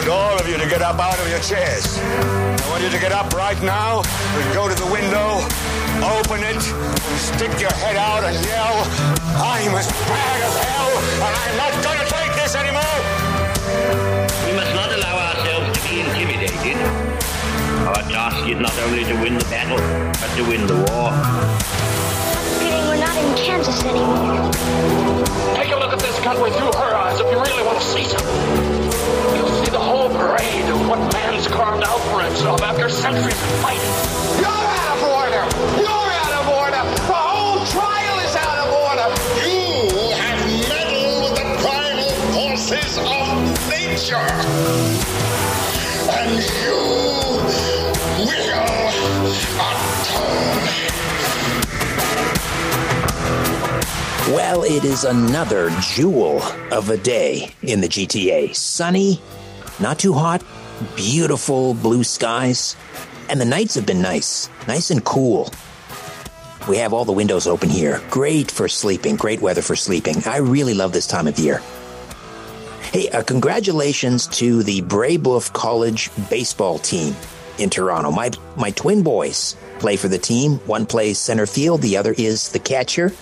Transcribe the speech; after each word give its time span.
I 0.00 0.08
want 0.08 0.16
all 0.16 0.40
of 0.40 0.48
you 0.48 0.56
to 0.56 0.66
get 0.66 0.80
up 0.80 0.98
out 0.98 1.20
of 1.20 1.28
your 1.28 1.40
chairs. 1.40 1.98
I 2.00 2.66
want 2.70 2.82
you 2.82 2.88
to 2.88 2.98
get 2.98 3.12
up 3.12 3.34
right 3.34 3.60
now 3.60 4.00
and 4.00 4.54
go 4.56 4.64
to 4.64 4.72
the 4.72 4.88
window, 4.88 5.44
open 6.00 6.40
it, 6.40 6.56
stick 7.20 7.52
your 7.60 7.72
head 7.84 8.00
out 8.00 8.24
and 8.24 8.32
yell, 8.48 8.80
I'm 9.36 9.76
as 9.76 9.92
bad 10.08 10.40
as 10.40 10.56
hell, 10.56 10.88
and 11.20 11.32
I'm 11.36 11.56
not 11.60 11.72
going 11.84 12.00
to 12.00 12.08
take 12.08 12.32
this 12.32 12.56
anymore. 12.56 12.96
We 14.48 14.56
must 14.56 14.72
not 14.72 14.88
allow 14.88 15.20
ourselves 15.20 15.68
to 15.76 15.80
be 15.84 16.00
intimidated. 16.00 16.80
Our 17.84 18.00
task 18.08 18.48
is 18.48 18.56
not 18.56 18.72
only 18.88 19.04
to 19.04 19.14
win 19.20 19.36
the 19.36 19.44
battle, 19.52 19.76
but 20.16 20.32
to 20.40 20.42
win 20.48 20.64
the 20.64 20.80
war. 20.88 21.12
Feeling 22.56 22.88
we're 22.88 23.04
not 23.04 23.16
in 23.20 23.36
Kansas 23.36 23.84
anymore. 23.84 24.48
Take 25.60 25.72
a 25.72 25.76
look 25.76 25.92
at 25.92 26.00
this 26.00 26.18
country 26.20 26.48
through 26.56 26.72
her 26.72 26.96
eyes 26.96 27.20
if 27.20 27.28
you 27.28 27.36
really 27.36 27.66
want 27.68 27.76
to 27.76 27.84
see 27.84 28.08
something. 28.08 28.69
Himself 33.14 33.30
after 33.30 33.30
centuries 33.30 33.42
of 33.42 33.50
fighting. 33.60 33.94
You're 34.40 34.48
out 34.48 34.90
of 34.96 35.02
order! 35.02 35.44
You're 35.80 36.10
out 36.12 36.34
of 36.40 36.48
order! 36.48 36.82
The 36.96 37.14
whole 37.14 37.64
trial 37.66 38.18
is 38.20 38.34
out 38.36 38.58
of 38.58 38.72
order! 38.72 39.08
You 39.46 39.60
have 40.16 40.40
meddled 40.68 41.22
with 41.24 41.34
the 41.36 41.46
primal 41.62 42.10
forces 42.32 42.98
of 42.98 43.34
nature! 43.68 44.30
And 46.12 46.32
you 46.62 46.78
will 48.26 49.26
atone. 49.58 50.30
Well, 54.34 54.62
it 54.64 54.84
is 54.84 55.04
another 55.04 55.70
jewel 55.80 56.42
of 56.70 56.90
a 56.90 56.96
day 56.96 57.50
in 57.62 57.80
the 57.80 57.88
GTA. 57.88 58.54
Sunny, 58.54 59.20
not 59.80 59.98
too 59.98 60.12
hot, 60.12 60.42
beautiful 60.94 61.74
blue 61.74 62.04
skies, 62.04 62.76
and 63.30 63.40
the 63.40 63.44
nights 63.44 63.76
have 63.76 63.86
been 63.86 64.02
nice, 64.02 64.50
nice 64.66 64.90
and 64.90 65.04
cool. 65.04 65.50
We 66.68 66.76
have 66.78 66.92
all 66.92 67.04
the 67.04 67.12
windows 67.12 67.46
open 67.46 67.68
here. 67.68 68.02
Great 68.10 68.50
for 68.50 68.68
sleeping, 68.68 69.16
great 69.16 69.40
weather 69.40 69.62
for 69.62 69.76
sleeping. 69.76 70.16
I 70.26 70.38
really 70.38 70.74
love 70.74 70.92
this 70.92 71.06
time 71.06 71.28
of 71.28 71.38
year. 71.38 71.62
Hey, 72.92 73.08
uh, 73.10 73.22
congratulations 73.22 74.26
to 74.38 74.64
the 74.64 74.82
Brebeuf 74.82 75.52
College 75.52 76.10
baseball 76.28 76.78
team 76.80 77.14
in 77.58 77.70
Toronto. 77.70 78.10
My 78.10 78.32
my 78.56 78.72
twin 78.72 79.02
boys 79.02 79.56
play 79.78 79.96
for 79.96 80.08
the 80.08 80.18
team. 80.18 80.56
One 80.66 80.86
plays 80.86 81.18
center 81.18 81.46
field, 81.46 81.82
the 81.82 81.96
other 81.96 82.14
is 82.18 82.50
the 82.50 82.58
catcher. 82.58 83.12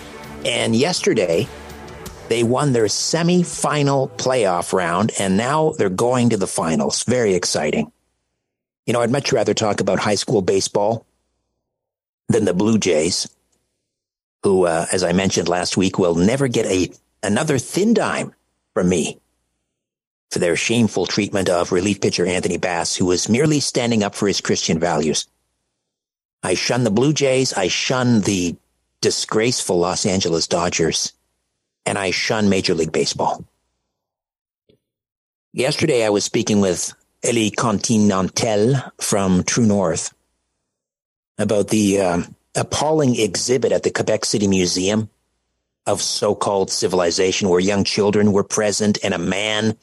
And 0.45 0.75
yesterday, 0.75 1.47
they 2.29 2.45
won 2.45 2.73
their 2.73 2.89
semi-final 2.89 4.09
playoff 4.17 4.73
round, 4.73 5.13
and 5.19 5.37
now 5.37 5.73
they're 5.77 5.91
going 5.91 6.31
to 6.31 6.37
the 6.37 6.47
finals. 6.47 7.05
Very 7.05 7.35
exciting. 7.35 7.93
You 8.89 8.95
know, 8.95 9.03
I'd 9.03 9.13
much 9.13 9.35
rather 9.35 9.53
talk 9.53 9.83
about 9.83 9.99
high 9.99 10.15
school 10.15 10.41
baseball 10.41 11.05
than 12.29 12.47
the 12.47 12.55
Blue 12.55 12.79
Jays, 12.79 13.29
who, 14.43 14.65
uh, 14.65 14.87
as 14.91 15.05
I 15.05 15.13
mentioned 15.13 15.47
last 15.47 15.77
week, 15.77 15.99
will 15.99 16.15
never 16.15 16.49
get 16.49 16.65
a 16.65 16.91
another 17.23 17.59
thin 17.59 17.93
dime 17.93 18.33
from 18.73 18.89
me 18.89 19.21
for 20.31 20.39
their 20.39 20.57
shameful 20.57 21.05
treatment 21.05 21.51
of 21.51 21.71
relief 21.71 22.01
pitcher 22.01 22.25
Anthony 22.25 22.57
Bass, 22.57 22.97
who 22.97 23.05
was 23.05 23.29
merely 23.29 23.61
standing 23.61 24.03
up 24.03 24.15
for 24.15 24.27
his 24.27 24.41
Christian 24.41 24.79
values. 24.79 25.27
I 26.43 26.55
shun 26.55 26.85
the 26.85 26.91
Blue 26.91 27.13
Jays. 27.13 27.53
I 27.53 27.69
shun 27.69 28.23
the 28.23 28.57
disgraceful 29.03 29.79
Los 29.79 30.07
Angeles 30.07 30.47
Dodgers, 30.47 31.13
and 31.85 31.99
I 31.99 32.11
shun 32.11 32.49
Major 32.49 32.73
League 32.73 32.93
Baseball. 32.93 33.45
Yesterday, 35.53 36.07
I 36.07 36.09
was 36.09 36.25
speaking 36.25 36.63
with 36.63 36.95
Elie 37.25 37.51
Continental 37.51 38.75
from 39.01 39.43
True 39.43 39.67
North 39.67 40.15
about 41.37 41.69
the 41.69 42.01
um, 42.01 42.37
appalling 42.55 43.19
exhibit 43.19 43.73
at 43.73 43.83
the 43.83 43.91
Quebec 43.91 44.25
City 44.25 44.47
Museum 44.47 45.11
of 45.85 46.01
so-called 46.01 46.71
civilization 46.71 47.49
where 47.49 47.59
young 47.59 47.83
children 47.83 48.33
were 48.33 48.45
present 48.45 48.99
and 49.03 49.15
a 49.15 49.19
man 49.19 49.77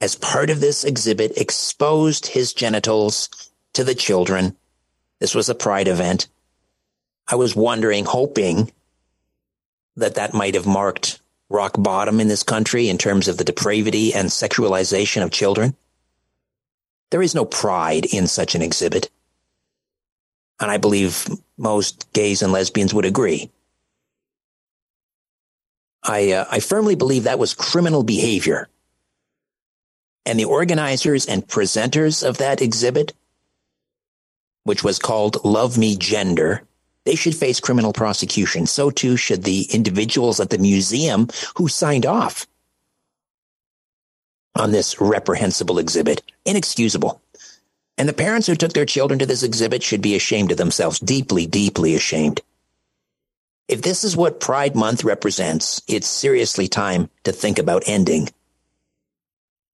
as 0.00 0.16
part 0.16 0.50
of 0.50 0.60
this 0.60 0.82
exhibit 0.82 1.38
exposed 1.38 2.26
his 2.26 2.52
genitals 2.52 3.28
to 3.74 3.84
the 3.84 3.94
children. 3.94 4.56
This 5.20 5.36
was 5.36 5.48
a 5.48 5.54
pride 5.54 5.86
event. 5.86 6.26
I 7.28 7.36
was 7.36 7.54
wondering, 7.54 8.06
hoping 8.06 8.72
that 9.96 10.16
that 10.16 10.34
might 10.34 10.54
have 10.54 10.66
marked 10.66 11.20
rock 11.48 11.74
bottom 11.78 12.18
in 12.18 12.26
this 12.26 12.42
country 12.42 12.88
in 12.88 12.98
terms 12.98 13.28
of 13.28 13.36
the 13.36 13.44
depravity 13.44 14.12
and 14.14 14.30
sexualization 14.30 15.22
of 15.22 15.30
children. 15.30 15.76
There 17.12 17.22
is 17.22 17.34
no 17.34 17.44
pride 17.44 18.06
in 18.06 18.26
such 18.26 18.54
an 18.54 18.62
exhibit. 18.62 19.10
And 20.58 20.70
I 20.70 20.78
believe 20.78 21.28
most 21.58 22.10
gays 22.14 22.40
and 22.40 22.52
lesbians 22.52 22.94
would 22.94 23.04
agree. 23.04 23.50
I, 26.02 26.32
uh, 26.32 26.46
I 26.50 26.60
firmly 26.60 26.94
believe 26.94 27.24
that 27.24 27.38
was 27.38 27.52
criminal 27.52 28.02
behavior. 28.02 28.66
And 30.24 30.40
the 30.40 30.46
organizers 30.46 31.26
and 31.26 31.46
presenters 31.46 32.26
of 32.26 32.38
that 32.38 32.62
exhibit, 32.62 33.12
which 34.64 34.82
was 34.82 34.98
called 34.98 35.44
Love 35.44 35.76
Me 35.76 35.94
Gender, 35.96 36.62
they 37.04 37.14
should 37.14 37.36
face 37.36 37.60
criminal 37.60 37.92
prosecution. 37.92 38.66
So 38.66 38.90
too 38.90 39.18
should 39.18 39.42
the 39.42 39.64
individuals 39.64 40.40
at 40.40 40.48
the 40.48 40.56
museum 40.56 41.28
who 41.56 41.68
signed 41.68 42.06
off 42.06 42.46
on 44.54 44.70
this 44.70 45.00
reprehensible 45.00 45.78
exhibit. 45.78 46.22
Inexcusable. 46.44 47.20
And 47.98 48.08
the 48.08 48.14
parents 48.14 48.46
who 48.46 48.54
took 48.54 48.72
their 48.72 48.86
children 48.86 49.18
to 49.18 49.26
this 49.26 49.42
exhibit 49.42 49.82
should 49.82 50.02
be 50.02 50.16
ashamed 50.16 50.50
of 50.50 50.58
themselves, 50.58 50.98
deeply, 50.98 51.46
deeply 51.46 51.94
ashamed. 51.94 52.40
If 53.68 53.82
this 53.82 54.04
is 54.04 54.16
what 54.16 54.40
Pride 54.40 54.74
Month 54.74 55.04
represents, 55.04 55.82
it's 55.86 56.06
seriously 56.06 56.68
time 56.68 57.10
to 57.24 57.32
think 57.32 57.58
about 57.58 57.84
ending 57.86 58.28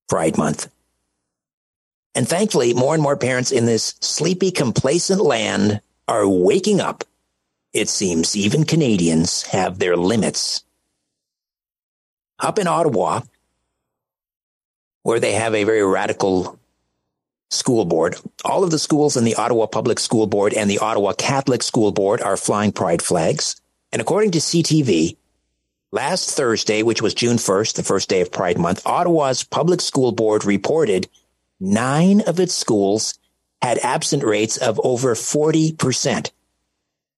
Pride 0.07 0.37
Month. 0.37 0.71
And 2.15 2.27
thankfully, 2.27 2.73
more 2.73 2.93
and 2.93 3.03
more 3.03 3.17
parents 3.17 3.51
in 3.51 3.65
this 3.65 3.95
sleepy, 3.99 4.51
complacent 4.51 5.21
land 5.21 5.81
are 6.07 6.27
waking 6.27 6.81
up. 6.81 7.03
It 7.73 7.87
seems 7.87 8.35
even 8.35 8.63
Canadians 8.63 9.43
have 9.47 9.79
their 9.79 9.95
limits. 9.95 10.63
Up 12.39 12.57
in 12.57 12.67
Ottawa, 12.67 13.21
where 15.09 15.19
they 15.19 15.31
have 15.31 15.55
a 15.55 15.63
very 15.63 15.83
radical 15.83 16.59
school 17.49 17.83
board, 17.83 18.15
all 18.45 18.63
of 18.63 18.69
the 18.69 18.77
schools 18.77 19.17
in 19.17 19.23
the 19.23 19.33
Ottawa 19.33 19.65
Public 19.65 19.97
School 19.97 20.27
Board 20.27 20.53
and 20.53 20.69
the 20.69 20.77
Ottawa 20.77 21.13
Catholic 21.13 21.63
School 21.63 21.91
Board 21.91 22.21
are 22.21 22.37
flying 22.37 22.71
pride 22.71 23.01
flags. 23.01 23.59
And 23.91 24.03
according 24.03 24.29
to 24.31 24.37
CTV, 24.37 25.17
Last 25.91 26.29
Thursday, 26.37 26.83
which 26.83 27.01
was 27.01 27.15
June 27.15 27.37
1st, 27.37 27.73
the 27.73 27.81
first 27.81 28.07
day 28.07 28.21
of 28.21 28.31
Pride 28.31 28.59
Month, 28.59 28.85
Ottawa's 28.85 29.43
public 29.43 29.81
school 29.81 30.11
board 30.11 30.45
reported 30.45 31.09
nine 31.59 32.21
of 32.21 32.39
its 32.39 32.53
schools 32.53 33.17
had 33.63 33.79
absent 33.79 34.23
rates 34.23 34.57
of 34.57 34.79
over 34.83 35.15
40%, 35.15 36.29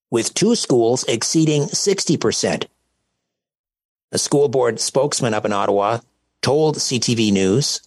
with 0.10 0.34
two 0.34 0.56
schools 0.56 1.04
exceeding 1.10 1.64
60%. 1.64 2.68
A 4.14 4.18
school 4.18 4.48
board 4.48 4.80
spokesman 4.80 5.34
up 5.34 5.44
in 5.44 5.52
Ottawa 5.52 6.00
told 6.42 6.78
CTV 6.78 7.32
News 7.32 7.82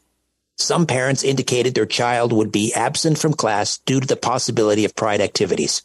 some 0.57 0.87
parents 0.87 1.25
indicated 1.25 1.75
their 1.75 1.87
child 1.87 2.33
would 2.33 2.53
be 2.53 2.73
absent 2.75 3.19
from 3.19 3.35
class 3.35 3.79
due 3.79 4.01
to 4.01 4.07
the 4.07 4.17
possibility 4.17 4.85
of 4.85 4.95
pride 4.95 5.21
activities. 5.21 5.83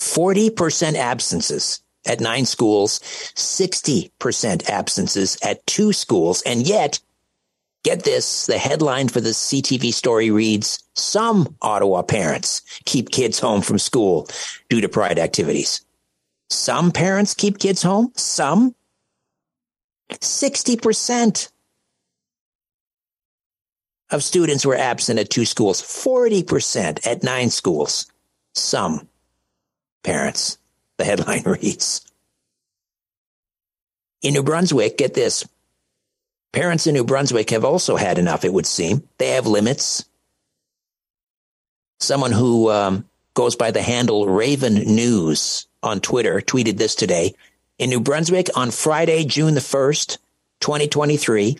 40% 0.00 0.94
absences 0.96 1.80
at 2.06 2.20
nine 2.20 2.44
schools, 2.44 2.98
60% 3.34 4.68
absences 4.68 5.38
at 5.42 5.64
two 5.66 5.92
schools. 5.92 6.42
And 6.42 6.66
yet, 6.66 6.98
get 7.84 8.02
this, 8.02 8.46
the 8.46 8.58
headline 8.58 9.08
for 9.08 9.20
the 9.20 9.30
CTV 9.30 9.94
story 9.94 10.30
reads, 10.30 10.82
some 10.94 11.56
Ottawa 11.62 12.02
parents 12.02 12.62
keep 12.84 13.10
kids 13.10 13.38
home 13.38 13.62
from 13.62 13.78
school 13.78 14.28
due 14.68 14.80
to 14.80 14.88
pride 14.88 15.18
activities. 15.18 15.84
Some 16.50 16.90
parents 16.90 17.32
keep 17.32 17.58
kids 17.58 17.82
home, 17.82 18.12
some 18.16 18.74
60% 20.10 21.50
of 24.10 24.22
students 24.22 24.64
were 24.64 24.76
absent 24.76 25.18
at 25.18 25.30
two 25.30 25.44
schools, 25.44 25.82
40% 25.82 27.06
at 27.06 27.22
nine 27.22 27.50
schools. 27.50 28.06
Some 28.52 29.08
parents 30.02 30.58
the 30.96 31.04
headline 31.04 31.42
reads. 31.46 32.00
In 34.22 34.34
New 34.34 34.42
Brunswick, 34.42 34.96
get 34.96 35.14
this. 35.14 35.46
Parents 36.52 36.86
in 36.86 36.94
New 36.94 37.04
Brunswick 37.04 37.50
have 37.50 37.64
also 37.64 37.96
had 37.96 38.18
enough, 38.18 38.44
it 38.44 38.52
would 38.52 38.66
seem. 38.66 39.06
They 39.18 39.30
have 39.30 39.46
limits. 39.46 40.04
Someone 41.98 42.32
who 42.32 42.70
um, 42.70 43.04
goes 43.34 43.56
by 43.56 43.70
the 43.70 43.82
handle 43.82 44.28
Raven 44.28 44.74
News 44.74 45.66
on 45.82 46.00
Twitter 46.00 46.40
tweeted 46.40 46.78
this 46.78 46.94
today. 46.94 47.34
In 47.76 47.90
New 47.90 47.98
Brunswick 47.98 48.48
on 48.54 48.70
Friday, 48.70 49.24
June 49.24 49.54
the 49.54 49.60
1st, 49.60 50.18
2023, 50.60 51.58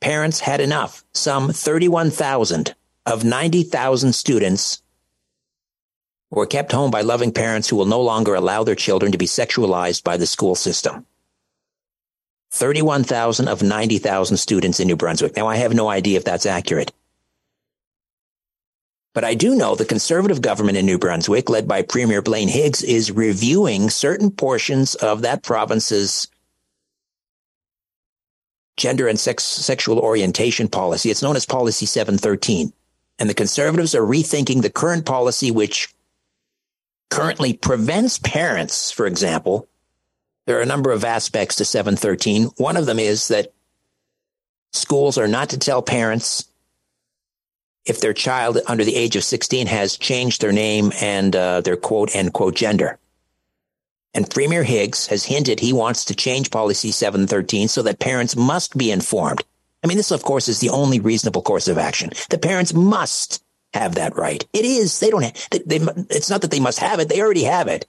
parents 0.00 0.40
had 0.40 0.60
enough. 0.60 1.04
Some 1.12 1.52
31,000 1.52 2.74
of 3.06 3.22
90,000 3.22 4.14
students 4.14 4.82
were 6.28 6.46
kept 6.46 6.72
home 6.72 6.90
by 6.90 7.02
loving 7.02 7.30
parents 7.30 7.68
who 7.68 7.76
will 7.76 7.86
no 7.86 8.00
longer 8.00 8.34
allow 8.34 8.64
their 8.64 8.74
children 8.74 9.12
to 9.12 9.18
be 9.18 9.26
sexualized 9.26 10.02
by 10.02 10.16
the 10.16 10.26
school 10.26 10.56
system. 10.56 11.06
31,000 12.50 13.46
of 13.46 13.62
90,000 13.62 14.36
students 14.36 14.80
in 14.80 14.88
New 14.88 14.96
Brunswick. 14.96 15.36
Now, 15.36 15.46
I 15.46 15.54
have 15.54 15.72
no 15.72 15.88
idea 15.88 16.16
if 16.16 16.24
that's 16.24 16.46
accurate. 16.46 16.92
But 19.14 19.24
I 19.24 19.34
do 19.34 19.54
know 19.54 19.74
the 19.74 19.84
conservative 19.84 20.40
government 20.40 20.78
in 20.78 20.86
New 20.86 20.98
Brunswick, 20.98 21.50
led 21.50 21.68
by 21.68 21.82
Premier 21.82 22.22
Blaine 22.22 22.48
Higgs, 22.48 22.82
is 22.82 23.10
reviewing 23.10 23.90
certain 23.90 24.30
portions 24.30 24.94
of 24.94 25.22
that 25.22 25.42
province's 25.42 26.28
gender 28.78 29.06
and 29.06 29.20
sex, 29.20 29.44
sexual 29.44 29.98
orientation 29.98 30.68
policy. 30.68 31.10
It's 31.10 31.22
known 31.22 31.36
as 31.36 31.44
Policy 31.44 31.84
713. 31.84 32.72
And 33.18 33.28
the 33.28 33.34
conservatives 33.34 33.94
are 33.94 34.02
rethinking 34.02 34.62
the 34.62 34.70
current 34.70 35.04
policy, 35.04 35.50
which 35.50 35.92
currently 37.10 37.52
prevents 37.52 38.18
parents, 38.18 38.90
for 38.90 39.06
example, 39.06 39.68
there 40.46 40.58
are 40.58 40.62
a 40.62 40.66
number 40.66 40.90
of 40.90 41.04
aspects 41.04 41.56
to 41.56 41.64
713. 41.64 42.46
One 42.56 42.76
of 42.76 42.86
them 42.86 42.98
is 42.98 43.28
that 43.28 43.52
schools 44.72 45.18
are 45.18 45.28
not 45.28 45.50
to 45.50 45.58
tell 45.58 45.82
parents 45.82 46.48
if 47.84 48.00
their 48.00 48.12
child 48.12 48.58
under 48.66 48.84
the 48.84 48.94
age 48.94 49.16
of 49.16 49.24
16 49.24 49.66
has 49.66 49.96
changed 49.96 50.40
their 50.40 50.52
name 50.52 50.92
and 51.00 51.34
uh, 51.34 51.60
their 51.60 51.76
quote 51.76 52.14
end 52.14 52.32
quote 52.32 52.54
gender. 52.54 52.98
And 54.14 54.28
Premier 54.28 54.62
Higgs 54.62 55.06
has 55.06 55.24
hinted 55.24 55.60
he 55.60 55.72
wants 55.72 56.04
to 56.06 56.14
change 56.14 56.50
policy 56.50 56.92
713 56.92 57.68
so 57.68 57.82
that 57.82 57.98
parents 57.98 58.36
must 58.36 58.76
be 58.76 58.90
informed. 58.90 59.42
I 59.82 59.88
mean, 59.88 59.96
this, 59.96 60.10
of 60.10 60.22
course, 60.22 60.48
is 60.48 60.60
the 60.60 60.68
only 60.68 61.00
reasonable 61.00 61.42
course 61.42 61.66
of 61.66 61.78
action. 61.78 62.10
The 62.30 62.38
parents 62.38 62.72
must 62.72 63.42
have 63.74 63.94
that 63.96 64.16
right. 64.16 64.46
It 64.52 64.64
is. 64.64 65.00
They 65.00 65.10
don't 65.10 65.22
have, 65.22 65.48
they, 65.50 65.58
they, 65.58 65.86
it's 66.10 66.30
not 66.30 66.42
that 66.42 66.50
they 66.50 66.60
must 66.60 66.78
have 66.78 67.00
it. 67.00 67.08
They 67.08 67.20
already 67.20 67.44
have 67.44 67.68
it. 67.68 67.86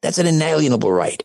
That's 0.00 0.18
an 0.18 0.26
inalienable 0.26 0.90
right. 0.90 1.22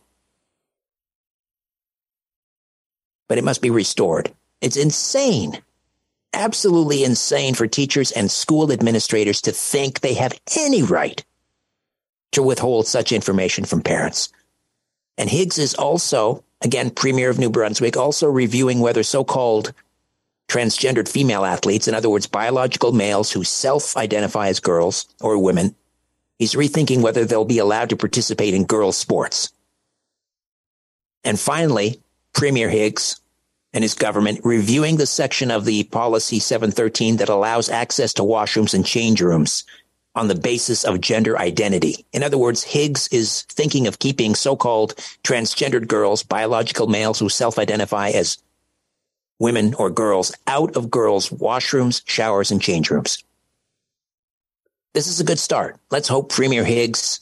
But 3.28 3.38
it 3.38 3.44
must 3.44 3.60
be 3.60 3.70
restored. 3.70 4.32
It's 4.60 4.76
insane. 4.76 5.60
Absolutely 6.34 7.04
insane 7.04 7.54
for 7.54 7.66
teachers 7.66 8.12
and 8.12 8.30
school 8.30 8.70
administrators 8.70 9.40
to 9.42 9.52
think 9.52 10.00
they 10.00 10.14
have 10.14 10.38
any 10.56 10.82
right 10.82 11.24
to 12.32 12.42
withhold 12.42 12.86
such 12.86 13.12
information 13.12 13.64
from 13.64 13.80
parents. 13.80 14.28
And 15.16 15.30
Higgs 15.30 15.58
is 15.58 15.74
also, 15.74 16.44
again, 16.62 16.90
Premier 16.90 17.30
of 17.30 17.38
New 17.38 17.50
Brunswick, 17.50 17.96
also 17.96 18.28
reviewing 18.28 18.80
whether 18.80 19.02
so-called 19.02 19.72
transgendered 20.48 21.08
female 21.08 21.44
athletes, 21.44 21.88
in 21.88 21.94
other 21.94 22.08
words, 22.08 22.26
biological 22.26 22.92
males 22.92 23.30
who 23.32 23.44
self 23.44 23.96
identify 23.96 24.48
as 24.48 24.60
girls 24.60 25.06
or 25.20 25.38
women. 25.38 25.74
He's 26.38 26.54
rethinking 26.54 27.02
whether 27.02 27.24
they'll 27.24 27.44
be 27.44 27.58
allowed 27.58 27.90
to 27.90 27.96
participate 27.96 28.54
in 28.54 28.64
girls' 28.64 28.96
sports. 28.96 29.52
And 31.24 31.38
finally, 31.38 32.00
Premier 32.32 32.68
Higgs 32.68 33.20
and 33.78 33.84
his 33.84 33.94
government 33.94 34.40
reviewing 34.42 34.96
the 34.96 35.06
section 35.06 35.52
of 35.52 35.64
the 35.64 35.84
policy 35.84 36.40
713 36.40 37.18
that 37.18 37.28
allows 37.28 37.70
access 37.70 38.12
to 38.12 38.22
washrooms 38.22 38.74
and 38.74 38.84
change 38.84 39.20
rooms 39.20 39.62
on 40.16 40.26
the 40.26 40.34
basis 40.34 40.82
of 40.82 41.00
gender 41.00 41.38
identity. 41.38 42.04
In 42.12 42.24
other 42.24 42.38
words, 42.38 42.64
Higgs 42.64 43.06
is 43.12 43.42
thinking 43.42 43.86
of 43.86 44.00
keeping 44.00 44.34
so-called 44.34 44.96
transgendered 45.22 45.86
girls, 45.86 46.24
biological 46.24 46.88
males 46.88 47.20
who 47.20 47.28
self-identify 47.28 48.08
as 48.08 48.38
women 49.38 49.74
or 49.74 49.90
girls 49.90 50.34
out 50.48 50.74
of 50.76 50.90
girls' 50.90 51.30
washrooms, 51.30 52.02
showers, 52.04 52.50
and 52.50 52.60
change 52.60 52.90
rooms. 52.90 53.22
This 54.92 55.06
is 55.06 55.20
a 55.20 55.24
good 55.24 55.38
start. 55.38 55.78
Let's 55.92 56.08
hope 56.08 56.32
Premier 56.32 56.64
Higgs 56.64 57.20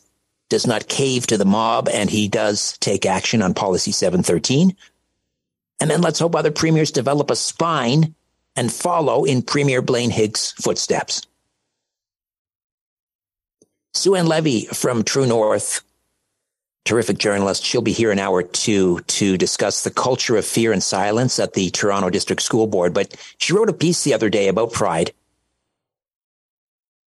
does 0.49 0.67
not 0.67 0.89
cave 0.89 1.27
to 1.27 1.37
the 1.37 1.45
mob 1.45 1.91
and 1.91 2.09
he 2.09 2.29
does 2.29 2.79
take 2.79 3.05
action 3.05 3.43
on 3.43 3.53
Policy 3.53 3.93
713. 3.93 4.75
And 5.81 5.91
then 5.91 6.01
let's 6.01 6.19
hope 6.19 6.35
other 6.35 6.51
premiers 6.51 6.91
develop 6.91 7.31
a 7.31 7.37
spine 7.37 8.15
and 8.55 8.73
follow 8.73 9.25
in 9.25 9.43
Premier 9.43 9.83
Blaine 9.83 10.11
Higgs' 10.11 10.53
footsteps. 10.53 11.23
Sue 13.93 14.15
Ann 14.15 14.27
Levy 14.27 14.67
from 14.67 15.05
True 15.05 15.27
North 15.27 15.83
terrific 16.87 17.19
journalist. 17.19 17.65
She'll 17.65 17.83
be 17.83 17.93
here 17.93 18.13
in 18.13 18.19
hour 18.19 18.43
two 18.43 19.01
to 19.01 19.37
discuss 19.37 19.83
the 19.83 19.91
culture 19.91 20.37
of 20.37 20.47
fear 20.47 20.73
and 20.73 20.83
silence 20.83 21.39
at 21.39 21.53
the 21.53 21.69
Toronto 21.71 22.09
District 22.09 22.41
School 22.41 22.67
Board. 22.67 22.95
But 22.95 23.15
she 23.37 23.53
wrote 23.53 23.69
a 23.69 23.75
piece 23.75 24.05
the 24.05 24.15
other 24.15 24.31
day 24.31 24.49
about 24.49 24.73
pride. 24.73 25.13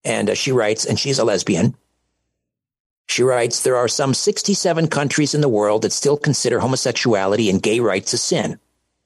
And 0.03 0.29
uh, 0.29 0.35
she 0.35 0.51
writes, 0.51 0.85
and 0.85 0.99
she's 0.99 1.17
a 1.17 1.23
lesbian. 1.23 1.75
She 3.09 3.23
writes 3.23 3.63
There 3.63 3.75
are 3.75 3.87
some 3.87 4.13
67 4.13 4.87
countries 4.87 5.33
in 5.33 5.41
the 5.41 5.49
world 5.49 5.81
that 5.81 5.91
still 5.91 6.15
consider 6.15 6.59
homosexuality 6.59 7.49
and 7.49 7.61
gay 7.61 7.79
rights 7.79 8.13
a 8.13 8.19
sin. 8.19 8.59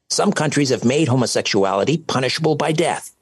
Some 0.10 0.34
countries 0.34 0.72
have 0.72 0.84
made 0.84 1.08
homosexuality 1.08 2.00
punishable 2.00 2.56
by 2.56 2.74
death. 2.74 3.16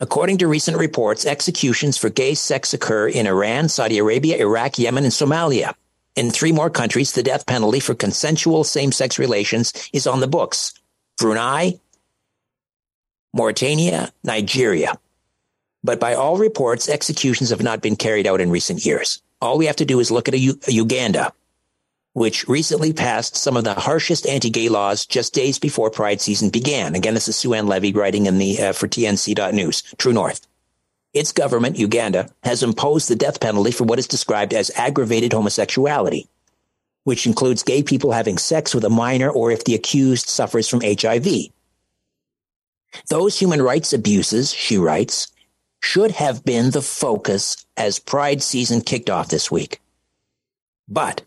According 0.00 0.38
to 0.38 0.48
recent 0.48 0.78
reports, 0.78 1.26
executions 1.26 1.98
for 1.98 2.08
gay 2.08 2.32
sex 2.34 2.72
occur 2.72 3.08
in 3.08 3.26
Iran, 3.26 3.68
Saudi 3.68 3.98
Arabia, 3.98 4.38
Iraq, 4.38 4.78
Yemen, 4.78 5.04
and 5.04 5.12
Somalia. 5.12 5.74
In 6.16 6.30
three 6.30 6.50
more 6.50 6.70
countries, 6.70 7.12
the 7.12 7.22
death 7.22 7.44
penalty 7.44 7.78
for 7.78 7.94
consensual 7.94 8.64
same 8.64 8.90
sex 8.90 9.18
relations 9.18 9.90
is 9.92 10.06
on 10.06 10.20
the 10.20 10.26
books 10.26 10.72
Brunei, 11.18 11.78
Mauritania, 13.34 14.12
Nigeria. 14.24 14.98
But 15.84 16.00
by 16.00 16.14
all 16.14 16.38
reports, 16.38 16.88
executions 16.88 17.50
have 17.50 17.62
not 17.62 17.82
been 17.82 17.96
carried 17.96 18.26
out 18.26 18.40
in 18.40 18.50
recent 18.50 18.86
years. 18.86 19.20
All 19.40 19.58
we 19.58 19.66
have 19.66 19.76
to 19.76 19.84
do 19.84 20.00
is 20.00 20.10
look 20.10 20.28
at 20.28 20.38
Uganda, 20.38 21.32
which 22.12 22.48
recently 22.48 22.92
passed 22.92 23.36
some 23.36 23.56
of 23.56 23.64
the 23.64 23.74
harshest 23.74 24.26
anti-gay 24.26 24.68
laws 24.68 25.06
just 25.06 25.32
days 25.32 25.58
before 25.58 25.90
Pride 25.90 26.20
season 26.20 26.50
began. 26.50 26.96
Again, 26.96 27.14
this 27.14 27.28
is 27.28 27.36
Sue 27.36 27.54
Ann 27.54 27.68
Levy 27.68 27.92
writing 27.92 28.26
in 28.26 28.38
the 28.38 28.60
uh, 28.60 28.72
for 28.72 28.88
TNC.news, 28.88 29.94
True 29.98 30.12
North. 30.12 30.46
Its 31.14 31.32
government, 31.32 31.78
Uganda, 31.78 32.30
has 32.42 32.62
imposed 32.62 33.08
the 33.08 33.16
death 33.16 33.40
penalty 33.40 33.70
for 33.70 33.84
what 33.84 33.98
is 33.98 34.08
described 34.08 34.52
as 34.52 34.72
aggravated 34.76 35.32
homosexuality, 35.32 36.28
which 37.04 37.26
includes 37.26 37.62
gay 37.62 37.82
people 37.82 38.12
having 38.12 38.38
sex 38.38 38.74
with 38.74 38.84
a 38.84 38.90
minor 38.90 39.30
or 39.30 39.52
if 39.52 39.64
the 39.64 39.74
accused 39.74 40.28
suffers 40.28 40.68
from 40.68 40.82
HIV. 40.82 41.26
Those 43.08 43.38
human 43.38 43.62
rights 43.62 43.92
abuses, 43.92 44.52
she 44.52 44.76
writes, 44.76 45.28
should 45.80 46.12
have 46.12 46.44
been 46.44 46.70
the 46.70 46.82
focus 46.82 47.64
as 47.76 47.98
Pride 47.98 48.42
season 48.42 48.80
kicked 48.80 49.10
off 49.10 49.28
this 49.28 49.50
week. 49.50 49.80
But 50.88 51.22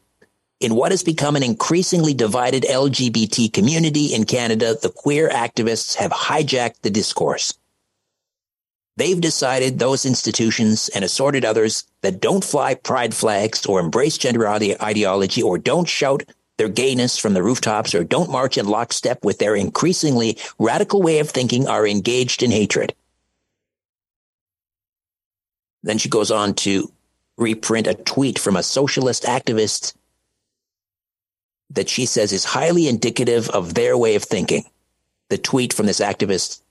in 0.59 0.75
what 0.75 0.91
has 0.91 1.03
become 1.03 1.35
an 1.35 1.43
increasingly 1.43 2.13
divided 2.13 2.63
LGBT 2.63 3.51
community 3.51 4.13
in 4.13 4.25
Canada, 4.25 4.75
the 4.79 4.89
queer 4.89 5.29
activists 5.29 5.95
have 5.95 6.11
hijacked 6.11 6.81
the 6.81 6.89
discourse. 6.89 7.53
They've 8.97 9.19
decided 9.19 9.79
those 9.79 10.05
institutions 10.05 10.89
and 10.89 11.03
assorted 11.03 11.45
others 11.45 11.85
that 12.01 12.19
don't 12.19 12.43
fly 12.43 12.75
pride 12.75 13.15
flags 13.15 13.65
or 13.65 13.79
embrace 13.79 14.17
gender 14.17 14.47
ideology 14.47 15.41
or 15.41 15.57
don't 15.57 15.87
shout 15.89 16.23
their 16.57 16.69
gayness 16.69 17.17
from 17.17 17.33
the 17.33 17.41
rooftops 17.41 17.95
or 17.95 18.03
don't 18.03 18.29
march 18.29 18.57
in 18.57 18.67
lockstep 18.67 19.25
with 19.25 19.39
their 19.39 19.55
increasingly 19.55 20.37
radical 20.59 21.01
way 21.01 21.17
of 21.17 21.29
thinking 21.29 21.67
are 21.67 21.87
engaged 21.87 22.43
in 22.43 22.51
hatred. 22.51 22.93
Then 25.83 25.97
she 25.97 26.09
goes 26.09 26.31
on 26.31 26.53
to 26.55 26.91
reprint 27.37 27.87
a 27.87 27.95
tweet 27.95 28.37
from 28.37 28.55
a 28.55 28.63
socialist 28.63 29.23
activist 29.23 29.93
that 31.71 31.89
she 31.89 32.05
says 32.05 32.31
is 32.33 32.43
highly 32.43 32.87
indicative 32.87 33.49
of 33.49 33.73
their 33.73 33.97
way 33.97 34.15
of 34.15 34.23
thinking. 34.23 34.65
The 35.29 35.37
tweet 35.37 35.73
from 35.73 35.85
this 35.85 35.99
activist 35.99 36.61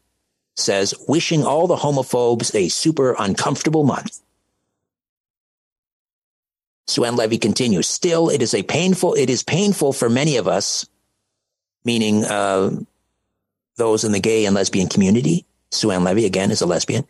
says, 0.57 0.95
wishing 1.09 1.45
all 1.45 1.67
the 1.67 1.77
homophobes 1.77 2.55
a 2.55 2.69
super 2.69 3.17
uncomfortable 3.19 3.85
month. 3.85 4.21
Sue 6.87 7.05
Ann 7.05 7.17
Levy 7.17 7.39
continues, 7.39 7.89
still, 7.89 8.29
it 8.29 8.43
is 8.43 8.53
a 8.53 8.63
painful, 8.63 9.15
it 9.15 9.31
is 9.31 9.43
painful 9.43 9.93
for 9.93 10.11
many 10.11 10.37
of 10.37 10.49
us, 10.49 10.87
meaning, 11.85 12.25
uh, 12.25 12.71
those 13.77 14.05
in 14.05 14.13
the 14.13 14.21
gay 14.21 14.45
and 14.45 14.55
lesbian 14.55 14.89
community. 14.89 15.47
Sue 15.71 15.93
Ann 15.93 16.05
Levy, 16.05 16.27
again, 16.27 16.51
is 16.51 16.61
a 16.61 16.67
lesbian. 16.67 17.07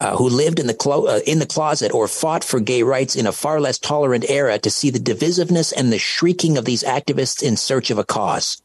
Uh, 0.00 0.16
who 0.16 0.28
lived 0.28 0.60
in 0.60 0.68
the 0.68 0.74
clo- 0.74 1.06
uh, 1.06 1.20
in 1.26 1.40
the 1.40 1.46
closet 1.46 1.92
or 1.92 2.06
fought 2.06 2.44
for 2.44 2.60
gay 2.60 2.84
rights 2.84 3.16
in 3.16 3.26
a 3.26 3.32
far 3.32 3.60
less 3.60 3.80
tolerant 3.80 4.24
era 4.30 4.56
to 4.56 4.70
see 4.70 4.90
the 4.90 5.00
divisiveness 5.00 5.72
and 5.76 5.92
the 5.92 5.98
shrieking 5.98 6.56
of 6.56 6.64
these 6.64 6.84
activists 6.84 7.42
in 7.42 7.56
search 7.56 7.90
of 7.90 7.98
a 7.98 8.04
cause. 8.04 8.62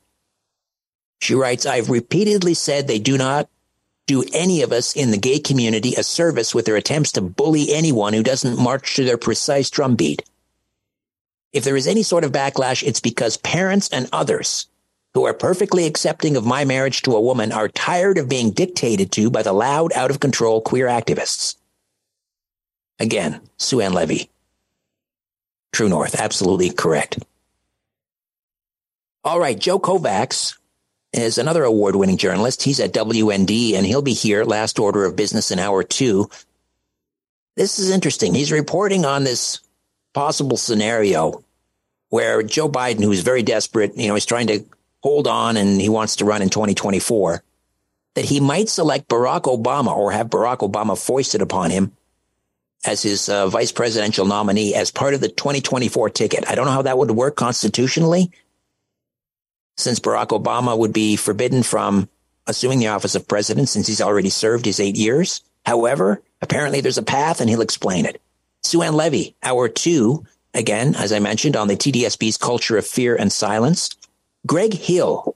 She 1.21 1.33
writes, 1.33 1.65
I've 1.65 1.89
repeatedly 1.89 2.53
said 2.53 2.87
they 2.87 2.99
do 2.99 3.17
not 3.17 3.49
do 4.05 4.23
any 4.31 4.61
of 4.61 4.71
us 4.71 4.95
in 4.95 5.09
the 5.09 5.17
gay 5.17 5.39
community 5.39 5.95
a 5.95 6.03
service 6.03 6.53
with 6.53 6.65
their 6.65 6.75
attempts 6.75 7.13
to 7.13 7.21
bully 7.21 7.73
anyone 7.73 8.13
who 8.13 8.21
doesn't 8.21 8.59
march 8.59 8.95
to 8.95 9.03
their 9.03 9.17
precise 9.17 9.71
drumbeat. 9.71 10.21
If 11.51 11.63
there 11.63 11.77
is 11.77 11.87
any 11.87 12.03
sort 12.03 12.25
of 12.25 12.31
backlash, 12.31 12.83
it's 12.83 12.99
because 12.99 13.37
parents 13.37 13.89
and 13.89 14.07
others 14.11 14.67
who 15.13 15.25
are 15.25 15.33
perfectly 15.33 15.85
accepting 15.85 16.35
of 16.35 16.45
my 16.45 16.65
marriage 16.65 17.01
to 17.03 17.15
a 17.15 17.21
woman 17.21 17.51
are 17.51 17.67
tired 17.67 18.17
of 18.17 18.29
being 18.29 18.51
dictated 18.51 19.11
to 19.11 19.29
by 19.29 19.43
the 19.43 19.53
loud, 19.53 19.93
out 19.93 20.09
of 20.09 20.19
control 20.19 20.61
queer 20.61 20.87
activists. 20.87 21.55
Again, 22.99 23.41
Sue 23.57 23.81
Ann 23.81 23.93
Levy. 23.93 24.29
True 25.71 25.89
North, 25.89 26.19
absolutely 26.19 26.69
correct. 26.71 27.19
All 29.23 29.39
right, 29.39 29.57
Joe 29.57 29.79
Kovacs 29.79 30.57
is 31.13 31.37
another 31.37 31.63
award 31.63 31.95
winning 31.95 32.17
journalist. 32.17 32.63
He's 32.63 32.79
at 32.79 32.93
WND 32.93 33.73
and 33.75 33.85
he'll 33.85 34.01
be 34.01 34.13
here 34.13 34.43
last 34.43 34.79
order 34.79 35.05
of 35.05 35.15
business 35.15 35.51
in 35.51 35.59
hour 35.59 35.83
two. 35.83 36.29
This 37.55 37.77
is 37.77 37.91
interesting. 37.91 38.33
He's 38.33 38.51
reporting 38.51 39.05
on 39.05 39.23
this 39.23 39.59
possible 40.13 40.57
scenario 40.57 41.43
where 42.09 42.43
Joe 42.43 42.67
Biden, 42.67 43.03
who's 43.03 43.21
very 43.21 43.43
desperate, 43.43 43.95
you 43.95 44.07
know, 44.07 44.15
he's 44.15 44.25
trying 44.25 44.47
to 44.47 44.63
hold 45.03 45.27
on 45.27 45.57
and 45.57 45.79
he 45.79 45.89
wants 45.89 46.15
to 46.15 46.25
run 46.25 46.41
in 46.41 46.49
2024, 46.49 47.43
that 48.15 48.25
he 48.25 48.39
might 48.39 48.69
select 48.69 49.09
Barack 49.09 49.43
Obama 49.43 49.95
or 49.95 50.11
have 50.11 50.29
Barack 50.29 50.59
Obama 50.59 50.97
foisted 50.97 51.41
upon 51.41 51.69
him 51.69 51.91
as 52.85 53.03
his 53.03 53.29
uh, 53.29 53.47
vice 53.47 53.71
presidential 53.71 54.25
nominee 54.25 54.73
as 54.73 54.91
part 54.91 55.13
of 55.13 55.21
the 55.21 55.29
2024 55.29 56.09
ticket. 56.09 56.49
I 56.49 56.55
don't 56.55 56.65
know 56.65 56.71
how 56.71 56.81
that 56.83 56.97
would 56.97 57.11
work 57.11 57.35
constitutionally, 57.35 58.31
since 59.77 59.99
Barack 59.99 60.27
Obama 60.27 60.77
would 60.77 60.93
be 60.93 61.15
forbidden 61.15 61.63
from 61.63 62.09
assuming 62.47 62.79
the 62.79 62.87
office 62.87 63.15
of 63.15 63.27
president 63.27 63.69
since 63.69 63.87
he's 63.87 64.01
already 64.01 64.29
served 64.29 64.65
his 64.65 64.79
eight 64.79 64.95
years. 64.95 65.41
However, 65.65 66.21
apparently 66.41 66.81
there's 66.81 66.97
a 66.97 67.03
path 67.03 67.41
and 67.41 67.49
he'll 67.49 67.61
explain 67.61 68.05
it. 68.05 68.21
Sue 68.63 68.81
Ann 68.81 68.93
Levy, 68.93 69.35
hour 69.43 69.69
two, 69.69 70.25
again, 70.53 70.95
as 70.95 71.11
I 71.11 71.19
mentioned, 71.19 71.55
on 71.55 71.67
the 71.67 71.75
TDSB's 71.75 72.37
culture 72.37 72.77
of 72.77 72.85
fear 72.85 73.15
and 73.15 73.31
silence. 73.31 73.89
Greg 74.45 74.73
Hill 74.73 75.35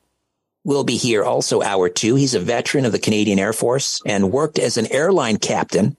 will 0.64 0.84
be 0.84 0.98
here 0.98 1.24
also 1.24 1.62
hour 1.62 1.88
two. 1.90 2.16
He's 2.16 2.34
a 2.34 2.40
veteran 2.40 2.86
of 2.86 2.92
the 2.92 3.00
Canadian 3.00 3.40
Air 3.40 3.54
Force 3.54 4.02
and 4.06 4.32
worked 4.32 4.60
as 4.60 4.78
an 4.78 4.92
airline 4.92 5.38
captain 5.38 5.96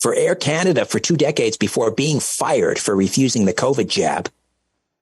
for 0.00 0.14
Air 0.14 0.34
Canada 0.34 0.84
for 0.84 1.00
two 1.00 1.16
decades 1.16 1.56
before 1.56 1.90
being 1.90 2.20
fired 2.20 2.78
for 2.78 2.94
refusing 2.94 3.44
the 3.44 3.54
COVID 3.54 3.88
jab. 3.88 4.28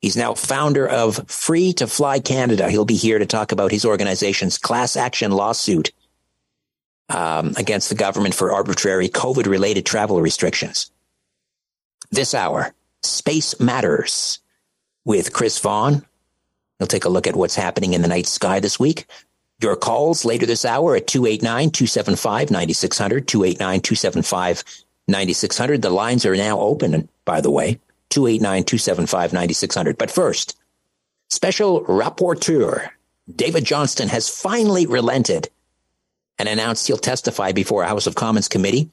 He's 0.00 0.16
now 0.16 0.34
founder 0.34 0.86
of 0.86 1.28
Free 1.28 1.72
to 1.74 1.86
Fly 1.86 2.20
Canada. 2.20 2.70
He'll 2.70 2.84
be 2.84 2.96
here 2.96 3.18
to 3.18 3.26
talk 3.26 3.52
about 3.52 3.70
his 3.70 3.84
organization's 3.84 4.58
class 4.58 4.96
action 4.96 5.30
lawsuit 5.30 5.92
um, 7.08 7.54
against 7.56 7.88
the 7.88 7.94
government 7.94 8.34
for 8.34 8.52
arbitrary 8.52 9.08
COVID 9.08 9.46
related 9.46 9.84
travel 9.84 10.20
restrictions. 10.20 10.90
This 12.10 12.34
hour, 12.34 12.74
Space 13.02 13.60
Matters 13.60 14.40
with 15.04 15.32
Chris 15.32 15.58
Vaughan. 15.58 16.04
He'll 16.82 16.88
take 16.88 17.04
a 17.04 17.08
look 17.08 17.28
at 17.28 17.36
what's 17.36 17.54
happening 17.54 17.92
in 17.92 18.02
the 18.02 18.08
night 18.08 18.26
sky 18.26 18.58
this 18.58 18.76
week. 18.76 19.06
Your 19.60 19.76
calls 19.76 20.24
later 20.24 20.46
this 20.46 20.64
hour 20.64 20.96
at 20.96 21.06
289 21.06 21.70
275 21.70 22.50
9600, 22.50 23.28
289 23.28 23.80
275 23.82 24.64
9600. 25.06 25.80
The 25.80 25.90
lines 25.90 26.26
are 26.26 26.34
now 26.34 26.58
open, 26.58 27.08
by 27.24 27.40
the 27.40 27.52
way. 27.52 27.78
289 28.10 28.64
275 28.64 29.32
9600. 29.32 29.96
But 29.96 30.10
first, 30.10 30.58
special 31.30 31.84
rapporteur 31.84 32.88
David 33.32 33.64
Johnston 33.64 34.08
has 34.08 34.28
finally 34.28 34.86
relented 34.86 35.50
and 36.36 36.48
announced 36.48 36.88
he'll 36.88 36.96
testify 36.96 37.52
before 37.52 37.84
a 37.84 37.88
House 37.88 38.08
of 38.08 38.16
Commons 38.16 38.48
committee. 38.48 38.90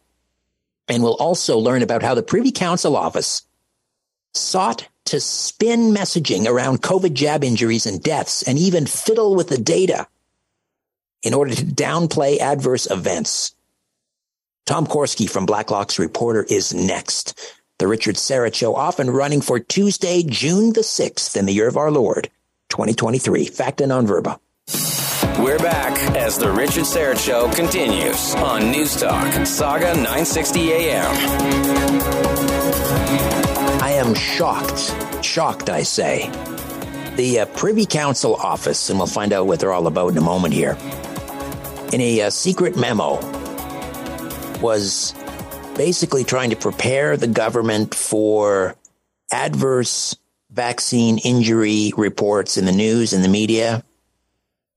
And 0.87 1.01
we'll 1.01 1.15
also 1.15 1.57
learn 1.57 1.81
about 1.81 2.03
how 2.03 2.13
the 2.13 2.21
Privy 2.21 2.51
Council 2.51 2.95
office 2.95 3.47
sought 4.35 4.87
to 5.09 5.19
spin 5.19 5.93
messaging 5.93 6.47
around 6.47 6.81
COVID 6.81 7.13
jab 7.13 7.43
injuries 7.43 7.85
and 7.85 8.01
deaths 8.01 8.43
and 8.43 8.57
even 8.57 8.85
fiddle 8.85 9.35
with 9.35 9.49
the 9.49 9.57
data 9.57 10.07
in 11.23 11.33
order 11.33 11.53
to 11.53 11.65
downplay 11.65 12.39
adverse 12.39 12.89
events. 12.89 13.53
Tom 14.65 14.85
Korski 14.87 15.29
from 15.29 15.45
Blacklock's 15.45 15.99
Reporter 15.99 16.43
is 16.43 16.73
next. 16.73 17.55
The 17.79 17.87
Richard 17.87 18.15
Syrett 18.15 18.53
Show 18.53 18.75
off 18.75 18.99
and 18.99 19.13
running 19.13 19.41
for 19.41 19.59
Tuesday, 19.59 20.21
June 20.23 20.73
the 20.73 20.81
6th 20.81 21.35
in 21.35 21.45
the 21.45 21.53
year 21.53 21.67
of 21.67 21.77
our 21.77 21.91
Lord, 21.91 22.29
2023. 22.69 23.45
Facta 23.45 23.87
non 23.87 24.05
verba. 24.05 24.39
We're 25.39 25.57
back 25.59 25.97
as 26.15 26.37
the 26.37 26.51
Richard 26.51 26.83
Syrett 26.83 27.17
Show 27.17 27.49
continues 27.53 28.35
on 28.35 28.69
News 28.71 28.99
Talk, 28.99 29.45
Saga 29.45 29.95
960 29.95 30.73
AM. 30.73 31.89
Am 33.99 34.15
shocked, 34.15 35.25
shocked, 35.25 35.69
I 35.69 35.83
say. 35.83 36.29
The 37.17 37.41
uh, 37.41 37.45
Privy 37.47 37.85
Council 37.85 38.35
office, 38.35 38.89
and 38.89 38.97
we'll 38.97 39.07
find 39.09 39.33
out 39.33 39.45
what 39.45 39.59
they're 39.59 39.73
all 39.73 39.87
about 39.87 40.13
in 40.13 40.17
a 40.17 40.21
moment 40.21 40.53
here, 40.53 40.77
in 41.91 41.99
a 41.99 42.21
uh, 42.21 42.29
secret 42.29 42.77
memo 42.77 43.15
was 44.61 45.13
basically 45.75 46.23
trying 46.23 46.49
to 46.51 46.55
prepare 46.55 47.17
the 47.17 47.27
government 47.27 47.93
for 47.93 48.77
adverse 49.33 50.15
vaccine 50.49 51.17
injury 51.17 51.91
reports 51.97 52.55
in 52.55 52.63
the 52.63 52.71
news 52.71 53.11
and 53.11 53.21
the 53.21 53.27
media 53.27 53.83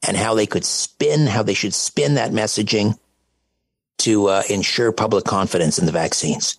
and 0.04 0.16
how 0.16 0.34
they 0.34 0.46
could 0.46 0.64
spin, 0.64 1.28
how 1.28 1.44
they 1.44 1.54
should 1.54 1.74
spin 1.74 2.14
that 2.14 2.32
messaging 2.32 2.98
to 3.98 4.26
uh, 4.26 4.42
ensure 4.50 4.90
public 4.90 5.24
confidence 5.24 5.78
in 5.78 5.86
the 5.86 5.92
vaccines. 5.92 6.58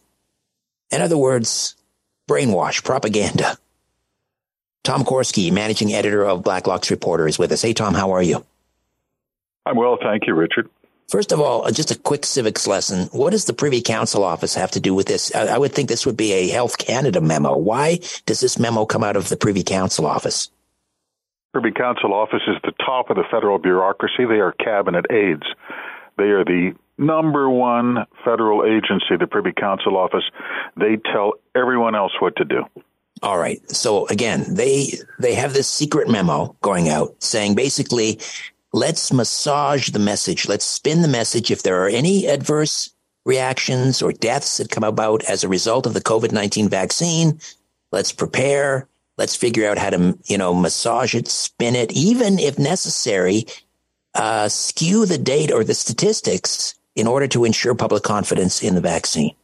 In 0.92 1.02
other 1.02 1.18
words, 1.18 1.76
brainwash, 2.28 2.84
propaganda. 2.84 3.58
Tom 4.84 5.04
Korski, 5.04 5.52
managing 5.52 5.94
editor 5.94 6.26
of 6.26 6.44
Blacklock's 6.44 6.92
Reporter, 6.92 7.28
is 7.28 7.40
with 7.40 7.52
us. 7.52 7.62
Hey, 7.62 7.74
Tom, 7.74 7.94
how 7.94 8.12
are 8.12 8.24
you? 8.24 8.46
I'm 9.66 9.78
well, 9.78 9.98
thank 10.02 10.28
you, 10.28 10.34
Richard. 10.34 10.70
First 11.10 11.32
of 11.32 11.40
all, 11.40 11.66
uh, 11.66 11.72
just 11.72 11.92
a 11.92 12.00
quick 12.00 12.26
civics 12.26 12.68
lesson. 12.68 13.08
What 13.12 13.32
does 13.32 13.46
the 13.46 13.54
Privy 13.54 13.82
Council 13.82 14.24
office 14.24 14.56
have 14.56 14.72
to 14.72 14.80
do 14.80 14.94
with 14.94 15.08
this? 15.08 15.34
I, 15.36 15.58
would 15.58 15.74
think 15.74 15.88
this 15.88 16.06
would 16.06 16.18
be 16.18 16.34
a 16.34 16.50
Health 16.50 16.78
Canada 16.78 17.22
memo. 17.22 17.56
Why 17.58 18.00
does 18.26 18.40
this 18.40 18.60
memo 18.60 18.86
come 18.86 19.04
out 19.04 19.16
of 19.16 19.30
the 19.30 19.38
Privy 19.38 19.64
Council 19.64 20.06
office? 20.06 20.50
Privy 21.54 21.72
Council 21.72 22.14
office 22.14 22.42
is 22.48 22.56
the 22.64 22.74
top 22.84 23.10
of 23.10 23.16
the 23.16 23.26
federal 23.30 23.60
bureaucracy. 23.60 24.26
They 24.26 24.40
are 24.40 24.54
cabinet 24.54 25.06
aides. 25.12 25.46
They 26.18 26.32
are 26.32 26.44
the 26.44 26.74
number 26.98 27.50
one 27.50 28.06
federal 28.24 28.66
agency, 28.66 29.18
the 29.20 29.28
Privy 29.28 29.54
Council 29.54 29.98
office. 29.98 30.24
They 30.78 30.98
tell 31.12 31.34
everyone 31.56 31.96
else 31.96 32.12
what 32.20 32.36
to 32.38 32.46
do. 32.46 32.64
All 33.22 33.38
right. 33.38 33.60
So 33.72 34.08
again, 34.08 34.56
they 34.56 34.88
they 35.20 35.34
have 35.36 35.54
this 35.54 35.70
secret 35.70 36.10
memo 36.10 36.56
going 36.62 36.90
out 36.90 37.16
saying 37.24 37.56
basically 37.56 38.20
let's 38.74 39.14
massage 39.14 39.90
the 39.90 40.00
message. 40.00 40.48
Let's 40.48 40.66
spin 40.66 41.02
the 41.02 41.08
message. 41.08 41.52
If 41.52 41.64
there 41.64 41.84
are 41.84 41.90
any 41.90 42.28
adverse 42.28 42.90
reactions 43.26 44.02
or 44.02 44.12
deaths 44.12 44.58
that 44.58 44.70
come 44.70 44.84
about 44.84 45.24
as 45.24 45.44
a 45.44 45.48
result 45.48 45.86
of 45.86 45.94
the 45.94 46.02
COVID-19 46.02 46.70
vaccine, 46.70 47.40
let's 47.92 48.12
prepare. 48.12 48.90
Let's 49.18 49.36
figure 49.36 49.70
out 49.70 49.78
how 49.78 49.92
to, 49.92 50.18
you 50.26 50.38
know, 50.38 50.54
massage 50.54 51.14
it, 51.14 51.28
spin 51.28 51.76
it, 51.76 51.94
even 51.94 52.40
if 52.40 52.58
necessary, 52.58 53.46
uh, 54.16 54.50
skew 54.50 55.06
the 55.06 55.20
date 55.20 55.52
or 55.52 55.64
the 55.64 55.76
statistics 55.76 56.76
in 56.96 57.08
order 57.08 57.28
to 57.28 57.46
ensure 57.46 57.76
public 57.76 58.04
confidence 58.04 58.62
in 58.62 58.76
the 58.76 58.82
vaccine. 58.82 59.36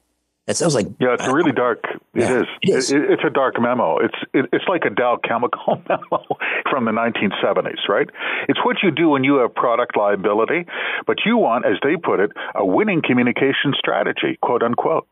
That 0.49 0.57
sounds 0.57 0.73
like 0.73 0.87
yeah, 0.99 1.13
it's 1.13 1.27
a 1.27 1.31
really 1.31 1.51
dark. 1.51 1.83
It 1.85 2.01
yeah, 2.15 2.41
is. 2.41 2.47
It 2.63 2.69
is. 2.69 2.91
It, 2.91 3.01
it's 3.11 3.21
a 3.23 3.29
dark 3.29 3.61
memo. 3.61 3.99
It's 3.99 4.15
it, 4.33 4.49
it's 4.51 4.65
like 4.67 4.81
a 4.83 4.89
Dow 4.89 5.19
Chemical 5.23 5.79
memo 5.87 6.25
from 6.71 6.85
the 6.85 6.91
1970s, 6.91 7.87
right? 7.87 8.09
It's 8.47 8.57
what 8.65 8.77
you 8.81 8.89
do 8.89 9.09
when 9.09 9.23
you 9.23 9.35
have 9.35 9.53
product 9.53 9.95
liability, 9.95 10.65
but 11.05 11.17
you 11.23 11.37
want, 11.37 11.67
as 11.67 11.77
they 11.83 11.97
put 11.97 12.19
it, 12.19 12.31
a 12.55 12.65
winning 12.65 13.03
communication 13.05 13.75
strategy, 13.77 14.39
quote 14.41 14.63
unquote. 14.63 15.07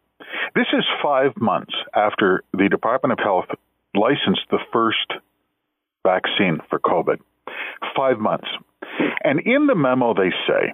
This 0.56 0.66
is 0.74 0.84
five 1.04 1.38
months 1.38 1.74
after 1.94 2.44
the 2.54 2.68
Department 2.68 3.12
of 3.12 3.20
Health 3.24 3.46
licensed 3.94 4.50
the 4.50 4.60
first 4.74 5.14
vaccine 6.04 6.62
for 6.68 6.80
COVID. 6.80 7.20
Five 7.96 8.18
months, 8.18 8.48
and 9.24 9.40
in 9.42 9.68
the 9.68 9.76
memo 9.76 10.16
they 10.16 10.32
say 10.48 10.74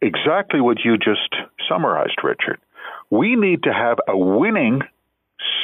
exactly 0.00 0.60
what 0.60 0.78
you 0.84 0.96
just 0.98 1.34
summarized, 1.68 2.18
Richard 2.22 2.58
we 3.10 3.36
need 3.36 3.62
to 3.64 3.72
have 3.72 3.98
a 4.06 4.16
winning 4.16 4.82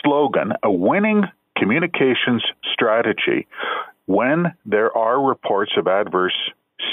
slogan, 0.02 0.52
a 0.62 0.70
winning 0.70 1.24
communications 1.56 2.42
strategy 2.72 3.46
when 4.06 4.54
there 4.66 4.96
are 4.96 5.22
reports 5.22 5.72
of 5.76 5.86
adverse, 5.86 6.36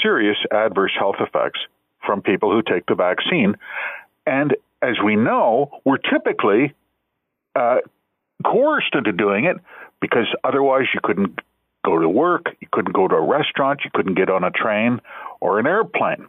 serious 0.02 0.36
adverse 0.52 0.92
health 0.98 1.16
effects 1.20 1.60
from 2.04 2.22
people 2.22 2.50
who 2.50 2.62
take 2.62 2.86
the 2.86 2.94
vaccine. 2.94 3.54
And 4.26 4.56
as 4.80 4.96
we 5.04 5.16
know, 5.16 5.80
we're 5.84 5.98
typically 5.98 6.74
uh, 7.54 7.78
coerced 8.44 8.94
into 8.94 9.12
doing 9.12 9.44
it 9.44 9.56
because 10.00 10.26
otherwise 10.42 10.86
you 10.94 11.00
couldn't 11.02 11.38
go 11.84 11.98
to 11.98 12.08
work, 12.08 12.46
you 12.60 12.68
couldn't 12.72 12.92
go 12.92 13.08
to 13.08 13.14
a 13.14 13.26
restaurant, 13.26 13.80
you 13.84 13.90
couldn't 13.92 14.14
get 14.14 14.30
on 14.30 14.44
a 14.44 14.50
train 14.50 15.00
or 15.40 15.58
an 15.58 15.66
airplane. 15.66 16.28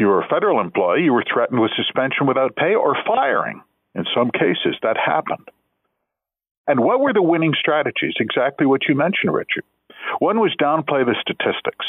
You 0.00 0.06
were 0.06 0.22
a 0.22 0.28
federal 0.28 0.60
employee, 0.60 1.02
you 1.04 1.12
were 1.12 1.24
threatened 1.30 1.60
with 1.60 1.72
suspension 1.76 2.26
without 2.26 2.56
pay 2.56 2.74
or 2.74 2.96
firing. 3.06 3.60
In 3.94 4.06
some 4.14 4.30
cases, 4.30 4.74
that 4.82 4.96
happened. 4.96 5.46
And 6.66 6.80
what 6.80 7.00
were 7.00 7.12
the 7.12 7.22
winning 7.22 7.52
strategies? 7.58 8.14
Exactly 8.18 8.66
what 8.66 8.88
you 8.88 8.94
mentioned, 8.94 9.34
Richard. 9.34 9.64
One 10.18 10.40
was 10.40 10.56
downplay 10.58 11.04
the 11.04 11.16
statistics. 11.20 11.84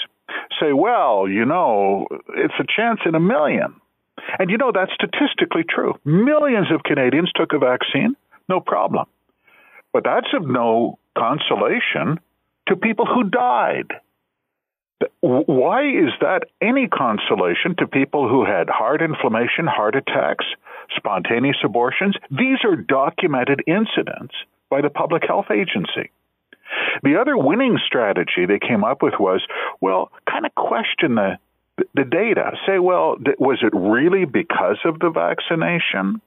Say, 0.60 0.74
well, 0.74 1.26
you 1.30 1.46
know, 1.46 2.06
it's 2.36 2.54
a 2.60 2.66
chance 2.76 3.00
in 3.06 3.16
a 3.16 3.20
million. 3.20 3.80
And 4.38 4.50
you 4.50 4.58
know, 4.58 4.74
that's 4.74 4.92
statistically 4.94 5.64
true. 5.64 5.94
Millions 6.04 6.68
of 6.70 6.84
Canadians 6.84 7.32
took 7.34 7.54
a 7.54 7.60
vaccine, 7.60 8.18
no 8.50 8.60
problem. 8.60 9.06
But 9.94 10.04
that's 10.04 10.34
of 10.34 10.46
no 10.46 11.00
consolation 11.18 12.20
to 12.68 12.76
people 12.76 13.06
who 13.06 13.30
died. 13.30 13.88
Why 15.22 15.84
is 15.84 16.12
that 16.22 16.46
any 16.62 16.88
consolation 16.88 17.76
to 17.78 17.88
people 17.88 18.28
who 18.28 18.46
had 18.46 18.70
heart 18.70 19.02
inflammation, 19.02 19.68
heart 19.68 19.96
attacks, 19.96 20.46
spontaneous 20.96 21.58
abortions? 21.64 22.16
These 22.30 22.60
are 22.64 22.76
documented 22.76 23.64
incidents 23.68 24.36
by 24.70 24.82
the 24.82 24.90
Public 24.90 25.24
Health 25.28 25.52
Agency. 25.52 26.12
The 27.04 27.20
other 27.20 27.38
winning 27.38 27.78
strategy 27.86 28.46
they 28.48 28.60
came 28.60 28.84
up 28.84 29.02
with 29.02 29.16
was, 29.20 29.42
well, 29.82 30.12
kind 30.30 30.46
of 30.46 30.56
question 30.56 31.16
the 31.16 31.38
the 31.96 32.04
data. 32.04 32.52
Say, 32.68 32.80
well, 32.80 33.18
was 33.40 33.60
it 33.62 33.74
really 33.74 34.26
because 34.26 34.78
of 34.86 35.00
the 35.00 35.10
vaccination? 35.10 36.22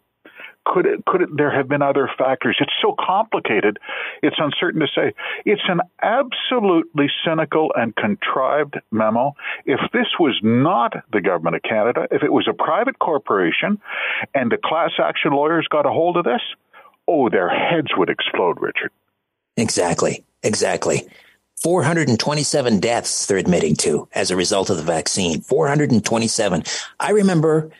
Could 0.65 0.87
it, 0.87 1.05
could 1.05 1.23
it, 1.23 1.29
there 1.37 1.55
have 1.55 1.69
been 1.69 1.83
other 1.83 2.09
factors? 2.19 2.57
It's 2.61 2.73
so 2.81 2.95
complicated. 2.99 3.79
It's 4.23 4.37
uncertain 4.39 4.81
to 4.81 4.87
say. 4.95 5.13
It's 5.45 5.63
an 5.69 5.81
absolutely 6.03 7.09
cynical 7.25 7.73
and 7.75 7.95
contrived 7.97 8.79
memo. 8.91 9.35
If 9.67 9.81
this 9.93 10.07
was 10.19 10.39
not 10.43 10.95
the 11.13 11.21
government 11.21 11.57
of 11.57 11.63
Canada, 11.63 12.07
if 12.11 12.23
it 12.23 12.33
was 12.33 12.49
a 12.49 12.55
private 12.55 12.99
corporation 12.99 13.81
and 14.35 14.51
the 14.51 14.59
class 14.63 14.93
action 14.99 15.33
lawyers 15.33 15.67
got 15.71 15.87
a 15.87 15.91
hold 15.91 16.17
of 16.17 16.25
this, 16.25 16.43
oh, 17.07 17.29
their 17.29 17.49
heads 17.49 17.89
would 17.97 18.11
explode, 18.11 18.61
Richard. 18.61 18.91
Exactly. 19.57 20.25
Exactly. 20.43 21.07
427 21.63 22.81
deaths 22.81 23.27
they're 23.27 23.39
admitting 23.39 23.77
to 23.77 24.09
as 24.13 24.31
a 24.31 24.37
result 24.37 24.71
of 24.71 24.77
the 24.77 24.83
vaccine. 24.83 25.41
427. 25.41 26.63
I 27.01 27.11
remember 27.11 27.71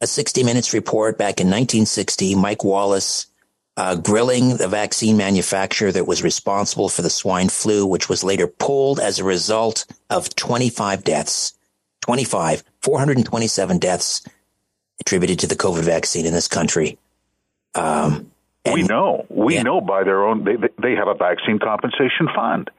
a 0.00 0.06
60 0.06 0.42
Minutes 0.42 0.72
report 0.72 1.18
back 1.18 1.40
in 1.40 1.46
1960, 1.46 2.34
Mike 2.34 2.64
Wallace 2.64 3.26
uh, 3.76 3.96
grilling 3.96 4.56
the 4.56 4.68
vaccine 4.68 5.16
manufacturer 5.16 5.92
that 5.92 6.06
was 6.06 6.22
responsible 6.22 6.88
for 6.88 7.02
the 7.02 7.10
swine 7.10 7.48
flu, 7.48 7.86
which 7.86 8.08
was 8.08 8.24
later 8.24 8.46
pulled 8.46 9.00
as 9.00 9.18
a 9.18 9.24
result 9.24 9.86
of 10.08 10.34
25 10.34 11.04
deaths. 11.04 11.54
25, 12.02 12.64
427 12.82 13.78
deaths 13.78 14.22
attributed 15.00 15.38
to 15.38 15.46
the 15.46 15.54
COVID 15.54 15.82
vaccine 15.82 16.26
in 16.26 16.32
this 16.32 16.48
country. 16.48 16.98
Um, 17.74 18.30
we 18.70 18.82
know. 18.82 19.26
We 19.30 19.54
yeah. 19.54 19.62
know 19.62 19.80
by 19.80 20.04
their 20.04 20.24
own. 20.24 20.44
They, 20.44 20.56
they 20.82 20.94
have 20.94 21.08
a 21.08 21.14
vaccine 21.14 21.58
compensation 21.58 22.28
fund, 22.34 22.70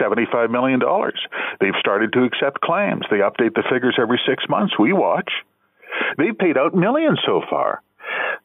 $75 0.00 0.50
million. 0.50 0.80
They've 1.60 1.74
started 1.80 2.12
to 2.12 2.24
accept 2.24 2.60
claims. 2.60 3.04
They 3.10 3.18
update 3.18 3.54
the 3.54 3.64
figures 3.68 3.96
every 4.00 4.20
six 4.26 4.44
months. 4.48 4.78
We 4.78 4.92
watch. 4.92 5.30
They've 6.18 6.36
paid 6.36 6.56
out 6.56 6.74
millions 6.74 7.20
so 7.24 7.42
far. 7.48 7.82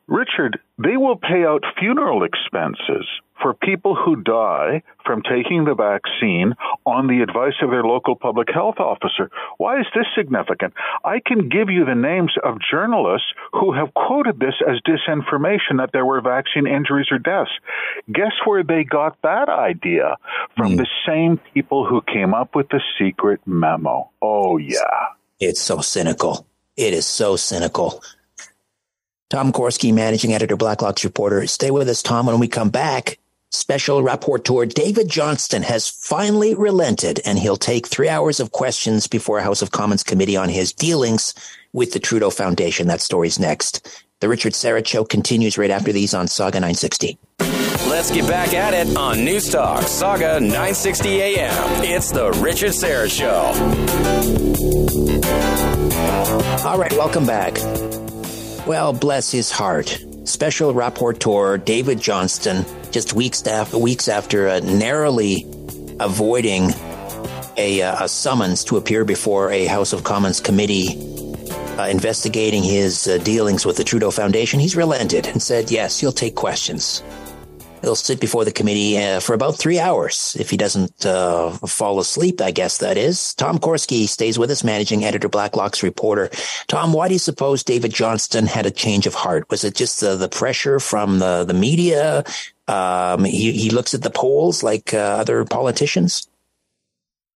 Richard, 0.07 0.59
they 0.79 0.97
will 0.97 1.17
pay 1.17 1.45
out 1.45 1.63
funeral 1.77 2.23
expenses 2.23 3.05
for 3.41 3.53
people 3.53 3.95
who 3.95 4.15
die 4.17 4.81
from 5.05 5.21
taking 5.21 5.63
the 5.63 5.75
vaccine 5.75 6.55
on 6.85 7.07
the 7.07 7.21
advice 7.21 7.53
of 7.62 7.69
their 7.69 7.83
local 7.83 8.15
public 8.15 8.49
health 8.51 8.79
officer. 8.79 9.29
Why 9.57 9.79
is 9.79 9.85
this 9.95 10.07
significant? 10.17 10.73
I 11.05 11.21
can 11.25 11.47
give 11.47 11.69
you 11.69 11.85
the 11.85 11.95
names 11.95 12.33
of 12.43 12.57
journalists 12.69 13.27
who 13.53 13.71
have 13.73 13.93
quoted 13.93 14.39
this 14.39 14.55
as 14.67 14.81
disinformation 14.81 15.77
that 15.77 15.91
there 15.93 16.05
were 16.05 16.21
vaccine 16.21 16.67
injuries 16.67 17.07
or 17.12 17.19
deaths. 17.19 17.51
Guess 18.12 18.33
where 18.45 18.63
they 18.63 18.83
got 18.83 19.15
that 19.21 19.47
idea? 19.47 20.17
From 20.57 20.73
mm. 20.73 20.77
the 20.77 20.88
same 21.07 21.39
people 21.53 21.85
who 21.85 22.01
came 22.01 22.33
up 22.33 22.55
with 22.55 22.67
the 22.69 22.81
secret 22.99 23.41
memo. 23.45 24.09
Oh, 24.21 24.57
yeah. 24.57 25.13
It's 25.39 25.62
so 25.62 25.79
cynical. 25.79 26.48
It 26.79 26.93
is 26.93 27.05
so 27.05 27.35
cynical. 27.35 28.01
Tom 29.29 29.51
Korski, 29.51 29.93
managing 29.93 30.33
editor, 30.33 30.55
Blacklock's 30.55 31.03
reporter. 31.03 31.45
Stay 31.45 31.71
with 31.71 31.89
us, 31.89 32.01
Tom. 32.01 32.27
When 32.27 32.39
we 32.39 32.47
come 32.47 32.69
back, 32.69 33.19
special 33.49 34.01
rapporteur 34.01 34.73
David 34.73 35.09
Johnston 35.09 35.63
has 35.63 35.89
finally 35.89 36.55
relented, 36.55 37.19
and 37.25 37.37
he'll 37.37 37.57
take 37.57 37.85
three 37.85 38.07
hours 38.07 38.39
of 38.39 38.53
questions 38.53 39.07
before 39.07 39.39
a 39.39 39.43
House 39.43 39.61
of 39.61 39.71
Commons 39.71 40.03
committee 40.03 40.37
on 40.37 40.47
his 40.47 40.71
dealings 40.71 41.33
with 41.73 41.91
the 41.91 41.99
Trudeau 41.99 42.29
Foundation. 42.29 42.87
That 42.87 43.01
story's 43.01 43.39
next. 43.39 44.01
The 44.21 44.29
Richard 44.29 44.53
Syrett 44.53 44.87
Show 44.87 45.03
continues 45.03 45.57
right 45.57 45.71
after 45.71 45.91
these 45.91 46.13
on 46.13 46.29
Saga 46.29 46.61
960. 46.61 47.17
Let's 47.89 48.12
get 48.12 48.28
back 48.28 48.54
at 48.54 48.75
it 48.75 48.95
on 48.95 49.25
News 49.25 49.49
Talk 49.49 49.82
Saga 49.82 50.39
960 50.39 51.21
AM. 51.21 51.84
It's 51.84 52.12
the 52.12 52.32
Richard 52.34 52.69
Syrett 52.69 53.10
Show. 53.10 53.49
All 56.69 56.78
right, 56.78 56.91
welcome 56.91 57.25
back. 57.25 57.56
Well, 58.67 58.93
bless 58.93 59.32
his 59.32 59.49
heart. 59.49 60.06
Special 60.23 60.71
rapporteur 60.71 61.65
David 61.65 61.99
Johnston, 61.99 62.63
just 62.91 63.13
weeks 63.13 63.47
after, 63.47 63.80
weeks 63.80 64.08
after 64.08 64.47
uh, 64.47 64.60
narrowly 64.60 65.47
avoiding 65.99 66.69
a, 67.58 67.82
uh, 67.82 68.06
a, 68.06 68.08
summons 68.08 68.63
to 68.65 68.78
appear 68.78 69.04
before 69.04 69.49
a 69.52 69.65
House 69.65 69.93
of 69.93 70.04
Commons 70.04 70.39
committee 70.39 70.89
uh, 71.80 71.88
investigating 71.88 72.62
his 72.62 73.08
uh, 73.08 73.17
dealings 73.17 73.65
with 73.65 73.78
the 73.78 73.84
Trudeau 73.84 74.12
Foundation, 74.12 74.60
he's 74.60 74.75
relented 74.75 75.25
and 75.25 75.41
said, 75.41 75.71
yes, 75.71 75.99
he'll 75.99 76.12
take 76.12 76.36
questions. 76.36 77.02
He'll 77.81 77.95
sit 77.95 78.19
before 78.19 78.45
the 78.45 78.51
committee 78.51 78.97
uh, 78.97 79.19
for 79.19 79.33
about 79.33 79.55
three 79.55 79.79
hours 79.79 80.35
if 80.39 80.49
he 80.49 80.57
doesn't 80.57 81.05
uh, 81.05 81.51
fall 81.51 81.99
asleep, 81.99 82.41
I 82.41 82.51
guess 82.51 82.79
that 82.79 82.97
is. 82.97 83.33
Tom 83.35 83.57
Korski 83.57 84.07
stays 84.07 84.37
with 84.37 84.51
us, 84.51 84.63
managing 84.63 85.05
editor, 85.05 85.29
Blacklock's 85.29 85.81
reporter. 85.81 86.29
Tom, 86.67 86.93
why 86.93 87.07
do 87.07 87.13
you 87.13 87.19
suppose 87.19 87.63
David 87.63 87.93
Johnston 87.93 88.47
had 88.47 88.65
a 88.65 88.71
change 88.71 89.07
of 89.07 89.13
heart? 89.13 89.49
Was 89.49 89.63
it 89.63 89.75
just 89.75 90.01
the, 90.01 90.15
the 90.15 90.29
pressure 90.29 90.79
from 90.79 91.19
the, 91.19 91.45
the 91.45 91.53
media? 91.53 92.23
Um, 92.67 93.23
he, 93.23 93.51
he 93.53 93.69
looks 93.69 93.93
at 93.93 94.01
the 94.01 94.09
polls 94.09 94.61
like 94.61 94.93
uh, 94.93 94.97
other 94.97 95.45
politicians? 95.45 96.27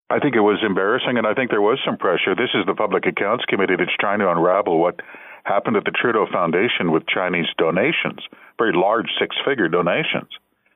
I 0.09 0.19
think 0.19 0.35
it 0.35 0.41
was 0.41 0.59
embarrassing, 0.63 1.17
and 1.17 1.25
I 1.25 1.33
think 1.33 1.49
there 1.49 1.61
was 1.61 1.79
some 1.83 1.97
pressure. 1.97 2.35
This 2.35 2.51
is 2.53 2.65
the 2.67 2.75
Public 2.75 3.05
Accounts 3.07 3.45
Committee 3.45 3.75
that's 3.77 3.95
trying 3.99 4.19
to 4.19 4.29
unravel 4.29 4.79
what 4.79 4.99
happened 5.43 5.75
at 5.75 5.85
the 5.85 5.91
Trudeau 5.91 6.27
Foundation 6.31 6.91
with 6.91 7.07
Chinese 7.07 7.47
donations, 7.57 8.19
very 8.57 8.73
large 8.73 9.07
six 9.19 9.35
figure 9.45 9.67
donations 9.67 10.29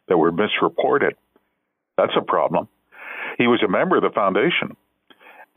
that 0.08 0.18
were 0.18 0.32
misreported. 0.32 1.16
That's 1.98 2.16
a 2.18 2.22
problem. 2.22 2.68
He 3.38 3.48
was 3.48 3.62
a 3.64 3.68
member 3.68 3.98
of 3.98 4.04
the 4.04 4.10
foundation. 4.10 4.76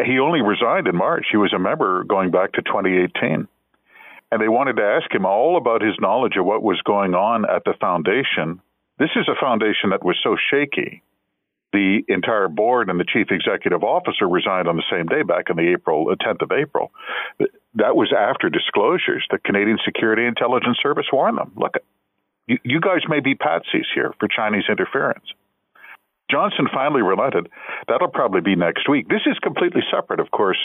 He 0.04 0.18
only 0.18 0.40
resigned 0.40 0.88
in 0.88 0.96
March. 0.96 1.26
He 1.30 1.36
was 1.36 1.52
a 1.52 1.58
member 1.58 2.04
going 2.04 2.30
back 2.30 2.52
to 2.52 2.62
2018. 2.62 3.46
And 4.32 4.40
they 4.40 4.48
wanted 4.48 4.76
to 4.76 4.82
ask 4.82 5.12
him 5.12 5.26
all 5.26 5.56
about 5.56 5.82
his 5.82 5.94
knowledge 6.00 6.36
of 6.36 6.46
what 6.46 6.62
was 6.62 6.80
going 6.82 7.14
on 7.14 7.44
at 7.44 7.64
the 7.64 7.74
foundation. 7.80 8.60
This 8.98 9.10
is 9.16 9.28
a 9.28 9.40
foundation 9.40 9.90
that 9.90 10.04
was 10.04 10.16
so 10.22 10.36
shaky 10.50 11.02
the 11.72 12.00
entire 12.08 12.48
board 12.48 12.90
and 12.90 12.98
the 12.98 13.04
chief 13.04 13.28
executive 13.30 13.84
officer 13.84 14.28
resigned 14.28 14.66
on 14.66 14.76
the 14.76 14.82
same 14.90 15.06
day 15.06 15.22
back 15.22 15.50
in 15.50 15.56
the 15.56 15.72
April 15.72 16.06
10th 16.06 16.42
of 16.42 16.50
April. 16.50 16.90
That 17.74 17.94
was 17.94 18.12
after 18.16 18.50
disclosures. 18.50 19.24
The 19.30 19.38
Canadian 19.38 19.78
Security 19.84 20.26
Intelligence 20.26 20.78
Service 20.82 21.06
warned 21.12 21.38
them. 21.38 21.52
Look, 21.56 21.74
you, 22.46 22.58
you 22.64 22.80
guys 22.80 23.00
may 23.08 23.20
be 23.20 23.34
patsies 23.34 23.86
here 23.94 24.12
for 24.18 24.28
Chinese 24.28 24.64
interference. 24.68 25.24
Johnston 26.30 26.68
finally 26.72 27.02
relented. 27.02 27.48
That'll 27.88 28.08
probably 28.08 28.40
be 28.40 28.54
next 28.54 28.88
week. 28.88 29.08
This 29.08 29.22
is 29.26 29.38
completely 29.42 29.82
separate, 29.90 30.20
of 30.20 30.30
course, 30.30 30.58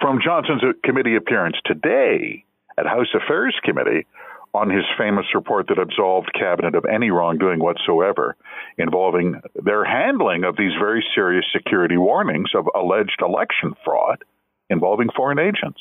from 0.00 0.20
Johnston's 0.22 0.62
committee 0.84 1.16
appearance 1.16 1.56
today 1.64 2.44
at 2.78 2.86
House 2.86 3.08
Affairs 3.14 3.58
Committee 3.64 4.06
on 4.54 4.68
his 4.68 4.84
famous 4.98 5.24
report 5.34 5.68
that 5.68 5.78
absolved 5.78 6.30
cabinet 6.38 6.74
of 6.74 6.84
any 6.84 7.10
wrongdoing 7.10 7.58
whatsoever 7.58 8.36
involving 8.76 9.40
their 9.54 9.84
handling 9.84 10.44
of 10.44 10.56
these 10.56 10.72
very 10.78 11.02
serious 11.14 11.44
security 11.56 11.96
warnings 11.96 12.50
of 12.54 12.66
alleged 12.74 13.20
election 13.22 13.72
fraud 13.84 14.22
involving 14.68 15.08
foreign 15.16 15.38
agents. 15.38 15.80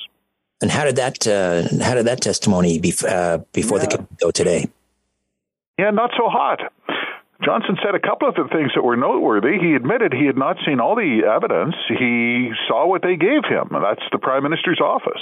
And 0.62 0.72
how 0.72 0.86
did 0.86 0.96
that 0.98 1.28
uh, 1.28 1.64
how 1.84 1.96
did 1.96 2.06
that 2.06 2.22
testimony 2.22 2.80
be, 2.80 2.94
uh, 3.06 3.40
before 3.52 3.80
yeah. 3.80 3.86
the 3.86 3.90
committee 3.90 4.16
go 4.22 4.32
today? 4.32 4.70
Yeah, 5.78 5.92
not 5.92 6.12
so 6.18 6.30
hot. 6.30 6.60
Johnston 7.44 7.78
said 7.84 7.96
a 7.96 8.00
couple 8.00 8.30
of 8.30 8.36
the 8.36 8.48
things 8.54 8.72
that 8.76 8.84
were 8.84 8.96
noteworthy. 8.96 9.58
He 9.58 9.74
admitted 9.74 10.14
he 10.14 10.28
had 10.28 10.38
not 10.38 10.58
seen 10.66 10.80
all 10.80 10.96
the 10.96 11.26
evidence. 11.26 11.74
He 11.90 12.52
saw 12.68 12.86
what 12.86 13.02
they 13.02 13.16
gave 13.16 13.46
him, 13.50 13.74
and 13.74 13.84
that's 13.84 14.06
the 14.12 14.20
prime 14.20 14.44
minister's 14.44 14.80
office. 14.80 15.22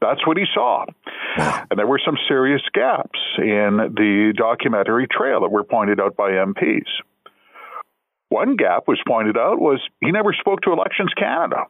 That's 0.00 0.26
what 0.26 0.38
he 0.38 0.44
saw. 0.54 0.86
And 1.36 1.78
there 1.78 1.86
were 1.86 2.00
some 2.04 2.16
serious 2.26 2.62
gaps 2.72 3.20
in 3.38 3.92
the 3.94 4.32
documentary 4.36 5.06
trail 5.06 5.42
that 5.42 5.50
were 5.52 5.64
pointed 5.64 6.00
out 6.00 6.16
by 6.16 6.30
MPs. 6.30 6.88
One 8.30 8.56
gap 8.56 8.88
was 8.88 9.00
pointed 9.06 9.36
out 9.36 9.60
was 9.60 9.80
he 10.00 10.10
never 10.10 10.32
spoke 10.32 10.62
to 10.62 10.72
Elections 10.72 11.12
Canada. 11.16 11.66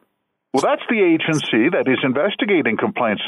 Well, 0.53 0.63
that's 0.63 0.81
the 0.89 1.03
agency 1.03 1.69
that 1.69 1.87
is 1.87 1.99
investigating 2.03 2.77
complaints 2.77 3.21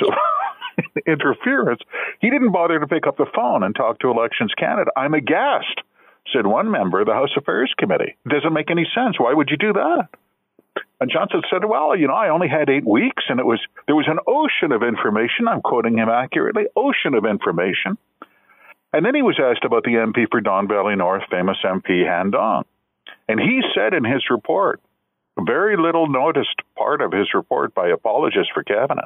interference. 1.07 1.81
He 2.19 2.29
didn't 2.29 2.51
bother 2.51 2.79
to 2.79 2.87
pick 2.87 3.07
up 3.07 3.17
the 3.17 3.25
phone 3.33 3.63
and 3.63 3.75
talk 3.75 3.99
to 3.99 4.09
Elections 4.09 4.53
Canada. 4.57 4.91
I'm 4.95 5.13
aghast, 5.13 5.81
said 6.33 6.45
one 6.45 6.71
member 6.71 7.01
of 7.01 7.07
the 7.07 7.13
House 7.13 7.31
Affairs 7.37 7.73
Committee. 7.77 8.15
Doesn't 8.27 8.53
make 8.53 8.71
any 8.71 8.87
sense. 8.95 9.19
Why 9.19 9.33
would 9.33 9.49
you 9.49 9.57
do 9.57 9.73
that? 9.73 10.09
And 10.99 11.09
Johnston 11.11 11.41
said, 11.49 11.65
"Well, 11.65 11.95
you 11.95 12.07
know, 12.07 12.13
I 12.13 12.29
only 12.29 12.47
had 12.47 12.69
eight 12.69 12.85
weeks, 12.85 13.23
and 13.27 13.39
it 13.39 13.45
was 13.45 13.59
there 13.87 13.95
was 13.95 14.07
an 14.07 14.19
ocean 14.27 14.71
of 14.71 14.83
information. 14.83 15.47
I'm 15.47 15.61
quoting 15.61 15.97
him 15.97 16.09
accurately, 16.09 16.67
ocean 16.75 17.15
of 17.15 17.25
information." 17.25 17.97
And 18.93 19.05
then 19.05 19.15
he 19.15 19.21
was 19.21 19.39
asked 19.39 19.65
about 19.65 19.83
the 19.83 19.95
MP 19.95 20.29
for 20.29 20.41
Don 20.41 20.67
Valley 20.67 20.95
North, 20.95 21.23
famous 21.31 21.57
MP 21.63 22.05
Han 22.05 22.31
Dong, 22.31 22.65
and 23.27 23.39
he 23.39 23.61
said 23.73 23.93
in 23.93 24.03
his 24.03 24.29
report, 24.29 24.79
very 25.39 25.77
little 25.77 26.07
noticed 26.07 26.61
part 26.77 27.01
of 27.01 27.11
his 27.11 27.33
report 27.33 27.73
by 27.73 27.89
apologists 27.89 28.51
for 28.53 28.63
cabinet. 28.63 29.05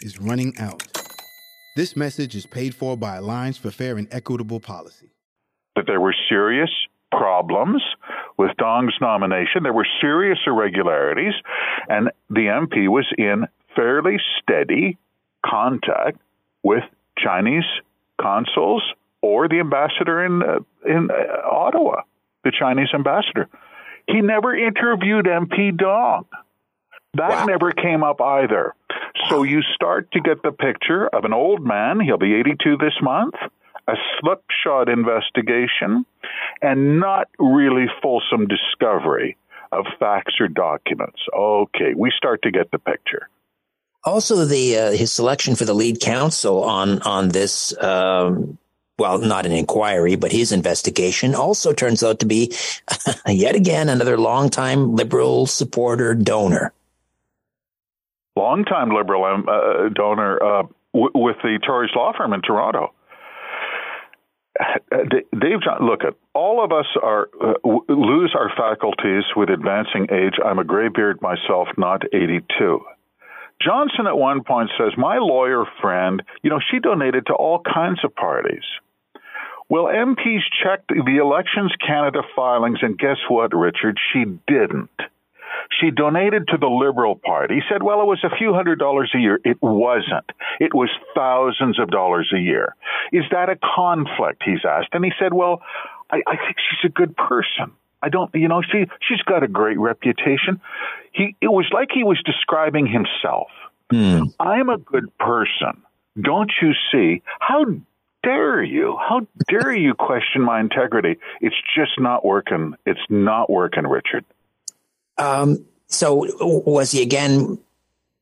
is 0.00 0.20
running 0.20 0.54
out. 0.58 0.82
This 1.76 1.94
message 1.96 2.34
is 2.34 2.46
paid 2.46 2.74
for 2.74 2.96
by 2.96 3.16
Alliance 3.16 3.58
for 3.58 3.70
Fair 3.70 3.98
and 3.98 4.08
Equitable 4.10 4.60
Policy. 4.60 5.10
That 5.74 5.84
there 5.86 6.00
were 6.00 6.14
serious 6.28 6.70
problems 7.10 7.82
with 8.38 8.50
Dong's 8.56 8.94
nomination. 9.00 9.62
There 9.62 9.72
were 9.72 9.86
serious 10.00 10.38
irregularities, 10.46 11.34
and 11.88 12.10
the 12.30 12.46
MP 12.46 12.88
was 12.88 13.06
in 13.18 13.46
fairly 13.74 14.16
steady 14.40 14.96
contact 15.44 16.18
with 16.62 16.82
Chinese 17.18 17.64
consuls 18.20 18.82
or 19.22 19.48
the 19.48 19.60
ambassador 19.60 20.24
in 20.24 20.42
uh, 20.42 20.58
in 20.84 21.08
uh, 21.10 21.48
Ottawa, 21.48 22.02
the 22.44 22.52
Chinese 22.58 22.88
ambassador. 22.94 23.48
He 24.08 24.20
never 24.20 24.56
interviewed 24.56 25.26
MP 25.26 25.76
Dong. 25.76 26.26
That 27.16 27.30
wow. 27.30 27.44
never 27.46 27.72
came 27.72 28.02
up 28.02 28.20
either. 28.20 28.74
So 29.28 29.42
you 29.42 29.62
start 29.74 30.10
to 30.12 30.20
get 30.20 30.42
the 30.42 30.52
picture 30.52 31.08
of 31.08 31.24
an 31.24 31.32
old 31.32 31.64
man, 31.64 32.00
he'll 32.00 32.18
be 32.18 32.34
82 32.34 32.76
this 32.76 32.94
month, 33.00 33.34
a 33.88 33.94
slipshod 34.20 34.88
investigation, 34.88 36.04
and 36.60 37.00
not 37.00 37.28
really 37.38 37.86
fulsome 38.02 38.46
discovery 38.46 39.36
of 39.72 39.86
facts 39.98 40.34
or 40.40 40.48
documents. 40.48 41.20
Okay, 41.36 41.94
we 41.96 42.12
start 42.16 42.42
to 42.42 42.50
get 42.50 42.70
the 42.70 42.78
picture. 42.78 43.28
Also, 44.04 44.44
the 44.44 44.78
uh, 44.78 44.90
his 44.92 45.12
selection 45.12 45.56
for 45.56 45.64
the 45.64 45.74
lead 45.74 46.00
counsel 46.00 46.62
on 46.62 47.02
on 47.02 47.30
this, 47.30 47.76
um, 47.82 48.56
well, 48.98 49.18
not 49.18 49.46
an 49.46 49.52
inquiry, 49.52 50.14
but 50.14 50.30
his 50.30 50.52
investigation 50.52 51.34
also 51.34 51.72
turns 51.72 52.04
out 52.04 52.20
to 52.20 52.26
be 52.26 52.52
yet 53.26 53.56
again 53.56 53.88
another 53.88 54.16
longtime 54.16 54.94
liberal 54.94 55.46
supporter 55.46 56.14
donor. 56.14 56.72
Longtime 58.36 58.90
liberal 58.90 59.24
um, 59.24 59.46
uh, 59.48 59.88
donor 59.94 60.42
uh, 60.42 60.62
w- 60.92 61.12
with 61.14 61.36
the 61.42 61.58
Torys 61.66 61.94
law 61.96 62.12
firm 62.16 62.32
in 62.32 62.42
Toronto. 62.42 62.92
Dave 64.90 65.60
John, 65.64 65.86
look 65.86 66.04
at 66.04 66.14
all 66.34 66.64
of 66.64 66.72
us 66.72 66.86
are 67.02 67.28
uh, 67.42 67.54
lose 67.88 68.34
our 68.38 68.50
faculties 68.56 69.24
with 69.34 69.50
advancing 69.50 70.06
age. 70.10 70.34
I'm 70.44 70.58
a 70.58 70.64
graybeard 70.64 71.20
myself, 71.20 71.68
not 71.76 72.02
82. 72.12 72.80
Johnston 73.60 74.06
at 74.06 74.16
one 74.16 74.44
point 74.44 74.70
says, 74.78 74.92
"My 74.96 75.18
lawyer 75.18 75.64
friend, 75.80 76.22
you 76.42 76.50
know, 76.50 76.60
she 76.70 76.78
donated 76.78 77.26
to 77.26 77.34
all 77.34 77.60
kinds 77.60 78.00
of 78.04 78.14
parties." 78.14 78.64
Well, 79.68 79.86
MPs 79.86 80.42
checked 80.62 80.88
the 80.88 81.18
Elections 81.20 81.74
Canada 81.84 82.22
filings, 82.36 82.78
and 82.82 82.96
guess 82.96 83.18
what, 83.28 83.54
Richard? 83.54 83.98
She 84.12 84.24
didn't. 84.46 84.90
She 85.80 85.90
donated 85.90 86.48
to 86.48 86.58
the 86.58 86.68
Liberal 86.68 87.16
Party. 87.16 87.62
Said, 87.70 87.82
well, 87.82 88.00
it 88.00 88.06
was 88.06 88.22
a 88.24 88.34
few 88.36 88.54
hundred 88.54 88.78
dollars 88.78 89.10
a 89.14 89.18
year. 89.18 89.40
It 89.44 89.58
wasn't. 89.60 90.30
It 90.60 90.74
was 90.74 90.90
thousands 91.14 91.78
of 91.78 91.90
dollars 91.90 92.32
a 92.34 92.38
year. 92.38 92.74
Is 93.12 93.24
that 93.30 93.48
a 93.48 93.56
conflict? 93.56 94.42
He's 94.44 94.64
asked. 94.68 94.88
And 94.92 95.04
he 95.04 95.12
said, 95.18 95.34
well, 95.34 95.62
I, 96.10 96.22
I 96.26 96.36
think 96.36 96.56
she's 96.58 96.90
a 96.90 96.92
good 96.92 97.16
person. 97.16 97.72
I 98.02 98.08
don't, 98.08 98.32
you 98.34 98.48
know, 98.48 98.62
she, 98.62 98.84
she's 99.06 99.22
got 99.22 99.42
a 99.42 99.48
great 99.48 99.78
reputation. 99.78 100.60
He, 101.12 101.34
it 101.40 101.48
was 101.48 101.66
like 101.72 101.88
he 101.92 102.04
was 102.04 102.20
describing 102.24 102.86
himself. 102.86 103.48
Mm. 103.92 104.32
I'm 104.38 104.68
a 104.68 104.78
good 104.78 105.16
person. 105.18 105.82
Don't 106.20 106.52
you 106.62 106.72
see? 106.92 107.22
How 107.40 107.64
dare 108.22 108.62
you? 108.62 108.96
How 108.96 109.26
dare 109.48 109.74
you 109.74 109.94
question 109.94 110.42
my 110.42 110.60
integrity? 110.60 111.16
It's 111.40 111.56
just 111.76 111.92
not 111.98 112.24
working. 112.24 112.74
It's 112.84 113.00
not 113.08 113.50
working, 113.50 113.86
Richard. 113.86 114.24
Um, 115.18 115.64
so 115.88 116.26
was 116.40 116.90
he 116.90 117.02
again 117.02 117.58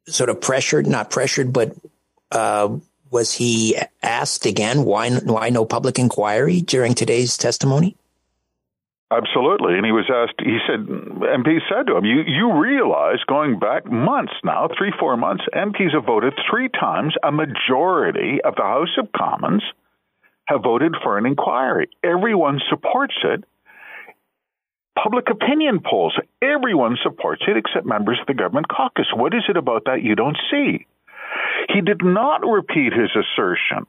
sort 0.07 0.31
of 0.31 0.41
pressured, 0.41 0.87
not 0.87 1.11
pressured, 1.11 1.53
but 1.53 1.75
uh, 2.31 2.77
was 3.11 3.33
he 3.33 3.77
asked 4.03 4.47
again 4.47 4.85
why 4.85 5.11
why 5.11 5.49
no 5.51 5.65
public 5.65 5.99
inquiry 5.99 6.61
during 6.61 6.95
today's 6.95 7.37
testimony? 7.37 7.97
Absolutely. 9.11 9.77
And 9.77 9.85
he 9.87 9.93
was 9.93 10.11
asked, 10.11 10.41
he 10.41 10.59
said, 10.67 10.87
MP 10.87 11.61
said 11.69 11.87
to 11.87 11.97
him, 11.97 12.05
you, 12.05 12.23
you 12.27 12.59
realize 12.59 13.19
going 13.29 13.59
back 13.59 13.87
months 13.87 14.33
now, 14.43 14.69
three, 14.77 14.93
four 14.99 15.17
months, 15.17 15.45
MPs 15.55 15.95
have 15.95 16.05
voted 16.05 16.33
three 16.51 16.69
times. 16.69 17.15
A 17.23 17.31
majority 17.31 18.41
of 18.43 18.57
the 18.57 18.63
House 18.63 18.97
of 18.99 19.13
Commons 19.13 19.63
have 20.47 20.63
voted 20.63 20.97
for 21.03 21.17
an 21.19 21.27
inquiry. 21.27 21.91
Everyone 22.03 22.61
supports 22.69 23.15
it. 23.23 23.45
Public 25.01 25.29
opinion 25.31 25.81
polls, 25.81 26.17
everyone 26.41 26.97
supports 27.03 27.43
it 27.49 27.57
except 27.57 27.85
members 27.85 28.19
of 28.21 28.27
the 28.27 28.35
government 28.35 28.69
caucus. 28.69 29.07
What 29.15 29.35
is 29.35 29.43
it 29.49 29.57
about 29.57 29.85
that 29.87 30.03
you 30.03 30.15
don't 30.15 30.37
see? 30.51 30.87
He 31.73 31.81
did 31.81 32.05
not 32.05 32.47
repeat 32.47 32.93
his 32.93 33.11
assertion 33.11 33.87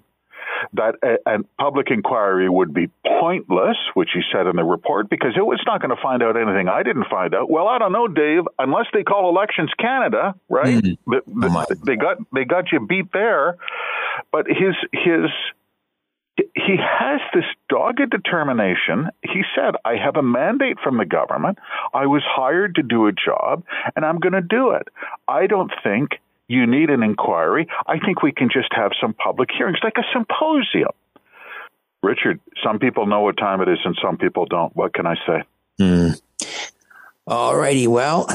that 0.74 0.96
a, 1.04 1.18
a, 1.30 1.44
public 1.60 1.92
inquiry 1.92 2.50
would 2.50 2.74
be 2.74 2.90
pointless, 3.20 3.78
which 3.94 4.10
he 4.14 4.22
said 4.32 4.48
in 4.48 4.56
the 4.56 4.64
report, 4.64 5.10
because 5.10 5.34
it 5.38 5.46
was 5.46 5.62
not 5.66 5.82
going 5.82 5.96
to 5.96 6.02
find 6.02 6.24
out 6.24 6.38
anything 6.38 6.68
I 6.70 6.84
didn't 6.84 7.08
find 7.10 7.36
out. 7.36 7.50
Well, 7.50 7.68
I 7.68 7.78
don't 7.78 7.92
know, 7.92 8.08
Dave. 8.08 8.44
Unless 8.58 8.88
they 8.94 9.04
call 9.04 9.30
elections 9.30 9.72
Canada, 9.78 10.36
right? 10.50 10.84
Mm. 10.84 10.98
The, 11.06 11.22
the, 11.28 11.48
oh 11.52 11.76
they 11.86 11.96
got 11.96 12.18
they 12.34 12.46
got 12.46 12.72
you 12.72 12.86
beat 12.86 13.12
there. 13.14 13.58
But 14.32 14.48
his 14.48 14.76
his 14.92 15.30
he 16.38 16.78
has 16.78 17.22
this 17.34 17.46
dogged 17.70 18.10
determination. 18.10 19.10
He 19.22 19.44
said, 19.56 19.76
I 19.86 19.96
have 19.96 20.18
a 20.18 20.24
mandate 20.24 20.78
from 20.84 20.98
the 20.98 21.06
government. 21.06 21.60
I 21.94 22.08
was 22.08 22.24
hired 22.26 22.76
to 22.76 22.84
do 22.84 23.08
a 23.08 23.12
job, 23.12 23.64
and 23.96 24.06
I'm 24.06 24.20
going 24.20 24.34
to 24.34 24.42
do 24.42 24.72
it. 24.72 24.88
I 25.28 25.48
don't 25.48 25.72
think 25.84 26.20
you 26.48 26.68
need 26.68 26.90
an 26.90 27.04
inquiry. 27.04 27.68
I 27.88 28.00
think 28.00 28.22
we 28.22 28.32
can 28.32 28.50
just 28.52 28.70
have 28.72 28.92
some 29.00 29.14
public 29.14 29.50
hearings, 29.56 29.80
like 29.84 29.98
a 29.98 30.04
symposium. 30.14 30.92
Richard, 32.04 32.40
some 32.64 32.80
people 32.80 33.08
know 33.08 33.22
what 33.22 33.38
time 33.38 33.62
it 33.62 33.70
is 33.70 33.80
and 33.84 33.98
some 34.02 34.18
people 34.18 34.46
don't. 34.46 34.76
What 34.76 34.94
can 34.94 35.08
I 35.08 35.16
say? 35.26 35.44
Mm. 35.80 36.22
All 37.26 37.56
righty. 37.56 37.88
Well, 37.88 38.28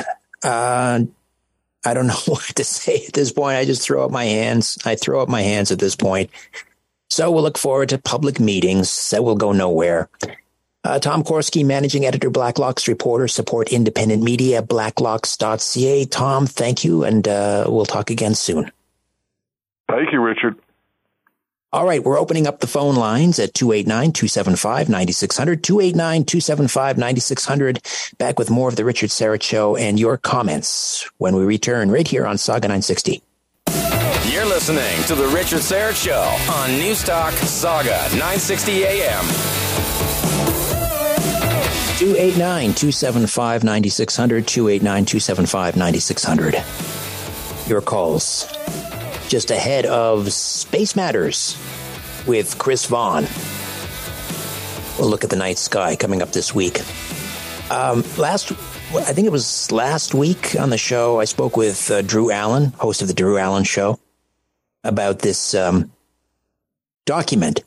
uh, 0.43 1.01
I 1.85 1.95
don't 1.95 2.09
know 2.09 2.15
what 2.27 2.43
to 2.57 2.65
say 2.65 3.05
at 3.07 3.13
this 3.13 3.31
point. 3.31 3.57
I 3.57 3.65
just 3.65 3.83
throw 3.83 4.05
up 4.05 4.11
my 4.11 4.25
hands. 4.25 4.77
I 4.85 4.97
throw 4.97 5.23
up 5.23 5.29
my 5.29 5.43
hands 5.43 5.71
at 5.71 5.79
this 5.79 5.95
point. 5.95 6.31
So 7.11 7.31
we'll 7.31 7.43
look 7.43 7.59
forward 7.59 7.89
to 7.91 7.99
public 7.99 8.39
meetings 8.39 9.11
that 9.11 9.25
will 9.25 9.35
go 9.35 9.53
nowhere. 9.53 10.09
Uh, 10.83 10.99
Tom 10.99 11.23
Korski, 11.23 11.67
managing 11.67 12.07
editor, 12.07 12.31
Blacklock's 12.31 12.89
reporter, 12.89 13.29
support 13.29 13.71
independent 13.73 14.23
media, 14.23 14.63
blacklocks.ca. 14.63 16.05
Tom, 16.07 16.47
thank 16.47 16.85
you, 16.85 17.05
and 17.05 17.29
uh, 17.29 17.67
we'll 17.69 17.85
talk 17.85 18.11
again 18.11 18.35
soon. 18.35 18.71
Thank 19.91 20.13
you, 20.13 20.21
Richard. 20.21 20.57
All 21.73 21.85
right, 21.85 22.03
we're 22.03 22.19
opening 22.19 22.47
up 22.47 22.61
the 22.61 22.67
phone 22.67 22.97
lines 22.97 23.39
at 23.39 23.55
289 23.55 24.13
275 24.13 24.89
9600. 24.89 25.63
289 25.63 26.25
275 26.25 26.99
9600. 26.99 27.81
Back 28.19 28.39
with 28.39 28.51
more 28.51 28.69
of 28.69 28.77
The 28.77 28.85
Richard 28.85 29.11
Syrett 29.11 29.43
Show 29.43 29.77
and 29.77 30.01
your 30.01 30.17
comments 30.17 31.09
when 31.19 31.37
we 31.37 31.45
return 31.45 31.91
right 31.91 32.09
here 32.09 32.27
on 32.27 32.39
Saga 32.39 32.69
960. 32.69 33.23
Listening 34.51 35.05
to 35.05 35.15
The 35.15 35.29
Richard 35.29 35.61
Syrett 35.61 35.95
Show 35.95 36.23
on 36.53 36.71
Newstalk 36.71 37.31
Saga 37.47 37.97
960 38.19 38.85
AM. 38.85 39.25
289 41.99 42.75
275 42.75 43.63
9600. 43.63 44.49
289 44.49 45.05
275 45.05 45.77
9600. 45.77 46.65
Your 47.69 47.81
calls. 47.81 48.49
Just 49.29 49.53
ahead 49.53 49.87
of 49.87 50.33
Space 50.33 50.97
Matters 50.97 51.57
with 52.27 52.59
Chris 52.59 52.87
Vaughan. 52.87 53.29
We'll 54.99 55.09
look 55.09 55.23
at 55.23 55.31
the 55.31 55.37
night 55.37 55.59
sky 55.59 55.95
coming 55.95 56.23
up 56.23 56.33
this 56.33 56.53
week. 56.53 56.81
Um, 57.71 58.03
last 58.19 58.51
I 58.51 59.13
think 59.13 59.29
it 59.29 59.33
was 59.33 59.71
last 59.71 60.13
week 60.13 60.57
on 60.59 60.71
the 60.71 60.77
show, 60.77 61.21
I 61.21 61.25
spoke 61.25 61.57
with 61.57 61.89
uh, 61.89 62.03
Drew 62.03 62.33
Allen, 62.33 62.73
host 62.79 63.01
of 63.01 63.07
the 63.07 63.15
Drew 63.15 63.39
Allen 63.39 63.63
Show 63.63 64.01
about 64.85 65.21
this 65.21 65.55
um, 65.55 65.93
document, 67.07 67.65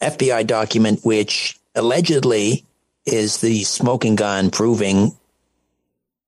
FBI 0.00 0.46
document, 0.46 1.00
which 1.04 1.58
allegedly 1.74 2.64
is 3.04 3.40
the 3.40 3.64
smoking 3.64 4.14
gun 4.14 4.50
proving 4.50 5.12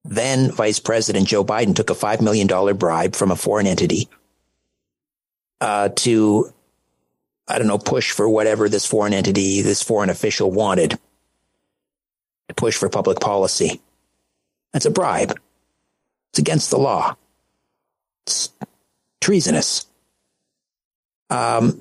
then 0.05 0.51
Vice 0.51 0.81
President 0.81 1.27
Joe 1.27 1.45
Biden 1.45 1.75
took 1.75 1.91
a 1.91 1.95
$5 1.95 2.21
million 2.21 2.47
bribe 2.77 3.17
from 3.17 3.31
a 3.31 3.37
foreign 3.37 3.67
entity 3.67 4.09
uh, 5.61 5.89
to, 5.97 6.53
I 7.49 7.59
don't 7.59 7.67
know, 7.67 7.79
push 7.79 8.13
for 8.13 8.29
whatever 8.29 8.69
this 8.69 8.87
foreign 8.87 9.15
entity, 9.15 9.63
this 9.63 9.83
foreign 9.83 10.11
official 10.11 10.51
wanted 10.51 10.99
to 12.49 12.55
push 12.55 12.77
for 12.77 12.91
public 12.91 13.19
policy. 13.19 13.81
That's 14.73 14.87
a 14.87 14.91
bribe. 14.91 15.39
It's 16.31 16.39
against 16.39 16.71
the 16.71 16.79
law. 16.79 17.17
It's 18.27 18.53
treasonous. 19.25 19.87
Um, 21.31 21.81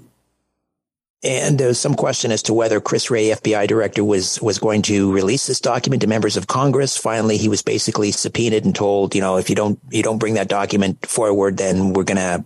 and 1.24 1.58
there 1.58 1.68
was 1.68 1.80
some 1.80 1.96
question 1.96 2.32
as 2.32 2.44
to 2.44 2.54
whether 2.54 2.80
Chris 2.80 3.12
Wray, 3.12 3.28
FBI 3.28 3.68
director, 3.68 4.04
was 4.04 4.42
was 4.42 4.60
going 4.60 4.82
to 4.84 5.12
release 5.12 5.48
this 5.48 5.60
document 5.60 6.02
to 6.02 6.08
members 6.08 6.38
of 6.38 6.48
Congress. 6.48 6.98
Finally, 6.98 7.38
he 7.38 7.50
was 7.50 7.62
basically 7.62 8.12
subpoenaed 8.12 8.66
and 8.66 8.76
told, 8.76 9.16
you 9.16 9.22
know, 9.22 9.38
if 9.38 9.50
you 9.50 9.56
don't 9.56 9.80
you 9.90 10.04
don't 10.04 10.18
bring 10.18 10.34
that 10.36 10.48
document 10.48 11.06
forward, 11.06 11.58
then 11.58 11.94
we're 11.94 12.04
gonna 12.04 12.46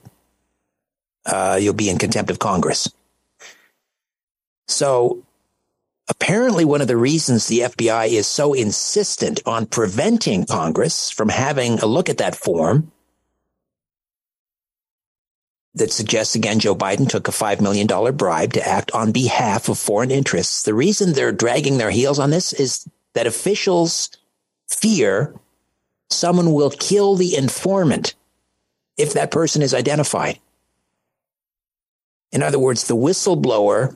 uh, 1.26 1.58
you'll 1.60 1.74
be 1.74 1.90
in 1.90 1.98
contempt 1.98 2.32
of 2.32 2.40
Congress. 2.40 2.92
So 4.68 5.24
apparently, 6.08 6.66
one 6.66 6.82
of 6.82 6.88
the 6.88 6.98
reasons 6.98 7.48
the 7.48 7.62
FBI 7.62 8.10
is 8.10 8.28
so 8.28 8.54
insistent 8.54 9.42
on 9.46 9.66
preventing 9.66 10.46
Congress 10.46 11.10
from 11.10 11.30
having 11.30 11.80
a 11.80 11.88
look 11.88 12.10
at 12.10 12.20
that 12.20 12.36
form 12.36 12.92
that 15.76 15.92
suggests 15.92 16.36
again 16.36 16.60
Joe 16.60 16.76
Biden 16.76 17.08
took 17.08 17.28
a 17.28 17.32
$5 17.32 17.62
million 17.62 17.88
bribe 18.16 18.54
to 18.54 18.68
act 18.68 18.92
on 18.92 19.12
behalf 19.12 19.70
of 19.70 19.78
foreign 19.78 20.12
interests. 20.12 20.64
The 20.64 20.74
reason 20.74 21.14
they're 21.14 21.32
dragging 21.32 21.78
their 21.78 21.92
heels 21.92 22.20
on 22.20 22.30
this 22.30 22.54
is 22.54 22.88
that 23.14 23.28
officials 23.28 24.10
fear 24.68 25.36
someone 26.10 26.54
will 26.54 26.70
kill 26.70 27.16
the 27.16 27.36
informant 27.36 28.16
if 28.98 29.14
that 29.14 29.32
person 29.32 29.62
is 29.62 29.74
identified. 29.74 30.40
In 32.32 32.44
other 32.44 32.60
words, 32.60 32.88
the 32.88 32.96
whistleblower 32.96 33.96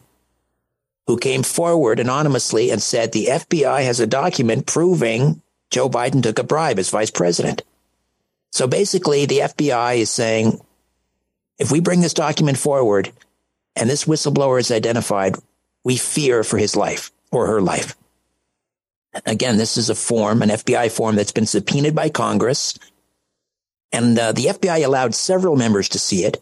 who 1.07 1.17
came 1.17 1.43
forward 1.43 1.99
anonymously 1.99 2.69
and 2.69 2.81
said 2.81 3.11
the 3.11 3.27
FBI 3.27 3.83
has 3.83 3.99
a 3.99 4.07
document 4.07 4.65
proving 4.65 5.41
Joe 5.69 5.89
Biden 5.89 6.21
took 6.21 6.39
a 6.39 6.43
bribe 6.43 6.79
as 6.79 6.89
vice 6.89 7.11
president. 7.11 7.63
So 8.51 8.67
basically, 8.67 9.25
the 9.25 9.39
FBI 9.39 9.97
is 9.97 10.09
saying 10.09 10.61
if 11.61 11.71
we 11.71 11.79
bring 11.79 12.01
this 12.01 12.15
document 12.15 12.57
forward 12.57 13.11
and 13.75 13.87
this 13.87 14.05
whistleblower 14.05 14.59
is 14.59 14.71
identified, 14.71 15.35
we 15.83 15.95
fear 15.95 16.43
for 16.43 16.57
his 16.57 16.75
life 16.75 17.11
or 17.31 17.45
her 17.45 17.61
life. 17.61 17.95
Again, 19.27 19.57
this 19.57 19.77
is 19.77 19.91
a 19.91 19.95
form, 19.95 20.41
an 20.41 20.49
FBI 20.49 20.91
form 20.91 21.15
that's 21.15 21.31
been 21.31 21.45
subpoenaed 21.45 21.93
by 21.93 22.09
Congress. 22.09 22.79
And 23.91 24.17
uh, 24.17 24.31
the 24.31 24.45
FBI 24.45 24.83
allowed 24.83 25.13
several 25.13 25.55
members 25.55 25.89
to 25.89 25.99
see 25.99 26.23
it. 26.23 26.41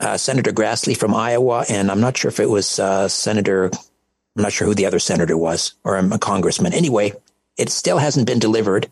Uh, 0.00 0.16
Senator 0.16 0.52
Grassley 0.52 0.96
from 0.96 1.14
Iowa, 1.14 1.66
and 1.68 1.90
I'm 1.90 2.00
not 2.00 2.16
sure 2.16 2.30
if 2.30 2.40
it 2.40 2.48
was 2.48 2.78
uh, 2.78 3.06
Senator, 3.06 3.66
I'm 3.66 4.42
not 4.42 4.52
sure 4.52 4.66
who 4.66 4.74
the 4.74 4.86
other 4.86 4.98
senator 4.98 5.36
was, 5.36 5.74
or 5.84 5.96
a 5.96 6.18
congressman. 6.18 6.72
Anyway, 6.72 7.12
it 7.58 7.68
still 7.68 7.98
hasn't 7.98 8.26
been 8.26 8.38
delivered 8.38 8.88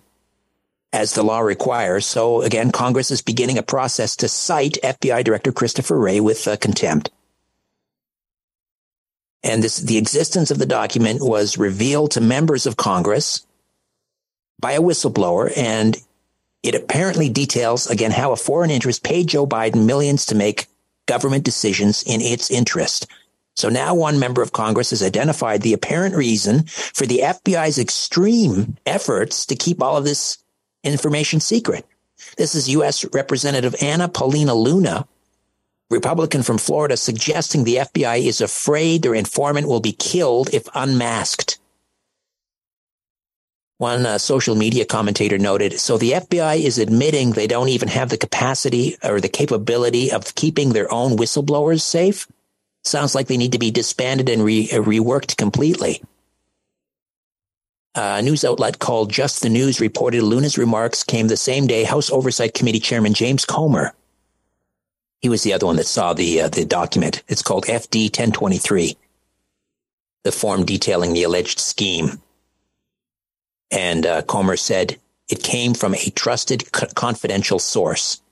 as 0.93 1.15
the 1.15 1.23
law 1.23 1.41
requires. 1.41 2.07
So 2.07 2.43
again, 2.43 2.73
Congress 2.73 3.11
is 3.11 3.23
beginning 3.23 3.59
a 3.59 3.63
process 3.63 4.17
to 4.17 4.29
cite 4.29 4.79
FBI 4.83 5.25
Director 5.25 5.53
Christopher 5.53 5.99
Wray 5.99 6.21
with 6.21 6.47
uh, 6.49 6.57
contempt. 6.57 7.11
And 9.43 9.63
this, 9.63 9.79
the 9.79 9.99
existence 9.99 10.51
of 10.51 10.59
the 10.59 10.67
document 10.67 11.21
was 11.23 11.57
revealed 11.57 12.11
to 12.13 12.21
members 12.21 12.67
of 12.67 12.77
Congress 12.77 13.47
by 14.59 14.73
a 14.73 14.83
whistleblower. 14.83 15.57
And 15.57 15.97
it 16.63 16.75
apparently 16.75 17.29
details, 17.31 17.87
again, 17.87 18.11
how 18.11 18.33
a 18.33 18.37
foreign 18.37 18.71
interest 18.71 19.03
paid 19.03 19.29
Joe 19.29 19.47
Biden 19.47 19.87
millions 19.87 20.27
to 20.27 20.35
make 20.35 20.67
government 21.07 21.45
decisions 21.45 22.03
in 22.03 22.21
its 22.21 22.51
interest. 22.51 23.07
So 23.57 23.69
now 23.69 23.95
one 23.95 24.19
member 24.19 24.43
of 24.43 24.53
Congress 24.53 24.91
has 24.91 25.03
identified 25.03 25.63
the 25.63 25.73
apparent 25.73 26.15
reason 26.15 26.65
for 26.65 27.07
the 27.07 27.21
FBI's 27.23 27.79
extreme 27.79 28.77
efforts 28.87 29.47
to 29.47 29.57
keep 29.57 29.83
all 29.83 29.97
of 29.97 30.05
this 30.05 30.40
information 30.85 31.41
secret. 31.41 31.87
This 32.37 32.55
is 32.55 32.69
U.S. 32.71 33.05
Representative 33.13 33.75
Anna 33.81 34.09
Paulina 34.09 34.55
Luna, 34.55 35.07
Republican 35.91 36.43
from 36.43 36.59
Florida, 36.59 36.97
suggesting 36.97 37.65
the 37.65 37.77
FBI 37.77 38.25
is 38.25 38.41
afraid 38.41 39.03
their 39.03 39.15
informant 39.15 39.67
will 39.67 39.81
be 39.81 39.93
killed 39.93 40.53
if 40.55 40.69
unmasked. 40.75 41.59
One 43.79 44.05
uh, 44.05 44.19
social 44.19 44.55
media 44.55 44.85
commentator 44.85 45.39
noted, 45.39 45.81
so 45.81 45.97
the 45.97 46.13
FBI 46.13 46.61
is 46.61 46.79
admitting 46.79 47.33
they 47.33 47.47
don't 47.47 47.71
even 47.71 47.89
have 47.89 48.11
the 48.11 48.19
capacity 48.19 48.97
or 49.03 49.21
the 49.21 49.29
capability 49.29 50.13
of 50.13 50.35
keeping 50.35 50.75
their 50.75 50.93
own 50.93 51.17
whistleblowers 51.17 51.81
safe? 51.81 52.29
Sounds 52.85 53.15
like 53.15 53.27
they 53.27 53.39
need 53.39 53.53
to 53.53 53.59
be 53.59 53.71
disbanded 53.71 54.29
and 54.29 54.45
re- 54.45 54.69
uh, 54.71 54.83
reworked 54.83 55.37
completely. 55.37 56.03
A 57.97 58.23
news 58.23 58.45
outlet 58.45 58.79
called 58.79 59.11
Just 59.11 59.43
the 59.43 59.49
News 59.49 59.81
reported 59.81 60.23
Luna's 60.23 60.57
remarks 60.57 61.03
came 61.03 61.27
the 61.27 61.37
same 61.37 61.67
day 61.67 61.83
House 61.83 62.09
Oversight 62.09 62.55
Committee 62.55 62.79
Chairman 62.79 63.15
James 63.15 63.45
Comer. 63.45 63.93
He 65.21 65.29
was 65.29 65.43
the 65.43 65.53
other 65.53 65.67
one 65.67 65.77
that 65.77 65.87
saw 65.87 66.13
the 66.15 66.43
uh, 66.43 66.49
the 66.49 66.65
document. 66.65 67.25
It's 67.27 67.43
called 67.43 67.65
FD 67.65 68.05
1023, 68.05 68.97
the 70.23 70.33
form 70.33 70.65
detailing 70.65 71.15
the 71.15 71.25
alleged 71.25 71.59
scheme. 71.59 72.23
And 73.73 74.07
uh, 74.07 74.23
Comer 74.23 74.57
said 74.57 74.99
it 75.29 75.43
came 75.43 75.75
from 75.75 75.95
a 75.95 76.11
trusted, 76.11 76.71
confidential 76.73 77.59
source. 77.59 78.23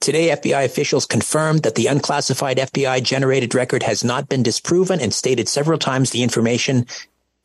Today, 0.00 0.28
FBI 0.28 0.64
officials 0.64 1.06
confirmed 1.06 1.62
that 1.62 1.74
the 1.74 1.86
unclassified 1.86 2.58
FBI 2.58 3.02
generated 3.02 3.54
record 3.54 3.82
has 3.82 4.04
not 4.04 4.28
been 4.28 4.42
disproven 4.42 5.00
and 5.00 5.12
stated 5.12 5.48
several 5.48 5.78
times 5.78 6.10
the 6.10 6.22
information 6.22 6.86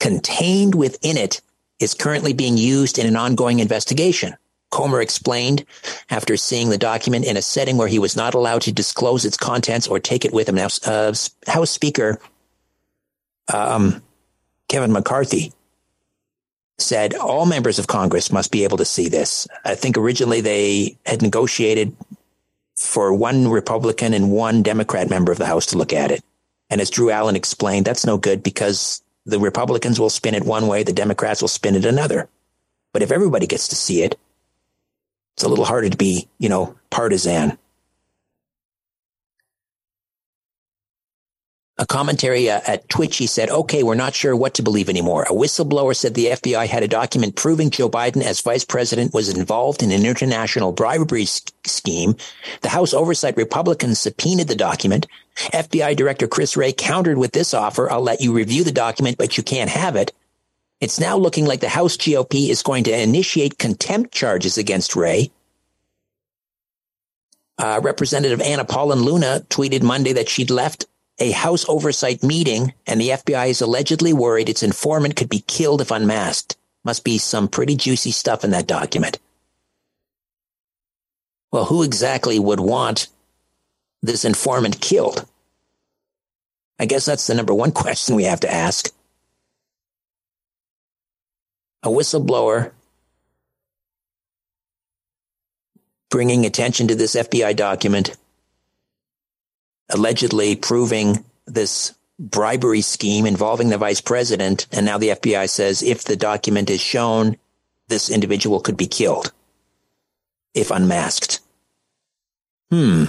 contained 0.01 0.75
within 0.75 1.15
it 1.15 1.41
is 1.79 1.93
currently 1.93 2.33
being 2.33 2.57
used 2.57 2.99
in 2.99 3.07
an 3.07 3.15
ongoing 3.15 3.59
investigation. 3.59 4.35
Comer 4.71 5.01
explained 5.01 5.63
after 6.09 6.35
seeing 6.35 6.69
the 6.69 6.77
document 6.77 7.25
in 7.25 7.37
a 7.37 7.41
setting 7.41 7.77
where 7.77 7.87
he 7.87 7.99
was 7.99 8.15
not 8.15 8.33
allowed 8.33 8.63
to 8.63 8.71
disclose 8.71 9.25
its 9.25 9.37
contents 9.37 9.87
or 9.87 9.99
take 9.99 10.25
it 10.25 10.33
with 10.33 10.49
him. 10.49 10.55
Now, 10.55 10.67
uh, 10.85 11.13
House 11.47 11.71
Speaker 11.71 12.19
um, 13.53 14.01
Kevin 14.67 14.91
McCarthy 14.91 15.53
said 16.79 17.13
all 17.13 17.45
members 17.45 17.77
of 17.77 17.87
Congress 17.87 18.31
must 18.31 18.51
be 18.51 18.63
able 18.63 18.77
to 18.77 18.85
see 18.85 19.07
this. 19.07 19.47
I 19.65 19.75
think 19.75 19.97
originally 19.97 20.41
they 20.41 20.97
had 21.05 21.21
negotiated 21.21 21.95
for 22.75 23.13
one 23.13 23.49
Republican 23.49 24.13
and 24.13 24.31
one 24.31 24.63
Democrat 24.63 25.09
member 25.09 25.31
of 25.31 25.37
the 25.37 25.45
House 25.45 25.67
to 25.67 25.77
look 25.77 25.93
at 25.93 26.11
it. 26.11 26.23
And 26.69 26.81
as 26.81 26.89
Drew 26.89 27.11
Allen 27.11 27.35
explained, 27.35 27.85
that's 27.85 28.05
no 28.05 28.17
good 28.17 28.41
because 28.41 29.03
the 29.25 29.39
Republicans 29.39 29.99
will 29.99 30.10
spin 30.10 30.36
it 30.36 30.43
one 30.43 30.67
way, 30.67 30.84
the 30.84 30.93
Democrats 30.93 31.41
will 31.41 31.47
spin 31.47 31.75
it 31.75 31.86
another. 31.86 32.29
But 32.93 33.01
if 33.01 33.12
everybody 33.12 33.47
gets 33.47 33.67
to 33.69 33.75
see 33.75 34.03
it, 34.03 34.17
it's 35.34 35.43
a 35.43 35.49
little 35.49 35.65
harder 35.65 35.89
to 35.89 35.97
be, 35.97 36.27
you 36.39 36.49
know, 36.49 36.75
partisan. 36.89 37.57
A 41.82 41.86
commentary 41.88 42.48
uh, 42.48 42.62
at 42.67 42.88
Twitch, 42.89 43.17
he 43.17 43.26
said, 43.26 43.50
okay, 43.50 43.82
we're 43.82 43.96
not 43.96 44.13
sure 44.13 44.36
what 44.36 44.54
to 44.54 44.62
believe 44.62 44.88
anymore. 44.88 45.24
A 45.24 45.34
whistleblower 45.34 45.96
said 45.96 46.13
the 46.13 46.28
FBI 46.28 46.67
had 46.67 46.84
a 46.84 46.88
document 46.88 47.36
proving 47.36 47.72
Joe 47.72 47.89
Biden 47.89 48.22
as 48.22 48.39
vice 48.39 48.63
president 48.63 49.15
was 49.15 49.36
involved 49.36 49.82
in 49.82 49.91
an 49.91 50.06
international 50.06 50.74
bribery 50.74 51.26
scheme. 51.26 52.15
The 52.62 52.70
House 52.70 52.94
Oversight 52.94 53.36
Republicans 53.36 54.00
subpoenaed 54.00 54.48
the 54.48 54.56
document. 54.56 55.08
FBI 55.38 55.96
Director 55.96 56.28
Chris 56.28 56.56
Wray 56.56 56.72
countered 56.72 57.17
with 57.17 57.32
this 57.32 57.52
offer. 57.52 57.91
I'll 57.91 58.00
let 58.00 58.22
you 58.22 58.32
review 58.32 58.63
the 58.63 58.72
document, 58.72 59.17
but 59.17 59.36
you 59.36 59.44
can't 59.44 59.72
have 59.72 59.96
it. 59.96 60.13
It's 60.82 61.00
now 61.00 61.17
looking 61.17 61.46
like 61.46 61.62
the 61.62 61.70
House 61.70 61.98
GOP 61.98 62.50
is 62.50 62.62
going 62.62 62.84
to 62.84 62.96
initiate 63.02 63.58
contempt 63.58 64.13
charges 64.13 64.60
against 64.60 64.96
Wray. 64.96 65.32
Uh, 67.58 67.80
Representative 67.82 68.39
Anna 68.39 68.65
Paulina 68.65 69.02
Luna 69.02 69.46
tweeted 69.50 69.82
Monday 69.82 70.13
that 70.13 70.30
she'd 70.30 70.52
left 70.52 70.86
a 71.19 71.32
House 71.32 71.65
oversight 71.67 72.24
meeting, 72.24 72.74
and 72.88 73.00
the 73.00 73.10
FBI 73.10 73.50
is 73.50 73.62
allegedly 73.62 74.13
worried 74.13 74.50
its 74.50 74.63
informant 74.63 75.15
could 75.15 75.30
be 75.30 75.43
killed 75.47 75.82
if 75.82 75.91
unmasked. 75.91 76.58
Must 76.84 77.04
be 77.04 77.17
some 77.17 77.47
pretty 77.47 77.76
juicy 77.76 78.12
stuff 78.12 78.43
in 78.43 78.52
that 78.52 78.67
document. 78.67 79.19
Well, 81.52 81.65
who 81.65 81.84
exactly 81.84 82.39
would 82.39 82.60
want 82.60 83.08
this 84.02 84.26
informant 84.26 84.82
killed? 84.82 85.28
I 86.80 86.86
guess 86.86 87.06
that's 87.06 87.28
the 87.28 87.36
number 87.36 87.54
one 87.54 87.71
question 87.84 88.15
we 88.15 88.24
have 88.24 88.39
to 88.39 88.52
ask. 88.52 88.89
A 91.84 91.89
whistleblower 91.89 92.71
bringing 96.10 96.45
attention 96.45 96.88
to 96.88 96.95
this 96.95 97.15
FBI 97.15 97.56
document 97.56 98.15
allegedly 99.93 100.56
proving 100.56 101.23
this 101.45 101.93
bribery 102.19 102.82
scheme 102.82 103.25
involving 103.25 103.69
the 103.69 103.77
vice 103.77 104.01
president. 104.01 104.67
And 104.71 104.86
now 104.86 104.97
the 104.97 105.10
FBI 105.10 105.49
says 105.49 105.82
if 105.82 106.04
the 106.04 106.15
document 106.15 106.69
is 106.69 106.82
shown, 106.82 107.38
this 107.88 108.10
individual 108.10 108.60
could 108.60 108.77
be 108.77 108.88
killed 108.88 109.32
if 110.54 110.71
unmasked. 110.71 111.39
Hmm. 112.69 113.06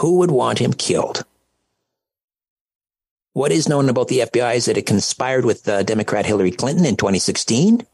Who 0.00 0.18
would 0.18 0.30
want 0.30 0.58
him 0.58 0.72
killed? 0.72 1.24
What 3.32 3.52
is 3.52 3.68
known 3.68 3.88
about 3.88 4.08
the 4.08 4.20
FBI 4.20 4.56
is 4.56 4.64
that 4.66 4.76
it 4.76 4.86
conspired 4.86 5.44
with 5.44 5.68
uh, 5.68 5.82
Democrat 5.82 6.26
Hillary 6.26 6.50
Clinton 6.50 6.84
in 6.84 6.96
2016 6.96 7.86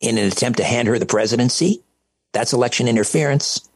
in 0.00 0.18
an 0.18 0.26
attempt 0.26 0.58
to 0.58 0.64
hand 0.64 0.88
her 0.88 0.98
the 0.98 1.06
presidency. 1.06 1.82
That's 2.32 2.52
election 2.52 2.88
interference. 2.88 3.68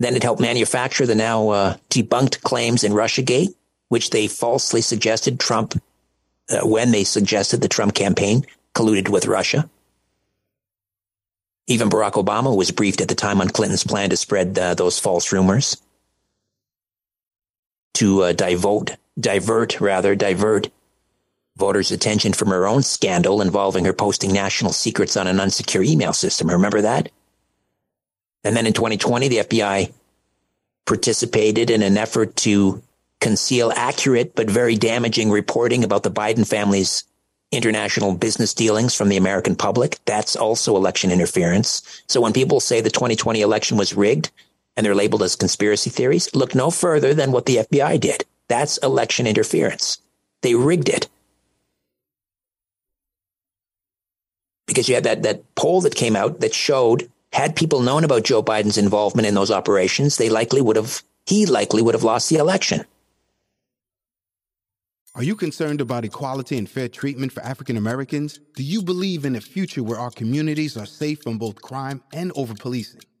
Then 0.00 0.16
it 0.16 0.22
helped 0.22 0.40
manufacture 0.40 1.06
the 1.06 1.14
now 1.14 1.48
uh, 1.50 1.76
debunked 1.90 2.42
claims 2.42 2.84
in 2.84 2.92
Russiagate, 2.92 3.54
which 3.88 4.10
they 4.10 4.26
falsely 4.26 4.80
suggested 4.80 5.38
Trump, 5.38 5.80
uh, 6.50 6.66
when 6.66 6.90
they 6.90 7.04
suggested 7.04 7.60
the 7.60 7.68
Trump 7.68 7.94
campaign 7.94 8.44
colluded 8.74 9.08
with 9.08 9.26
Russia. 9.26 9.68
Even 11.66 11.88
Barack 11.88 12.12
Obama 12.12 12.54
was 12.54 12.70
briefed 12.70 13.00
at 13.00 13.08
the 13.08 13.14
time 13.14 13.40
on 13.40 13.48
Clinton's 13.48 13.84
plan 13.84 14.10
to 14.10 14.16
spread 14.16 14.58
uh, 14.58 14.74
those 14.74 14.98
false 14.98 15.32
rumors, 15.32 15.80
to 17.94 18.24
uh, 18.24 18.32
divert, 18.32 18.96
divert, 19.18 19.80
rather, 19.80 20.14
divert 20.14 20.68
voters' 21.56 21.92
attention 21.92 22.32
from 22.32 22.48
her 22.48 22.66
own 22.66 22.82
scandal 22.82 23.40
involving 23.40 23.84
her 23.84 23.92
posting 23.92 24.32
national 24.32 24.72
secrets 24.72 25.16
on 25.16 25.28
an 25.28 25.36
unsecure 25.36 25.86
email 25.86 26.12
system. 26.12 26.50
Remember 26.50 26.80
that? 26.80 27.10
And 28.44 28.56
then 28.56 28.66
in 28.66 28.72
2020, 28.72 29.28
the 29.28 29.36
FBI 29.38 29.92
participated 30.86 31.70
in 31.70 31.82
an 31.82 31.96
effort 31.96 32.36
to 32.36 32.82
conceal 33.20 33.72
accurate 33.74 34.34
but 34.34 34.50
very 34.50 34.76
damaging 34.76 35.30
reporting 35.30 35.82
about 35.82 36.02
the 36.02 36.10
Biden 36.10 36.46
family's 36.46 37.04
international 37.50 38.14
business 38.14 38.52
dealings 38.52 38.94
from 38.94 39.08
the 39.08 39.16
American 39.16 39.56
public. 39.56 39.98
That's 40.04 40.36
also 40.36 40.76
election 40.76 41.10
interference. 41.10 42.02
So 42.06 42.20
when 42.20 42.32
people 42.32 42.60
say 42.60 42.80
the 42.80 42.90
2020 42.90 43.40
election 43.40 43.78
was 43.78 43.94
rigged 43.94 44.30
and 44.76 44.84
they're 44.84 44.94
labeled 44.94 45.22
as 45.22 45.36
conspiracy 45.36 45.88
theories, 45.88 46.34
look 46.34 46.54
no 46.54 46.70
further 46.70 47.14
than 47.14 47.32
what 47.32 47.46
the 47.46 47.56
FBI 47.56 47.98
did. 48.00 48.24
That's 48.48 48.76
election 48.78 49.26
interference. 49.26 49.98
They 50.42 50.54
rigged 50.54 50.88
it. 50.88 51.08
Because 54.66 54.88
you 54.88 54.94
had 54.94 55.04
that, 55.04 55.22
that 55.22 55.54
poll 55.54 55.80
that 55.82 55.94
came 55.94 56.16
out 56.16 56.40
that 56.40 56.54
showed 56.54 57.10
had 57.34 57.56
people 57.56 57.80
known 57.80 58.04
about 58.04 58.22
Joe 58.22 58.42
Biden's 58.42 58.78
involvement 58.78 59.26
in 59.26 59.34
those 59.34 59.50
operations, 59.50 60.16
they 60.16 60.28
likely 60.30 60.60
would 60.60 60.76
have, 60.76 61.02
he 61.26 61.46
likely 61.46 61.82
would 61.82 61.94
have 61.94 62.04
lost 62.04 62.30
the 62.30 62.36
election. 62.36 62.84
Are 65.16 65.22
you 65.22 65.34
concerned 65.34 65.80
about 65.80 66.04
equality 66.04 66.56
and 66.58 66.68
fair 66.68 66.88
treatment 66.88 67.32
for 67.32 67.42
African 67.42 67.76
Americans? 67.76 68.38
Do 68.54 68.62
you 68.62 68.82
believe 68.82 69.24
in 69.24 69.34
a 69.34 69.40
future 69.40 69.82
where 69.82 69.98
our 69.98 70.10
communities 70.10 70.76
are 70.76 70.86
safe 70.86 71.22
from 71.22 71.38
both 71.38 71.60
crime 71.60 72.02
and 72.12 72.30
over 72.36 72.54
policing? 72.54 73.00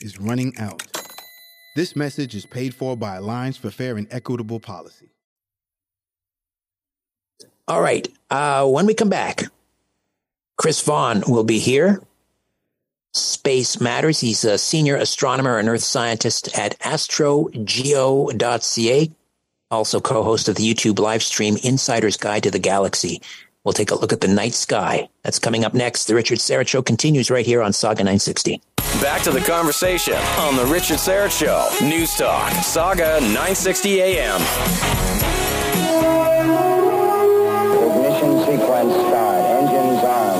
is 0.00 0.18
running 0.18 0.54
out. 0.58 0.82
This 1.76 1.94
message 1.94 2.34
is 2.34 2.46
paid 2.46 2.74
for 2.74 2.96
by 2.96 3.16
Alliance 3.16 3.56
for 3.56 3.70
Fair 3.70 3.96
and 3.96 4.08
Equitable 4.10 4.60
Policy. 4.60 5.10
All 7.68 7.80
right. 7.80 8.08
Uh, 8.28 8.66
when 8.66 8.86
we 8.86 8.94
come 8.94 9.08
back, 9.08 9.44
Chris 10.58 10.82
Vaughan 10.82 11.22
will 11.28 11.44
be 11.44 11.60
here. 11.60 12.02
Space 13.14 13.80
Matters. 13.80 14.20
He's 14.20 14.44
a 14.44 14.58
senior 14.58 14.96
astronomer 14.96 15.58
and 15.58 15.68
earth 15.68 15.82
scientist 15.82 16.56
at 16.58 16.78
astrogeo.ca, 16.80 19.10
also 19.70 20.00
co 20.00 20.22
host 20.22 20.48
of 20.48 20.56
the 20.56 20.74
YouTube 20.74 20.98
live 20.98 21.22
stream 21.22 21.56
Insider's 21.62 22.16
Guide 22.16 22.44
to 22.44 22.50
the 22.50 22.58
Galaxy. 22.58 23.20
We'll 23.64 23.72
take 23.72 23.90
a 23.90 23.94
look 23.94 24.12
at 24.12 24.20
the 24.20 24.28
night 24.28 24.54
sky. 24.54 25.08
That's 25.22 25.38
coming 25.38 25.64
up 25.64 25.74
next. 25.74 26.06
The 26.06 26.14
Richard 26.14 26.38
Syrett 26.38 26.68
Show 26.68 26.82
continues 26.82 27.30
right 27.30 27.46
here 27.46 27.62
on 27.62 27.72
Sauga 27.72 27.98
960. 27.98 28.62
Back 28.98 29.22
to 29.22 29.30
the 29.30 29.40
conversation 29.40 30.16
on 30.36 30.56
The 30.56 30.66
Richard 30.66 30.98
Syrett 30.98 31.30
Show. 31.30 31.68
News 31.86 32.14
Talk, 32.16 32.50
Sauga 32.54 33.20
960 33.20 34.02
AM. 34.02 34.40
Ignition 37.80 38.40
sequence 38.44 38.92
start. 38.92 39.44
Engines 39.46 40.04
on. 40.04 40.39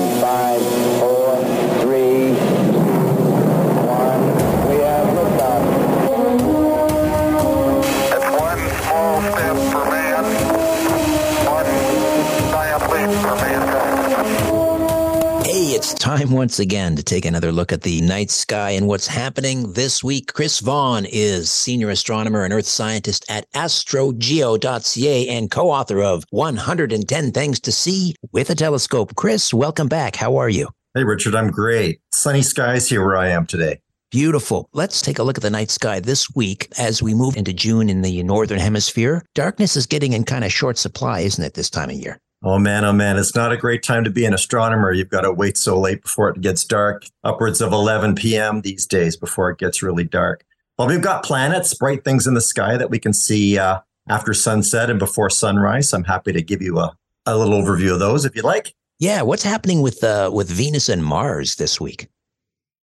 Time 16.01 16.31
once 16.31 16.57
again 16.57 16.95
to 16.95 17.03
take 17.03 17.25
another 17.25 17.51
look 17.51 17.71
at 17.71 17.83
the 17.83 18.01
night 18.01 18.31
sky 18.31 18.71
and 18.71 18.87
what's 18.87 19.05
happening 19.05 19.73
this 19.73 20.03
week. 20.03 20.33
Chris 20.33 20.59
Vaughan 20.59 21.05
is 21.05 21.51
senior 21.51 21.91
astronomer 21.91 22.43
and 22.43 22.51
earth 22.51 22.65
scientist 22.65 23.23
at 23.29 23.45
astrogeo.ca 23.51 25.27
and 25.27 25.51
co-author 25.51 26.01
of 26.01 26.25
110 26.31 27.31
Things 27.31 27.59
to 27.59 27.71
See 27.71 28.15
with 28.31 28.49
a 28.49 28.55
Telescope. 28.55 29.13
Chris, 29.15 29.53
welcome 29.53 29.87
back. 29.87 30.15
How 30.15 30.37
are 30.37 30.49
you? 30.49 30.69
Hey, 30.95 31.03
Richard, 31.03 31.35
I'm 31.35 31.51
great. 31.51 32.01
Sunny 32.11 32.41
skies 32.41 32.89
here 32.89 33.05
where 33.05 33.15
I 33.17 33.27
am 33.27 33.45
today. 33.45 33.79
Beautiful. 34.09 34.69
Let's 34.73 35.03
take 35.03 35.19
a 35.19 35.23
look 35.23 35.37
at 35.37 35.43
the 35.43 35.51
night 35.51 35.69
sky 35.69 35.99
this 35.99 36.33
week 36.33 36.67
as 36.79 37.03
we 37.03 37.13
move 37.13 37.37
into 37.37 37.53
June 37.53 37.89
in 37.89 38.01
the 38.01 38.23
northern 38.23 38.59
hemisphere. 38.59 39.23
Darkness 39.35 39.75
is 39.75 39.85
getting 39.85 40.13
in 40.13 40.23
kind 40.23 40.45
of 40.45 40.51
short 40.51 40.79
supply, 40.79 41.19
isn't 41.19 41.43
it, 41.43 41.53
this 41.53 41.69
time 41.69 41.91
of 41.91 41.95
year? 41.95 42.19
Oh 42.43 42.57
man, 42.57 42.83
oh 42.85 42.93
man, 42.93 43.17
it's 43.17 43.35
not 43.35 43.51
a 43.51 43.57
great 43.57 43.83
time 43.83 44.03
to 44.03 44.09
be 44.09 44.25
an 44.25 44.33
astronomer. 44.33 44.91
You've 44.91 45.09
got 45.09 45.21
to 45.21 45.31
wait 45.31 45.57
so 45.57 45.79
late 45.79 46.01
before 46.01 46.29
it 46.29 46.41
gets 46.41 46.65
dark, 46.65 47.05
upwards 47.23 47.61
of 47.61 47.71
11 47.71 48.15
p.m. 48.15 48.61
these 48.61 48.87
days 48.87 49.15
before 49.15 49.51
it 49.51 49.59
gets 49.59 49.83
really 49.83 50.03
dark. 50.03 50.43
Well, 50.79 50.87
we've 50.87 51.03
got 51.03 51.23
planets, 51.23 51.71
bright 51.75 52.03
things 52.03 52.25
in 52.25 52.33
the 52.33 52.41
sky 52.41 52.77
that 52.77 52.89
we 52.89 52.97
can 52.97 53.13
see 53.13 53.59
uh, 53.59 53.81
after 54.09 54.33
sunset 54.33 54.89
and 54.89 54.97
before 54.97 55.29
sunrise. 55.29 55.93
I'm 55.93 56.03
happy 56.03 56.31
to 56.31 56.41
give 56.41 56.63
you 56.63 56.79
a, 56.79 56.97
a 57.27 57.37
little 57.37 57.61
overview 57.61 57.93
of 57.93 57.99
those 57.99 58.25
if 58.25 58.35
you 58.35 58.41
like. 58.41 58.73
Yeah, 58.97 59.21
what's 59.21 59.43
happening 59.43 59.83
with 59.83 60.03
uh, 60.03 60.31
with 60.33 60.49
Venus 60.49 60.89
and 60.89 61.05
Mars 61.05 61.55
this 61.55 61.79
week? 61.79 62.07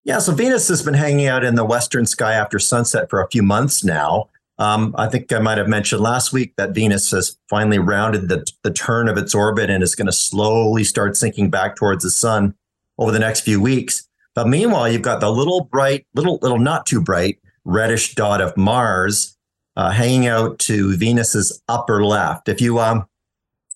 Yeah, 0.04 0.18
so 0.18 0.32
Venus 0.32 0.68
has 0.68 0.82
been 0.82 0.94
hanging 0.94 1.26
out 1.26 1.44
in 1.44 1.56
the 1.56 1.64
western 1.64 2.06
sky 2.06 2.34
after 2.34 2.60
sunset 2.60 3.10
for 3.10 3.20
a 3.20 3.28
few 3.30 3.42
months 3.42 3.84
now. 3.84 4.28
Um, 4.60 4.94
I 4.98 5.08
think 5.08 5.32
I 5.32 5.38
might 5.38 5.56
have 5.56 5.68
mentioned 5.68 6.02
last 6.02 6.34
week 6.34 6.52
that 6.58 6.74
Venus 6.74 7.10
has 7.12 7.38
finally 7.48 7.78
rounded 7.78 8.28
the, 8.28 8.46
the 8.62 8.70
turn 8.70 9.08
of 9.08 9.16
its 9.16 9.34
orbit 9.34 9.70
and 9.70 9.82
is 9.82 9.94
going 9.94 10.06
to 10.06 10.12
slowly 10.12 10.84
start 10.84 11.16
sinking 11.16 11.48
back 11.48 11.76
towards 11.76 12.04
the 12.04 12.10
sun 12.10 12.54
over 12.98 13.10
the 13.10 13.18
next 13.18 13.40
few 13.40 13.58
weeks. 13.58 14.06
But 14.34 14.48
meanwhile, 14.48 14.86
you've 14.86 15.00
got 15.00 15.20
the 15.20 15.32
little 15.32 15.64
bright, 15.64 16.06
little, 16.14 16.38
little 16.42 16.58
not 16.58 16.84
too 16.84 17.00
bright, 17.00 17.38
reddish 17.64 18.14
dot 18.14 18.42
of 18.42 18.54
Mars 18.54 19.34
uh, 19.76 19.90
hanging 19.90 20.26
out 20.26 20.58
to 20.58 20.94
Venus's 20.94 21.62
upper 21.66 22.04
left. 22.04 22.48
If 22.48 22.60
you 22.60 22.78
um, 22.80 23.06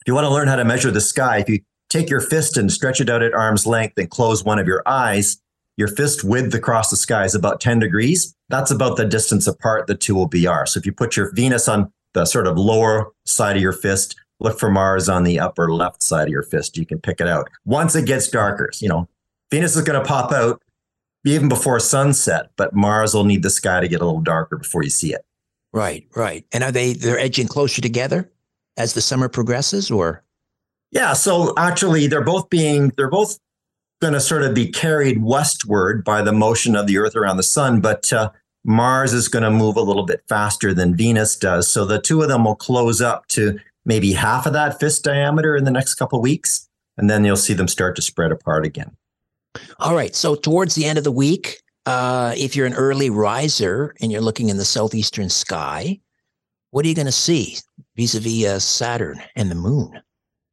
if 0.02 0.08
you 0.08 0.14
want 0.14 0.26
to 0.26 0.30
learn 0.30 0.48
how 0.48 0.56
to 0.56 0.66
measure 0.66 0.90
the 0.90 1.00
sky, 1.00 1.38
if 1.38 1.48
you 1.48 1.60
take 1.88 2.10
your 2.10 2.20
fist 2.20 2.58
and 2.58 2.70
stretch 2.70 3.00
it 3.00 3.08
out 3.08 3.22
at 3.22 3.32
arm's 3.32 3.66
length 3.66 3.94
and 3.96 4.10
close 4.10 4.44
one 4.44 4.58
of 4.58 4.66
your 4.66 4.82
eyes, 4.84 5.40
your 5.76 5.88
fist 5.88 6.24
width 6.24 6.54
across 6.54 6.90
the 6.90 6.96
sky 6.96 7.24
is 7.24 7.34
about 7.34 7.60
10 7.60 7.80
degrees. 7.80 8.34
That's 8.48 8.70
about 8.70 8.96
the 8.96 9.04
distance 9.04 9.46
apart 9.46 9.86
the 9.86 9.94
two 9.94 10.14
will 10.14 10.28
be 10.28 10.46
are. 10.46 10.66
So 10.66 10.78
if 10.78 10.86
you 10.86 10.92
put 10.92 11.16
your 11.16 11.32
Venus 11.32 11.68
on 11.68 11.92
the 12.12 12.24
sort 12.24 12.46
of 12.46 12.56
lower 12.56 13.12
side 13.24 13.56
of 13.56 13.62
your 13.62 13.72
fist, 13.72 14.16
look 14.40 14.58
for 14.58 14.70
Mars 14.70 15.08
on 15.08 15.24
the 15.24 15.40
upper 15.40 15.72
left 15.72 16.02
side 16.02 16.28
of 16.28 16.32
your 16.32 16.42
fist. 16.42 16.76
You 16.76 16.86
can 16.86 17.00
pick 17.00 17.20
it 17.20 17.28
out. 17.28 17.50
Once 17.64 17.96
it 17.96 18.06
gets 18.06 18.28
darker, 18.28 18.70
you 18.80 18.88
know, 18.88 19.08
Venus 19.50 19.76
is 19.76 19.82
going 19.82 20.00
to 20.00 20.06
pop 20.06 20.32
out 20.32 20.62
even 21.24 21.48
before 21.48 21.80
sunset, 21.80 22.50
but 22.56 22.74
Mars 22.74 23.14
will 23.14 23.24
need 23.24 23.42
the 23.42 23.50
sky 23.50 23.80
to 23.80 23.88
get 23.88 24.00
a 24.00 24.04
little 24.04 24.20
darker 24.20 24.58
before 24.58 24.82
you 24.82 24.90
see 24.90 25.12
it. 25.12 25.24
Right, 25.72 26.06
right. 26.14 26.44
And 26.52 26.62
are 26.62 26.70
they 26.70 26.92
they're 26.92 27.18
edging 27.18 27.48
closer 27.48 27.82
together 27.82 28.30
as 28.76 28.92
the 28.92 29.00
summer 29.00 29.28
progresses 29.28 29.90
or 29.90 30.22
Yeah, 30.92 31.14
so 31.14 31.52
actually 31.56 32.06
they're 32.06 32.22
both 32.22 32.48
being 32.48 32.92
they're 32.96 33.10
both 33.10 33.38
going 34.04 34.12
to 34.12 34.20
sort 34.20 34.42
of 34.42 34.52
be 34.52 34.66
carried 34.68 35.22
westward 35.22 36.04
by 36.04 36.20
the 36.20 36.32
motion 36.32 36.76
of 36.76 36.86
the 36.86 36.98
Earth 36.98 37.16
around 37.16 37.38
the 37.38 37.42
sun, 37.42 37.80
but 37.80 38.12
uh, 38.12 38.30
Mars 38.62 39.14
is 39.14 39.28
going 39.28 39.42
to 39.42 39.50
move 39.50 39.78
a 39.78 39.80
little 39.80 40.04
bit 40.04 40.22
faster 40.28 40.74
than 40.74 40.94
Venus 40.94 41.36
does. 41.36 41.66
So 41.66 41.86
the 41.86 41.98
two 41.98 42.20
of 42.20 42.28
them 42.28 42.44
will 42.44 42.54
close 42.54 43.00
up 43.00 43.26
to 43.28 43.58
maybe 43.86 44.12
half 44.12 44.44
of 44.44 44.52
that 44.52 44.78
fist 44.78 45.04
diameter 45.04 45.56
in 45.56 45.64
the 45.64 45.70
next 45.70 45.94
couple 45.94 46.18
of 46.18 46.22
weeks, 46.22 46.68
and 46.98 47.08
then 47.08 47.24
you'll 47.24 47.36
see 47.36 47.54
them 47.54 47.66
start 47.66 47.96
to 47.96 48.02
spread 48.02 48.30
apart 48.30 48.66
again. 48.66 48.94
All 49.78 49.94
right. 49.94 50.14
So 50.14 50.34
towards 50.34 50.74
the 50.74 50.84
end 50.84 50.98
of 50.98 51.04
the 51.04 51.12
week, 51.12 51.62
uh, 51.86 52.34
if 52.36 52.54
you're 52.54 52.66
an 52.66 52.74
early 52.74 53.08
riser 53.08 53.94
and 54.02 54.12
you're 54.12 54.20
looking 54.20 54.50
in 54.50 54.58
the 54.58 54.66
southeastern 54.66 55.30
sky, 55.30 55.98
what 56.72 56.84
are 56.84 56.88
you 56.88 56.94
going 56.94 57.06
to 57.06 57.12
see 57.12 57.56
vis-a-vis 57.96 58.44
uh, 58.44 58.58
Saturn 58.58 59.22
and 59.34 59.50
the 59.50 59.54
Moon? 59.54 59.98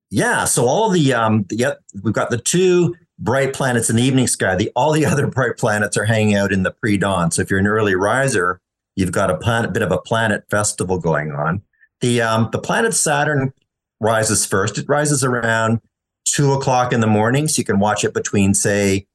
Yeah. 0.09 0.45
So 0.45 0.67
all 0.67 0.89
the 0.89 1.13
um, 1.13 1.45
yep, 1.51 1.81
we've 2.01 2.13
got 2.13 2.29
the 2.29 2.37
two 2.37 2.95
bright 3.21 3.53
planets 3.53 3.89
in 3.89 3.95
the 3.95 4.03
evening 4.03 4.27
sky. 4.27 4.55
The 4.55 4.71
all 4.75 4.91
the 4.91 5.05
other 5.11 5.27
bright 5.27 5.57
planets 5.57 5.95
are 5.95 6.05
hanging 6.05 6.35
out 6.35 6.51
in 6.51 6.63
the 6.63 6.71
pre-dawn. 6.71 7.31
So 7.31 7.41
if 7.41 7.49
you're 7.49 7.59
an 7.59 7.67
early 7.67 7.95
riser, 7.95 8.59
you've 8.95 9.11
got 9.11 9.29
a 9.29 9.37
planet 9.37 9.71
bit 9.71 9.83
of 9.83 9.91
a 9.91 9.99
planet 9.99 10.43
festival 10.49 10.97
going 10.97 11.31
on. 11.31 11.61
The 12.01 12.21
um, 12.21 12.49
the 12.51 12.59
planet 12.59 12.93
Saturn 12.93 13.53
rises 13.99 14.45
first. 14.45 14.77
It 14.77 14.89
rises 14.89 15.23
around 15.23 15.79
two 16.25 16.51
o'clock 16.51 16.91
in 16.91 16.99
the 16.99 17.07
morning, 17.07 17.47
so 17.47 17.59
you 17.59 17.63
can 17.63 17.79
watch 17.79 18.03
it 18.03 18.13
between 18.13 18.53
say 18.53 19.07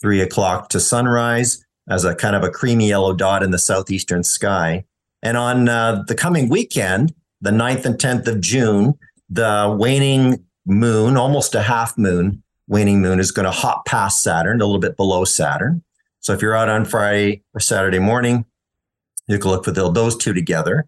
three 0.00 0.20
o'clock 0.20 0.68
to 0.70 0.80
sunrise 0.80 1.64
as 1.88 2.04
a 2.04 2.14
kind 2.14 2.34
of 2.34 2.42
a 2.42 2.50
creamy 2.50 2.88
yellow 2.88 3.12
dot 3.12 3.42
in 3.42 3.50
the 3.50 3.58
southeastern 3.58 4.22
sky. 4.22 4.84
And 5.22 5.36
on 5.36 5.68
uh, 5.68 6.02
the 6.08 6.14
coming 6.14 6.48
weekend, 6.48 7.14
the 7.40 7.50
9th 7.50 7.84
and 7.84 7.96
10th 7.96 8.26
of 8.26 8.40
June, 8.40 8.94
the 9.28 9.76
waning 9.78 10.44
moon, 10.66 11.16
almost 11.16 11.54
a 11.54 11.62
half 11.62 11.96
moon, 11.96 12.41
waning 12.68 13.00
moon 13.00 13.20
is 13.20 13.30
going 13.30 13.44
to 13.44 13.50
hop 13.50 13.84
past 13.86 14.22
Saturn, 14.22 14.60
a 14.60 14.64
little 14.64 14.80
bit 14.80 14.96
below 14.96 15.24
Saturn. 15.24 15.82
So 16.20 16.32
if 16.32 16.40
you're 16.40 16.56
out 16.56 16.68
on 16.68 16.84
Friday 16.84 17.42
or 17.54 17.60
Saturday 17.60 17.98
morning, 17.98 18.44
you 19.26 19.38
can 19.38 19.50
look 19.50 19.64
for 19.64 19.72
those 19.72 20.16
two 20.16 20.32
together. 20.32 20.86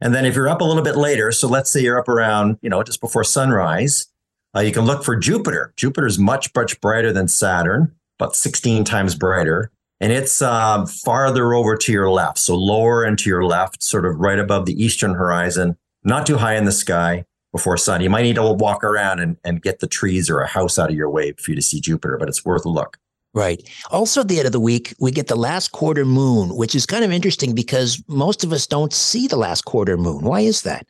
And 0.00 0.14
then 0.14 0.24
if 0.24 0.34
you're 0.34 0.48
up 0.48 0.60
a 0.60 0.64
little 0.64 0.82
bit 0.82 0.96
later, 0.96 1.30
so 1.30 1.46
let's 1.46 1.70
say 1.70 1.80
you're 1.80 1.98
up 1.98 2.08
around, 2.08 2.58
you 2.60 2.68
know, 2.68 2.82
just 2.82 3.00
before 3.00 3.22
sunrise, 3.22 4.06
uh, 4.54 4.60
you 4.60 4.72
can 4.72 4.84
look 4.84 5.04
for 5.04 5.16
Jupiter. 5.16 5.72
Jupiter 5.76 6.06
is 6.06 6.18
much, 6.18 6.50
much 6.54 6.80
brighter 6.80 7.12
than 7.12 7.28
Saturn, 7.28 7.94
about 8.18 8.34
16 8.34 8.84
times 8.84 9.14
brighter. 9.14 9.70
And 10.00 10.12
it's 10.12 10.42
uh, 10.42 10.84
farther 10.86 11.54
over 11.54 11.76
to 11.76 11.92
your 11.92 12.10
left. 12.10 12.38
So 12.38 12.56
lower 12.56 13.04
and 13.04 13.16
to 13.20 13.30
your 13.30 13.44
left, 13.44 13.82
sort 13.82 14.04
of 14.04 14.18
right 14.18 14.40
above 14.40 14.66
the 14.66 14.82
eastern 14.82 15.14
horizon, 15.14 15.76
not 16.02 16.26
too 16.26 16.38
high 16.38 16.56
in 16.56 16.64
the 16.64 16.72
sky 16.72 17.24
before 17.52 17.76
sun. 17.76 18.00
You 18.00 18.10
might 18.10 18.22
need 18.22 18.36
to 18.36 18.52
walk 18.52 18.82
around 18.82 19.20
and, 19.20 19.36
and 19.44 19.62
get 19.62 19.78
the 19.78 19.86
trees 19.86 20.28
or 20.28 20.40
a 20.40 20.46
house 20.46 20.78
out 20.78 20.90
of 20.90 20.96
your 20.96 21.10
way 21.10 21.32
for 21.32 21.52
you 21.52 21.54
to 21.54 21.62
see 21.62 21.80
Jupiter, 21.80 22.16
but 22.18 22.28
it's 22.28 22.44
worth 22.44 22.64
a 22.64 22.68
look. 22.68 22.98
Right. 23.34 23.62
Also, 23.90 24.22
at 24.22 24.28
the 24.28 24.38
end 24.38 24.46
of 24.46 24.52
the 24.52 24.60
week, 24.60 24.94
we 24.98 25.10
get 25.10 25.28
the 25.28 25.36
last 25.36 25.72
quarter 25.72 26.04
moon, 26.04 26.56
which 26.56 26.74
is 26.74 26.84
kind 26.84 27.04
of 27.04 27.12
interesting 27.12 27.54
because 27.54 28.02
most 28.08 28.44
of 28.44 28.52
us 28.52 28.66
don't 28.66 28.92
see 28.92 29.26
the 29.26 29.36
last 29.36 29.64
quarter 29.64 29.96
moon. 29.96 30.24
Why 30.24 30.40
is 30.40 30.62
that? 30.62 30.86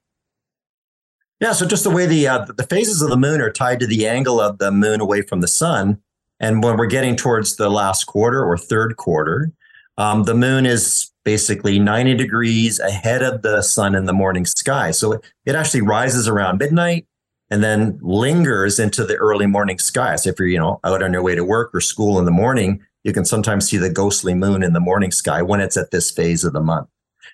Yeah, 1.40 1.52
so 1.52 1.66
just 1.66 1.84
the 1.84 1.90
way 1.90 2.06
the 2.06 2.26
uh, 2.26 2.46
the 2.56 2.66
phases 2.66 3.02
of 3.02 3.10
the 3.10 3.16
moon 3.16 3.40
are 3.40 3.50
tied 3.52 3.80
to 3.80 3.86
the 3.86 4.08
angle 4.08 4.40
of 4.40 4.58
the 4.58 4.70
moon 4.70 5.00
away 5.00 5.22
from 5.22 5.40
the 5.40 5.48
sun, 5.48 6.00
and 6.40 6.62
when 6.62 6.76
we're 6.76 6.86
getting 6.86 7.16
towards 7.16 7.56
the 7.56 7.68
last 7.68 8.06
quarter 8.06 8.44
or 8.44 8.56
third 8.56 8.96
quarter, 8.96 9.52
Um, 9.98 10.24
the 10.24 10.34
moon 10.34 10.64
is 10.66 11.11
basically 11.24 11.78
90 11.78 12.14
degrees 12.14 12.80
ahead 12.80 13.22
of 13.22 13.42
the 13.42 13.62
sun 13.62 13.94
in 13.94 14.06
the 14.06 14.12
morning 14.12 14.46
sky. 14.46 14.90
So 14.90 15.20
it, 15.44 15.54
actually 15.54 15.82
rises 15.82 16.28
around 16.28 16.58
midnight 16.58 17.06
and 17.50 17.62
then 17.62 17.98
lingers 18.02 18.78
into 18.78 19.04
the 19.04 19.16
early 19.16 19.46
morning 19.46 19.78
sky. 19.78 20.16
So 20.16 20.30
if 20.30 20.38
you're, 20.38 20.48
you 20.48 20.58
know, 20.58 20.80
out 20.84 21.02
on 21.02 21.12
your 21.12 21.22
way 21.22 21.34
to 21.34 21.44
work 21.44 21.74
or 21.74 21.80
school 21.80 22.18
in 22.18 22.24
the 22.24 22.30
morning, 22.30 22.80
you 23.04 23.12
can 23.12 23.24
sometimes 23.24 23.68
see 23.68 23.76
the 23.76 23.90
ghostly 23.90 24.34
moon 24.34 24.62
in 24.62 24.72
the 24.72 24.80
morning 24.80 25.10
sky 25.10 25.42
when 25.42 25.60
it's 25.60 25.76
at 25.76 25.90
this 25.90 26.10
phase 26.10 26.44
of 26.44 26.52
the 26.52 26.60
month. 26.60 26.88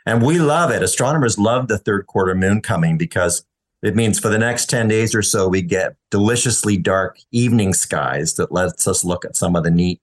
And 0.06 0.24
we 0.24 0.38
love 0.38 0.70
it. 0.70 0.82
Astronomers 0.82 1.38
love 1.38 1.68
the 1.68 1.78
third 1.78 2.06
quarter 2.06 2.34
moon 2.34 2.60
coming 2.60 2.98
because 2.98 3.44
it 3.82 3.94
means 3.94 4.18
for 4.18 4.28
the 4.28 4.38
next 4.38 4.68
10 4.68 4.88
days 4.88 5.14
or 5.14 5.22
so, 5.22 5.48
we 5.48 5.62
get 5.62 5.96
deliciously 6.10 6.76
dark 6.76 7.18
evening 7.30 7.72
skies 7.72 8.34
that 8.34 8.50
lets 8.50 8.88
us 8.88 9.04
look 9.04 9.24
at 9.24 9.36
some 9.36 9.54
of 9.54 9.62
the 9.62 9.70
neat 9.70 10.00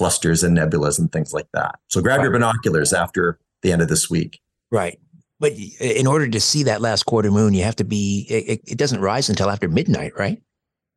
clusters 0.00 0.42
and 0.42 0.56
nebulas 0.56 0.98
and 0.98 1.12
things 1.12 1.34
like 1.34 1.46
that. 1.52 1.78
So 1.88 2.00
grab 2.00 2.22
your 2.22 2.30
binoculars 2.30 2.94
after 2.94 3.38
the 3.60 3.70
end 3.70 3.82
of 3.82 3.88
this 3.88 4.08
week. 4.08 4.40
Right. 4.70 4.98
But 5.38 5.52
in 5.78 6.06
order 6.06 6.26
to 6.26 6.40
see 6.40 6.62
that 6.62 6.80
last 6.80 7.02
quarter 7.04 7.30
moon, 7.30 7.52
you 7.52 7.64
have 7.64 7.76
to 7.76 7.84
be, 7.84 8.24
it, 8.30 8.62
it 8.66 8.78
doesn't 8.78 9.02
rise 9.02 9.28
until 9.28 9.50
after 9.50 9.68
midnight, 9.68 10.14
right? 10.18 10.40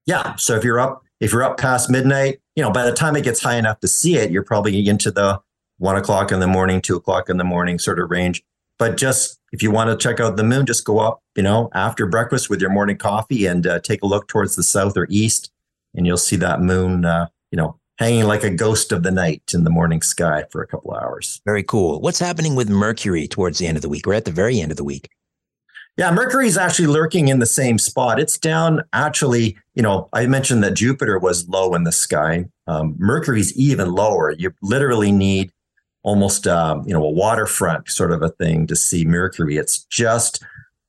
Yeah. 0.06 0.38
So 0.38 0.56
if 0.56 0.64
you're 0.64 0.80
up, 0.80 1.04
if 1.20 1.34
you're 1.34 1.44
up 1.44 1.58
past 1.58 1.90
midnight, 1.90 2.40
you 2.56 2.64
know, 2.64 2.72
by 2.72 2.86
the 2.86 2.94
time 2.94 3.18
it 3.18 3.26
gets 3.26 3.44
high 3.44 3.58
enough 3.58 3.82
to 3.82 3.90
see 3.90 4.16
it, 4.16 4.32
you're 4.32 4.42
probably 4.42 4.88
into 4.88 5.12
the 5.12 5.42
one 5.80 5.98
o'clock 5.98 6.32
in 6.32 6.40
the 6.40 6.48
morning, 6.48 6.82
two 6.82 6.96
o'clock 6.96 7.30
in 7.30 7.36
the 7.36 7.44
morning 7.44 7.78
sort 7.80 8.00
of 8.00 8.10
range. 8.10 8.42
But 8.80 8.96
just 8.96 9.38
if 9.52 9.62
you 9.62 9.70
want 9.70 9.90
to 9.90 9.98
check 10.02 10.22
out 10.22 10.38
the 10.38 10.46
moon, 10.46 10.66
just 10.66 10.86
go 10.86 11.00
up, 11.00 11.20
you 11.36 11.44
know, 11.44 11.70
after 11.74 12.06
breakfast 12.06 12.50
with 12.50 12.62
your 12.62 12.70
morning 12.70 12.98
coffee 12.98 13.46
and 13.48 13.68
uh, 13.68 13.82
take 13.82 14.02
a 14.02 14.08
look 14.08 14.30
towards 14.30 14.56
the 14.56 14.64
south 14.64 14.96
or 14.96 15.08
east, 15.10 15.52
and 15.94 16.08
you'll 16.08 16.16
see 16.16 16.38
that 16.38 16.62
moon, 16.62 17.04
uh, 17.04 17.28
you 17.52 17.58
know, 17.58 17.78
hanging 18.00 18.26
like 18.26 18.44
a 18.44 18.50
ghost 18.50 18.92
of 18.92 19.04
the 19.04 19.12
night 19.12 19.52
in 19.54 19.64
the 19.64 19.70
morning 19.70 20.02
sky 20.02 20.46
for 20.52 20.62
a 20.62 20.68
couple 20.68 20.94
hours. 20.94 21.42
Very 21.46 21.64
cool. 21.64 22.02
What's 22.02 22.20
happening 22.20 22.56
with 22.56 22.70
Mercury 22.70 23.28
towards 23.28 23.60
the 23.60 23.68
end 23.68 23.78
of 23.78 23.82
the 23.82 23.90
week? 23.90 24.06
We're 24.06 24.16
at 24.16 24.26
the 24.26 24.32
very 24.32 24.60
end 24.60 24.72
of 24.72 24.78
the 24.78 24.84
week. 24.84 25.10
Yeah, 25.96 26.10
Mercury 26.12 26.48
is 26.48 26.58
actually 26.58 26.88
lurking 26.88 27.28
in 27.28 27.38
the 27.38 27.46
same 27.46 27.78
spot. 27.78 28.20
It's 28.20 28.40
down 28.40 28.82
actually, 28.94 29.58
you 29.76 29.84
know, 29.84 30.10
I 30.12 30.26
mentioned 30.26 30.64
that 30.64 30.74
Jupiter 30.74 31.20
was 31.20 31.48
low 31.48 31.76
in 31.76 31.84
the 31.84 31.92
sky. 31.92 32.46
Um, 32.66 32.96
Mercury's 32.98 33.56
even 33.56 33.92
lower. 33.92 34.32
You 34.32 34.54
literally 34.64 35.12
need 35.12 35.52
almost, 36.02 36.48
um, 36.48 36.84
you 36.88 36.94
know, 36.94 37.04
a 37.04 37.12
waterfront 37.12 37.90
sort 37.90 38.12
of 38.12 38.24
a 38.24 38.30
thing 38.30 38.66
to 38.68 38.76
see 38.76 39.06
Mercury. 39.06 39.58
It's 39.58 39.84
just 39.84 40.44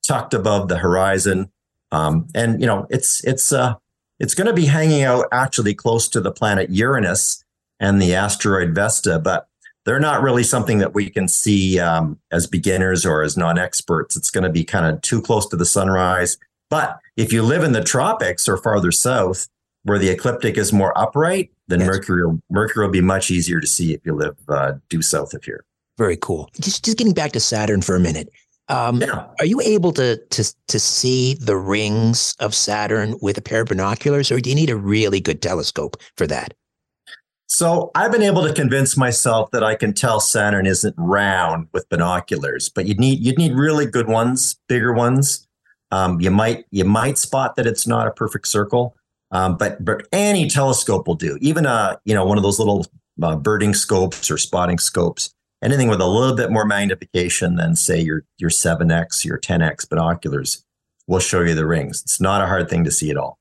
tucked 0.05 0.33
above 0.33 0.69
the 0.69 0.77
horizon. 0.77 1.51
Um, 1.91 2.27
and, 2.33 2.59
you 2.59 2.65
know, 2.65 2.87
it's, 2.89 3.23
it's, 3.25 3.53
uh, 3.53 3.75
it's 4.19 4.33
going 4.33 4.47
to 4.47 4.53
be 4.53 4.65
hanging 4.65 5.03
out 5.03 5.27
actually 5.31 5.73
close 5.73 6.07
to 6.09 6.21
the 6.21 6.31
planet 6.31 6.69
Uranus 6.69 7.43
and 7.79 8.01
the 8.01 8.15
asteroid 8.15 8.73
Vesta, 8.73 9.19
but 9.19 9.47
they're 9.85 9.99
not 9.99 10.21
really 10.21 10.43
something 10.43 10.79
that 10.79 10.93
we 10.93 11.09
can 11.09 11.27
see 11.27 11.79
um, 11.79 12.19
as 12.31 12.47
beginners 12.47 13.05
or 13.05 13.21
as 13.21 13.37
non-experts. 13.37 14.15
It's 14.15 14.31
going 14.31 14.43
to 14.43 14.49
be 14.49 14.63
kind 14.63 14.85
of 14.85 15.01
too 15.01 15.21
close 15.21 15.47
to 15.47 15.55
the 15.55 15.65
sunrise. 15.65 16.37
But 16.69 16.99
if 17.15 17.31
you 17.31 17.43
live 17.43 17.63
in 17.63 17.73
the 17.73 17.83
tropics 17.83 18.49
or 18.49 18.57
farther 18.57 18.91
south, 18.91 19.47
where 19.83 19.99
the 19.99 20.09
ecliptic 20.09 20.57
is 20.57 20.73
more 20.73 20.97
upright, 20.97 21.51
then 21.67 21.79
yes. 21.79 21.87
Mercury 21.87 22.25
will, 22.25 22.41
Mercury 22.49 22.85
will 22.85 22.91
be 22.91 23.01
much 23.01 23.29
easier 23.29 23.59
to 23.59 23.67
see 23.67 23.93
if 23.93 24.01
you 24.03 24.15
live 24.15 24.35
uh, 24.49 24.73
due 24.89 25.03
south 25.03 25.33
of 25.35 25.43
here. 25.43 25.63
Very 25.97 26.17
cool. 26.17 26.49
Just 26.59 26.83
just 26.83 26.97
getting 26.97 27.13
back 27.13 27.31
to 27.33 27.39
Saturn 27.39 27.81
for 27.81 27.95
a 27.95 27.99
minute. 27.99 28.29
Um, 28.67 29.01
yeah. 29.01 29.27
Are 29.39 29.45
you 29.45 29.61
able 29.61 29.91
to 29.93 30.17
to 30.17 30.55
to 30.67 30.79
see 30.79 31.35
the 31.35 31.55
rings 31.55 32.35
of 32.39 32.55
Saturn 32.55 33.17
with 33.21 33.37
a 33.37 33.41
pair 33.41 33.61
of 33.61 33.67
binoculars, 33.67 34.31
or 34.31 34.39
do 34.39 34.49
you 34.49 34.55
need 34.55 34.69
a 34.69 34.75
really 34.75 35.19
good 35.19 35.41
telescope 35.41 35.97
for 36.17 36.25
that? 36.27 36.53
So 37.47 37.91
I've 37.93 38.11
been 38.11 38.23
able 38.23 38.41
to 38.47 38.53
convince 38.53 38.97
myself 38.97 39.51
that 39.51 39.63
I 39.63 39.75
can 39.75 39.93
tell 39.93 40.19
Saturn 40.19 40.65
isn't 40.65 40.95
round 40.97 41.67
with 41.73 41.87
binoculars, 41.89 42.69
but 42.69 42.87
you'd 42.87 42.99
need 42.99 43.19
you'd 43.19 43.37
need 43.37 43.53
really 43.53 43.85
good 43.85 44.07
ones, 44.07 44.55
bigger 44.67 44.93
ones. 44.93 45.47
Um, 45.91 46.19
you 46.19 46.31
might 46.31 46.65
you 46.71 46.85
might 46.85 47.19
spot 47.19 47.55
that 47.57 47.67
it's 47.67 47.85
not 47.85 48.07
a 48.07 48.11
perfect 48.11 48.47
circle, 48.47 48.95
um, 49.29 49.57
but 49.57 49.83
but 49.85 50.07
any 50.11 50.49
telescope 50.49 51.07
will 51.07 51.15
do. 51.15 51.37
Even 51.39 51.67
a 51.67 51.99
you 52.03 52.15
know 52.15 52.25
one 52.25 52.37
of 52.37 52.43
those 52.43 52.57
little 52.57 52.87
uh, 53.21 53.35
birding 53.35 53.75
scopes 53.75 54.31
or 54.31 54.39
spotting 54.39 54.79
scopes 54.79 55.34
anything 55.61 55.89
with 55.89 56.01
a 56.01 56.07
little 56.07 56.35
bit 56.35 56.51
more 56.51 56.65
magnification 56.65 57.55
than 57.55 57.75
say 57.75 57.99
your 57.99 58.23
your 58.37 58.49
7x 58.49 59.25
your 59.25 59.37
10x 59.37 59.89
binoculars 59.89 60.63
will 61.07 61.19
show 61.19 61.41
you 61.41 61.53
the 61.53 61.65
rings. 61.65 62.01
It's 62.01 62.21
not 62.21 62.41
a 62.41 62.47
hard 62.47 62.69
thing 62.69 62.83
to 62.83 62.91
see 62.91 63.11
at 63.11 63.17
all. 63.17 63.39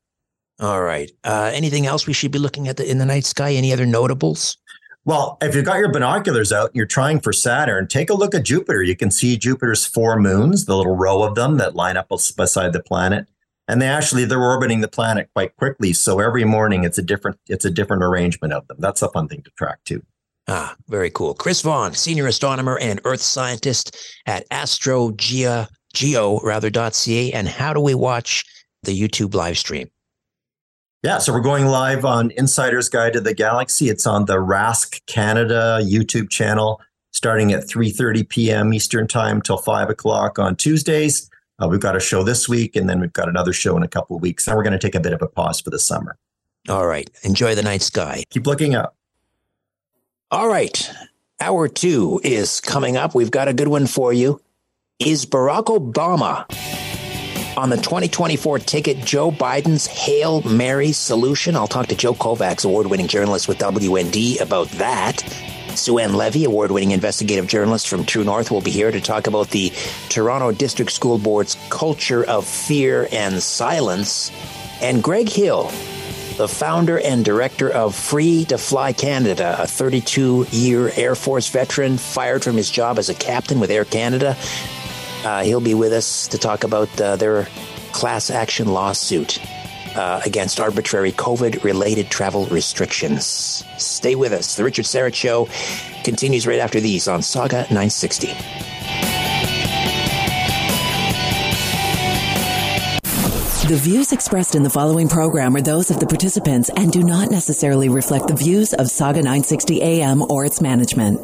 All 0.61 0.83
right. 0.83 1.11
Uh, 1.25 1.51
anything 1.53 1.87
else 1.87 2.07
we 2.07 2.13
should 2.13 2.31
be 2.31 2.39
looking 2.39 2.69
at 2.69 2.77
the, 2.77 2.89
in 2.89 2.99
the 2.99 3.07
night 3.07 3.25
sky? 3.25 3.53
Any 3.53 3.73
other 3.73 3.87
notables? 3.87 4.57
Well 5.05 5.37
if 5.43 5.55
you've 5.55 5.65
got 5.65 5.79
your 5.79 5.93
binoculars 5.93 6.53
out 6.53 6.71
and 6.71 6.77
you're 6.77 6.87
trying 6.87 7.21
for 7.21 7.33
saturn 7.33 7.89
take 7.89 8.11
a 8.11 8.15
look 8.15 8.35
at 8.35 8.45
jupiter. 8.45 8.83
You 8.83 8.97
can 8.97 9.11
see 9.11 9.37
jupiter's 9.37 9.85
four 9.85 10.19
moons 10.19 10.65
the 10.65 10.77
little 10.77 10.97
row 10.97 11.23
of 11.23 11.35
them 11.35 11.59
that 11.59 11.75
line 11.75 11.97
up 11.97 12.09
beside 12.09 12.73
the 12.73 12.83
planet. 12.83 13.27
And 13.67 13.81
they 13.81 13.89
actually 13.89 14.25
they're 14.25 14.43
orbiting 14.43 14.81
the 14.81 14.89
planet 14.89 15.31
quite 15.35 15.57
quickly. 15.57 15.93
So 15.93 16.21
every 16.21 16.45
morning 16.45 16.85
it's 16.85 16.99
a 16.99 17.03
different 17.03 17.39
it's 17.49 17.65
a 17.65 17.71
different 17.71 18.03
arrangement 18.03 18.53
of 18.53 18.67
them. 18.69 18.77
That's 18.79 19.03
a 19.03 19.11
fun 19.11 19.29
thing 19.29 19.43
to 19.43 19.51
track 19.51 19.81
too 19.85 20.03
Ah, 20.47 20.77
very 20.89 21.11
cool. 21.11 21.35
Chris 21.35 21.63
Vaughan, 21.63 21.95
senior 21.95 22.27
astronomer 22.27 22.79
and 22.79 23.01
earth 23.05 23.23
scientist 23.23 23.97
at 24.27 24.49
astrogeo, 24.51 25.69
geo 25.95 26.39
rather 26.41 26.71
.ca. 26.71 27.33
And 27.33 27.49
how 27.49 27.73
do 27.73 27.81
we 27.81 27.95
watch 27.95 28.45
the 28.83 28.99
YouTube 28.99 29.35
live 29.35 29.57
stream? 29.57 29.89
Yeah, 31.03 31.19
so 31.19 31.33
we're 31.33 31.41
going 31.41 31.67
live 31.67 32.05
on 32.05 32.31
Insider's 32.33 32.89
Guide 32.89 33.13
to 33.13 33.21
the 33.21 33.35
Galaxy. 33.35 33.91
It's 33.91 34.07
on 34.07 34.25
the 34.25 34.41
RASC 34.41 35.05
Canada 35.07 35.81
YouTube 35.83 36.31
channel, 36.31 36.81
starting 37.13 37.53
at 37.53 37.65
3:30 37.65 38.29
p.m. 38.29 38.73
Eastern 38.73 39.07
Time 39.07 39.43
till 39.43 39.59
five 39.59 39.91
o'clock 39.91 40.39
on 40.39 40.57
Tuesdays. 40.57 41.31
Uh, 41.63 41.69
we've 41.69 41.81
got 41.81 41.95
a 41.95 42.01
show 42.01 42.23
this 42.23 42.49
week, 42.49 42.75
and 42.75 42.89
then 42.89 43.01
we've 43.01 43.13
got 43.13 43.29
another 43.29 43.53
show 43.53 43.77
in 43.77 43.83
a 43.83 43.89
couple 43.89 44.17
of 44.17 44.23
weeks. 44.23 44.47
And 44.47 44.57
we're 44.57 44.63
going 44.63 44.73
to 44.73 44.79
take 44.79 44.95
a 44.95 45.01
bit 45.01 45.13
of 45.13 45.21
a 45.21 45.29
pause 45.29 45.61
for 45.61 45.71
the 45.71 45.79
summer. 45.79 46.17
All 46.69 46.87
right. 46.87 47.09
Enjoy 47.23 47.55
the 47.55 47.63
night 47.63 47.83
sky. 47.83 48.25
Keep 48.31 48.47
looking 48.47 48.75
up. 48.75 48.97
All 50.31 50.49
right. 50.49 50.91
Hour 51.41 51.69
two 51.69 52.21
is 52.25 52.61
coming 52.61 52.97
up. 52.97 53.15
We've 53.15 53.31
got 53.31 53.49
a 53.49 53.53
good 53.53 53.69
one 53.69 53.87
for 53.87 54.13
you. 54.13 54.41
Is 54.99 55.27
Barack 55.27 55.67
Obama 55.67 56.47
on 57.57 57.71
the 57.71 57.77
2024 57.77 58.61
ticket 58.61 58.99
Joe 58.99 59.31
Biden's 59.31 59.87
Hail 59.87 60.43
Mary 60.43 60.93
solution? 60.93 61.57
I'll 61.57 61.67
talk 61.67 61.89
to 61.89 61.97
Joe 61.97 62.15
Kovacs, 62.15 62.65
award 62.65 62.87
winning 62.87 63.07
journalist 63.09 63.49
with 63.49 63.59
WND, 63.59 64.41
about 64.41 64.69
that. 64.71 65.21
Sue-Ann 65.77 66.15
Levy, 66.15 66.45
award 66.45 66.71
winning 66.71 66.93
investigative 66.93 67.47
journalist 67.47 67.89
from 67.89 68.05
True 68.05 68.25
North, 68.25 68.51
will 68.51 68.61
be 68.61 68.71
here 68.71 68.91
to 68.91 69.01
talk 69.01 69.27
about 69.27 69.51
the 69.51 69.73
Toronto 70.09 70.53
District 70.53 70.91
School 70.91 71.19
Board's 71.19 71.57
culture 71.69 72.25
of 72.25 72.47
fear 72.47 73.09
and 73.13 73.43
silence. 73.43 74.31
And 74.81 75.03
Greg 75.03 75.29
Hill, 75.29 75.71
the 76.37 76.49
founder 76.49 76.99
and 76.99 77.25
director 77.25 77.71
of 77.71 77.95
Free 77.95 78.45
to 78.47 78.59
Fly 78.59 78.93
Canada, 78.93 79.57
a 79.59 79.67
32 79.67 80.47
year 80.51 80.91
Air 80.97 81.15
Force 81.15 81.49
veteran 81.49 81.97
fired 81.97 82.43
from 82.43 82.57
his 82.57 82.71
job 82.71 82.99
as 82.99 83.09
a 83.09 83.15
captain 83.15 83.61
with 83.61 83.71
Air 83.71 83.85
Canada. 83.85 84.37
Uh, 85.25 85.43
he'll 85.45 85.61
be 85.61 85.75
with 85.75 85.93
us 85.93 86.29
to 86.29 86.39
talk 86.39 86.65
about 86.65 87.01
uh, 87.01 87.17
their 87.17 87.47
class 87.93 88.31
action 88.31 88.69
lawsuit 88.69 89.39
uh, 89.97 90.21
against 90.27 90.59
arbitrary 90.59 91.13
COVID 91.13 91.63
related 91.63 92.11
travel 92.11 92.47
restrictions. 92.47 93.65
Stay 93.79 94.17
with 94.17 94.33
us. 94.33 94.57
The 94.57 94.65
Richard 94.65 94.87
Syrett 94.87 95.15
Show 95.15 95.49
continues 96.03 96.47
right 96.47 96.59
after 96.59 96.81
these 96.81 97.07
on 97.07 97.21
Sauga 97.21 97.71
960. 97.71 98.74
The 103.67 103.77
views 103.77 104.13
expressed 104.13 104.55
in 104.55 104.63
the 104.63 104.69
following 104.69 105.09
program 105.09 105.57
are 105.57 105.63
those 105.63 105.91
of 105.91 105.99
the 105.99 106.07
participants 106.07 106.69
and 106.77 106.93
do 106.93 107.03
not 107.03 107.31
necessarily 107.31 107.89
reflect 107.89 108.29
the 108.29 108.35
views 108.35 108.75
of 108.75 108.89
Sauga 108.89 109.25
960 109.25 109.81
AM 109.81 110.21
or 110.31 110.45
its 110.45 110.61
management. 110.61 111.19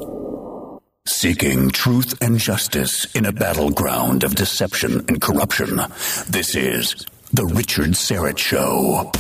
Seeking 1.07 1.69
truth 1.69 2.17
and 2.23 2.39
justice 2.39 3.05
in 3.15 3.27
a 3.27 3.33
battleground 3.33 4.25
of 4.25 4.37
deception 4.37 5.05
and 5.07 5.21
corruption. 5.21 5.83
This 6.31 6.55
is 6.55 7.05
The 7.35 7.45
Richard 7.45 7.91
Syrett 7.91 8.39
Show. 8.39 9.11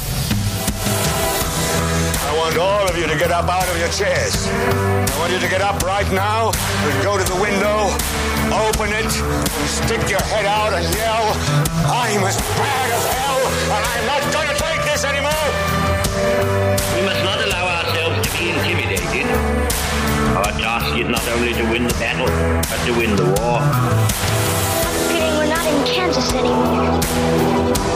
I 2.24 2.36
want 2.38 2.56
all 2.56 2.88
of 2.88 2.96
you 2.96 3.06
to 3.06 3.18
get 3.18 3.30
up 3.30 3.50
out 3.50 3.68
of 3.68 3.78
your 3.78 3.90
chairs. 3.90 4.46
I 4.48 5.18
want 5.18 5.30
you 5.34 5.40
to 5.40 5.48
get 5.48 5.60
up 5.60 5.82
right 5.82 6.10
now 6.14 6.52
and 6.54 7.02
go 7.04 7.18
to 7.18 7.24
the 7.24 7.38
window, 7.38 7.92
open 8.52 8.90
it, 8.92 9.10
stick 9.66 10.02
your 10.10 10.22
head 10.26 10.44
out 10.44 10.72
and 10.74 10.82
yell, 10.94 11.26
I'm 11.86 12.22
as 12.26 12.36
bad 12.58 12.88
as 12.90 13.04
hell, 13.14 13.40
and 13.70 13.82
I'm 13.86 14.04
not 14.10 14.22
going 14.34 14.48
to 14.50 14.56
take 14.58 14.82
this 14.84 15.04
anymore. 15.04 15.46
We 16.98 17.02
must 17.06 17.22
not 17.22 17.38
allow 17.46 17.64
ourselves 17.78 18.26
to 18.26 18.30
be 18.34 18.50
intimidated. 18.50 19.30
Our 20.34 20.52
task 20.58 20.98
is 20.98 21.08
not 21.08 21.26
only 21.28 21.54
to 21.54 21.64
win 21.70 21.86
the 21.86 21.94
battle, 21.94 22.26
but 22.66 22.80
to 22.86 22.92
win 22.98 23.14
the 23.14 23.26
war. 23.38 23.62
I'm 23.62 24.94
forgetting 25.06 25.34
we're 25.38 25.46
not 25.46 25.66
in 25.66 25.78
Kansas 25.86 26.32
anymore. 26.34 26.98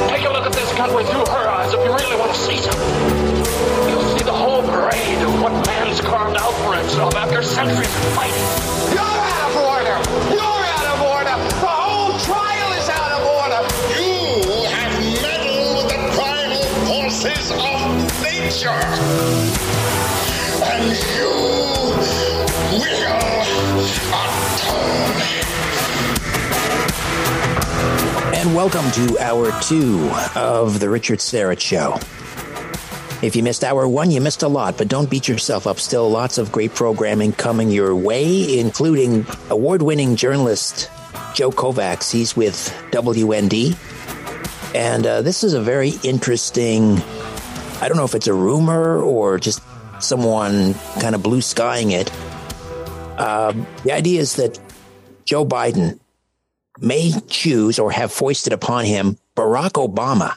Take 0.08 0.24
a 0.24 0.30
look 0.30 0.46
at 0.46 0.52
this 0.52 0.70
country 0.74 1.04
through 1.04 1.26
her 1.34 1.44
eyes 1.50 1.74
if 1.74 1.82
you 1.82 1.90
really 1.90 2.16
want 2.16 2.32
to 2.32 2.38
see 2.38 2.58
something. 2.62 3.90
You'll 3.90 4.18
see 4.18 4.24
the 4.24 4.32
whole 4.32 4.62
parade 4.62 5.18
of 5.18 5.42
what 5.42 5.52
man's 5.66 6.00
carved 6.00 6.36
out 6.36 6.54
for 6.62 6.74
himself 6.74 7.14
after 7.14 7.42
centuries 7.42 7.90
of 7.90 8.14
fighting. 8.14 9.33
You're 9.94 10.02
out 10.02 10.10
of 10.10 10.26
order. 10.26 10.34
You're 10.34 10.66
out 10.66 10.86
of 10.90 11.02
order. 11.02 11.36
The 11.60 11.66
whole 11.70 12.18
trial 12.18 12.72
is 12.72 12.88
out 12.88 13.12
of 13.14 13.22
order. 13.30 13.62
You 13.94 14.66
have 14.66 14.90
meddled 15.22 15.76
with 15.76 15.88
the 15.88 16.00
primal 16.18 16.64
forces 16.84 17.52
of 17.52 17.78
nature. 18.20 18.82
And 20.66 20.90
you 21.14 21.30
will 22.80 23.06
atone. 24.10 25.22
And 28.34 28.48
welcome 28.56 28.90
to 28.92 29.16
hour 29.20 29.52
two 29.62 30.10
of 30.34 30.80
the 30.80 30.90
Richard 30.90 31.20
Syrett 31.20 31.60
Show. 31.60 32.00
If 33.22 33.34
you 33.36 33.42
missed 33.42 33.64
hour 33.64 33.88
one, 33.88 34.10
you 34.10 34.20
missed 34.20 34.42
a 34.42 34.48
lot, 34.48 34.76
but 34.76 34.88
don't 34.88 35.08
beat 35.08 35.28
yourself 35.28 35.66
up. 35.66 35.78
Still 35.78 36.10
lots 36.10 36.36
of 36.36 36.52
great 36.52 36.74
programming 36.74 37.32
coming 37.32 37.70
your 37.70 37.94
way, 37.96 38.58
including 38.58 39.26
award 39.50 39.82
winning 39.82 40.16
journalist 40.16 40.90
Joe 41.34 41.50
Kovacs. 41.50 42.10
He's 42.10 42.36
with 42.36 42.56
WND. 42.90 43.76
And 44.74 45.06
uh, 45.06 45.22
this 45.22 45.44
is 45.44 45.54
a 45.54 45.60
very 45.60 45.92
interesting, 46.02 46.98
I 47.80 47.86
don't 47.88 47.96
know 47.96 48.04
if 48.04 48.14
it's 48.14 48.26
a 48.26 48.34
rumor 48.34 49.00
or 49.00 49.38
just 49.38 49.62
someone 50.00 50.74
kind 51.00 51.14
of 51.14 51.22
blue 51.22 51.40
skying 51.40 51.92
it. 51.92 52.12
Um, 53.18 53.66
the 53.84 53.92
idea 53.92 54.20
is 54.20 54.36
that 54.36 54.58
Joe 55.24 55.46
Biden 55.46 55.98
may 56.80 57.12
choose 57.28 57.78
or 57.78 57.90
have 57.92 58.12
foisted 58.12 58.52
upon 58.52 58.84
him 58.84 59.16
Barack 59.36 59.72
Obama 59.72 60.36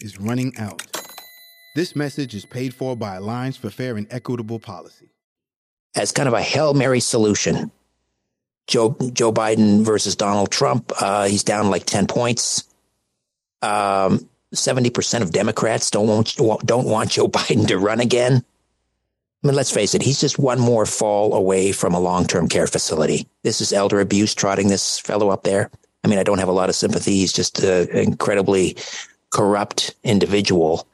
is 0.00 0.20
running 0.20 0.56
out. 0.58 0.82
This 1.74 1.94
message 1.94 2.34
is 2.34 2.44
paid 2.46 2.74
for 2.74 2.96
by 2.96 3.16
Alliance 3.16 3.56
for 3.56 3.70
Fair 3.70 3.96
and 3.96 4.06
Equitable 4.10 4.58
Policy. 4.58 5.10
As 5.94 6.12
kind 6.12 6.28
of 6.28 6.34
a 6.34 6.42
Hail 6.42 6.74
Mary 6.74 7.00
solution, 7.00 7.70
Joe, 8.66 8.96
Joe 9.12 9.32
Biden 9.32 9.84
versus 9.84 10.16
Donald 10.16 10.50
Trump, 10.50 10.92
uh, 11.00 11.26
he's 11.26 11.44
down 11.44 11.70
like 11.70 11.84
10 11.84 12.06
points. 12.06 12.64
Um, 13.62 14.28
70% 14.54 15.22
of 15.22 15.32
Democrats 15.32 15.90
don't 15.90 16.06
want, 16.06 16.36
don't 16.64 16.86
want 16.86 17.10
Joe 17.10 17.28
Biden 17.28 17.66
to 17.68 17.78
run 17.78 18.00
again. 18.00 18.44
I 19.42 19.46
mean, 19.46 19.54
let's 19.54 19.70
face 19.70 19.94
it, 19.94 20.02
he's 20.02 20.20
just 20.20 20.38
one 20.38 20.58
more 20.58 20.84
fall 20.84 21.32
away 21.34 21.70
from 21.70 21.94
a 21.94 22.00
long 22.00 22.26
term 22.26 22.48
care 22.48 22.66
facility. 22.66 23.28
This 23.44 23.60
is 23.60 23.72
elder 23.72 24.00
abuse 24.00 24.34
trotting 24.34 24.68
this 24.68 24.98
fellow 24.98 25.30
up 25.30 25.44
there. 25.44 25.70
I 26.02 26.08
mean, 26.08 26.18
I 26.18 26.24
don't 26.24 26.38
have 26.38 26.48
a 26.48 26.52
lot 26.52 26.68
of 26.68 26.74
sympathy. 26.74 27.12
He's 27.12 27.32
just 27.32 27.60
an 27.60 27.88
incredibly 27.90 28.76
corrupt 29.30 29.94
individual. 30.02 30.86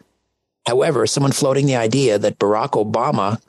However, 0.67 1.07
someone 1.07 1.33
floating 1.33 1.67
the 1.67 1.77
idea 1.77 2.19
that 2.19 2.39
Barack 2.39 2.71
Obama 2.71 3.41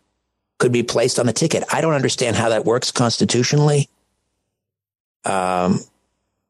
could 0.60 0.72
be 0.72 0.84
placed 0.84 1.20
on 1.20 1.26
the 1.26 1.34
ticket. 1.34 1.64
I 1.72 1.82
don't 1.82 1.94
understand 1.94 2.36
how 2.36 2.50
that 2.50 2.66
works 2.66 2.92
constitutionally. 2.92 3.90
Um, 5.24 5.80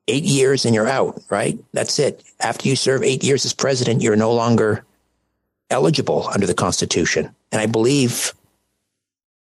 eight 0.08 0.24
years 0.24 0.66
and 0.66 0.76
you're 0.76 0.88
out, 0.88 1.22
right? 1.30 1.58
That's 1.74 1.98
it. 2.00 2.24
After 2.40 2.68
you 2.68 2.76
serve 2.76 3.04
eight 3.04 3.24
years 3.24 3.46
as 3.46 3.54
president, 3.54 4.02
you're 4.02 4.16
no 4.16 4.34
longer 4.34 4.84
eligible 5.70 6.28
under 6.28 6.46
the 6.46 6.54
Constitution. 6.54 7.34
And 7.52 7.62
I 7.62 7.66
believe 7.66 8.34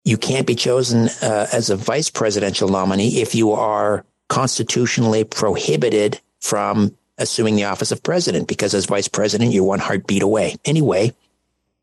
you 0.04 0.18
can't 0.18 0.48
be 0.48 0.56
chosen 0.56 1.10
uh, 1.22 1.48
as 1.52 1.70
a 1.70 1.76
vice 1.76 2.10
presidential 2.10 2.70
nominee 2.70 3.22
if 3.22 3.34
you 3.34 3.52
are 3.52 4.06
constitutionally 4.30 5.24
prohibited 5.24 6.20
from 6.40 6.96
assuming 7.22 7.56
the 7.56 7.66
office 7.66 7.92
of 7.92 8.04
president 8.04 8.48
because 8.48 8.74
as 8.74 8.86
vice 8.86 9.08
president, 9.08 9.54
you're 9.54 9.64
one 9.64 9.80
heartbeat 9.80 10.24
away. 10.24 10.56
Anyway, 10.66 11.14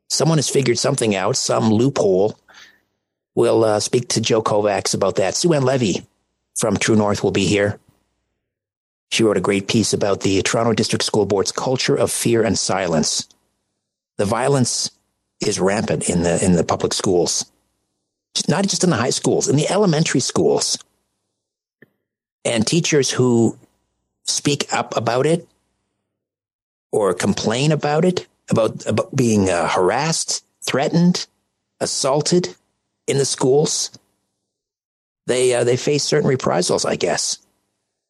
someone 0.09 0.39
has 0.39 0.49
figured 0.51 0.78
something 0.78 1.14
out, 1.14 1.36
some 1.36 1.70
loophole. 1.70 2.39
We'll 3.34 3.64
uh, 3.64 3.80
speak 3.80 4.09
to 4.09 4.20
Joe 4.20 4.43
Kovacs 4.43 4.95
about 4.95 5.16
that. 5.16 5.34
Sue 5.34 5.53
Ann 5.53 5.62
Levy 5.62 6.07
from 6.59 6.76
True 6.76 6.97
North 6.97 7.22
will 7.22 7.30
be 7.30 7.47
here. 7.47 7.78
She 9.11 9.22
wrote 9.22 9.36
a 9.36 9.43
great 9.43 9.68
piece 9.68 9.93
about 9.93 10.20
the 10.20 10.43
Toronto 10.43 10.74
District 10.74 11.05
School 11.05 11.24
Board's 11.24 11.53
culture 11.53 11.97
of 11.97 12.11
fear 12.11 12.43
and 12.43 12.59
silence. 12.59 13.26
The 14.18 14.26
violence 14.26 14.91
is 15.41 15.61
rampant 15.61 16.09
in 16.11 16.22
the 16.22 16.45
in 16.45 16.55
the 16.55 16.64
public 16.64 16.93
schools, 16.93 17.51
not 18.49 18.66
just 18.66 18.84
in 18.84 18.91
the 18.91 18.97
high 18.97 19.11
schools, 19.11 19.49
in 19.49 19.57
the 19.57 19.70
elementary 19.70 20.20
schools. 20.20 20.78
And 22.45 22.66
teachers 22.66 23.11
who 23.11 23.57
speak 24.29 24.72
up 24.72 24.97
about 24.97 25.26
it 25.26 25.49
or 26.93 27.14
complain 27.14 27.72
about 27.72 28.05
it, 28.05 28.26
about, 28.51 28.87
about 28.87 29.14
being 29.14 29.51
uh, 29.51 29.68
harassed, 29.68 30.45
threatened, 30.62 31.26
assaulted 31.81 32.55
in 33.07 33.18
the 33.18 33.24
schools, 33.24 33.91
they, 35.26 35.55
uh, 35.55 35.64
they 35.64 35.76
face 35.76 36.05
certain 36.05 36.29
reprisals, 36.29 36.85
I 36.85 36.97
guess. 36.97 37.39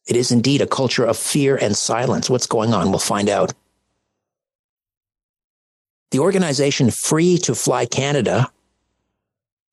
It 0.07 0.15
is 0.15 0.31
indeed 0.31 0.61
a 0.61 0.67
culture 0.67 1.05
of 1.05 1.17
fear 1.17 1.55
and 1.55 1.75
silence. 1.75 2.29
What's 2.29 2.47
going 2.47 2.73
on? 2.73 2.89
We'll 2.89 2.99
find 2.99 3.29
out. 3.29 3.53
The 6.11 6.19
organization 6.19 6.89
Free 6.89 7.37
to 7.39 7.53
Fly 7.53 7.85
Canada 7.85 8.51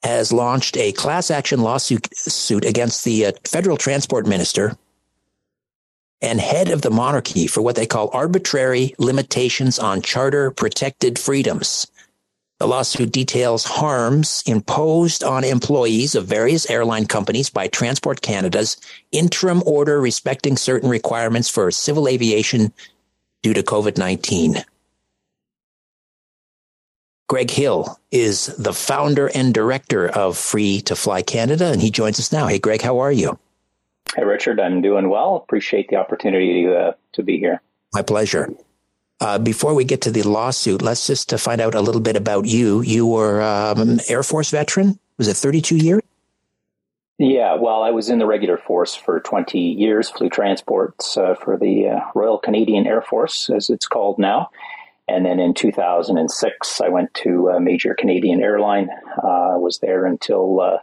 has 0.03 0.33
launched 0.33 0.77
a 0.77 0.93
class 0.93 1.31
action 1.31 1.61
lawsuit 1.63 2.09
suit 2.17 2.65
against 2.65 3.05
the 3.05 3.27
uh, 3.27 3.33
federal 3.45 3.77
transport 3.77 4.27
minister 4.27 4.77
and 6.21 6.41
head 6.41 6.71
of 6.71 6.83
the 6.83 6.91
monarchy 6.91 7.47
for 7.47 7.63
what 7.63 7.77
they 7.77 7.87
call 7.87 8.11
arbitrary 8.13 8.95
limitations 8.99 9.79
on 9.79 10.03
charter 10.03 10.51
protected 10.51 11.19
freedoms. 11.19 11.87
The 12.59 12.67
lawsuit 12.67 13.13
details 13.13 13.65
harms 13.65 14.43
imposed 14.47 15.23
on 15.23 15.45
employees 15.45 16.15
of 16.15 16.27
various 16.27 16.71
airline 16.71 17.05
companies 17.07 17.51
by 17.51 17.69
Transport 17.69 18.23
Canada's 18.23 18.79
interim 19.13 19.63
order 19.67 20.01
respecting 20.01 20.57
certain 20.57 20.89
requirements 20.89 21.51
for 21.51 21.71
civil 21.71 22.09
aviation 22.09 22.73
due 23.43 23.53
to 23.53 23.63
COVID 23.63 23.99
19. 23.99 24.65
Greg 27.29 27.51
Hill 27.51 27.99
is 28.11 28.47
the 28.57 28.73
founder 28.73 29.27
and 29.35 29.53
director 29.53 30.09
of 30.09 30.39
Free 30.39 30.81
to 30.83 30.97
Fly 30.97 31.23
Canada, 31.23 31.67
and 31.67 31.83
he 31.83 31.91
joins 31.91 32.19
us 32.21 32.33
now. 32.33 32.47
Hey, 32.47 32.59
Greg, 32.59 32.81
how 32.81 33.01
are 33.01 33.13
you? 33.13 33.39
Hey, 34.15 34.25
Richard, 34.25 34.61
I'm 34.61 34.81
doing 34.83 35.09
well. 35.09 35.37
Appreciate 35.37 35.89
the 35.89 35.97
opportunity 35.97 36.65
to, 36.65 36.77
uh, 36.77 36.93
to 37.15 37.23
be 37.23 37.39
here. 37.39 37.61
My 37.93 38.03
pleasure. 38.03 38.55
Uh, 39.21 39.39
before 39.39 39.75
we 39.75 39.85
get 39.85 40.03
to 40.03 40.11
the 40.11 40.23
lawsuit, 40.23 40.83
let's 40.83 41.07
just 41.07 41.31
to 41.31 41.39
find 41.39 41.61
out 41.61 41.75
a 41.75 41.81
little 41.81 42.01
bit 42.01 42.17
about 42.17 42.45
you. 42.45 42.83
You 42.83 43.07
were 43.07 43.41
um, 43.41 43.81
an 43.81 44.01
Air 44.09 44.23
Force 44.23 44.51
veteran. 44.51 44.99
Was 45.17 45.29
it 45.29 45.37
32 45.37 45.77
years? 45.77 46.03
Yeah, 47.19 47.55
well, 47.55 47.83
I 47.83 47.91
was 47.91 48.11
in 48.11 48.19
the 48.19 48.27
regular 48.27 48.59
force 48.59 48.95
for 48.95 49.21
20 49.21 49.59
years, 49.59 50.11
flew 50.11 50.29
transports 50.29 51.17
uh, 51.17 51.35
for 51.35 51.57
the 51.57 51.89
uh, 51.89 52.01
Royal 52.15 52.37
Canadian 52.37 52.87
Air 52.87 53.01
Force, 53.01 53.49
as 53.49 53.71
it's 53.71 53.87
called 53.87 54.19
now. 54.19 54.51
And 55.09 55.25
then 55.25 55.41
in 55.41 55.55
2006, 55.55 56.81
I 56.83 56.89
went 56.89 57.15
to 57.15 57.49
a 57.49 57.61
major 57.61 57.95
Canadian 57.95 58.43
airline. 58.43 58.91
Uh, 59.23 59.55
I 59.55 59.57
was 59.57 59.79
there 59.79 60.05
until 60.05 60.61
uh, 60.61 60.79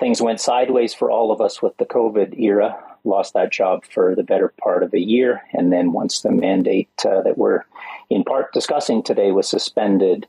things 0.00 0.20
went 0.20 0.40
sideways 0.40 0.94
for 0.94 1.10
all 1.10 1.30
of 1.30 1.40
us 1.40 1.62
with 1.62 1.76
the 1.76 1.86
COVID 1.86 2.38
era. 2.38 2.76
Lost 3.04 3.34
that 3.34 3.52
job 3.52 3.84
for 3.84 4.14
the 4.14 4.22
better 4.22 4.52
part 4.62 4.82
of 4.82 4.94
a 4.94 5.00
year. 5.00 5.42
And 5.52 5.72
then 5.72 5.92
once 5.92 6.22
the 6.22 6.30
mandate 6.30 6.90
uh, 7.04 7.20
that 7.22 7.36
we're 7.36 7.64
in 8.10 8.24
part 8.24 8.52
discussing 8.52 9.02
today 9.02 9.30
was 9.30 9.48
suspended, 9.48 10.26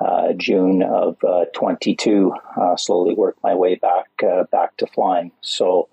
uh, 0.00 0.32
June 0.34 0.82
of 0.82 1.16
uh, 1.24 1.46
22. 1.54 2.32
Uh, 2.56 2.76
slowly 2.76 3.14
worked 3.14 3.42
my 3.42 3.54
way 3.54 3.76
back 3.76 4.06
uh, 4.26 4.44
back 4.44 4.76
to 4.78 4.86
flying. 4.86 5.32
So 5.40 5.88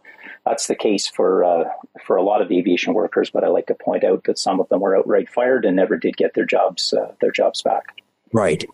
that's 0.45 0.67
the 0.67 0.75
case 0.75 1.07
for 1.07 1.43
uh, 1.43 1.69
for 2.05 2.15
a 2.15 2.23
lot 2.23 2.41
of 2.41 2.51
aviation 2.51 2.93
workers. 2.93 3.29
But 3.29 3.43
I 3.43 3.47
like 3.47 3.67
to 3.67 3.75
point 3.75 4.03
out 4.03 4.23
that 4.25 4.37
some 4.37 4.59
of 4.59 4.67
them 4.69 4.81
were 4.81 4.97
outright 4.97 5.29
fired 5.29 5.65
and 5.65 5.75
never 5.75 5.97
did 5.97 6.17
get 6.17 6.33
their 6.33 6.45
jobs 6.45 6.93
their 7.21 7.31
jobs 7.31 7.61
back. 7.61 7.97
Right. 8.33 8.65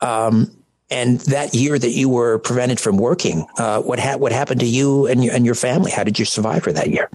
Um, 0.00 0.59
and 0.90 1.20
that 1.20 1.54
year 1.54 1.78
that 1.78 1.90
you 1.90 2.08
were 2.08 2.38
prevented 2.38 2.80
from 2.80 2.96
working, 2.96 3.46
what 3.56 3.98
ha- 3.98 4.16
what 4.16 4.32
happened 4.32 4.60
to 4.60 4.66
you 4.66 5.06
and 5.06 5.24
your, 5.24 5.34
and 5.34 5.44
your 5.44 5.54
family? 5.54 5.90
How 5.90 6.04
did 6.04 6.18
you 6.18 6.24
survive 6.24 6.62
for 6.62 6.72
that 6.72 6.90
year? 6.90 7.10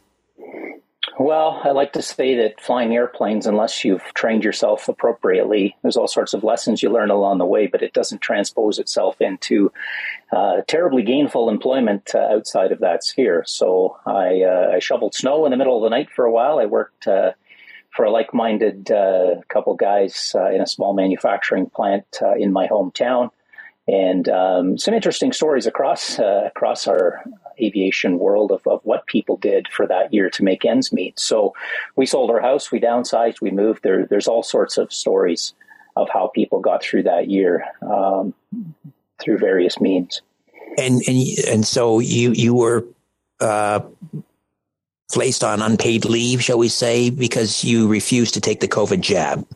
Well, 1.18 1.62
I 1.64 1.72
like 1.72 1.94
to 1.94 2.02
say 2.02 2.36
that 2.36 2.60
flying 2.60 2.94
airplanes, 2.94 3.48
unless 3.48 3.86
you've 3.86 4.04
trained 4.14 4.44
yourself 4.44 4.90
appropriately, 4.90 5.78
there's 5.82 5.96
all 5.96 6.10
sorts 6.10 6.34
of 6.34 6.44
lessons 6.44 6.84
you 6.84 6.90
learn 6.90 7.10
along 7.10 7.38
the 7.38 7.46
way, 7.46 7.68
but 7.68 7.82
it 7.82 7.94
doesn't 7.94 8.20
transpose 8.20 8.80
itself 8.80 9.22
into 9.22 9.72
uh, 10.34 10.62
terribly 10.68 11.04
gainful 11.04 11.50
employment 11.50 12.12
uh, 12.14 12.20
outside 12.20 12.74
of 12.74 12.80
that 12.80 13.06
sphere. 13.06 13.46
So 13.48 13.98
I, 14.06 14.42
uh, 14.42 14.72
I, 14.76 14.80
shoveled 14.80 15.16
snow 15.16 15.46
in 15.46 15.52
the 15.52 15.58
middle 15.58 15.78
of 15.78 15.84
the 15.84 15.96
night 15.96 16.10
for 16.14 16.26
a 16.26 16.32
while. 16.32 16.60
I 16.60 16.66
worked 16.66 17.08
uh, 17.08 17.32
for 17.96 18.04
a 18.04 18.12
like 18.12 18.34
minded 18.34 18.92
uh, 18.92 19.36
couple 19.48 19.76
guys 19.76 20.36
uh, 20.36 20.52
in 20.52 20.60
a 20.60 20.68
small 20.68 20.94
manufacturing 20.94 21.70
plant 21.70 22.06
in 22.38 22.52
my 22.52 22.68
hometown 22.68 23.30
and 23.88 24.28
um, 24.30 24.78
some 24.78 24.94
interesting 24.94 25.32
stories 25.32 25.68
across 25.68 26.18
uh, 26.18 26.44
across 26.46 26.88
our 26.88 27.24
aviation 27.62 28.18
world 28.20 28.52
of, 28.52 28.66
of 28.68 28.82
what 28.84 29.06
people 29.06 29.38
did 29.38 29.68
for 29.68 29.88
that 29.88 30.14
year 30.14 30.30
to 30.30 30.44
make 30.44 30.66
ends 30.66 30.92
meet. 30.92 31.20
So 31.20 31.54
we 31.96 32.06
sold 32.06 32.32
our 32.32 32.42
house, 32.42 32.72
we 32.72 32.80
downsized, 32.80 33.42
we 33.42 33.52
moved. 33.52 33.84
There, 33.84 34.06
there's 34.06 34.28
all 34.28 34.44
sorts 34.44 34.78
of 34.78 34.92
stories 34.92 35.54
of 35.96 36.10
how 36.12 36.28
people 36.34 36.60
got 36.60 36.84
through 36.84 37.04
that 37.04 37.30
year 37.30 37.66
um, 37.82 38.34
through 39.22 39.38
various 39.38 39.80
means. 39.80 40.22
And 40.78 41.02
and 41.08 41.24
and 41.48 41.66
so 41.66 42.00
you 42.00 42.32
you 42.32 42.54
were 42.54 42.86
uh, 43.40 43.82
placed 45.12 45.44
on 45.44 45.62
unpaid 45.62 46.06
leave, 46.06 46.44
shall 46.44 46.58
we 46.58 46.68
say, 46.70 47.10
because 47.12 47.64
you 47.64 47.88
refused 47.88 48.34
to 48.34 48.42
take 48.42 48.60
the 48.60 48.68
COVID 48.68 49.02
jab. 49.02 49.48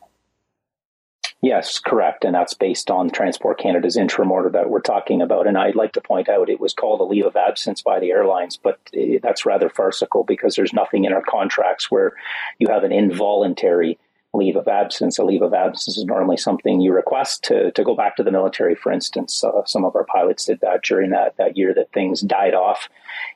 Yes, 1.42 1.80
correct. 1.80 2.26
And 2.26 2.36
that's 2.36 2.54
based 2.54 2.92
on 2.92 3.10
Transport 3.10 3.60
Canada's 3.60 3.96
interim 3.96 4.30
order 4.30 4.50
that 4.50 4.70
we're 4.70 4.82
talking 4.82 5.22
about. 5.22 5.48
And 5.48 5.58
I'd 5.58 5.76
like 5.76 5.94
to 5.94 6.02
point 6.02 6.28
out 6.28 6.50
it 6.50 6.60
was 6.60 6.74
called 6.74 7.00
a 7.00 7.06
leave 7.06 7.26
of 7.26 7.38
absence 7.38 7.82
by 7.82 8.00
the 8.02 8.12
airlines, 8.12 8.58
but 8.58 8.78
that's 9.22 9.46
rather 9.46 9.70
farcical 9.70 10.26
because 10.26 10.56
there's 10.56 10.74
nothing 10.74 11.06
in 11.06 11.14
our 11.14 11.22
contracts 11.22 11.90
where 11.90 12.14
you 12.58 12.68
have 12.68 12.84
an 12.84 12.92
involuntary 12.92 13.98
leave 14.34 14.58
of 14.58 14.68
absence. 14.68 15.18
A 15.18 15.24
leave 15.24 15.42
of 15.42 15.54
absence 15.54 15.98
is 15.98 16.04
normally 16.04 16.36
something 16.36 16.82
you 16.82 16.92
request 16.94 17.46
to, 17.46 17.72
to 17.72 17.84
go 17.86 17.96
back 17.96 18.18
to 18.18 18.24
the 18.24 18.32
military, 18.32 18.76
for 18.76 18.92
instance. 18.92 19.42
Uh, 19.42 19.64
some 19.66 19.86
of 19.86 19.96
our 19.96 20.04
pilots 20.04 20.46
did 20.46 20.60
that 20.60 20.84
during 20.84 21.12
that, 21.12 21.38
that 21.38 21.56
year 21.56 21.74
that 21.74 21.94
things 21.94 22.20
died 22.20 22.54
off 22.54 22.90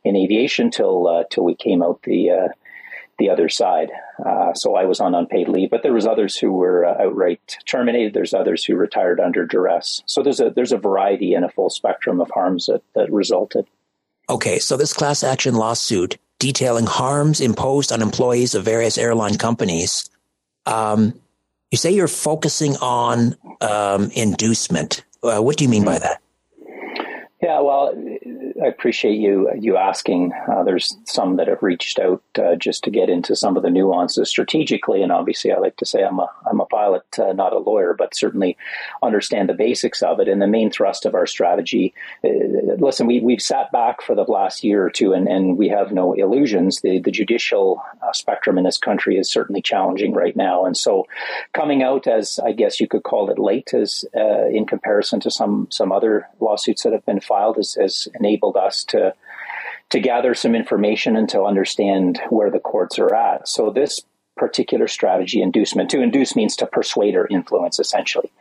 in 0.04 0.18
aviation 0.18 0.70
till, 0.72 1.08
uh, 1.08 1.24
till 1.32 1.46
we 1.46 1.56
came 1.56 1.82
out 1.82 2.02
the, 2.04 2.32
uh, 2.32 2.48
the 3.20 3.30
other 3.30 3.50
side. 3.50 3.92
Uh, 4.26 4.54
so 4.54 4.76
I 4.76 4.86
was 4.86 5.00
on 5.00 5.16
unpaid 5.16 5.48
leave, 5.48 5.70
but 5.70 5.84
there 5.84 5.94
was 5.94 6.08
others 6.08 6.38
who 6.38 6.52
were 6.52 6.86
uh, 6.86 7.04
outright 7.04 7.58
terminated. 7.66 8.14
There's 8.14 8.34
others 8.34 8.64
who 8.64 8.76
retired 8.76 9.20
under 9.20 9.46
duress. 9.46 10.02
So 10.06 10.24
there's 10.24 10.40
a 10.40 10.50
there's 10.50 10.72
a 10.72 10.78
variety 10.78 11.34
and 11.34 11.46
a 11.46 11.50
full 11.50 11.70
spectrum 11.70 12.20
of 12.22 12.32
harms 12.32 12.66
that, 12.68 12.82
that 12.96 13.12
resulted. 13.12 13.68
Okay, 14.30 14.60
so 14.60 14.78
this 14.78 14.94
class 14.94 15.24
action 15.24 15.56
lawsuit 15.56 16.18
detailing 16.40 16.86
harms 16.86 17.40
imposed 17.40 17.92
on 17.92 18.02
employees 18.02 18.56
of 18.56 18.66
various 18.66 18.98
airline 18.98 19.38
companies. 19.38 20.10
Um, 20.66 21.20
you 21.72 21.78
say 21.78 21.92
you're 21.92 22.08
focusing 22.08 22.76
on 22.78 23.36
um, 23.62 24.12
inducement. 24.12 25.04
Uh, 25.22 25.40
what 25.40 25.58
do 25.58 25.64
you 25.64 25.70
mean 25.70 25.86
by 25.86 26.00
that? 26.00 26.22
Yeah, 27.42 27.60
well, 27.60 27.94
I 28.64 28.68
appreciate 28.68 29.16
you 29.16 29.50
you 29.60 29.76
asking. 29.76 30.32
Uh, 30.50 30.64
there's 30.64 30.96
some 31.06 31.36
that 31.36 31.48
have 31.48 31.62
reached 31.62 32.00
out 32.00 32.24
uh, 32.40 32.56
just 32.56 32.84
to 32.86 32.92
get 32.92 33.10
into 33.10 33.36
some 33.36 33.58
of 33.58 33.64
the 33.64 33.70
nuances 33.70 34.30
strategically, 34.30 35.02
and 35.02 35.12
obviously, 35.12 35.52
I 35.52 35.58
like 35.58 35.76
to 35.78 35.86
say 35.86 36.02
I'm 36.04 36.20
a 36.20 36.30
I'm 36.50 36.62
a 36.62 36.66
pilot, 36.66 37.04
uh, 37.20 37.34
not 37.34 37.52
a 37.52 37.58
lawyer, 37.58 37.94
but 37.94 38.16
certainly 38.16 38.56
understand 39.02 39.50
the 39.50 39.54
basics 39.54 40.02
of 40.02 40.20
it. 40.20 40.30
And 40.30 40.42
the 40.42 40.48
main 40.48 40.72
thrust 40.72 41.06
of 41.06 41.14
our 41.14 41.26
strategy. 41.26 41.94
Uh, 42.24 42.76
listen, 42.78 43.06
we 43.06 43.20
we've 43.20 43.42
sat 43.42 43.72
back 43.72 44.02
for 44.02 44.16
the 44.16 44.24
last 44.24 44.64
year 44.64 44.86
or 44.86 44.90
two, 44.90 45.12
and, 45.14 45.28
and 45.28 45.58
we 45.58 45.68
have 45.68 45.92
no 45.92 46.14
illusions. 46.14 46.80
The 46.82 47.00
the 47.00 47.12
judicial 47.12 47.82
uh, 48.02 48.14
spectrum 48.14 48.58
in 48.58 48.64
this 48.64 48.78
country 48.78 49.18
is 49.18 49.30
certainly 49.30 49.62
challenging 49.62 50.14
right 50.14 50.36
now, 50.36 50.66
and 50.66 50.78
so 50.78 51.06
coming 51.54 51.84
out 51.84 52.08
as 52.08 52.40
I 52.40 52.54
guess 52.54 52.80
you 52.80 52.88
could 52.88 53.04
call 53.04 53.30
it 53.30 53.40
late, 53.40 53.74
as 53.74 54.06
uh, 54.16 54.48
in 54.48 54.66
comparison 54.66 55.20
to 55.22 55.32
some 55.32 55.68
some 55.70 55.92
other 55.92 56.28
lawsuits 56.40 56.84
that 56.84 56.94
have 56.94 57.06
been 57.06 57.20
filed, 57.20 57.58
has, 57.58 58.08
enabled 58.20 58.53
enabled 58.54 58.68
us 58.68 58.84
to 58.86 59.14
to 59.90 60.00
gather 60.00 60.34
some 60.34 60.56
information 60.56 61.16
and 61.16 61.30
to 61.30 61.44
understand 61.44 62.20
where 62.30 62.50
the 62.50 62.60
courts 62.60 62.98
are 62.98 63.14
at. 63.14 63.48
So 63.48 63.70
this 63.70 64.02
particular 64.36 64.88
strategy, 64.88 65.40
inducement, 65.40 65.92
to 65.92 66.02
induce 66.02 66.36
means 66.36 66.56
to 66.56 66.66
persuade 66.66 67.16
or 67.16 67.28
influence, 67.28 67.80
essentially. 67.80 68.32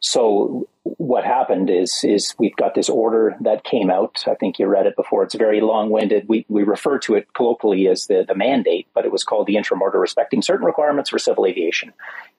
So 0.00 0.68
what 0.82 1.24
happened 1.24 1.70
is 1.70 2.00
is 2.04 2.34
we've 2.38 2.56
got 2.56 2.74
this 2.74 2.88
order 2.88 3.36
that 3.40 3.64
came 3.64 3.90
out. 3.90 4.24
I 4.26 4.34
think 4.34 4.58
you 4.58 4.66
read 4.66 4.86
it 4.86 4.96
before. 4.96 5.22
It's 5.24 5.34
very 5.34 5.60
long 5.60 5.90
winded. 5.90 6.26
We 6.28 6.44
we 6.48 6.62
refer 6.62 6.98
to 7.00 7.14
it 7.14 7.32
colloquially 7.34 7.86
as 7.88 8.06
the 8.06 8.24
the 8.26 8.34
mandate, 8.34 8.86
but 8.94 9.04
it 9.04 9.12
was 9.12 9.24
called 9.24 9.46
the 9.46 9.56
interim 9.56 9.82
order 9.82 9.98
respecting 9.98 10.42
certain 10.42 10.66
requirements 10.66 11.10
for 11.10 11.18
civil 11.18 11.46
aviation 11.46 11.92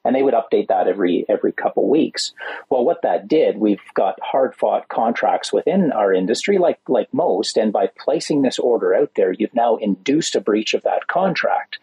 and 0.04 0.16
they 0.16 0.24
would 0.24 0.34
update 0.34 0.68
that 0.68 0.88
every 0.88 1.26
every 1.30 1.52
couple 1.52 1.88
weeks. 1.90 2.34
Well, 2.70 2.84
what 2.84 3.02
that 3.04 3.28
did, 3.28 3.58
we've 3.58 3.82
got 3.94 4.20
hard 4.22 4.56
fought 4.56 4.88
contracts 4.88 5.54
within 5.54 5.92
our 5.92 6.14
industry, 6.14 6.58
like 6.58 6.80
like 6.88 7.14
most, 7.14 7.58
and 7.58 7.72
by 7.72 7.90
placing 7.98 8.42
this 8.42 8.60
order 8.60 8.94
out 8.94 9.12
there, 9.16 9.32
you've 9.32 9.56
now 9.56 9.76
induced 9.78 10.36
a 10.36 10.42
breach 10.42 10.74
of 10.74 10.84
that 10.84 11.08
contract 11.08 11.80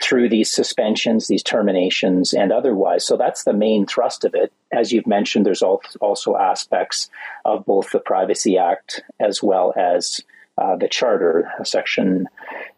through 0.00 0.28
these 0.28 0.50
suspensions, 0.50 1.28
these 1.28 1.42
terminations, 1.42 2.32
and 2.32 2.52
otherwise. 2.52 3.06
So 3.06 3.16
that's 3.16 3.44
the 3.44 3.52
main 3.52 3.86
thrust 3.86 4.24
of 4.24 4.34
it. 4.34 4.52
As 4.72 4.92
you've 4.92 5.06
mentioned, 5.06 5.46
there's 5.46 5.62
also 5.62 6.36
aspects 6.36 7.10
of 7.44 7.66
both 7.66 7.90
the 7.90 8.00
Privacy 8.00 8.58
Act 8.58 9.02
as 9.20 9.42
well 9.42 9.72
as 9.76 10.20
uh, 10.62 10.76
the 10.76 10.88
charter, 10.88 11.50
section, 11.64 12.28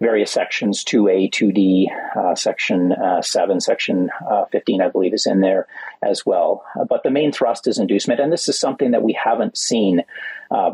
various 0.00 0.30
sections, 0.30 0.84
2A, 0.84 1.30
2D, 1.30 1.86
uh, 2.16 2.34
section 2.34 2.92
uh, 2.92 3.20
7, 3.20 3.60
section 3.60 4.10
uh, 4.30 4.46
15, 4.46 4.80
I 4.80 4.88
believe, 4.88 5.12
is 5.12 5.26
in 5.26 5.40
there 5.40 5.66
as 6.02 6.24
well. 6.24 6.64
but 6.88 7.02
the 7.02 7.10
main 7.10 7.30
thrust 7.30 7.66
is 7.66 7.78
inducement, 7.78 8.20
and 8.20 8.32
this 8.32 8.48
is 8.48 8.58
something 8.58 8.92
that 8.92 9.02
we 9.02 9.12
haven't 9.12 9.58
seen 9.58 10.02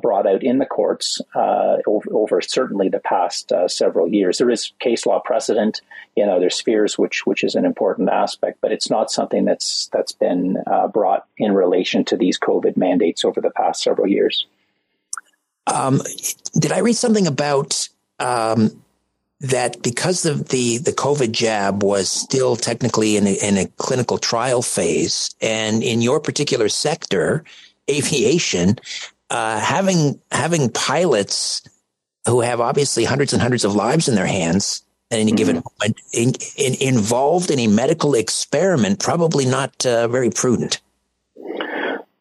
brought 0.02 0.26
out 0.26 0.42
in 0.42 0.58
the 0.58 0.66
courts 0.66 1.22
over, 1.34 2.12
over, 2.12 2.40
certainly 2.42 2.90
the 2.90 3.00
past 3.00 3.50
several 3.68 4.06
years. 4.08 4.36
There 4.36 4.50
is 4.50 4.72
case 4.78 5.06
law 5.06 5.20
precedent 5.24 5.80
in 6.16 6.28
other 6.28 6.50
spheres, 6.50 6.98
which 6.98 7.24
which 7.24 7.42
is 7.42 7.54
an 7.54 7.64
important 7.64 8.11
aspect, 8.11 8.58
but 8.61 8.72
it's 8.72 8.90
not 8.90 9.11
something 9.11 9.46
that's 9.46 9.88
that's 9.92 10.12
been 10.12 10.62
brought 10.92 11.26
in 11.38 11.54
relation 11.54 12.04
to 12.06 12.16
these 12.16 12.38
COVID 12.38 12.76
mandates 12.76 13.24
over 13.24 13.40
the 13.40 13.50
past 13.50 13.82
several 13.82 14.06
years. 14.06 14.46
Um, 15.71 16.03
did 16.59 16.73
I 16.73 16.81
read 16.81 16.97
something 16.97 17.27
about 17.27 17.89
um, 18.18 18.83
that 19.41 19.83
because 19.83 20.27
of 20.27 20.49
the 20.49 20.79
the 20.79 20.93
COVID 20.93 21.33
jab 21.33 21.83
was 21.83 22.11
still 22.11 22.57
technically 22.57 23.16
in 23.16 23.27
a, 23.27 23.33
in 23.43 23.57
a 23.57 23.66
clinical 23.79 24.18
trial 24.18 24.62
phase, 24.62 25.35
and 25.41 25.83
in 25.83 26.03
your 26.03 26.21
particular 26.21 26.68
sector, 26.68 27.45
aviation, 27.91 28.79
uh, 29.31 29.59
having 29.61 30.21
having 30.31 30.71
pilots 30.71 31.62
who 32.27 32.41
have 32.41 32.61
obviously 32.61 33.05
hundreds 33.05 33.33
and 33.33 33.41
hundreds 33.41 33.64
of 33.64 33.75
lives 33.75 34.09
in 34.09 34.14
their 34.14 34.27
hands 34.27 34.83
at 35.11 35.18
any 35.18 35.31
mm-hmm. 35.31 35.37
given 35.37 35.57
moment 35.57 36.01
in, 36.12 36.33
in, 36.57 36.75
involved 36.81 37.51
in 37.51 37.59
a 37.59 37.66
medical 37.66 38.14
experiment, 38.14 39.01
probably 39.01 39.47
not 39.47 39.87
uh, 39.87 40.07
very 40.09 40.31
prudent. 40.31 40.81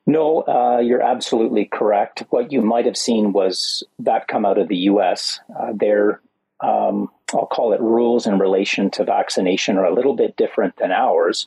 No, 0.09 0.41
uh, 0.41 0.79
you're 0.79 1.03
absolutely 1.03 1.65
correct. 1.65 2.23
What 2.31 2.51
you 2.51 2.63
might 2.63 2.87
have 2.87 2.97
seen 2.97 3.31
was 3.31 3.83
that 3.99 4.27
come 4.27 4.43
out 4.43 4.57
of 4.57 4.67
the 4.67 4.77
U.S. 4.93 5.39
Uh, 5.55 5.71
their, 5.71 6.19
um, 6.61 7.11
I'll 7.31 7.45
call 7.45 7.73
it 7.73 7.79
rules 7.79 8.25
in 8.25 8.39
relation 8.39 8.89
to 8.89 9.03
vaccination 9.03 9.77
are 9.77 9.85
a 9.85 9.93
little 9.93 10.15
bit 10.15 10.35
different 10.35 10.77
than 10.77 10.91
ours, 10.91 11.45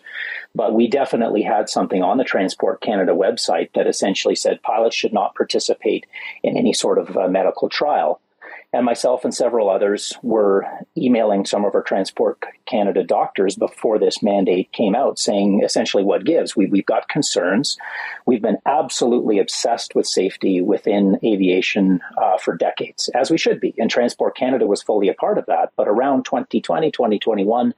but 0.55 0.75
we 0.75 0.87
definitely 0.87 1.43
had 1.43 1.69
something 1.69 2.05
on 2.05 2.19
the 2.19 2.25
Transport 2.25 2.81
Canada 2.81 3.11
website 3.11 3.71
that 3.75 3.89
essentially 3.89 4.37
said 4.37 4.63
pilots 4.63 4.95
should 4.95 5.13
not 5.13 5.35
participate 5.35 6.07
in 6.45 6.57
any 6.57 6.73
sort 6.73 6.99
of 6.99 7.17
uh, 7.17 7.27
medical 7.27 7.69
trial. 7.69 8.21
And 8.75 8.87
myself 8.87 9.25
and 9.25 9.35
several 9.35 9.69
others 9.69 10.15
were 10.23 10.67
emailing 10.97 11.45
some 11.45 11.67
of 11.67 11.75
our 11.75 11.83
Transport 11.83 12.43
Canada 12.65 13.05
doctors 13.05 13.55
before 13.55 13.99
this 13.99 14.23
mandate 14.23 14.73
came 14.73 14.95
out, 14.95 15.19
saying 15.19 15.63
essentially 15.63 16.03
what 16.03 16.25
gives. 16.25 16.57
We, 16.57 16.71
have 16.75 16.87
got 16.87 17.09
concerns. 17.09 17.77
We've 18.25 18.41
been 18.41 18.57
absolutely 18.65 19.41
obsessed 19.41 19.95
with 19.95 20.07
safety 20.07 20.63
within 20.63 21.19
aviation 21.23 22.01
uh, 22.17 22.39
for 22.39 22.57
decades, 22.57 23.11
as 23.15 23.31
we 23.31 23.37
should 23.37 23.61
be. 23.61 23.75
And 23.77 23.91
Transport 23.91 24.37
Canada 24.37 24.67
was 24.67 24.83
fully 24.83 25.09
a 25.09 25.15
part 25.15 25.37
of 25.37 25.47
that. 25.47 25.73
But 25.77 25.89
around 25.89 26.25
2020, 26.25 26.91
2021, 26.91 27.75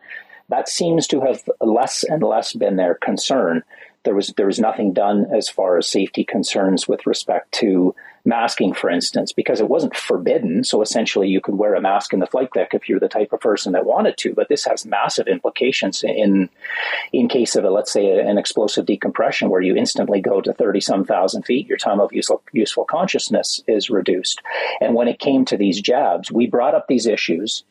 that 0.49 0.69
seems 0.69 1.09
to 1.09 1.23
have 1.23 1.43
less 1.61 2.05
and 2.05 2.23
less 2.23 2.53
been 2.53 2.77
their 2.77 2.95
concern 2.95 3.65
there 4.05 4.15
was 4.15 4.35
there 4.37 4.47
was 4.47 4.61
nothing 4.61 4.93
done 4.93 5.27
as 5.35 5.49
far 5.49 5.79
as 5.79 5.89
safety 5.89 6.25
concerns 6.25 6.87
with 6.87 7.07
respect 7.07 7.51
to 7.53 7.95
masking, 8.25 8.73
for 8.73 8.89
instance, 8.89 9.33
because 9.33 9.61
it 9.61 9.69
wasn't 9.69 9.97
forbidden. 9.97 10.65
So 10.65 10.83
essentially, 10.83 11.29
you 11.29 11.41
could 11.41 11.57
wear 11.57 11.75
a 11.75 11.81
mask 11.81 12.13
in 12.13 12.21
the 12.21 12.27
flight 12.27 12.51
deck 12.53 12.73
if 12.73 12.89
you're 12.89 13.01
the 13.01 13.09
type 13.09 13.33
of 13.33 13.41
person 13.41 13.73
that 13.73 13.85
wanted 13.85 14.17
to. 14.19 14.35
But 14.35 14.49
this 14.49 14.65
has 14.65 14.87
massive 14.87 15.27
implications 15.27 16.03
in 16.03 16.49
in 17.13 17.29
case 17.29 17.57
of 17.57 17.65
a 17.65 17.71
let's 17.71 17.93
say 17.93 18.19
an 18.19 18.39
explosive 18.39 18.87
decompression 18.87 19.51
where 19.51 19.61
you 19.61 19.77
instantly 19.77 20.21
go 20.21 20.41
to 20.41 20.53
thirty 20.53 20.81
some 20.81 21.05
thousand 21.05 21.43
feet. 21.43 21.67
Your 21.67 21.79
time 21.79 22.01
of 22.01 22.13
useful 22.13 22.43
useful 22.53 22.85
consciousness 22.85 23.63
is 23.67 23.91
reduced. 23.91 24.41
And 24.81 24.95
when 24.95 25.09
it 25.09 25.19
came 25.19 25.45
to 25.47 25.57
these 25.57 25.81
jabs, 25.81 26.33
we 26.33 26.47
brought 26.47 26.75
up 26.75 26.87
these 26.89 27.07
issues 27.07 27.65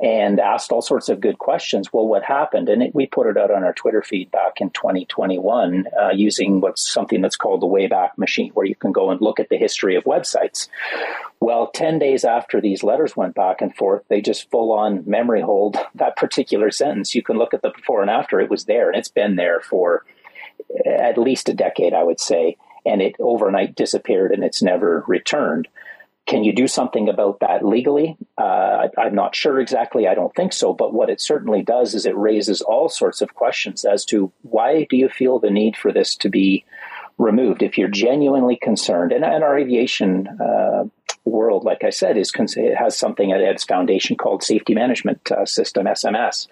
and 0.00 0.40
asked 0.40 0.72
all 0.72 0.80
sorts 0.80 1.10
of 1.10 1.20
good 1.20 1.38
questions. 1.38 1.92
Well, 1.92 2.06
what 2.06 2.22
happened? 2.22 2.68
And 2.70 2.82
it, 2.82 2.94
we 2.94 3.06
put 3.06 3.26
it 3.26 3.36
out 3.36 3.50
on 3.50 3.64
our 3.64 3.74
Twitter 3.74 4.02
feed 4.02 4.30
back 4.30 4.60
in 4.60 4.70
2021 4.70 5.86
uh, 6.00 6.10
using 6.14 6.60
what's 6.60 6.90
something 6.90 7.20
that's 7.20 7.36
called 7.36 7.60
the 7.60 7.66
Wayback 7.66 8.16
Machine, 8.16 8.50
where 8.52 8.64
you 8.64 8.74
can 8.74 8.92
go 8.92 9.10
and 9.10 9.20
look 9.20 9.38
at 9.38 9.50
the 9.50 9.58
history 9.58 9.96
of 9.96 10.04
websites. 10.04 10.68
Well, 11.38 11.66
10 11.68 11.98
days 11.98 12.24
after 12.24 12.60
these 12.60 12.82
letters 12.82 13.14
went 13.14 13.34
back 13.34 13.60
and 13.60 13.74
forth, 13.74 14.02
they 14.08 14.22
just 14.22 14.50
full 14.50 14.72
on 14.72 15.04
memory 15.06 15.42
hold 15.42 15.76
that 15.94 16.16
particular 16.16 16.70
sentence. 16.70 17.14
You 17.14 17.22
can 17.22 17.36
look 17.36 17.52
at 17.52 17.60
the 17.60 17.70
before 17.70 18.00
and 18.00 18.10
after, 18.10 18.40
it 18.40 18.50
was 18.50 18.64
there, 18.64 18.88
and 18.88 18.98
it's 18.98 19.08
been 19.08 19.36
there 19.36 19.60
for 19.60 20.04
at 20.86 21.18
least 21.18 21.48
a 21.48 21.54
decade, 21.54 21.92
I 21.92 22.02
would 22.02 22.20
say. 22.20 22.56
And 22.86 23.02
it 23.02 23.16
overnight 23.18 23.74
disappeared 23.74 24.32
and 24.32 24.42
it's 24.42 24.62
never 24.62 25.04
returned. 25.06 25.68
Can 26.30 26.44
you 26.44 26.52
do 26.52 26.68
something 26.68 27.08
about 27.08 27.40
that 27.40 27.66
legally? 27.66 28.16
Uh, 28.38 28.86
I, 28.96 29.06
am 29.08 29.16
not 29.16 29.34
sure 29.34 29.58
exactly. 29.58 30.06
I 30.06 30.14
don't 30.14 30.32
think 30.32 30.52
so. 30.52 30.72
But 30.72 30.94
what 30.94 31.10
it 31.10 31.20
certainly 31.20 31.62
does 31.62 31.92
is 31.92 32.06
it 32.06 32.16
raises 32.16 32.62
all 32.62 32.88
sorts 32.88 33.20
of 33.20 33.34
questions 33.34 33.84
as 33.84 34.04
to 34.06 34.30
why 34.42 34.86
do 34.88 34.96
you 34.96 35.08
feel 35.08 35.40
the 35.40 35.50
need 35.50 35.76
for 35.76 35.92
this 35.92 36.14
to 36.18 36.28
be 36.28 36.64
removed? 37.18 37.64
If 37.64 37.76
you're 37.76 37.88
genuinely 37.88 38.54
concerned, 38.54 39.10
and, 39.10 39.24
and 39.24 39.42
our 39.42 39.58
aviation 39.58 40.28
uh, 40.28 40.84
world, 41.24 41.64
like 41.64 41.82
I 41.82 41.90
said, 41.90 42.16
is 42.16 42.32
it 42.38 42.76
has 42.76 42.96
something 42.96 43.32
at 43.32 43.40
its 43.40 43.64
foundation 43.64 44.16
called 44.16 44.44
Safety 44.44 44.72
Management 44.72 45.32
uh, 45.32 45.44
System 45.44 45.86
(SMS), 45.86 46.46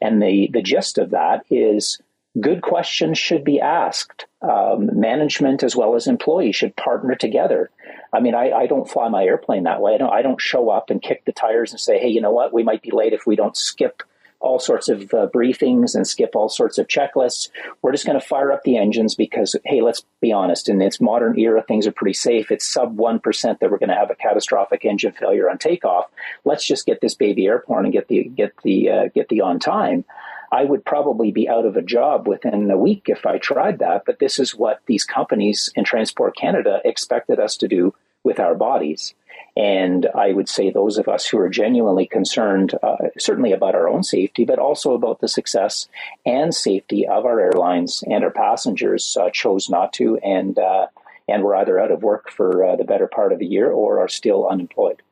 and 0.00 0.22
the 0.22 0.48
the 0.52 0.62
gist 0.62 0.96
of 0.96 1.10
that 1.10 1.44
is 1.50 1.98
good 2.40 2.62
questions 2.62 3.18
should 3.18 3.44
be 3.44 3.60
asked. 3.60 4.26
Um, 4.40 5.00
management 5.00 5.62
as 5.62 5.74
well 5.74 5.96
as 5.96 6.06
employees 6.06 6.54
should 6.54 6.76
partner 6.76 7.14
together. 7.16 7.70
I 8.12 8.20
mean, 8.20 8.34
I, 8.34 8.52
I, 8.52 8.66
don't 8.66 8.88
fly 8.88 9.08
my 9.08 9.24
airplane 9.24 9.64
that 9.64 9.80
way. 9.80 9.94
I 9.94 9.98
don't, 9.98 10.12
I 10.12 10.22
don't 10.22 10.40
show 10.40 10.70
up 10.70 10.90
and 10.90 11.02
kick 11.02 11.24
the 11.24 11.32
tires 11.32 11.72
and 11.72 11.80
say, 11.80 11.98
hey, 11.98 12.08
you 12.08 12.20
know 12.20 12.30
what? 12.30 12.52
We 12.52 12.62
might 12.62 12.80
be 12.80 12.92
late 12.92 13.12
if 13.12 13.26
we 13.26 13.34
don't 13.34 13.56
skip 13.56 14.04
all 14.40 14.60
sorts 14.60 14.88
of 14.88 15.02
uh, 15.12 15.26
briefings 15.34 15.94
and 15.94 16.06
skip 16.06 16.36
all 16.36 16.48
sorts 16.48 16.78
of 16.78 16.86
checklists. 16.86 17.50
We're 17.82 17.92
just 17.92 18.06
going 18.06 18.18
to 18.18 18.24
fire 18.24 18.52
up 18.52 18.62
the 18.62 18.76
engines 18.76 19.14
because, 19.16 19.56
hey, 19.64 19.82
let's 19.82 20.04
be 20.20 20.32
honest, 20.32 20.68
in 20.68 20.78
this 20.78 21.00
modern 21.00 21.38
era, 21.38 21.62
things 21.66 21.86
are 21.86 21.92
pretty 21.92 22.14
safe. 22.14 22.50
It's 22.50 22.66
sub 22.66 22.96
1% 22.96 23.58
that 23.58 23.70
we're 23.70 23.78
going 23.78 23.88
to 23.88 23.96
have 23.96 24.10
a 24.10 24.14
catastrophic 24.14 24.84
engine 24.84 25.12
failure 25.12 25.50
on 25.50 25.58
takeoff. 25.58 26.06
Let's 26.44 26.66
just 26.66 26.86
get 26.86 27.00
this 27.00 27.14
baby 27.14 27.46
airborne 27.46 27.84
and 27.84 27.92
get 27.92 28.06
the, 28.08 28.24
get 28.24 28.52
the, 28.62 28.90
uh, 28.90 29.08
get 29.12 29.28
the 29.28 29.40
on 29.40 29.58
time. 29.58 30.04
I 30.50 30.64
would 30.64 30.84
probably 30.84 31.30
be 31.30 31.48
out 31.48 31.66
of 31.66 31.76
a 31.76 31.82
job 31.82 32.26
within 32.26 32.70
a 32.70 32.76
week 32.76 33.04
if 33.06 33.26
I 33.26 33.38
tried 33.38 33.78
that. 33.80 34.04
But 34.06 34.18
this 34.18 34.38
is 34.38 34.54
what 34.54 34.80
these 34.86 35.04
companies 35.04 35.70
in 35.74 35.84
Transport 35.84 36.36
Canada 36.36 36.80
expected 36.84 37.38
us 37.38 37.56
to 37.58 37.68
do 37.68 37.94
with 38.24 38.40
our 38.40 38.54
bodies. 38.54 39.14
And 39.56 40.06
I 40.14 40.32
would 40.32 40.48
say 40.48 40.70
those 40.70 40.98
of 40.98 41.08
us 41.08 41.26
who 41.26 41.38
are 41.38 41.48
genuinely 41.48 42.06
concerned, 42.06 42.74
uh, 42.82 42.96
certainly 43.18 43.52
about 43.52 43.74
our 43.74 43.88
own 43.88 44.04
safety, 44.04 44.44
but 44.44 44.58
also 44.58 44.94
about 44.94 45.20
the 45.20 45.28
success 45.28 45.88
and 46.24 46.54
safety 46.54 47.06
of 47.06 47.24
our 47.26 47.40
airlines 47.40 48.04
and 48.06 48.22
our 48.22 48.30
passengers, 48.30 49.16
uh, 49.20 49.30
chose 49.30 49.68
not 49.68 49.92
to, 49.94 50.16
and 50.18 50.58
uh, 50.58 50.86
and 51.28 51.42
were 51.42 51.56
either 51.56 51.78
out 51.78 51.90
of 51.90 52.02
work 52.02 52.30
for 52.30 52.64
uh, 52.64 52.76
the 52.76 52.84
better 52.84 53.06
part 53.06 53.32
of 53.32 53.40
a 53.40 53.44
year 53.44 53.70
or 53.70 54.00
are 54.00 54.08
still 54.08 54.48
unemployed. 54.48 55.02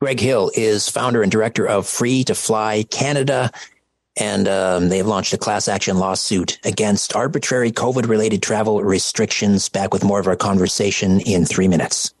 Greg 0.00 0.20
Hill 0.20 0.52
is 0.54 0.88
founder 0.88 1.22
and 1.22 1.30
director 1.30 1.66
of 1.66 1.86
Free 1.86 2.22
to 2.24 2.34
Fly 2.34 2.84
Canada 2.84 3.50
and 4.18 4.48
um, 4.48 4.88
they've 4.88 5.06
launched 5.06 5.32
a 5.32 5.38
class 5.38 5.68
action 5.68 5.98
lawsuit 5.98 6.58
against 6.64 7.14
arbitrary 7.14 7.70
COVID 7.70 8.08
related 8.08 8.42
travel 8.42 8.82
restrictions. 8.82 9.68
Back 9.68 9.92
with 9.92 10.04
more 10.04 10.20
of 10.20 10.26
our 10.26 10.36
conversation 10.36 11.20
in 11.20 11.44
three 11.44 11.68
minutes. 11.68 12.12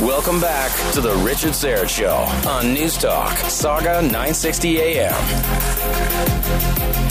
Welcome 0.00 0.40
back 0.40 0.70
to 0.94 1.00
the 1.00 1.14
Richard 1.16 1.52
Syrett 1.52 1.88
Show 1.88 2.14
on 2.48 2.72
News 2.72 2.96
Talk, 2.96 3.32
Sauga 3.48 4.02
960 4.02 4.80
AM. 4.80 5.12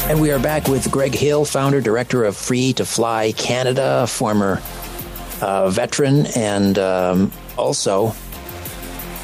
And 0.10 0.22
we 0.22 0.32
are 0.32 0.40
back 0.40 0.68
with 0.68 0.90
Greg 0.90 1.14
Hill, 1.14 1.46
founder, 1.46 1.82
director 1.82 2.24
of 2.24 2.36
Free 2.36 2.74
to 2.74 2.86
Fly 2.86 3.34
Canada, 3.34 4.08
former 4.08 4.62
uh, 5.42 5.70
veteran, 5.70 6.26
and 6.36 6.80
um, 6.80 7.32
also 7.58 8.14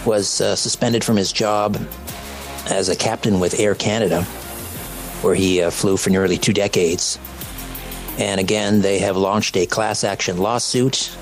was 0.05 0.41
uh, 0.41 0.55
suspended 0.55 1.03
from 1.03 1.15
his 1.15 1.31
job 1.31 1.77
as 2.69 2.89
a 2.89 2.95
captain 2.95 3.39
with 3.39 3.59
Air 3.59 3.75
Canada 3.75 4.27
where 5.23 5.35
he 5.35 5.61
uh, 5.61 5.71
flew 5.71 5.97
for 5.97 6.09
nearly 6.09 6.37
two 6.37 6.53
decades. 6.53 7.17
And 8.17 8.39
again, 8.39 8.81
they 8.81 8.99
have 8.99 9.17
launched 9.17 9.57
a 9.57 9.65
class 9.65 10.03
action 10.03 10.37
lawsuit 10.37 11.15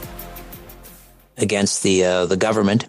against 1.38 1.84
the 1.84 2.04
uh, 2.04 2.26
the 2.26 2.38
government 2.38 2.88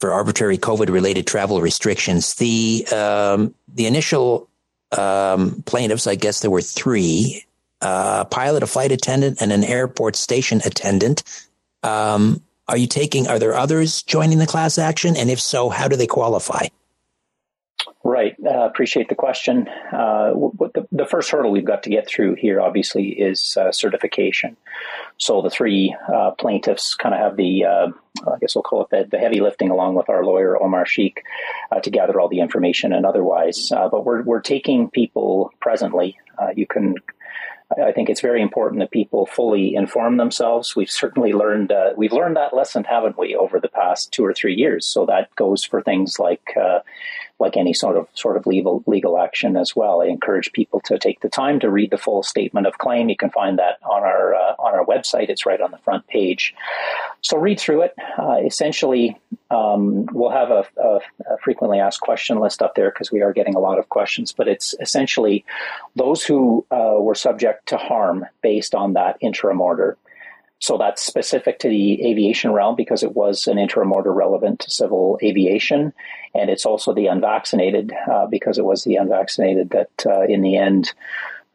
for 0.00 0.12
arbitrary 0.12 0.58
COVID 0.58 0.90
related 0.90 1.26
travel 1.26 1.60
restrictions. 1.60 2.34
The 2.34 2.86
um, 2.92 3.54
the 3.72 3.86
initial 3.86 4.48
um, 4.96 5.62
plaintiffs, 5.66 6.06
I 6.06 6.14
guess 6.14 6.40
there 6.40 6.50
were 6.50 6.62
three: 6.62 7.44
uh, 7.80 8.18
a 8.20 8.24
pilot, 8.24 8.62
a 8.62 8.66
flight 8.66 8.92
attendant, 8.92 9.40
and 9.40 9.52
an 9.52 9.64
airport 9.64 10.16
station 10.16 10.60
attendant. 10.64 11.22
Um, 11.82 12.42
are 12.68 12.76
you 12.76 12.86
taking? 12.86 13.26
Are 13.26 13.38
there 13.38 13.54
others 13.54 14.02
joining 14.02 14.38
the 14.38 14.46
class 14.46 14.78
action? 14.78 15.16
And 15.16 15.30
if 15.30 15.40
so, 15.40 15.68
how 15.68 15.88
do 15.88 15.96
they 15.96 16.06
qualify? 16.06 16.66
Right. 18.04 18.36
Uh, 18.44 18.66
appreciate 18.66 19.08
the 19.08 19.14
question. 19.14 19.68
Uh, 19.68 20.32
the, 20.74 20.86
the, 20.92 21.06
first 21.06 21.30
hurdle 21.30 21.50
we've 21.50 21.64
got 21.64 21.84
to 21.84 21.90
get 21.90 22.06
through 22.06 22.34
here, 22.34 22.60
obviously, 22.60 23.08
is 23.08 23.56
uh, 23.56 23.72
certification. 23.72 24.56
So 25.18 25.42
the 25.42 25.50
three 25.50 25.96
uh, 26.12 26.32
plaintiffs 26.32 26.94
kind 26.94 27.14
of 27.14 27.20
have 27.20 27.36
the, 27.36 27.64
uh, 27.64 27.88
I 28.26 28.38
guess 28.40 28.54
we'll 28.54 28.62
call 28.62 28.82
it 28.82 28.90
the, 28.90 29.08
the, 29.10 29.18
heavy 29.18 29.40
lifting, 29.40 29.70
along 29.70 29.94
with 29.94 30.08
our 30.08 30.24
lawyer 30.24 30.60
Omar 30.60 30.86
Sheikh, 30.86 31.22
uh, 31.70 31.80
to 31.80 31.90
gather 31.90 32.20
all 32.20 32.28
the 32.28 32.40
information 32.40 32.92
and 32.92 33.06
otherwise. 33.06 33.70
but 33.70 34.04
we're 34.04 34.22
we're 34.22 34.40
taking 34.40 34.90
people 34.90 35.52
presently. 35.60 36.18
you 36.54 36.66
can 36.66 36.94
I 37.80 37.92
think 37.92 38.10
it's 38.10 38.20
very 38.20 38.42
important 38.42 38.80
that 38.80 38.90
people 38.90 39.26
fully 39.26 39.74
inform 39.74 40.16
themselves. 40.16 40.76
We've 40.76 40.90
certainly 40.90 41.32
learned 41.32 41.72
uh, 41.72 41.92
we've 41.96 42.12
learned 42.12 42.36
that 42.36 42.54
lesson, 42.54 42.84
haven't 42.84 43.18
we, 43.18 43.34
over 43.34 43.60
the 43.60 43.68
past 43.68 44.12
two 44.12 44.24
or 44.24 44.34
three 44.34 44.54
years? 44.54 44.86
So 44.86 45.06
that 45.06 45.34
goes 45.36 45.64
for 45.64 45.82
things 45.82 46.18
like 46.18 46.54
uh, 46.56 46.80
like 47.42 47.56
any 47.56 47.74
sort 47.74 47.96
of 47.96 48.08
sort 48.14 48.36
of 48.36 48.46
legal 48.46 48.82
legal 48.86 49.18
action 49.18 49.56
as 49.56 49.76
well. 49.76 50.00
I 50.00 50.06
encourage 50.06 50.52
people 50.52 50.80
to 50.86 50.98
take 50.98 51.20
the 51.20 51.28
time 51.28 51.60
to 51.60 51.70
read 51.70 51.90
the 51.90 51.98
full 51.98 52.22
statement 52.22 52.66
of 52.66 52.78
claim. 52.78 53.08
You 53.08 53.16
can 53.16 53.30
find 53.30 53.58
that 53.58 53.78
on 53.82 54.02
our 54.02 54.34
uh, 54.34 54.54
on 54.58 54.74
our 54.74 54.86
website. 54.86 55.28
It's 55.28 55.44
right 55.44 55.60
on 55.60 55.72
the 55.72 55.78
front 55.78 56.06
page. 56.06 56.54
So 57.20 57.36
read 57.36 57.60
through 57.60 57.82
it. 57.82 57.94
Uh, 58.18 58.36
essentially, 58.44 59.20
um, 59.50 60.06
we'll 60.12 60.30
have 60.30 60.50
a, 60.50 60.64
a, 60.80 61.00
a, 61.34 61.38
frequently 61.44 61.78
asked 61.78 62.00
question 62.00 62.38
list 62.38 62.62
up 62.62 62.74
there 62.74 62.90
because 62.90 63.12
we 63.12 63.22
are 63.22 63.32
getting 63.32 63.54
a 63.54 63.60
lot 63.60 63.78
of 63.78 63.88
questions. 63.88 64.32
But 64.32 64.48
it's 64.48 64.74
essentially 64.80 65.44
those 65.96 66.24
who 66.24 66.64
uh, 66.70 66.96
were 66.98 67.14
subject 67.14 67.68
to 67.68 67.76
harm 67.76 68.24
based 68.40 68.74
on 68.74 68.94
that 68.94 69.18
interim 69.20 69.60
order. 69.60 69.98
So 70.62 70.78
that's 70.78 71.04
specific 71.04 71.58
to 71.58 71.68
the 71.68 72.06
aviation 72.06 72.52
realm 72.52 72.76
because 72.76 73.02
it 73.02 73.16
was 73.16 73.48
an 73.48 73.58
interim 73.58 73.90
order 73.90 74.12
relevant 74.12 74.60
to 74.60 74.70
civil 74.70 75.18
aviation. 75.20 75.92
And 76.36 76.48
it's 76.48 76.64
also 76.64 76.94
the 76.94 77.06
unvaccinated 77.06 77.90
uh, 78.08 78.26
because 78.26 78.58
it 78.58 78.64
was 78.64 78.84
the 78.84 78.94
unvaccinated 78.94 79.70
that 79.70 80.06
uh, 80.06 80.22
in 80.22 80.40
the 80.40 80.56
end 80.56 80.92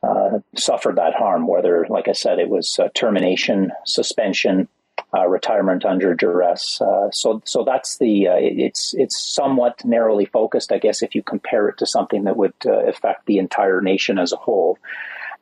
uh, 0.03 0.39
suffered 0.57 0.97
that 0.97 1.13
harm, 1.13 1.47
whether, 1.47 1.87
like 1.89 2.09
I 2.09 2.11
said, 2.11 2.37
it 2.37 2.49
was 2.49 2.77
termination, 2.95 3.71
suspension, 3.85 4.67
uh, 5.13 5.25
retirement 5.25 5.85
under 5.85 6.13
duress. 6.13 6.81
Uh, 6.81 7.09
so, 7.09 7.41
so 7.45 7.63
that's 7.63 7.99
the. 7.99 8.27
Uh, 8.27 8.35
it's 8.37 8.93
it's 8.93 9.17
somewhat 9.17 9.85
narrowly 9.85 10.25
focused, 10.25 10.73
I 10.73 10.79
guess, 10.79 11.01
if 11.01 11.15
you 11.15 11.23
compare 11.23 11.69
it 11.69 11.77
to 11.77 11.85
something 11.85 12.25
that 12.25 12.35
would 12.35 12.53
affect 12.65 13.25
the 13.25 13.37
entire 13.37 13.79
nation 13.79 14.19
as 14.19 14.33
a 14.33 14.37
whole. 14.37 14.77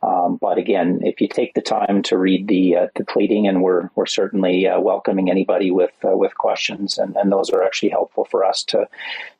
Um, 0.06 0.38
but 0.40 0.58
again, 0.58 1.00
if 1.02 1.20
you 1.20 1.28
take 1.28 1.56
the 1.56 1.62
time 1.62 2.04
to 2.04 2.18
read 2.18 2.48
the 2.48 2.76
uh, 2.76 2.88
the 2.96 3.06
pleading, 3.06 3.48
and 3.48 3.64
we're 3.64 3.90
we're 3.96 4.06
certainly 4.06 4.68
uh, 4.68 4.80
welcoming 4.80 5.32
anybody 5.32 5.72
with 5.72 5.94
uh, 6.04 6.16
with 6.16 6.38
questions, 6.38 7.00
and, 7.00 7.16
and 7.16 7.32
those 7.32 7.50
are 7.50 7.64
actually 7.64 7.90
helpful 7.90 8.26
for 8.26 8.46
us 8.46 8.64
to 8.66 8.88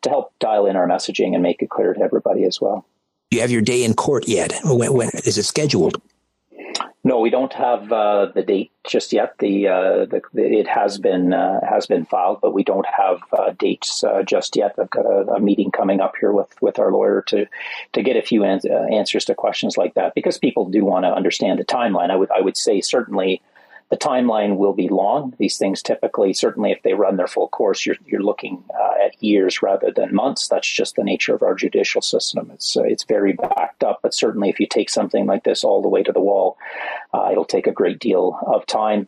to 0.02 0.10
help 0.10 0.34
dial 0.40 0.66
in 0.66 0.76
our 0.76 0.88
messaging 0.88 1.34
and 1.34 1.44
make 1.44 1.62
it 1.62 1.70
clear 1.70 1.94
to 1.94 2.02
everybody 2.02 2.46
as 2.46 2.60
well. 2.60 2.86
Do 3.30 3.38
you 3.38 3.42
have 3.42 3.52
your 3.52 3.62
day 3.62 3.84
in 3.84 3.94
court 3.94 4.28
yet? 4.28 4.54
When, 4.64 4.94
when 4.94 5.10
is 5.24 5.38
it 5.38 5.44
scheduled? 5.44 6.02
No, 7.08 7.20
we 7.20 7.30
don't 7.30 7.54
have 7.54 7.92
uh, 7.92 8.32
the 8.34 8.42
date 8.42 8.72
just 8.84 9.14
yet. 9.14 9.36
The, 9.38 9.68
uh, 9.68 10.06
the, 10.06 10.22
it 10.34 10.68
has 10.68 10.98
been 10.98 11.34
uh, 11.34 11.60
has 11.64 11.86
been 11.86 12.04
filed, 12.04 12.40
but 12.42 12.52
we 12.52 12.64
don't 12.64 12.88
have 12.88 13.20
uh, 13.32 13.52
dates 13.60 14.04
uh, 14.04 14.24
just 14.24 14.56
yet. 14.56 14.74
I've 14.80 14.90
got 14.90 15.06
a, 15.06 15.34
a, 15.36 15.40
meeting 15.40 15.70
coming 15.70 16.02
up 16.02 16.16
here 16.20 16.32
with, 16.32 16.60
with 16.64 16.80
our 16.80 16.92
lawyer 16.92 17.22
to 17.28 17.46
to 17.94 18.02
get 18.02 18.18
a 18.18 18.24
few 18.24 18.44
uh, 18.44 18.58
answers 18.92 19.26
to 19.26 19.36
questions 19.36 19.78
like 19.78 19.94
that 19.94 20.16
because 20.16 20.40
people 20.40 20.66
do 20.66 20.84
want 20.84 21.06
to 21.06 21.14
understand 21.14 21.60
the 21.60 21.64
timeline. 21.64 22.10
I 22.10 22.16
would 22.16 22.32
I 22.32 22.42
would 22.42 22.58
say 22.58 22.82
certainly 22.82 23.40
the 23.90 23.98
timeline 23.98 24.58
will 24.58 24.74
be 24.74 24.90
long. 24.90 25.36
These 25.38 25.58
things 25.58 25.82
typically, 25.82 26.34
certainly 26.34 26.72
if 26.72 26.82
they 26.82 26.94
run 26.94 27.18
their 27.18 27.28
full 27.28 27.50
course, 27.50 27.86
you're, 27.86 27.98
you're 28.06 28.24
looking 28.24 28.64
uh, 28.74 29.06
at 29.06 29.22
years 29.24 29.62
rather 29.62 29.92
than 29.92 30.16
months. 30.16 30.48
That's 30.48 30.68
just 30.68 30.96
the 30.96 31.04
nature 31.04 31.36
of 31.36 31.44
our 31.44 31.54
judicial 31.54 32.02
system. 32.02 32.50
It's, 32.52 32.76
uh, 32.76 32.82
it's 32.82 33.04
very 33.04 33.34
backed 33.34 33.84
up, 33.84 34.00
but 34.02 34.14
certainly 34.14 34.50
if 34.50 34.60
you 34.60 34.68
take 34.68 34.90
something 34.90 35.28
like 35.28 35.44
this 35.44 35.64
all 35.64 35.82
the 35.82 35.88
way 35.88 36.02
to 36.02 36.12
the 36.12 36.20
wall, 36.20 36.58
uh, 37.14 37.30
it'll 37.32 37.46
take 37.46 37.68
a 37.68 37.72
great 37.72 38.00
deal 38.00 38.40
of 38.46 38.66
time. 38.66 39.08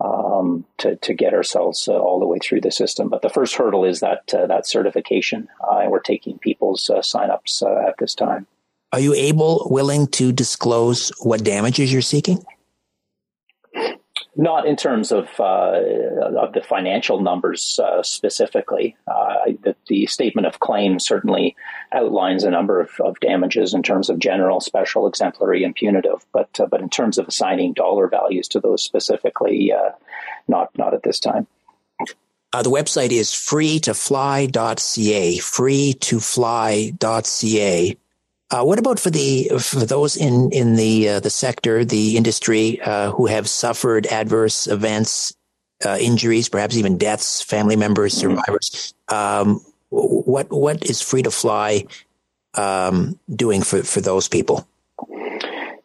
Um, 0.00 0.64
to, 0.76 0.94
to 0.94 1.12
get 1.12 1.34
ourselves 1.34 1.88
uh, 1.88 1.98
all 1.98 2.20
the 2.20 2.26
way 2.26 2.38
through 2.38 2.60
the 2.60 2.70
system. 2.70 3.08
But 3.08 3.22
the 3.22 3.28
first 3.28 3.56
hurdle 3.56 3.84
is 3.84 3.98
that 3.98 4.32
uh, 4.32 4.46
that 4.46 4.64
certification, 4.64 5.48
uh, 5.68 5.86
we're 5.88 5.98
taking 5.98 6.38
people's 6.38 6.88
signups 6.88 7.64
at 7.84 7.96
this 7.98 8.14
time. 8.14 8.46
Are 8.92 9.00
you 9.00 9.12
able, 9.12 9.66
willing 9.72 10.06
to 10.12 10.30
disclose 10.30 11.10
what 11.18 11.42
damages 11.42 11.92
you're 11.92 12.00
seeking? 12.00 12.44
Not 14.40 14.66
in 14.66 14.76
terms 14.76 15.10
of 15.10 15.28
uh, 15.40 15.80
of 16.38 16.52
the 16.52 16.62
financial 16.62 17.20
numbers 17.20 17.80
uh, 17.82 18.04
specifically. 18.04 18.96
Uh, 19.08 19.46
the, 19.62 19.74
the, 19.88 20.06
statement 20.06 20.46
of 20.46 20.60
claim 20.60 21.00
certainly 21.00 21.56
outlines 21.92 22.44
a 22.44 22.50
number 22.50 22.80
of, 22.80 22.90
of, 23.00 23.18
damages 23.18 23.74
in 23.74 23.82
terms 23.82 24.08
of 24.08 24.20
general, 24.20 24.60
special, 24.60 25.08
exemplary, 25.08 25.64
and 25.64 25.74
punitive. 25.74 26.24
But 26.32 26.60
uh, 26.60 26.66
but 26.66 26.80
in 26.80 26.88
terms 26.88 27.18
of 27.18 27.26
assigning 27.26 27.72
dollar 27.72 28.06
values 28.06 28.46
to 28.48 28.60
those 28.60 28.84
specifically, 28.84 29.72
uh, 29.72 29.90
not 30.46 30.70
not 30.78 30.94
at 30.94 31.02
this 31.02 31.18
time. 31.18 31.48
Uh, 32.52 32.62
the 32.62 32.70
website 32.70 33.10
is 33.10 33.30
freetofly.ca, 33.30 35.38
freetofly.ca. 35.38 37.96
Uh, 38.50 38.64
what 38.64 38.78
about 38.78 38.98
for 38.98 39.10
the 39.10 39.50
for 39.58 39.84
those 39.84 40.16
in 40.16 40.50
in 40.52 40.76
the 40.76 41.08
uh, 41.08 41.20
the 41.20 41.30
sector, 41.30 41.84
the 41.84 42.16
industry 42.16 42.80
uh, 42.80 43.10
who 43.10 43.26
have 43.26 43.46
suffered 43.48 44.06
adverse 44.06 44.66
events, 44.66 45.34
uh, 45.84 45.98
injuries, 46.00 46.48
perhaps 46.48 46.76
even 46.76 46.96
deaths, 46.96 47.42
family 47.42 47.76
members, 47.76 48.14
mm-hmm. 48.14 48.36
survivors? 48.36 48.94
Um, 49.08 49.60
what 49.90 50.50
what 50.50 50.82
is 50.84 51.02
Free 51.02 51.22
to 51.22 51.30
Fly 51.30 51.84
um, 52.54 53.18
doing 53.28 53.62
for 53.62 53.82
for 53.82 54.00
those 54.00 54.28
people? 54.28 54.66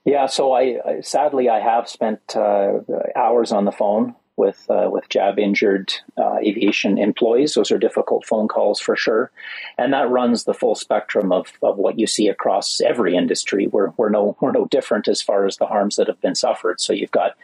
Yeah, 0.06 0.28
so 0.28 0.54
I, 0.54 0.80
I 0.86 1.02
sadly 1.02 1.50
I 1.50 1.60
have 1.60 1.90
spent 1.90 2.36
uh, 2.36 2.80
hours 3.16 3.52
on 3.52 3.66
the 3.66 3.72
phone 3.74 4.16
with 4.36 4.66
uh, 4.70 4.90
with 4.92 5.10
jab 5.10 5.38
injured 5.38 5.94
uh, 6.18 6.38
aviation 6.38 6.98
employees. 6.98 7.54
Those 7.54 7.72
are 7.72 7.78
difficult 7.78 8.26
phone 8.26 8.48
calls 8.48 8.80
for 8.80 8.96
sure, 8.96 9.32
and 9.78 9.94
that 9.94 10.10
runs 10.10 10.44
the 10.44 10.54
full 10.54 10.76
spectrum 10.76 11.32
of, 11.32 11.48
of 11.62 11.78
what 11.78 12.00
you 12.00 12.08
see 12.08 12.28
across 12.28 12.82
every 12.82 13.16
industry. 13.16 13.68
We're 13.68 13.92
we're 13.98 14.10
no 14.10 14.36
we're 14.42 14.52
no 14.52 14.66
different 14.66 15.08
as 15.08 15.22
far 15.22 15.46
as 15.46 15.58
the 15.58 15.68
harms 15.68 15.96
that 15.98 16.08
have 16.08 16.22
been 16.22 16.36
suffered. 16.36 16.82
So 16.82 16.94
you've 16.94 17.12
got 17.12 17.36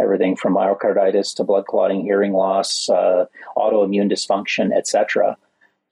everything 0.00 0.36
from 0.36 0.54
myocarditis 0.54 1.34
to 1.36 1.44
blood 1.44 1.66
clotting, 1.66 2.02
hearing 2.02 2.32
loss, 2.32 2.88
uh, 2.88 3.26
autoimmune 3.56 4.10
dysfunction, 4.12 4.76
etc. 4.76 5.36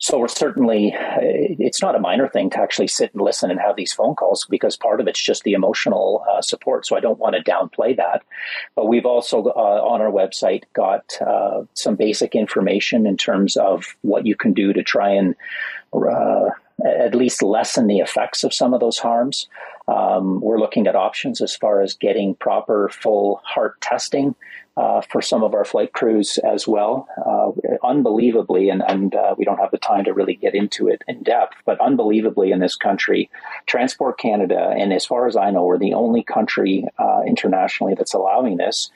So 0.02 0.18
we're 0.18 0.26
certainly, 0.26 0.92
it's 0.96 1.80
not 1.80 1.94
a 1.94 2.00
minor 2.00 2.26
thing 2.26 2.50
to 2.50 2.58
actually 2.58 2.88
sit 2.88 3.12
and 3.14 3.22
listen 3.22 3.52
and 3.52 3.60
have 3.60 3.76
these 3.76 3.92
phone 3.92 4.16
calls 4.16 4.44
because 4.50 4.76
part 4.76 5.00
of 5.00 5.06
it's 5.06 5.22
just 5.22 5.44
the 5.44 5.52
emotional 5.52 6.24
uh, 6.28 6.42
support. 6.42 6.86
So 6.86 6.96
I 6.96 7.00
don't 7.00 7.20
want 7.20 7.36
to 7.36 7.50
downplay 7.50 7.96
that. 7.96 8.24
But 8.74 8.88
we've 8.88 9.06
also 9.06 9.44
uh, 9.44 9.50
on 9.52 10.00
our 10.00 10.10
website 10.10 10.64
got 10.72 11.04
uh, 11.24 11.62
some 11.74 11.94
basic 11.94 12.34
information 12.34 13.06
in 13.06 13.16
terms 13.16 13.56
of 13.56 13.94
what 14.00 14.26
you 14.26 14.34
can 14.34 14.54
do 14.54 14.72
to 14.72 14.82
try 14.82 15.10
and 15.10 15.36
uh, 15.94 16.50
at 16.84 17.14
least 17.14 17.40
lessen 17.40 17.86
the 17.86 17.98
effects 17.98 18.42
of 18.42 18.52
some 18.52 18.74
of 18.74 18.80
those 18.80 18.98
harms. 18.98 19.46
Um, 19.88 20.40
we're 20.40 20.60
looking 20.60 20.86
at 20.86 20.96
options 20.96 21.40
as 21.40 21.56
far 21.56 21.82
as 21.82 21.94
getting 21.94 22.34
proper 22.34 22.88
full 22.88 23.40
heart 23.44 23.80
testing 23.80 24.34
uh, 24.76 25.02
for 25.02 25.20
some 25.20 25.42
of 25.42 25.54
our 25.54 25.64
flight 25.64 25.92
crews 25.92 26.38
as 26.38 26.66
well. 26.66 27.08
Uh, 27.24 27.76
unbelievably, 27.86 28.70
and, 28.70 28.82
and 28.86 29.14
uh, 29.14 29.34
we 29.36 29.44
don't 29.44 29.58
have 29.58 29.70
the 29.70 29.78
time 29.78 30.04
to 30.04 30.14
really 30.14 30.34
get 30.34 30.54
into 30.54 30.88
it 30.88 31.02
in 31.08 31.22
depth, 31.22 31.56
but 31.64 31.80
unbelievably 31.80 32.52
in 32.52 32.58
this 32.58 32.76
country, 32.76 33.30
Transport 33.66 34.18
Canada, 34.18 34.72
and 34.76 34.92
as 34.92 35.04
far 35.04 35.26
as 35.26 35.36
I 35.36 35.50
know, 35.50 35.64
we're 35.64 35.78
the 35.78 35.94
only 35.94 36.22
country 36.22 36.86
uh, 36.98 37.22
internationally 37.26 37.94
that's 37.94 38.14
allowing 38.14 38.56
this. 38.56 38.90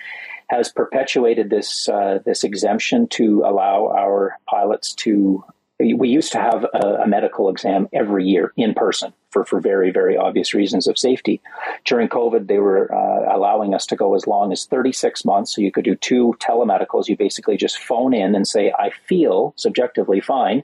Has 0.49 0.71
perpetuated 0.71 1.51
this 1.51 1.89
uh, 1.89 2.21
this 2.25 2.45
exemption 2.45 3.09
to 3.09 3.43
allow 3.45 3.89
our 3.89 4.39
pilots 4.49 4.95
to 4.95 5.45
we 5.79 6.09
used 6.09 6.33
to 6.33 6.39
have 6.39 6.65
a, 6.73 7.03
a, 7.03 7.07
medical 7.07 7.51
exam 7.51 7.89
every 7.93 8.25
year 8.25 8.53
in 8.57 8.73
person 8.73 9.13
for, 9.37 9.45
for 9.45 9.61
very, 9.61 9.91
very 9.91 10.17
obvious 10.17 10.55
reasons 10.55 10.87
of 10.87 10.97
safety. 10.97 11.43
During 11.85 12.09
COVID, 12.09 12.47
they 12.47 12.59
were 12.59 12.91
uh, 12.91 13.37
allowing 13.37 13.75
us 13.75 13.85
to 13.87 13.97
go 13.97 14.15
as 14.15 14.27
long 14.27 14.51
as 14.51 14.65
36 14.65 15.27
months. 15.27 15.55
So 15.55 15.61
you 15.61 15.71
could 15.71 15.85
do 15.85 15.95
two 15.95 16.35
telemedicals. 16.39 17.07
You 17.07 17.19
basically 17.19 17.59
just 17.59 17.79
phone 17.79 18.15
in 18.15 18.35
and 18.35 18.49
say, 18.49 18.73
I 18.73 18.91
feel 19.07 19.53
subjectively 19.57 20.21
fine. 20.21 20.63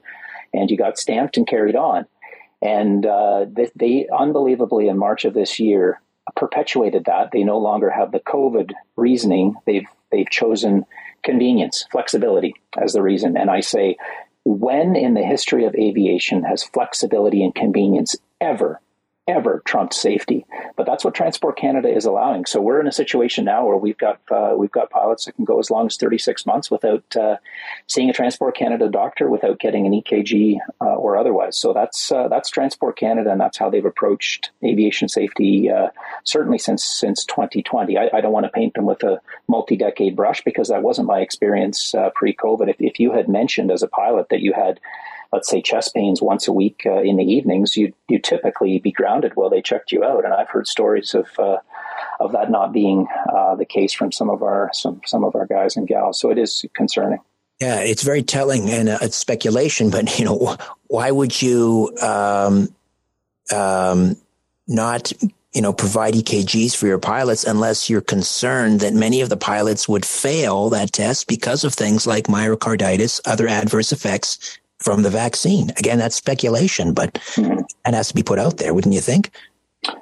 And 0.55 0.71
you 0.71 0.77
got 0.77 0.97
stamped 0.97 1.37
and 1.37 1.45
carried 1.45 1.75
on. 1.75 2.07
And 2.63 3.05
uh, 3.05 3.45
they, 3.47 3.69
they 3.75 4.07
unbelievably, 4.11 4.87
in 4.87 4.97
March 4.97 5.25
of 5.25 5.35
this 5.35 5.59
year, 5.59 6.01
perpetuated 6.35 7.05
that. 7.05 7.29
They 7.31 7.43
no 7.43 7.59
longer 7.59 7.91
have 7.91 8.11
the 8.11 8.21
COVID 8.21 8.71
reasoning. 8.95 9.53
They've, 9.67 9.85
they've 10.11 10.29
chosen 10.29 10.85
convenience, 11.21 11.85
flexibility 11.91 12.55
as 12.75 12.93
the 12.93 13.03
reason. 13.03 13.37
And 13.37 13.51
I 13.51 13.59
say, 13.59 13.97
when 14.45 14.95
in 14.95 15.13
the 15.13 15.23
history 15.23 15.65
of 15.65 15.75
aviation 15.75 16.43
has 16.43 16.63
flexibility 16.63 17.43
and 17.43 17.55
convenience 17.55 18.15
ever 18.43 18.79
ever 19.27 19.61
trumped 19.65 19.93
safety. 19.93 20.45
But 20.75 20.85
that's 20.85 21.05
what 21.05 21.13
Transport 21.13 21.57
Canada 21.57 21.87
is 21.87 22.05
allowing. 22.05 22.45
So 22.45 22.59
we're 22.59 22.81
in 22.81 22.87
a 22.87 22.91
situation 22.91 23.45
now 23.45 23.65
where 23.65 23.77
we've 23.77 23.97
got 23.97 24.19
uh, 24.29 24.53
we've 24.57 24.71
got 24.71 24.89
pilots 24.89 25.25
that 25.25 25.35
can 25.35 25.45
go 25.45 25.59
as 25.59 25.71
long 25.71 25.85
as 25.85 25.97
36 25.97 26.45
months 26.45 26.69
without 26.69 27.03
uh, 27.15 27.37
seeing 27.87 28.09
a 28.09 28.13
Transport 28.13 28.55
Canada 28.55 28.89
doctor, 28.89 29.29
without 29.29 29.59
getting 29.59 29.85
an 29.85 29.93
EKG 29.93 30.57
uh, 30.81 30.85
or 30.85 31.17
otherwise. 31.17 31.57
So 31.57 31.73
that's 31.73 32.11
uh, 32.11 32.27
that's 32.27 32.49
Transport 32.49 32.97
Canada, 32.97 33.31
and 33.31 33.39
that's 33.39 33.57
how 33.57 33.69
they've 33.69 33.85
approached 33.85 34.51
aviation 34.63 35.07
safety 35.07 35.69
uh, 35.69 35.89
certainly 36.23 36.57
since 36.57 36.83
since 36.83 37.25
2020. 37.25 37.97
I, 37.97 38.09
I, 38.13 38.21
don't 38.21 38.33
want 38.33 38.45
to 38.45 38.51
paint 38.51 38.73
them 38.73 38.85
with 38.85 39.03
a 39.03 39.21
multi-decade 39.47 40.15
brush 40.15 40.43
because 40.43 40.67
that 40.69 40.83
wasn't 40.83 41.07
my 41.07 41.19
experience 41.19 41.95
uh, 41.95 42.09
pre-COVID. 42.13 42.69
If, 42.69 42.77
if 42.79 42.99
you 42.99 43.13
had 43.13 43.29
mentioned 43.29 43.71
as 43.71 43.83
a 43.83 43.87
pilot 43.87 44.27
that 44.29 44.41
you 44.41 44.53
had 44.53 44.79
let's 45.33 45.49
say 45.49 45.61
chest 45.61 45.93
pains 45.95 46.21
once 46.21 46.47
a 46.47 46.53
week 46.53 46.83
uh, 46.85 47.01
in 47.01 47.17
the 47.17 47.23
evenings, 47.23 47.75
you 47.75 47.91
you 48.07 48.19
typically 48.19 48.79
be 48.79 48.91
grounded 48.91 49.33
while 49.35 49.49
they 49.49 49.61
checked 49.61 49.91
you 49.91 50.03
out. 50.03 50.23
And 50.23 50.33
I've 50.33 50.49
heard 50.49 50.67
stories 50.67 51.13
of 51.15 51.27
uh, 51.39 51.57
of 52.19 52.31
that 52.33 52.51
not 52.51 52.71
being 52.71 53.07
uh, 53.35 53.55
the 53.55 53.65
case 53.65 53.93
from 53.93 54.11
some 54.11 54.29
of 54.29 54.43
our 54.43 54.69
some 54.73 55.01
some 55.05 55.23
of 55.23 55.35
our 55.35 55.47
guys 55.47 55.75
and 55.75 55.87
gals. 55.87 56.19
So 56.19 56.29
it 56.29 56.37
is 56.37 56.63
concerning. 56.75 57.19
Yeah, 57.59 57.79
it's 57.79 58.03
very 58.03 58.23
telling, 58.23 58.69
and 58.69 58.89
uh, 58.89 58.99
it's 59.01 59.17
speculation. 59.17 59.89
But 59.89 60.19
you 60.19 60.25
know, 60.25 60.55
why 60.87 61.09
would 61.09 61.41
you 61.41 61.91
um, 62.01 62.69
um, 63.51 64.15
not 64.67 65.11
you 65.53 65.61
know, 65.61 65.71
provide 65.71 66.15
EKGs 66.15 66.75
for 66.75 66.87
your 66.87 66.97
pilots 66.97 67.43
unless 67.43 67.87
you're 67.87 68.01
concerned 68.01 68.79
that 68.79 68.95
many 68.95 69.21
of 69.21 69.29
the 69.29 69.37
pilots 69.37 69.87
would 69.87 70.03
fail 70.03 70.71
that 70.71 70.91
test 70.91 71.27
because 71.27 71.63
of 71.63 71.75
things 71.75 72.07
like 72.07 72.25
myocarditis, 72.25 73.21
other 73.25 73.47
adverse 73.47 73.91
effects 73.91 74.57
from 74.79 75.03
the 75.03 75.09
vaccine. 75.09 75.69
Again, 75.77 75.97
that's 75.97 76.15
speculation, 76.15 76.93
but 76.93 77.13
mm-hmm. 77.13 77.61
that 77.85 77.93
has 77.93 78.09
to 78.09 78.15
be 78.15 78.23
put 78.23 78.39
out 78.39 78.57
there, 78.57 78.73
wouldn't 78.73 78.93
you 78.93 79.01
think? 79.01 79.31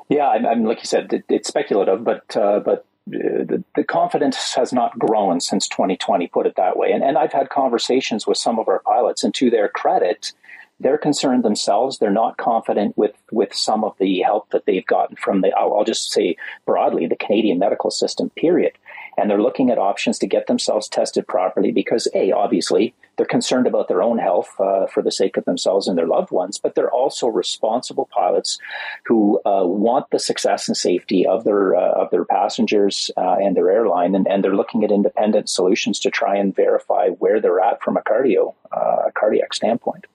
Yeah, 0.09 0.27
I, 0.27 0.37
I 0.37 0.53
like 0.53 0.79
you 0.79 0.85
said, 0.85 1.11
it, 1.13 1.25
it's 1.29 1.47
speculative, 1.47 2.03
but 2.03 2.35
uh, 2.35 2.59
but 2.59 2.85
uh, 3.07 3.43
the, 3.45 3.63
the, 3.75 3.83
confidence 3.83 4.53
has 4.53 4.71
not 4.71 4.97
grown 4.99 5.39
since 5.39 5.67
2020. 5.67 6.27
Put 6.27 6.45
it 6.45 6.55
that 6.57 6.77
way, 6.77 6.91
and 6.91 7.03
and 7.03 7.17
I've 7.17 7.33
had 7.33 7.49
conversations 7.49 8.27
with 8.27 8.37
some 8.37 8.59
of 8.59 8.67
our 8.67 8.79
pilots, 8.79 9.23
and 9.23 9.33
to 9.35 9.49
their 9.49 9.69
credit, 9.69 10.33
they're 10.79 10.99
concerned 10.99 11.43
themselves. 11.43 11.97
They're 11.97 12.11
not 12.11 12.37
confident 12.37 12.95
with 12.97 13.15
with 13.31 13.53
some 13.53 13.83
of 13.83 13.97
the 13.97 14.19
help 14.19 14.51
that 14.51 14.65
they've 14.65 14.85
gotten 14.85 15.15
from 15.15 15.41
the. 15.41 15.51
I'll, 15.53 15.73
I'll 15.73 15.83
just 15.83 16.11
say 16.11 16.35
broadly, 16.65 17.07
the 17.07 17.15
Canadian 17.15 17.57
medical 17.57 17.89
system. 17.89 18.29
Period 18.31 18.73
and 19.17 19.29
they're 19.29 19.41
looking 19.41 19.69
at 19.69 19.77
options 19.77 20.19
to 20.19 20.27
get 20.27 20.47
themselves 20.47 20.87
tested 20.87 21.27
properly 21.27 21.71
because 21.71 22.07
a 22.13 22.31
obviously 22.31 22.93
they're 23.17 23.25
concerned 23.25 23.67
about 23.67 23.87
their 23.87 24.01
own 24.01 24.17
health 24.17 24.49
uh, 24.59 24.87
for 24.87 25.03
the 25.03 25.11
sake 25.11 25.37
of 25.37 25.45
themselves 25.45 25.87
and 25.87 25.97
their 25.97 26.07
loved 26.07 26.31
ones 26.31 26.57
but 26.57 26.75
they're 26.75 26.91
also 26.91 27.27
responsible 27.27 28.09
pilots 28.11 28.59
who 29.05 29.39
uh, 29.45 29.65
want 29.65 30.09
the 30.11 30.19
success 30.19 30.67
and 30.67 30.77
safety 30.77 31.25
of 31.25 31.43
their 31.43 31.75
uh, 31.75 31.91
of 31.91 32.09
their 32.11 32.25
passengers 32.25 33.11
uh, 33.17 33.37
and 33.39 33.55
their 33.55 33.69
airline. 33.69 34.15
And, 34.15 34.27
and 34.27 34.43
they're 34.43 34.55
looking 34.55 34.83
at 34.83 34.91
independent 34.91 35.49
solutions 35.49 35.99
to 36.01 36.11
try 36.11 36.37
and 36.37 36.55
verify 36.55 37.09
where 37.09 37.39
they're 37.39 37.59
at 37.59 37.81
from 37.81 37.97
a 37.97 38.01
cardio 38.01 38.53
uh, 38.71 39.09
cardiac 39.13 39.53
standpoint 39.53 40.05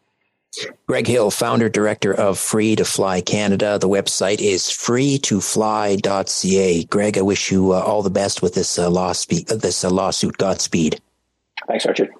Greg 0.86 1.06
Hill, 1.06 1.30
founder 1.30 1.68
director 1.68 2.12
of 2.12 2.38
Free 2.38 2.76
to 2.76 2.84
Fly 2.84 3.20
Canada. 3.20 3.78
The 3.78 3.88
website 3.88 4.40
is 4.40 4.64
freetofly.ca. 4.64 6.84
Greg, 6.84 7.18
I 7.18 7.22
wish 7.22 7.50
you 7.50 7.72
uh, 7.72 7.80
all 7.80 8.02
the 8.02 8.10
best 8.10 8.42
with 8.42 8.54
this 8.54 8.78
uh, 8.78 8.90
lawsuit. 8.90 9.46
This 9.46 9.84
uh, 9.84 9.90
lawsuit. 9.90 10.38
Godspeed. 10.38 11.00
Thanks, 11.66 11.86
Richard. 11.86 12.10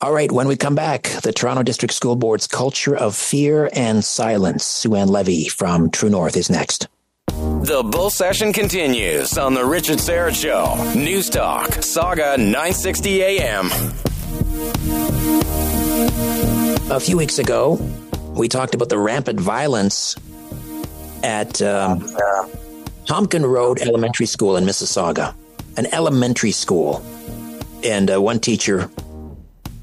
All 0.00 0.12
right, 0.12 0.30
when 0.30 0.46
we 0.46 0.56
come 0.56 0.74
back, 0.74 1.04
the 1.22 1.32
Toronto 1.32 1.62
District 1.62 1.94
School 1.94 2.16
Board's 2.16 2.46
culture 2.46 2.94
of 2.94 3.16
fear 3.16 3.70
and 3.72 4.04
silence. 4.04 4.66
Sue 4.66 4.94
Ann 4.94 5.08
Levy 5.08 5.48
from 5.48 5.90
True 5.90 6.10
North 6.10 6.36
is 6.36 6.50
next. 6.50 6.88
The 7.28 7.82
bull 7.82 8.10
session 8.10 8.52
continues 8.52 9.38
on 9.38 9.54
the 9.54 9.64
Richard 9.64 9.98
Syrett 9.98 10.34
Show. 10.34 10.92
News 10.94 11.30
Talk, 11.30 11.70
Sauga 11.70 12.38
960 12.38 13.22
AM. 13.22 13.70
A 16.88 17.00
few 17.00 17.16
weeks 17.16 17.38
ago, 17.38 17.74
we 18.34 18.48
talked 18.48 18.74
about 18.74 18.88
the 18.88 18.98
rampant 18.98 19.40
violence 19.40 20.16
at 21.22 21.60
um, 21.62 22.00
Tomken 23.06 23.48
Road 23.48 23.80
Elementary 23.80 24.26
School 24.26 24.56
in 24.56 24.64
Mississauga, 24.64 25.34
an 25.76 25.86
elementary 25.92 26.52
school. 26.52 27.04
And 27.84 28.10
uh, 28.10 28.20
one 28.20 28.40
teacher 28.40 28.90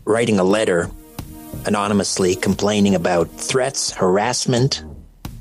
writing 0.05 0.39
a 0.39 0.43
letter 0.43 0.89
anonymously 1.65 2.35
complaining 2.35 2.95
about 2.95 3.29
threats, 3.31 3.91
harassment, 3.91 4.83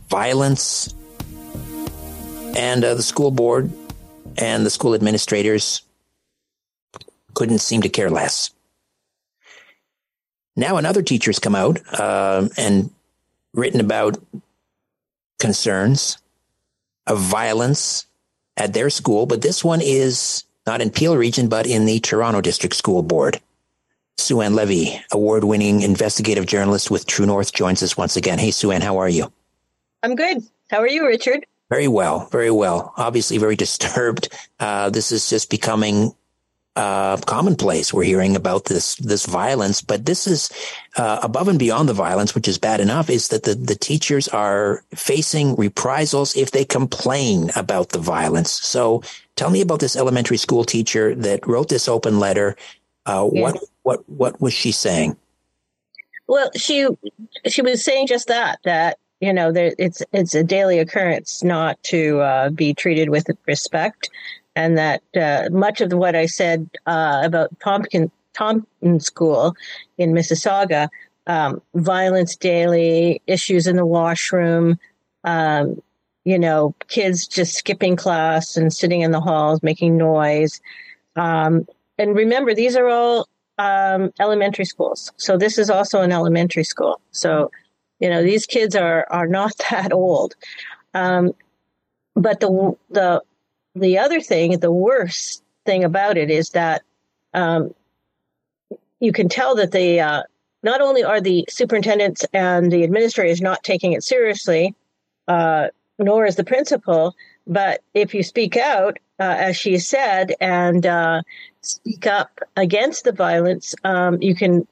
violence. 0.08 0.94
And 2.56 2.84
uh, 2.84 2.94
the 2.94 3.02
school 3.02 3.30
board 3.30 3.72
and 4.36 4.64
the 4.64 4.70
school 4.70 4.94
administrators 4.94 5.82
couldn't 7.34 7.60
seem 7.60 7.82
to 7.82 7.88
care 7.88 8.10
less. 8.10 8.50
Now, 10.56 10.76
another 10.76 11.02
teacher's 11.02 11.38
come 11.38 11.54
out 11.54 11.80
uh, 11.98 12.48
and 12.56 12.90
written 13.54 13.80
about 13.80 14.18
concerns 15.38 16.18
of 17.06 17.18
violence 17.18 18.06
at 18.56 18.74
their 18.74 18.90
school, 18.90 19.26
but 19.26 19.42
this 19.42 19.64
one 19.64 19.80
is 19.82 20.44
not 20.66 20.80
in 20.80 20.90
Peel 20.90 21.16
Region, 21.16 21.48
but 21.48 21.66
in 21.66 21.86
the 21.86 22.00
Toronto 22.00 22.40
District 22.40 22.74
School 22.74 23.02
Board. 23.02 23.40
Sue 24.18 24.40
Ann 24.40 24.54
Levy, 24.54 25.00
award 25.10 25.42
winning 25.42 25.80
investigative 25.80 26.46
journalist 26.46 26.90
with 26.90 27.06
True 27.06 27.26
North, 27.26 27.52
joins 27.52 27.82
us 27.82 27.96
once 27.96 28.16
again. 28.16 28.38
Hey, 28.38 28.50
Sue 28.50 28.70
Ann, 28.70 28.82
how 28.82 28.98
are 28.98 29.08
you? 29.08 29.32
I'm 30.02 30.14
good. 30.14 30.42
How 30.70 30.78
are 30.78 30.88
you, 30.88 31.06
Richard? 31.06 31.46
Very 31.70 31.88
well, 31.88 32.26
very 32.30 32.50
well. 32.50 32.92
Obviously, 32.96 33.38
very 33.38 33.56
disturbed. 33.56 34.28
Uh, 34.60 34.90
this 34.90 35.10
is 35.10 35.28
just 35.28 35.50
becoming 35.50 36.14
uh, 36.76 37.18
commonplace. 37.18 37.92
We're 37.92 38.04
hearing 38.04 38.34
about 38.34 38.64
this 38.66 38.96
this 38.96 39.26
violence, 39.26 39.82
but 39.82 40.06
this 40.06 40.26
is 40.26 40.50
uh, 40.96 41.20
above 41.22 41.48
and 41.48 41.58
beyond 41.58 41.88
the 41.88 41.94
violence, 41.94 42.34
which 42.34 42.48
is 42.48 42.58
bad 42.58 42.80
enough. 42.80 43.10
Is 43.10 43.28
that 43.28 43.42
the 43.42 43.54
the 43.54 43.74
teachers 43.74 44.28
are 44.28 44.82
facing 44.94 45.54
reprisals 45.56 46.36
if 46.36 46.50
they 46.50 46.64
complain 46.64 47.50
about 47.56 47.90
the 47.90 47.98
violence? 47.98 48.50
So, 48.50 49.02
tell 49.36 49.50
me 49.50 49.60
about 49.60 49.80
this 49.80 49.96
elementary 49.96 50.38
school 50.38 50.64
teacher 50.64 51.14
that 51.16 51.46
wrote 51.46 51.68
this 51.68 51.88
open 51.88 52.18
letter. 52.18 52.56
Uh, 53.04 53.28
yeah. 53.32 53.42
What 53.42 53.58
what 53.82 54.08
what 54.08 54.40
was 54.40 54.54
she 54.54 54.72
saying? 54.72 55.16
Well, 56.26 56.50
she 56.56 56.88
she 57.46 57.60
was 57.60 57.84
saying 57.84 58.06
just 58.06 58.28
that 58.28 58.60
that 58.64 58.98
you 59.20 59.32
know 59.32 59.52
there, 59.52 59.74
it's 59.78 60.02
it's 60.12 60.34
a 60.34 60.42
daily 60.42 60.78
occurrence 60.78 61.42
not 61.42 61.82
to 61.84 62.20
uh, 62.20 62.50
be 62.50 62.72
treated 62.72 63.10
with 63.10 63.26
respect, 63.46 64.08
and 64.54 64.76
that 64.78 65.02
uh, 65.16 65.48
much 65.50 65.80
of 65.80 65.92
what 65.92 66.14
I 66.14 66.26
said 66.26 66.68
uh, 66.86 67.22
about 67.24 67.58
Tomken 67.58 68.10
Tomken 68.34 69.02
School 69.02 69.54
in 69.98 70.12
Mississauga, 70.12 70.88
um, 71.26 71.62
violence 71.74 72.36
daily, 72.36 73.22
issues 73.26 73.66
in 73.66 73.76
the 73.76 73.86
washroom. 73.86 74.78
Um, 75.24 75.80
you 76.24 76.38
know, 76.38 76.74
kids 76.88 77.26
just 77.26 77.54
skipping 77.54 77.96
class 77.96 78.56
and 78.56 78.72
sitting 78.72 79.00
in 79.00 79.10
the 79.10 79.20
halls 79.20 79.62
making 79.62 79.96
noise. 79.96 80.60
Um, 81.16 81.66
and 81.98 82.14
remember, 82.16 82.54
these 82.54 82.76
are 82.76 82.88
all 82.88 83.28
um, 83.58 84.12
elementary 84.20 84.64
schools. 84.64 85.12
So 85.16 85.36
this 85.36 85.58
is 85.58 85.68
also 85.68 86.00
an 86.00 86.12
elementary 86.12 86.64
school. 86.64 87.00
So, 87.10 87.50
you 87.98 88.08
know, 88.08 88.22
these 88.22 88.46
kids 88.46 88.76
are 88.76 89.06
are 89.10 89.26
not 89.26 89.52
that 89.70 89.92
old. 89.92 90.34
Um, 90.94 91.32
but 92.14 92.40
the 92.40 92.76
the 92.90 93.22
the 93.74 93.98
other 93.98 94.20
thing, 94.20 94.58
the 94.58 94.72
worst 94.72 95.42
thing 95.64 95.84
about 95.84 96.16
it 96.16 96.30
is 96.30 96.50
that 96.50 96.82
um, 97.34 97.74
you 99.00 99.12
can 99.12 99.28
tell 99.28 99.54
that 99.56 99.72
the 99.72 100.00
uh, 100.00 100.22
not 100.62 100.80
only 100.80 101.02
are 101.02 101.20
the 101.20 101.44
superintendents 101.48 102.24
and 102.32 102.70
the 102.70 102.84
administrators 102.84 103.40
not 103.40 103.62
taking 103.62 103.92
it 103.92 104.04
seriously, 104.04 104.74
uh, 105.28 105.68
nor 105.98 106.26
is 106.26 106.36
the 106.36 106.44
principal, 106.44 107.14
but 107.46 107.82
if 107.94 108.14
you 108.14 108.22
speak 108.22 108.56
out, 108.56 108.98
uh, 109.18 109.36
as 109.38 109.56
she 109.56 109.78
said, 109.78 110.34
and 110.40 110.86
uh, 110.86 111.22
speak 111.60 112.06
up 112.06 112.40
against 112.56 113.04
the 113.04 113.12
violence, 113.12 113.74
um, 113.84 114.20
you 114.20 114.34
can 114.34 114.66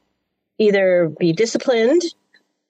either 0.58 1.08
be 1.18 1.32
disciplined 1.32 2.02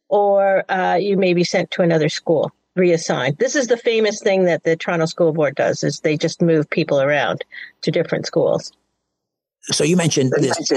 or 0.09 0.70
uh, 0.70 0.95
you 0.95 1.16
may 1.16 1.35
be 1.35 1.45
sent 1.45 1.70
to 1.70 1.83
another 1.83 2.09
school, 2.09 2.53
reassigned. 2.77 3.39
This 3.39 3.57
is 3.57 3.66
the 3.66 3.77
famous 3.77 4.21
thing 4.21 4.45
that 4.45 4.64
the 4.64 4.77
Toronto 4.77 5.07
School 5.07 5.33
Board 5.33 5.55
does: 5.57 5.83
is 5.83 6.01
they 6.01 6.16
just 6.16 6.43
move 6.43 6.68
people 6.71 7.01
around 7.01 7.45
to 7.83 7.91
different 7.91 8.27
schools. 8.27 8.73
So 9.62 9.85
you 9.85 9.97
mentioned 9.97 10.33
this 10.39 10.73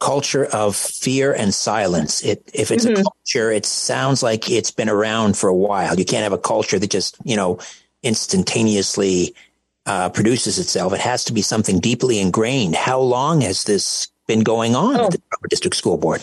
culture 0.00 0.44
of 0.46 0.76
fear 0.76 1.32
and 1.32 1.52
silence. 1.52 2.22
It, 2.22 2.48
if 2.54 2.70
it's 2.70 2.84
mm-hmm. 2.84 3.00
a 3.00 3.02
culture, 3.02 3.50
it 3.50 3.66
sounds 3.66 4.22
like 4.22 4.48
it's 4.48 4.70
been 4.70 4.88
around 4.88 5.36
for 5.36 5.48
a 5.48 5.54
while. 5.54 5.98
You 5.98 6.04
can't 6.04 6.22
have 6.22 6.32
a 6.32 6.38
culture 6.38 6.78
that 6.78 6.90
just 6.90 7.16
you 7.24 7.36
know 7.36 7.58
instantaneously 8.02 9.34
uh, 9.86 10.10
produces 10.10 10.58
itself. 10.58 10.92
It 10.92 11.00
has 11.00 11.24
to 11.24 11.32
be 11.32 11.42
something 11.42 11.80
deeply 11.80 12.20
ingrained. 12.20 12.76
How 12.76 13.00
long 13.00 13.40
has 13.40 13.64
this 13.64 14.08
been 14.26 14.40
going 14.40 14.76
on 14.76 14.96
oh. 14.96 15.06
at 15.06 15.10
the 15.10 15.20
District 15.48 15.76
School 15.76 15.96
Board? 15.96 16.22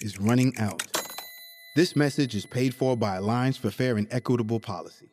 is 0.00 0.18
running 0.18 0.56
out. 0.58 0.82
This 1.76 1.94
message 1.94 2.34
is 2.34 2.46
paid 2.46 2.74
for 2.74 2.96
by 2.96 3.16
Alliance 3.16 3.56
for 3.56 3.70
Fair 3.70 3.96
and 3.96 4.08
Equitable 4.10 4.60
Policy. 4.60 5.10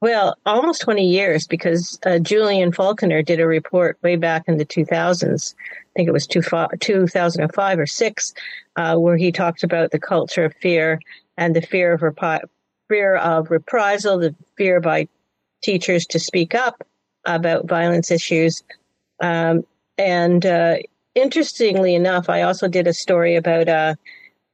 Well, 0.00 0.36
almost 0.46 0.80
20 0.82 1.04
years 1.04 1.46
because 1.46 1.98
uh, 2.06 2.20
Julian 2.20 2.72
Falconer 2.72 3.20
did 3.20 3.40
a 3.40 3.46
report 3.46 3.98
way 4.02 4.14
back 4.14 4.44
in 4.46 4.56
the 4.56 4.64
2000s. 4.64 5.54
I 5.58 5.90
think 5.96 6.08
it 6.08 6.12
was 6.12 6.26
two, 6.26 6.40
2005 6.40 7.78
or 7.78 7.86
6, 7.86 8.34
uh, 8.76 8.96
where 8.96 9.16
he 9.16 9.32
talked 9.32 9.64
about 9.64 9.90
the 9.90 9.98
culture 9.98 10.44
of 10.44 10.54
fear 10.62 11.00
and 11.36 11.54
the 11.54 11.62
fear 11.62 11.94
of, 11.94 12.42
fear 12.88 13.16
of 13.16 13.50
reprisal, 13.50 14.18
the 14.18 14.34
fear 14.56 14.80
by 14.80 15.08
teachers 15.62 16.06
to 16.06 16.20
speak 16.20 16.54
up 16.54 16.84
about 17.24 17.66
violence 17.66 18.12
issues. 18.12 18.62
Um, 19.20 19.64
and 19.98 20.46
uh, 20.46 20.76
interestingly 21.16 21.96
enough, 21.96 22.28
I 22.28 22.42
also 22.42 22.68
did 22.68 22.86
a 22.86 22.94
story 22.94 23.34
about 23.34 23.68
uh, 23.68 23.94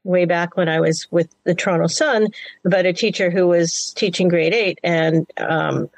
way 0.04 0.24
back 0.24 0.56
when 0.56 0.68
I 0.68 0.80
was 0.80 1.06
with 1.10 1.34
the 1.44 1.54
Toronto 1.54 1.86
Sun 1.86 2.28
about 2.64 2.86
a 2.86 2.92
teacher 2.92 3.30
who 3.30 3.48
was 3.48 3.92
teaching 3.96 4.28
grade 4.28 4.54
eight 4.54 4.78
and 4.84 5.26
um, 5.38 5.90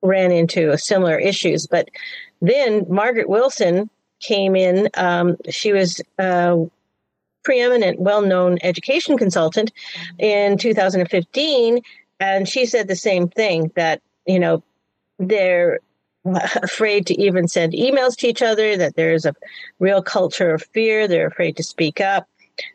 ran 0.00 0.32
into 0.32 0.76
similar 0.78 1.18
issues. 1.18 1.66
But 1.66 1.88
then 2.40 2.86
Margaret 2.88 3.28
Wilson 3.28 3.90
came 4.20 4.56
in. 4.56 4.88
Um, 4.94 5.36
she 5.50 5.72
was 5.72 6.00
a 6.18 6.64
preeminent, 7.44 7.98
well 8.00 8.22
known 8.22 8.58
education 8.62 9.18
consultant 9.18 9.72
in 10.18 10.56
2015. 10.56 11.82
And 12.20 12.48
she 12.48 12.66
said 12.66 12.86
the 12.86 12.96
same 12.96 13.28
thing 13.28 13.72
that 13.74 14.00
you 14.26 14.38
know, 14.38 14.62
they're 15.18 15.80
afraid 16.24 17.06
to 17.06 17.20
even 17.20 17.48
send 17.48 17.72
emails 17.72 18.16
to 18.18 18.28
each 18.28 18.42
other, 18.42 18.76
that 18.76 18.94
there's 18.96 19.26
a 19.26 19.34
real 19.78 20.02
culture 20.02 20.54
of 20.54 20.62
fear. 20.72 21.08
They're 21.08 21.26
afraid 21.26 21.56
to 21.56 21.62
speak 21.62 22.00
up. 22.00 22.28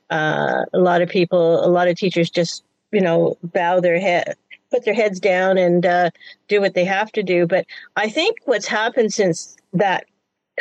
Uh, 0.09 0.65
a 0.73 0.79
lot 0.79 1.01
of 1.01 1.09
people, 1.09 1.63
a 1.63 1.67
lot 1.69 1.87
of 1.87 1.97
teachers 1.97 2.29
just, 2.29 2.63
you 2.91 3.01
know, 3.01 3.37
bow 3.43 3.79
their 3.79 3.99
head, 3.99 4.35
put 4.71 4.85
their 4.85 4.93
heads 4.93 5.19
down 5.19 5.57
and 5.57 5.85
uh, 5.85 6.09
do 6.47 6.61
what 6.61 6.73
they 6.73 6.85
have 6.85 7.11
to 7.13 7.23
do. 7.23 7.45
But 7.45 7.65
I 7.95 8.09
think 8.09 8.37
what's 8.45 8.67
happened 8.67 9.13
since 9.13 9.55
that 9.73 10.05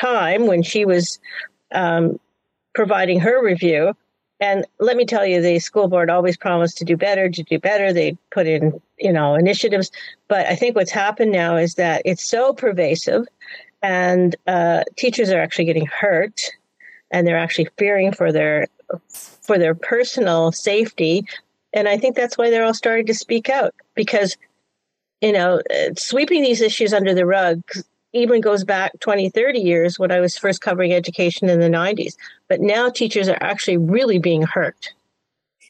time 0.00 0.46
when 0.46 0.62
she 0.62 0.84
was 0.84 1.18
um, 1.72 2.18
providing 2.74 3.20
her 3.20 3.44
review, 3.44 3.94
and 4.38 4.66
let 4.78 4.96
me 4.96 5.06
tell 5.06 5.24
you, 5.24 5.40
the 5.40 5.58
school 5.58 5.88
board 5.88 6.10
always 6.10 6.36
promised 6.36 6.78
to 6.78 6.84
do 6.84 6.96
better, 6.96 7.30
to 7.30 7.42
do 7.42 7.58
better. 7.58 7.92
They 7.92 8.18
put 8.30 8.46
in, 8.46 8.80
you 8.98 9.12
know, 9.12 9.34
initiatives. 9.34 9.90
But 10.28 10.46
I 10.46 10.56
think 10.56 10.76
what's 10.76 10.90
happened 10.90 11.32
now 11.32 11.56
is 11.56 11.76
that 11.76 12.02
it's 12.04 12.24
so 12.24 12.52
pervasive 12.52 13.26
and 13.82 14.36
uh, 14.46 14.84
teachers 14.96 15.30
are 15.30 15.40
actually 15.40 15.64
getting 15.64 15.86
hurt 15.86 16.40
and 17.10 17.26
they're 17.26 17.38
actually 17.38 17.68
fearing 17.78 18.12
for 18.12 18.32
their 18.32 18.66
for 19.10 19.58
their 19.58 19.74
personal 19.74 20.52
safety. 20.52 21.26
And 21.72 21.88
i 21.88 21.98
think 21.98 22.16
that's 22.16 22.38
why 22.38 22.50
they're 22.50 22.64
all 22.64 22.74
starting 22.74 23.06
to 23.06 23.14
speak 23.14 23.48
out 23.50 23.74
because 23.94 24.36
you 25.20 25.32
know 25.32 25.60
sweeping 25.98 26.42
these 26.42 26.60
issues 26.60 26.94
under 26.94 27.12
the 27.12 27.26
rug 27.26 27.62
even 28.12 28.40
goes 28.40 28.64
back 28.64 28.92
20 29.00 29.28
30 29.28 29.58
years 29.58 29.98
when 29.98 30.10
i 30.10 30.20
was 30.20 30.38
first 30.38 30.62
covering 30.62 30.94
education 30.94 31.50
in 31.50 31.60
the 31.60 31.68
90s 31.68 32.14
but 32.48 32.60
now 32.60 32.88
teachers 32.88 33.28
are 33.28 33.38
actually 33.40 33.76
really 33.76 34.18
being 34.18 34.42
hurt. 34.42 34.92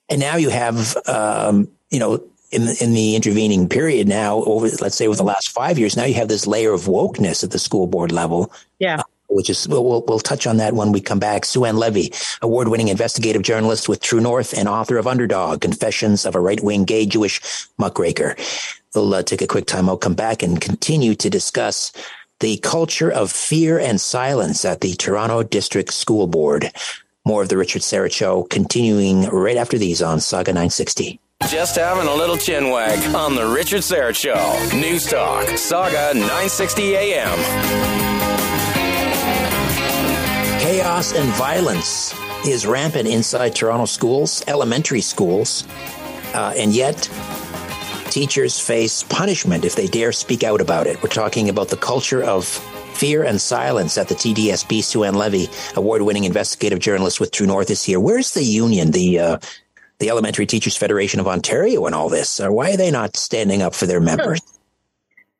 And 0.08 0.20
now 0.20 0.36
you 0.36 0.50
have 0.50 0.96
um, 1.08 1.68
you 1.90 1.98
know 1.98 2.22
in 2.52 2.68
in 2.80 2.92
the 2.92 3.16
intervening 3.16 3.68
period 3.68 4.06
now 4.06 4.44
over 4.44 4.68
let's 4.80 4.94
say 4.94 5.08
over 5.08 5.16
the 5.16 5.24
last 5.24 5.48
five 5.50 5.78
years 5.78 5.96
now 5.96 6.04
you 6.04 6.14
have 6.14 6.28
this 6.28 6.46
layer 6.46 6.72
of 6.72 6.82
wokeness 6.82 7.42
at 7.42 7.50
the 7.50 7.58
school 7.58 7.86
board 7.88 8.12
level. 8.12 8.52
Yeah 8.78 9.02
which 9.28 9.50
is 9.50 9.66
we'll, 9.68 10.02
we'll, 10.02 10.18
touch 10.18 10.46
on 10.46 10.56
that 10.58 10.74
when 10.74 10.92
we 10.92 11.00
come 11.00 11.18
back. 11.18 11.44
Sue 11.44 11.64
Ann 11.64 11.76
Levy, 11.76 12.12
award-winning 12.42 12.88
investigative 12.88 13.42
journalist 13.42 13.88
with 13.88 14.00
True 14.00 14.20
North 14.20 14.56
and 14.56 14.68
author 14.68 14.98
of 14.98 15.06
Underdog: 15.06 15.60
Confessions 15.60 16.24
of 16.24 16.34
a 16.34 16.40
Right-Wing 16.40 16.84
Gay 16.84 17.06
Jewish 17.06 17.40
Muckraker. 17.78 18.36
We'll 18.94 19.14
uh, 19.14 19.22
take 19.22 19.42
a 19.42 19.46
quick 19.46 19.66
time. 19.66 19.88
I'll 19.88 19.96
come 19.96 20.14
back 20.14 20.42
and 20.42 20.60
continue 20.60 21.14
to 21.16 21.28
discuss 21.28 21.92
the 22.40 22.56
culture 22.58 23.10
of 23.10 23.30
fear 23.30 23.78
and 23.78 24.00
silence 24.00 24.64
at 24.64 24.80
the 24.80 24.94
Toronto 24.94 25.42
District 25.42 25.92
School 25.92 26.26
Board. 26.26 26.70
More 27.24 27.42
of 27.42 27.48
the 27.48 27.56
Richard 27.56 27.82
Syrett 27.82 28.12
Show 28.12 28.44
continuing 28.44 29.24
right 29.24 29.56
after 29.56 29.78
these 29.78 30.00
on 30.00 30.18
Sauga 30.18 30.48
960. 30.48 31.18
Just 31.48 31.76
having 31.76 32.06
a 32.06 32.14
little 32.14 32.36
chin 32.36 32.70
wag 32.70 32.98
on 33.14 33.34
the 33.34 33.46
Richard 33.46 33.82
Syrett 33.82 34.16
Show. 34.16 34.76
News 34.76 35.06
Talk, 35.06 35.46
Sauga 35.46 36.14
960 36.14 36.96
AM. 36.96 38.85
Chaos 40.60 41.12
and 41.12 41.28
violence 41.34 42.14
is 42.46 42.66
rampant 42.66 43.08
inside 43.08 43.54
Toronto 43.54 43.84
schools, 43.84 44.42
elementary 44.46 45.00
schools, 45.00 45.64
uh, 46.34 46.54
and 46.56 46.72
yet 46.72 47.08
teachers 48.10 48.58
face 48.58 49.02
punishment 49.04 49.64
if 49.64 49.76
they 49.76 49.86
dare 49.86 50.12
speak 50.12 50.42
out 50.42 50.60
about 50.60 50.86
it. 50.86 51.02
We're 51.02 51.10
talking 51.10 51.48
about 51.48 51.68
the 51.68 51.76
culture 51.76 52.22
of 52.22 52.46
fear 52.46 53.22
and 53.22 53.40
silence 53.40 53.98
at 53.98 54.08
the 54.08 54.14
TDSB. 54.14 54.82
Sue 54.82 55.04
Ann 55.04 55.14
Levy, 55.14 55.48
award-winning 55.76 56.24
investigative 56.24 56.78
journalist 56.78 57.20
with 57.20 57.30
True 57.30 57.46
North, 57.46 57.70
is 57.70 57.82
here. 57.82 58.00
Where's 58.00 58.32
the 58.32 58.42
union, 58.42 58.90
the 58.90 59.18
uh, 59.18 59.38
the 59.98 60.10
Elementary 60.10 60.46
Teachers 60.46 60.76
Federation 60.76 61.20
of 61.20 61.28
Ontario, 61.28 61.86
and 61.86 61.94
all 61.94 62.08
this? 62.08 62.40
Uh, 62.40 62.48
why 62.48 62.72
are 62.72 62.76
they 62.76 62.90
not 62.90 63.16
standing 63.16 63.62
up 63.62 63.74
for 63.74 63.86
their 63.86 64.00
members? 64.00 64.40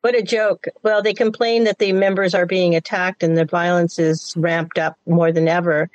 What 0.07 0.15
a 0.15 0.23
joke. 0.23 0.67
Well, 0.83 1.01
they 1.01 1.13
complain 1.13 1.65
that 1.65 1.79
the 1.79 1.91
members 1.91 2.33
are 2.33 2.45
being 2.45 2.75
attacked 2.75 3.23
and 3.23 3.37
the 3.37 3.43
violence 3.43 3.99
is 3.99 4.33
ramped 4.37 4.79
up 4.79 4.95
more 5.05 5.33
than 5.33 5.49
ever. 5.49 5.89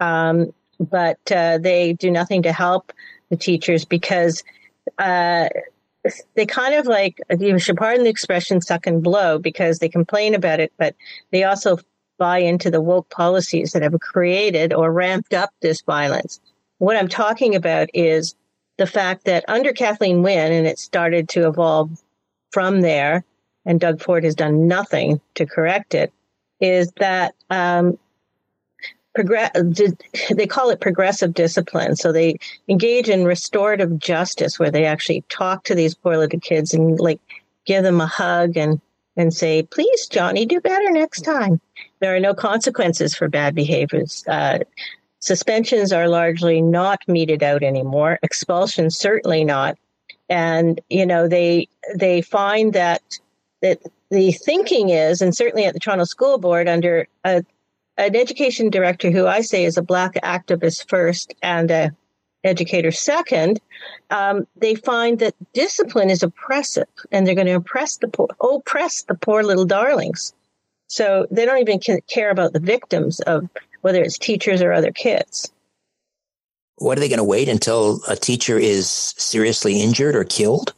Um, 0.00 0.54
but 0.80 1.18
uh, 1.30 1.58
they 1.58 1.92
do 1.92 2.10
nothing 2.10 2.44
to 2.44 2.52
help 2.54 2.94
the 3.28 3.36
teachers 3.36 3.84
because 3.84 4.42
uh, 4.96 5.50
they 6.34 6.46
kind 6.46 6.76
of 6.76 6.86
like, 6.86 7.20
you 7.38 7.58
should 7.58 7.76
pardon 7.76 8.04
the 8.04 8.10
expression, 8.10 8.62
suck 8.62 8.86
and 8.86 9.02
blow 9.02 9.38
because 9.38 9.80
they 9.80 9.90
complain 9.90 10.34
about 10.34 10.60
it, 10.60 10.72
but 10.78 10.94
they 11.30 11.44
also 11.44 11.76
buy 12.16 12.38
into 12.38 12.70
the 12.70 12.80
woke 12.80 13.10
policies 13.10 13.72
that 13.72 13.82
have 13.82 14.00
created 14.00 14.72
or 14.72 14.90
ramped 14.90 15.34
up 15.34 15.50
this 15.60 15.82
violence. 15.82 16.40
What 16.78 16.96
I'm 16.96 17.08
talking 17.08 17.54
about 17.54 17.90
is 17.92 18.34
the 18.78 18.86
fact 18.86 19.26
that 19.26 19.44
under 19.46 19.74
Kathleen 19.74 20.22
Wynne, 20.22 20.52
and 20.52 20.66
it 20.66 20.78
started 20.78 21.28
to 21.28 21.46
evolve 21.46 22.02
from 22.50 22.80
there, 22.80 23.26
and 23.64 23.80
Doug 23.80 24.02
Ford 24.02 24.24
has 24.24 24.34
done 24.34 24.66
nothing 24.66 25.20
to 25.34 25.46
correct 25.46 25.94
it, 25.94 26.12
is 26.60 26.90
that 26.92 27.34
um, 27.50 27.98
progress, 29.14 29.50
they 30.30 30.46
call 30.46 30.70
it 30.70 30.80
progressive 30.80 31.34
discipline. 31.34 31.96
So 31.96 32.12
they 32.12 32.36
engage 32.68 33.08
in 33.08 33.24
restorative 33.24 33.98
justice, 33.98 34.58
where 34.58 34.70
they 34.70 34.84
actually 34.84 35.24
talk 35.28 35.64
to 35.64 35.74
these 35.74 35.94
poor 35.94 36.16
little 36.16 36.40
kids 36.40 36.74
and 36.74 36.98
like 36.98 37.20
give 37.66 37.82
them 37.82 38.00
a 38.00 38.06
hug 38.06 38.56
and 38.56 38.80
and 39.16 39.34
say, 39.34 39.62
"Please, 39.64 40.06
Johnny, 40.06 40.46
do 40.46 40.60
better 40.60 40.90
next 40.90 41.22
time." 41.22 41.60
There 42.00 42.14
are 42.14 42.20
no 42.20 42.34
consequences 42.34 43.14
for 43.14 43.28
bad 43.28 43.54
behaviors. 43.54 44.24
Uh, 44.28 44.60
suspensions 45.18 45.92
are 45.92 46.08
largely 46.08 46.62
not 46.62 47.00
meted 47.08 47.42
out 47.42 47.62
anymore. 47.64 48.20
Expulsion 48.22 48.90
certainly 48.90 49.44
not. 49.44 49.76
And 50.28 50.80
you 50.88 51.06
know 51.06 51.26
they 51.26 51.68
they 51.94 52.22
find 52.22 52.72
that 52.74 53.02
that 53.62 53.80
the 54.10 54.32
thinking 54.32 54.90
is, 54.90 55.20
and 55.20 55.34
certainly 55.34 55.64
at 55.64 55.74
the 55.74 55.80
Toronto 55.80 56.04
School 56.04 56.38
Board, 56.38 56.68
under 56.68 57.06
a, 57.24 57.44
an 57.96 58.16
education 58.16 58.70
director 58.70 59.10
who 59.10 59.26
I 59.26 59.40
say 59.40 59.64
is 59.64 59.76
a 59.76 59.82
black 59.82 60.14
activist 60.22 60.88
first 60.88 61.34
and 61.42 61.70
a 61.70 61.90
educator 62.44 62.92
second, 62.92 63.60
um, 64.10 64.46
they 64.56 64.74
find 64.74 65.18
that 65.18 65.34
discipline 65.52 66.10
is 66.10 66.22
oppressive, 66.22 66.86
and 67.10 67.26
they're 67.26 67.34
going 67.34 67.48
to 67.48 67.54
oppress 67.54 67.96
the 67.96 68.08
poor, 68.08 68.28
oppress 68.40 69.02
the 69.02 69.14
poor 69.14 69.42
little 69.42 69.66
darlings. 69.66 70.32
So 70.86 71.26
they 71.30 71.44
don't 71.44 71.60
even 71.60 71.80
care 72.08 72.30
about 72.30 72.52
the 72.52 72.60
victims 72.60 73.20
of 73.20 73.48
whether 73.82 74.02
it's 74.02 74.18
teachers 74.18 74.62
or 74.62 74.72
other 74.72 74.92
kids. 74.92 75.52
What 76.76 76.96
are 76.96 77.00
they 77.00 77.08
going 77.08 77.18
to 77.18 77.24
wait 77.24 77.48
until 77.48 78.00
a 78.08 78.16
teacher 78.16 78.56
is 78.56 78.88
seriously 78.88 79.80
injured 79.80 80.14
or 80.14 80.24
killed? 80.24 80.74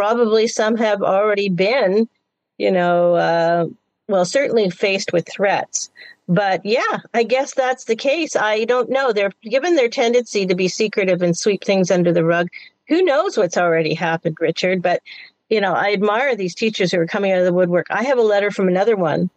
Probably 0.00 0.46
some 0.46 0.78
have 0.78 1.02
already 1.02 1.50
been, 1.50 2.08
you 2.56 2.70
know, 2.70 3.16
uh, 3.16 3.66
well, 4.08 4.24
certainly 4.24 4.70
faced 4.70 5.12
with 5.12 5.28
threats. 5.30 5.90
But 6.26 6.64
yeah, 6.64 7.00
I 7.12 7.22
guess 7.22 7.52
that's 7.52 7.84
the 7.84 7.96
case. 7.96 8.34
I 8.34 8.64
don't 8.64 8.88
know. 8.88 9.12
They're 9.12 9.32
given 9.42 9.76
their 9.76 9.90
tendency 9.90 10.46
to 10.46 10.54
be 10.54 10.68
secretive 10.68 11.20
and 11.20 11.36
sweep 11.36 11.64
things 11.64 11.90
under 11.90 12.14
the 12.14 12.24
rug. 12.24 12.48
Who 12.88 13.02
knows 13.02 13.36
what's 13.36 13.58
already 13.58 13.92
happened, 13.92 14.38
Richard? 14.40 14.80
But 14.80 15.02
you 15.50 15.60
know, 15.60 15.74
I 15.74 15.92
admire 15.92 16.34
these 16.34 16.54
teachers 16.54 16.90
who 16.92 17.00
are 17.00 17.06
coming 17.06 17.32
out 17.32 17.40
of 17.40 17.44
the 17.44 17.52
woodwork. 17.52 17.88
I 17.90 18.04
have 18.04 18.16
a 18.16 18.22
letter 18.22 18.50
from 18.50 18.68
another 18.68 18.96
one 18.96 19.28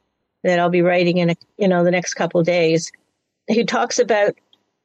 that 0.46 0.60
I'll 0.60 0.70
be 0.70 0.82
writing 0.82 1.18
in 1.18 1.32
a, 1.32 1.36
you 1.58 1.68
know 1.68 1.84
the 1.84 1.92
next 1.92 2.14
couple 2.14 2.42
days. 2.42 2.90
Who 3.54 3.66
talks 3.66 4.00
about 4.00 4.38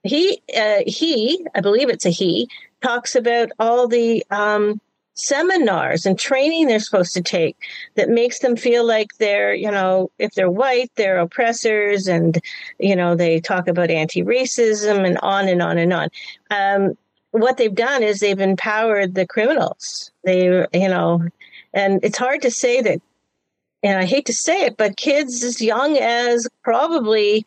he 0.02 0.42
uh, 0.56 0.80
he 0.88 1.46
I 1.54 1.60
believe 1.60 1.88
it's 1.88 2.04
a 2.04 2.10
he 2.10 2.50
talks 2.82 3.14
about 3.14 3.52
all 3.60 3.86
the 3.86 4.26
um, 4.32 4.80
seminars 5.18 6.06
and 6.06 6.18
training 6.18 6.66
they're 6.66 6.78
supposed 6.78 7.12
to 7.14 7.22
take 7.22 7.56
that 7.96 8.08
makes 8.08 8.38
them 8.38 8.56
feel 8.56 8.86
like 8.86 9.08
they're, 9.18 9.52
you 9.52 9.70
know, 9.70 10.10
if 10.18 10.32
they're 10.34 10.50
white, 10.50 10.90
they're 10.94 11.18
oppressors 11.18 12.06
and, 12.06 12.40
you 12.78 12.94
know, 12.94 13.14
they 13.14 13.40
talk 13.40 13.68
about 13.68 13.90
anti 13.90 14.22
racism 14.22 15.06
and 15.06 15.18
on 15.18 15.48
and 15.48 15.60
on 15.60 15.78
and 15.78 15.92
on. 15.92 16.08
Um, 16.50 16.96
what 17.32 17.56
they've 17.56 17.74
done 17.74 18.02
is 18.02 18.20
they've 18.20 18.40
empowered 18.40 19.14
the 19.14 19.26
criminals. 19.26 20.10
They, 20.24 20.44
you 20.72 20.88
know, 20.88 21.28
and 21.74 22.00
it's 22.02 22.18
hard 22.18 22.42
to 22.42 22.50
say 22.50 22.80
that, 22.80 23.00
and 23.82 23.98
I 23.98 24.06
hate 24.06 24.26
to 24.26 24.34
say 24.34 24.64
it, 24.64 24.76
but 24.76 24.96
kids 24.96 25.44
as 25.44 25.60
young 25.60 25.98
as 25.98 26.48
probably 26.62 27.44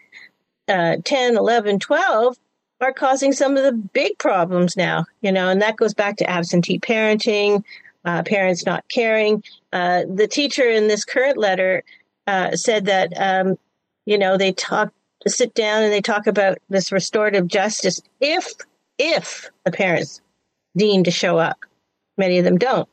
uh, 0.68 0.98
10, 1.03 1.38
11, 1.38 1.80
12 1.80 2.38
are 2.81 2.91
causing 2.91 3.31
some 3.31 3.55
of 3.55 3.63
the 3.63 3.71
big 3.71 4.17
problems 4.17 4.75
now, 4.75 5.05
you 5.21 5.31
know, 5.31 5.49
and 5.49 5.61
that 5.61 5.77
goes 5.77 5.93
back 5.93 6.17
to 6.17 6.29
absentee 6.29 6.79
parenting, 6.79 7.63
uh, 8.05 8.23
parents 8.23 8.65
not 8.65 8.83
caring. 8.89 9.43
Uh, 9.71 10.03
the 10.13 10.27
teacher 10.27 10.67
in 10.69 10.87
this 10.87 11.05
current 11.05 11.37
letter 11.37 11.83
uh, 12.27 12.55
said 12.55 12.85
that, 12.85 13.13
um, 13.15 13.57
you 14.05 14.17
know, 14.17 14.37
they 14.37 14.51
talk, 14.51 14.91
sit 15.27 15.53
down 15.53 15.83
and 15.83 15.93
they 15.93 16.01
talk 16.01 16.25
about 16.27 16.57
this 16.69 16.91
restorative 16.91 17.47
justice 17.47 18.01
if, 18.19 18.51
if 18.97 19.49
the 19.63 19.71
parents 19.71 20.19
deem 20.75 21.03
to 21.03 21.11
show 21.11 21.37
up. 21.37 21.59
Many 22.17 22.39
of 22.39 22.45
them 22.45 22.57
don't 22.57 22.89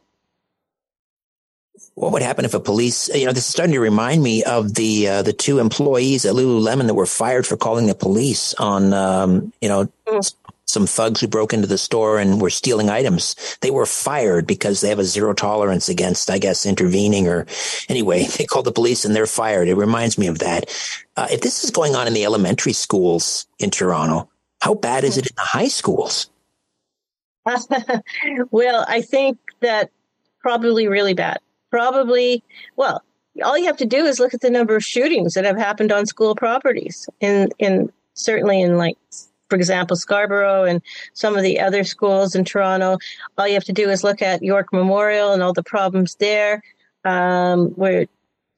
what 1.94 2.12
would 2.12 2.22
happen 2.22 2.44
if 2.44 2.54
a 2.54 2.60
police 2.60 3.08
you 3.14 3.26
know 3.26 3.32
this 3.32 3.46
is 3.46 3.52
starting 3.52 3.74
to 3.74 3.80
remind 3.80 4.22
me 4.22 4.42
of 4.44 4.74
the 4.74 5.08
uh, 5.08 5.22
the 5.22 5.32
two 5.32 5.58
employees 5.58 6.24
at 6.24 6.34
lululemon 6.34 6.86
that 6.86 6.94
were 6.94 7.06
fired 7.06 7.46
for 7.46 7.56
calling 7.56 7.86
the 7.86 7.94
police 7.94 8.54
on 8.54 8.92
um, 8.92 9.52
you 9.60 9.68
know 9.68 9.88
mm. 10.06 10.34
some 10.66 10.86
thugs 10.86 11.20
who 11.20 11.28
broke 11.28 11.52
into 11.52 11.66
the 11.66 11.78
store 11.78 12.18
and 12.18 12.40
were 12.40 12.50
stealing 12.50 12.90
items. 12.90 13.58
They 13.60 13.70
were 13.70 13.86
fired 13.86 14.46
because 14.46 14.80
they 14.80 14.88
have 14.90 14.98
a 14.98 15.04
zero 15.04 15.32
tolerance 15.32 15.88
against, 15.88 16.30
I 16.30 16.38
guess, 16.38 16.66
intervening 16.66 17.26
or 17.26 17.46
anyway, 17.88 18.24
they 18.38 18.44
called 18.44 18.66
the 18.66 18.72
police 18.72 19.04
and 19.04 19.16
they're 19.16 19.26
fired. 19.26 19.68
It 19.68 19.74
reminds 19.74 20.18
me 20.18 20.26
of 20.26 20.40
that. 20.40 20.68
Uh, 21.16 21.28
if 21.30 21.40
this 21.40 21.64
is 21.64 21.70
going 21.70 21.94
on 21.94 22.06
in 22.06 22.12
the 22.12 22.24
elementary 22.24 22.74
schools 22.74 23.46
in 23.58 23.70
Toronto, 23.70 24.28
how 24.60 24.74
bad 24.74 25.04
is 25.04 25.16
it 25.16 25.26
in 25.26 25.34
the 25.36 25.42
high 25.42 25.68
schools? 25.68 26.30
well, 28.50 28.84
I 28.86 29.00
think 29.00 29.38
that 29.60 29.90
probably 30.40 30.86
really 30.86 31.14
bad. 31.14 31.38
Probably, 31.70 32.42
well, 32.76 33.02
all 33.44 33.58
you 33.58 33.66
have 33.66 33.76
to 33.78 33.86
do 33.86 34.04
is 34.04 34.18
look 34.18 34.34
at 34.34 34.40
the 34.40 34.50
number 34.50 34.74
of 34.76 34.84
shootings 34.84 35.34
that 35.34 35.44
have 35.44 35.56
happened 35.56 35.92
on 35.92 36.06
school 36.06 36.34
properties 36.34 37.08
in 37.20 37.50
in 37.58 37.92
certainly 38.14 38.60
in 38.60 38.76
like 38.76 38.96
for 39.48 39.56
example, 39.56 39.96
Scarborough 39.96 40.64
and 40.64 40.82
some 41.14 41.36
of 41.36 41.42
the 41.42 41.60
other 41.60 41.84
schools 41.84 42.34
in 42.34 42.44
Toronto. 42.44 42.98
All 43.36 43.48
you 43.48 43.54
have 43.54 43.64
to 43.64 43.72
do 43.72 43.88
is 43.88 44.04
look 44.04 44.20
at 44.22 44.42
York 44.42 44.72
Memorial 44.72 45.32
and 45.32 45.42
all 45.42 45.52
the 45.52 45.62
problems 45.62 46.16
there, 46.16 46.62
um, 47.04 47.68
where 47.70 48.06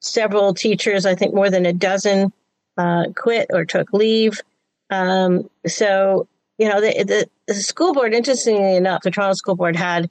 several 0.01 0.53
teachers, 0.53 1.05
I 1.05 1.15
think 1.15 1.33
more 1.33 1.49
than 1.49 1.65
a 1.65 1.73
dozen, 1.73 2.33
uh, 2.77 3.05
quit 3.15 3.47
or 3.53 3.65
took 3.65 3.93
leave. 3.93 4.41
Um, 4.89 5.49
so, 5.65 6.27
you 6.57 6.67
know, 6.67 6.81
the, 6.81 7.03
the, 7.03 7.29
the, 7.47 7.53
school 7.55 7.93
board, 7.93 8.13
interestingly 8.13 8.75
enough, 8.75 9.03
the 9.03 9.11
Toronto 9.11 9.33
School 9.35 9.55
Board 9.55 9.75
had 9.75 10.09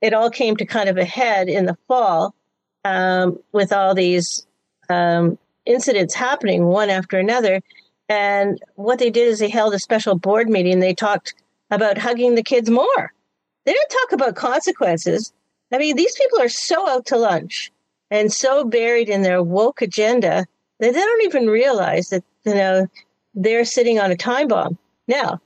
it 0.00 0.12
all 0.12 0.30
came 0.30 0.56
to 0.56 0.66
kind 0.66 0.88
of 0.88 0.96
a 0.96 1.04
head 1.04 1.48
in 1.48 1.66
the 1.66 1.76
fall 1.88 2.34
um, 2.84 3.38
with 3.52 3.72
all 3.72 3.94
these 3.94 4.46
um, 4.88 5.38
incidents 5.64 6.14
happening 6.14 6.66
one 6.66 6.90
after 6.90 7.18
another. 7.18 7.60
And 8.08 8.60
what 8.74 8.98
they 8.98 9.10
did 9.10 9.28
is 9.28 9.38
they 9.38 9.48
held 9.48 9.74
a 9.74 9.78
special 9.78 10.14
board 10.16 10.48
meeting. 10.48 10.78
They 10.80 10.94
talked 10.94 11.34
about 11.70 11.98
hugging 11.98 12.34
the 12.34 12.42
kids 12.42 12.70
more. 12.70 13.12
They 13.64 13.72
didn't 13.72 13.90
talk 13.90 14.12
about 14.12 14.36
consequences. 14.36 15.32
I 15.72 15.78
mean, 15.78 15.96
these 15.96 16.14
people 16.14 16.40
are 16.40 16.48
so 16.48 16.88
out 16.88 17.06
to 17.06 17.16
lunch 17.16 17.72
and 18.10 18.32
so 18.32 18.64
buried 18.64 19.08
in 19.08 19.22
their 19.22 19.42
woke 19.42 19.82
agenda 19.82 20.46
that 20.78 20.92
they 20.94 21.00
don't 21.00 21.24
even 21.24 21.48
realize 21.48 22.10
that, 22.10 22.22
you 22.44 22.54
know, 22.54 22.86
they're 23.34 23.64
sitting 23.64 23.98
on 23.98 24.12
a 24.12 24.16
time 24.16 24.46
bomb. 24.46 24.78
Now, 25.08 25.40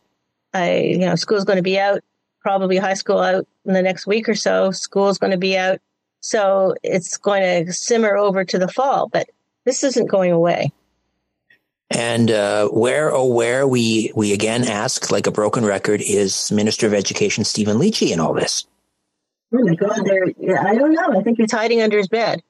I, 0.53 0.81
you 0.81 0.99
know, 0.99 1.15
school's 1.15 1.45
going 1.45 1.57
to 1.57 1.63
be 1.63 1.79
out, 1.79 2.03
probably 2.41 2.77
high 2.77 2.95
school 2.95 3.19
out 3.19 3.47
in 3.65 3.73
the 3.73 3.83
next 3.83 4.07
week 4.07 4.29
or 4.29 4.35
so. 4.35 4.71
School's 4.71 5.19
going 5.19 5.33
to 5.33 5.39
be 5.39 5.57
out. 5.57 5.81
So 6.21 6.75
it's 6.83 7.17
going 7.17 7.67
to 7.67 7.73
simmer 7.73 8.17
over 8.17 8.45
to 8.45 8.59
the 8.59 8.69
fall, 8.69 9.09
but 9.09 9.31
this 9.65 9.85
isn't 9.85 10.07
going 10.07 10.33
away. 10.33 10.73
And 11.91 12.31
uh, 12.31 12.69
where, 12.69 13.13
oh, 13.13 13.27
where 13.27 13.67
we 13.67 14.13
we 14.15 14.33
again 14.33 14.65
ask, 14.65 15.11
like 15.11 15.27
a 15.27 15.33
broken 15.33 15.65
record, 15.65 16.01
is 16.01 16.53
Minister 16.53 16.87
of 16.87 16.95
Education 16.95 17.45
Stephen 17.45 17.79
Lecce 17.79 18.13
in 18.13 18.21
all 18.21 18.33
this? 18.33 18.65
Oh 19.53 19.59
my 19.65 19.75
God, 19.75 20.05
there. 20.05 20.27
I 20.61 20.77
don't 20.77 20.93
know. 20.93 21.19
I 21.19 21.23
think 21.23 21.39
he's 21.39 21.51
hiding 21.51 21.83
under 21.83 21.99
his 21.99 22.07
bed. 22.07 22.43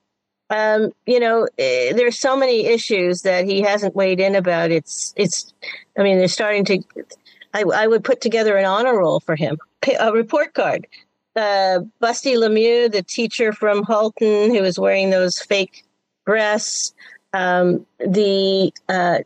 Um, 0.51 0.91
you 1.07 1.21
know, 1.21 1.49
eh, 1.59 1.93
there's 1.95 2.19
so 2.19 2.37
many 2.37 2.67
issues 2.67 3.23
that 3.23 3.47
he 3.47 3.63
hasn't 3.63 3.95
weighed 3.95 4.21
in 4.21 4.35
about. 4.35 4.71
It's, 4.71 5.15
it's. 5.17 5.55
I 5.97 6.03
mean, 6.03 6.19
they're 6.19 6.29
starting 6.29 6.65
to. 6.67 6.83
I, 7.53 7.63
I 7.63 7.87
would 7.87 8.05
put 8.05 8.21
together 8.21 8.57
an 8.57 8.65
honor 8.65 8.99
roll 8.99 9.21
for 9.21 9.37
him, 9.37 9.59
a 9.99 10.13
report 10.13 10.55
card. 10.55 10.87
Uh, 11.37 11.81
Busty 12.03 12.37
Lemieux, 12.37 12.91
the 12.91 13.03
teacher 13.03 13.53
from 13.53 13.85
Halton, 13.85 14.55
who 14.55 14.63
was 14.63 14.79
wearing 14.79 15.11
those 15.11 15.39
fake 15.39 15.85
breasts. 16.25 16.93
Um, 17.33 17.87
the 17.99 18.73
uh, 18.89 19.19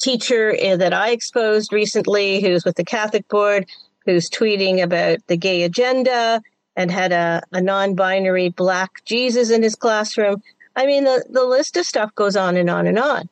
teacher 0.00 0.56
uh, 0.64 0.76
that 0.76 0.92
I 0.92 1.10
exposed 1.10 1.72
recently, 1.72 2.40
who's 2.40 2.64
with 2.64 2.76
the 2.76 2.84
Catholic 2.84 3.28
Board, 3.28 3.66
who's 4.06 4.30
tweeting 4.30 4.82
about 4.82 5.18
the 5.26 5.36
gay 5.36 5.62
agenda 5.62 6.42
and 6.76 6.90
had 6.90 7.12
a, 7.12 7.42
a 7.52 7.60
non 7.60 7.94
binary 7.94 8.48
black 8.48 9.04
Jesus 9.04 9.50
in 9.50 9.62
his 9.62 9.74
classroom. 9.74 10.42
I 10.74 10.86
mean, 10.86 11.04
the, 11.04 11.24
the 11.28 11.44
list 11.44 11.76
of 11.76 11.84
stuff 11.84 12.14
goes 12.14 12.36
on 12.36 12.56
and 12.56 12.70
on 12.70 12.86
and 12.86 12.98
on. 12.98 13.28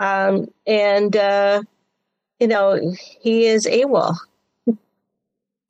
Um, 0.00 0.46
and, 0.66 1.14
uh, 1.16 1.62
you 2.40 2.46
know, 2.46 2.80
he 3.20 3.46
is 3.46 3.66
AWOL. 3.66 4.16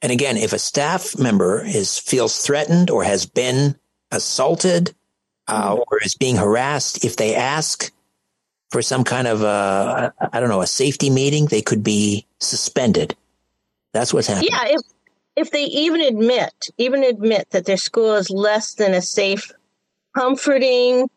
And 0.00 0.12
again, 0.12 0.36
if 0.36 0.52
a 0.52 0.58
staff 0.58 1.18
member 1.18 1.64
is 1.64 1.98
feels 1.98 2.40
threatened 2.44 2.90
or 2.90 3.02
has 3.02 3.26
been 3.26 3.76
assaulted 4.12 4.94
uh, 5.48 5.72
mm-hmm. 5.72 5.80
or 5.80 5.98
is 6.02 6.14
being 6.14 6.36
harassed, 6.36 7.04
if 7.04 7.16
they 7.16 7.34
ask 7.34 7.90
for 8.70 8.82
some 8.82 9.02
kind 9.02 9.26
of 9.26 9.42
a, 9.42 10.12
I 10.32 10.40
don't 10.40 10.50
know, 10.50 10.62
a 10.62 10.66
safety 10.66 11.10
meeting, 11.10 11.46
they 11.46 11.62
could 11.62 11.82
be 11.82 12.26
suspended. 12.38 13.16
That's 13.92 14.12
what's 14.14 14.28
happening. 14.28 14.50
Yeah. 14.52 14.66
If, 14.66 14.80
if 15.34 15.50
they 15.50 15.64
even 15.64 16.00
admit, 16.00 16.68
even 16.76 17.02
admit 17.02 17.50
that 17.50 17.64
their 17.64 17.76
school 17.76 18.14
is 18.14 18.30
less 18.30 18.74
than 18.74 18.92
a 18.92 19.02
safe, 19.02 19.50
comforting 20.14 21.08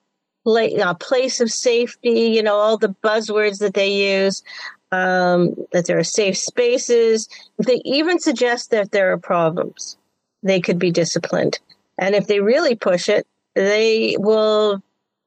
a 0.45 0.95
place 0.95 1.41
of 1.41 1.51
safety, 1.51 2.29
you 2.29 2.41
know, 2.41 2.55
all 2.55 2.77
the 2.77 2.95
buzzwords 3.03 3.59
that 3.59 3.73
they 3.73 4.23
use, 4.23 4.43
um, 4.91 5.55
that 5.71 5.85
there 5.85 5.97
are 5.97 6.03
safe 6.03 6.37
spaces. 6.37 7.27
They 7.57 7.81
even 7.85 8.19
suggest 8.19 8.71
that 8.71 8.91
there 8.91 9.11
are 9.11 9.17
problems, 9.17 9.97
they 10.43 10.59
could 10.61 10.79
be 10.79 10.91
disciplined. 10.91 11.59
And 11.97 12.15
if 12.15 12.27
they 12.27 12.39
really 12.39 12.75
push 12.75 13.09
it, 13.09 13.27
they 13.55 14.15
will 14.17 14.81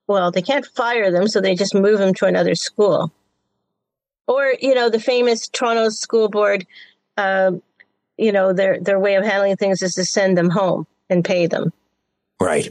well, 0.06 0.30
they 0.30 0.42
can't 0.42 0.66
fire 0.66 1.10
them, 1.10 1.28
so 1.28 1.40
they 1.40 1.54
just 1.54 1.74
move 1.74 1.98
them 1.98 2.14
to 2.14 2.26
another 2.26 2.54
school. 2.54 3.10
Or, 4.26 4.54
you 4.60 4.74
know, 4.74 4.90
the 4.90 5.00
famous 5.00 5.48
Toronto 5.48 5.88
School 5.88 6.28
Board, 6.28 6.66
uh, 7.16 7.52
you 8.16 8.32
know, 8.32 8.52
their 8.52 8.78
their 8.80 8.98
way 8.98 9.14
of 9.16 9.24
handling 9.24 9.56
things 9.56 9.82
is 9.82 9.94
to 9.94 10.04
send 10.04 10.36
them 10.36 10.50
home 10.50 10.86
and 11.10 11.24
pay 11.24 11.46
them. 11.46 11.72
Right. 12.40 12.70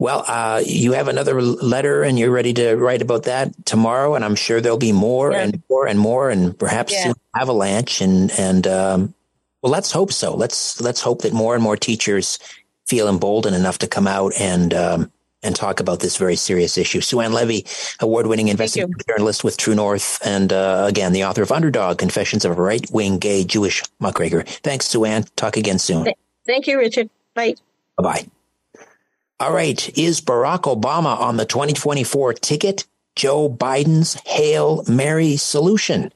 Well, 0.00 0.24
uh, 0.28 0.62
you 0.64 0.92
have 0.92 1.08
another 1.08 1.42
letter, 1.42 2.04
and 2.04 2.16
you're 2.18 2.30
ready 2.30 2.54
to 2.54 2.76
write 2.76 3.02
about 3.02 3.24
that 3.24 3.66
tomorrow, 3.66 4.14
and 4.14 4.24
I'm 4.24 4.36
sure 4.36 4.60
there'll 4.60 4.78
be 4.78 4.92
more 4.92 5.32
yeah. 5.32 5.42
and 5.42 5.62
more 5.68 5.86
and 5.88 5.98
more, 5.98 6.30
and 6.30 6.56
perhaps 6.56 6.92
yeah. 6.92 7.14
avalanche. 7.34 8.00
And 8.00 8.30
and 8.38 8.66
um, 8.68 9.14
well, 9.60 9.72
let's 9.72 9.90
hope 9.90 10.12
so. 10.12 10.36
Let's 10.36 10.80
let's 10.80 11.00
hope 11.00 11.22
that 11.22 11.32
more 11.32 11.54
and 11.54 11.62
more 11.62 11.76
teachers 11.76 12.38
feel 12.86 13.08
emboldened 13.08 13.56
enough 13.56 13.78
to 13.78 13.88
come 13.88 14.06
out 14.06 14.32
and 14.38 14.72
um, 14.72 15.10
and 15.42 15.56
talk 15.56 15.80
about 15.80 15.98
this 15.98 16.16
very 16.16 16.36
serious 16.36 16.78
issue. 16.78 17.00
Sue-Ann 17.00 17.32
Levy, 17.32 17.66
award-winning 18.00 18.48
investigative 18.48 19.04
journalist 19.06 19.42
with 19.42 19.56
True 19.56 19.74
North, 19.74 20.24
and 20.24 20.52
uh, 20.52 20.84
again, 20.88 21.12
the 21.12 21.24
author 21.24 21.42
of 21.42 21.50
Underdog: 21.50 21.98
Confessions 21.98 22.44
of 22.44 22.56
a 22.56 22.62
Right-Wing 22.62 23.18
Gay 23.18 23.42
Jewish 23.44 23.82
Muckraker. 23.98 24.42
Thanks, 24.42 24.86
Sue-Ann. 24.86 25.24
Talk 25.34 25.56
again 25.56 25.80
soon. 25.80 26.06
Thank 26.46 26.68
you, 26.68 26.78
Richard. 26.78 27.10
Bye. 27.34 27.56
Bye. 27.96 28.28
All 29.40 29.52
right. 29.52 29.96
Is 29.96 30.20
Barack 30.20 30.62
Obama 30.62 31.16
on 31.16 31.36
the 31.36 31.44
2024 31.44 32.32
ticket? 32.34 32.84
Joe 33.14 33.48
Biden's 33.48 34.14
Hail 34.26 34.82
Mary 34.88 35.36
solution. 35.36 36.12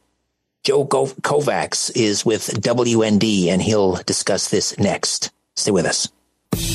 Joe 0.65 0.85
Kovacs 0.85 1.91
is 1.95 2.25
with 2.27 2.49
WND, 2.61 3.47
and 3.47 3.63
he'll 3.63 3.95
discuss 4.07 4.49
this 4.49 4.77
next. 4.77 5.31
Stay 5.55 5.71
with 5.71 5.87
us. 5.87 6.09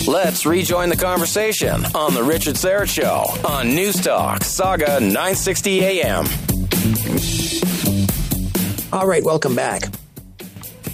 Let's 0.08 0.46
rejoin 0.46 0.88
the 0.88 0.96
conversation 0.96 1.84
on 1.94 2.14
The 2.14 2.24
Richard 2.24 2.56
Syrett 2.56 2.88
Show 2.88 3.26
on 3.46 3.68
News 3.68 4.02
Talk, 4.02 4.40
Sauga 4.40 5.02
960 5.02 5.84
AM. 5.84 6.26
All 8.94 9.06
right, 9.08 9.24
welcome 9.24 9.54
back. 9.54 9.82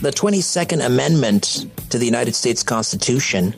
The 0.01 0.11
22nd 0.11 0.84
Amendment 0.84 1.67
to 1.91 1.99
the 1.99 2.05
United 2.05 2.34
States 2.34 2.63
Constitution 2.63 3.53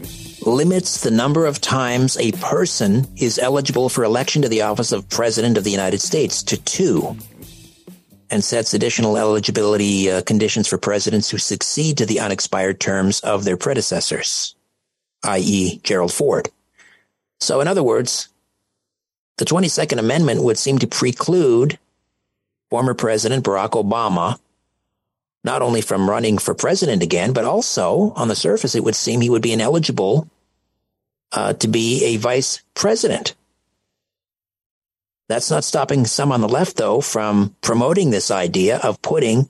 limits 0.46 1.02
the 1.02 1.12
number 1.12 1.46
of 1.46 1.60
times 1.60 2.18
a 2.18 2.32
person 2.34 3.08
is 3.18 3.40
eligible 3.40 3.90
for 3.90 4.04
election 4.04 4.42
to 4.44 4.50
the 4.50 4.62
office 4.62 4.92
of 4.92 5.10
President 5.10 5.58
of 5.58 5.64
the 5.64 5.72
United 5.72 6.00
States 6.00 6.44
to 6.44 6.58
two 6.64 7.18
and 8.30 8.44
sets 8.44 8.74
additional 8.74 9.18
eligibility 9.18 10.10
uh, 10.10 10.22
conditions 10.22 10.68
for 10.68 10.78
presidents 10.78 11.30
who 11.30 11.38
succeed 11.38 11.98
to 11.98 12.06
the 12.06 12.20
unexpired 12.20 12.80
terms 12.80 13.20
of 13.22 13.44
their 13.44 13.58
predecessors 13.58 14.56
i.e., 15.24 15.80
Gerald 15.84 16.14
Ford. 16.14 16.50
So, 17.40 17.60
in 17.60 17.68
other 17.68 17.82
words, 17.82 18.30
the 19.38 19.46
22nd 19.46 19.98
Amendment 19.98 20.44
would 20.44 20.58
seem 20.58 20.78
to 20.80 20.88
preclude 20.88 21.80
former 22.70 22.94
President 22.94 23.44
Barack 23.44 23.72
Obama 23.72 24.40
not 25.44 25.62
only 25.62 25.82
from 25.82 26.10
running 26.10 26.40
for 26.40 26.56
president 26.56 27.04
again, 27.04 27.32
but 27.32 27.46
also 27.46 28.12
on 28.16 28.28
the 28.28 28.36
surface, 28.36 28.74
it 28.74 28.84
would 28.84 28.96
seem 28.96 29.22
he 29.22 29.30
would 29.30 29.44
be 29.44 29.54
ineligible 29.54 30.28
uh, 31.32 31.54
to 31.54 31.68
be 31.68 32.04
a 32.06 32.18
vice 32.18 32.62
president. 32.74 33.36
That's 35.28 35.50
not 35.50 35.64
stopping 35.64 36.06
some 36.06 36.32
on 36.32 36.42
the 36.42 36.48
left, 36.48 36.78
though, 36.78 37.02
from 37.02 37.56
promoting 37.62 38.12
this 38.12 38.30
idea 38.30 38.78
of 38.78 39.02
putting 39.02 39.50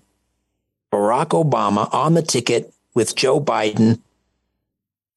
Barack 0.92 1.30
Obama 1.30 1.94
on 1.94 2.14
the 2.14 2.22
ticket 2.22 2.74
with 2.94 3.16
Joe 3.16 3.42
Biden 3.42 4.00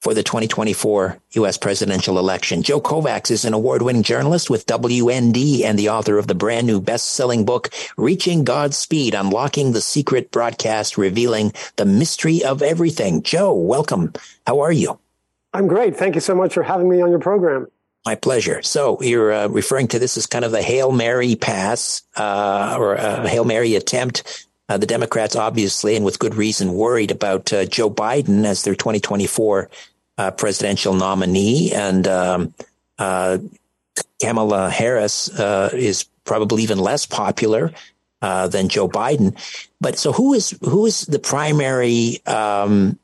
for 0.01 0.15
the 0.15 0.23
2024 0.23 1.19
U.S. 1.33 1.59
presidential 1.59 2.19
election. 2.19 2.63
Joe 2.63 2.81
Kovacs 2.81 3.31
is 3.31 3.45
an 3.45 3.55
award 3.55 3.83
winning 3.83 4.03
journalist 4.03 4.49
with 4.49 4.67
WND 4.67 5.65
and 5.65 5.79
the 5.79 5.91
author 5.91 6.19
of 6.19 6.27
the 6.27 6.35
brand 6.35 6.67
new 6.67 6.81
best 6.81 7.07
selling 7.07 7.45
book, 7.45 7.71
Reaching 7.97 8.45
God's 8.45 8.77
Speed 8.77 9.15
Unlocking 9.15 9.73
the 9.73 9.81
Secret 9.81 10.31
Broadcast, 10.31 10.99
Revealing 10.99 11.53
the 11.77 11.85
Mystery 11.85 12.45
of 12.45 12.63
Everything. 12.63 13.23
Joe, 13.23 13.53
welcome. 13.55 14.13
How 14.47 14.61
are 14.61 14.73
you? 14.73 14.99
I'm 15.53 15.67
great. 15.67 15.97
Thank 15.97 16.15
you 16.15 16.21
so 16.21 16.35
much 16.35 16.55
for 16.55 16.63
having 16.63 16.89
me 16.89 17.01
on 17.01 17.11
your 17.11 17.19
program. 17.19 17.69
My 18.05 18.15
pleasure. 18.15 18.63
So 18.63 19.03
you're 19.03 19.33
uh, 19.33 19.49
referring 19.49 19.89
to 19.89 19.99
this 19.99 20.17
as 20.17 20.27
kind 20.27 20.45
of 20.45 20.55
a 20.55 20.63
Hail 20.63 20.93
Mary 20.93 21.35
pass 21.35 22.03
uh, 22.17 22.77
or 22.79 22.95
a 22.95 23.29
Hail 23.29 23.45
Mary 23.45 23.75
attempt. 23.75 24.47
Uh, 24.69 24.77
the 24.77 24.87
Democrats, 24.87 25.35
obviously, 25.35 25.97
and 25.97 26.05
with 26.05 26.19
good 26.19 26.35
reason, 26.35 26.75
worried 26.75 27.11
about 27.11 27.53
uh, 27.53 27.65
Joe 27.65 27.91
Biden 27.91 28.45
as 28.45 28.65
their 28.65 28.75
2024 28.75 29.71
uh, 30.19 30.31
presidential 30.33 30.95
nominee. 30.95 31.73
And 31.73 32.07
um, 32.07 32.55
uh, 32.99 33.39
Kamala 34.21 34.69
Harris 34.71 35.29
is 35.39 36.05
probably 36.25 36.63
even 36.63 36.79
less 36.79 37.07
popular 37.07 37.73
than 38.21 38.69
Joe 38.69 38.89
Biden. 38.89 39.37
But 39.81 39.99
so 39.99 40.13
who 40.13 40.35
is 40.35 40.57
who 40.63 40.87
is 40.87 41.03
the 41.03 41.19
primary 41.19 42.25
um, 42.27 42.99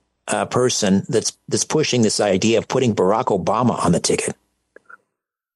person 0.50 1.04
that's 1.08 1.36
that's 1.48 1.64
pushing 1.64 2.02
this 2.02 2.20
idea 2.20 2.58
of 2.58 2.68
putting 2.68 2.94
Barack 2.94 3.26
Obama 3.26 3.84
on 3.84 3.92
the 3.92 4.00
ticket? 4.00 4.36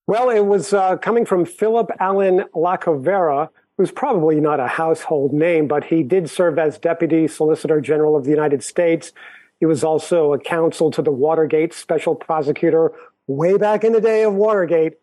Well, 0.07 0.31
it 0.31 0.47
was 0.47 0.73
uh, 0.73 0.97
coming 0.97 1.27
from 1.27 1.45
Philip 1.45 1.91
Allen 2.01 2.45
Lacovara, 2.55 3.51
who's 3.77 3.91
probably 3.91 4.41
not 4.41 4.59
a 4.59 4.67
household 4.67 5.35
name, 5.35 5.69
but 5.69 5.85
he 5.85 6.03
did 6.03 6.31
serve 6.31 6.59
as 6.59 6.79
Deputy 6.79 7.29
Solicitor 7.29 7.81
General 7.81 8.17
of 8.17 8.25
the 8.25 8.31
United 8.31 8.65
States. 8.65 9.13
He 9.61 9.67
was 9.67 9.85
also 9.85 10.33
a 10.33 10.39
counsel 10.39 10.91
to 10.93 11.03
the 11.03 11.11
Watergate 11.11 11.75
Special 11.75 12.15
Prosecutor 12.15 12.93
way 13.27 13.59
back 13.59 13.85
in 13.85 13.93
the 13.93 14.01
day 14.01 14.23
of 14.25 14.33
Watergate 14.33 14.95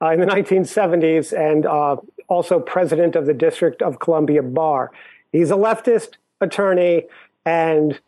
uh, 0.00 0.10
in 0.10 0.20
the 0.20 0.26
1970s, 0.26 1.36
and 1.36 1.66
uh, 1.66 1.96
also 2.28 2.58
president 2.58 3.16
of 3.16 3.26
the 3.26 3.34
District 3.34 3.82
of 3.82 3.98
Columbia 3.98 4.42
Bar. 4.42 4.90
He's 5.30 5.50
a 5.50 5.56
leftist 5.56 6.14
attorney, 6.40 7.04
and 7.44 8.00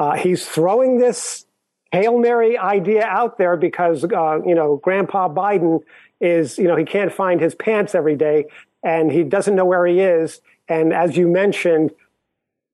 uh, 0.00 0.14
he's 0.14 0.48
throwing 0.48 0.98
this 0.98 1.44
Hail 1.92 2.18
Mary 2.18 2.56
idea 2.56 3.04
out 3.04 3.36
there 3.36 3.56
because, 3.56 4.02
uh, 4.02 4.40
you 4.46 4.54
know, 4.54 4.76
Grandpa 4.76 5.28
Biden 5.28 5.80
is, 6.20 6.56
you 6.56 6.66
know, 6.66 6.76
he 6.76 6.84
can't 6.84 7.12
find 7.12 7.38
his 7.38 7.54
pants 7.54 7.94
every 7.94 8.16
day 8.16 8.46
and 8.82 9.12
he 9.12 9.22
doesn't 9.22 9.54
know 9.54 9.66
where 9.66 9.86
he 9.86 10.00
is. 10.00 10.40
And 10.68 10.94
as 10.94 11.18
you 11.18 11.28
mentioned, 11.28 11.90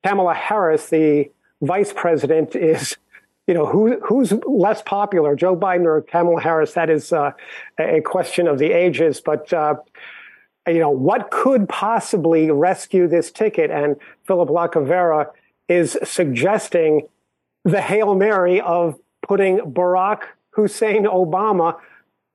Kamala 0.05 0.35
Harris, 0.35 0.89
the 0.89 1.28
vice 1.61 1.93
president, 1.93 2.55
is, 2.55 2.97
you 3.48 3.55
know, 3.55 3.66
who, 3.66 3.98
who's 4.01 4.32
less 4.47 4.81
popular, 4.82 5.35
Joe 5.35 5.57
Biden 5.57 5.85
or 5.85 6.03
Kamala 6.03 6.40
Harris? 6.40 6.74
That 6.74 6.90
is 6.90 7.12
uh, 7.12 7.32
a 7.77 8.03
question 8.03 8.47
of 8.47 8.61
the 8.61 8.70
ages. 8.70 9.20
But, 9.20 9.53
uh, 9.53 9.74
you 10.69 10.78
know, 10.78 10.90
what 10.90 11.32
could 11.32 11.69
possibly 11.69 12.53
rescue 12.53 13.09
this 13.09 13.32
ticket? 13.32 13.73
And 13.73 13.97
Philip 14.28 14.48
Lacovara 14.48 15.31
is 15.69 15.98
suggesting 16.05 17.09
the 17.66 17.80
Hail 17.80 18.14
Mary 18.14 18.60
of 18.60 18.98
putting 19.26 19.59
Barack 19.59 20.22
Hussein 20.51 21.05
Obama 21.05 21.76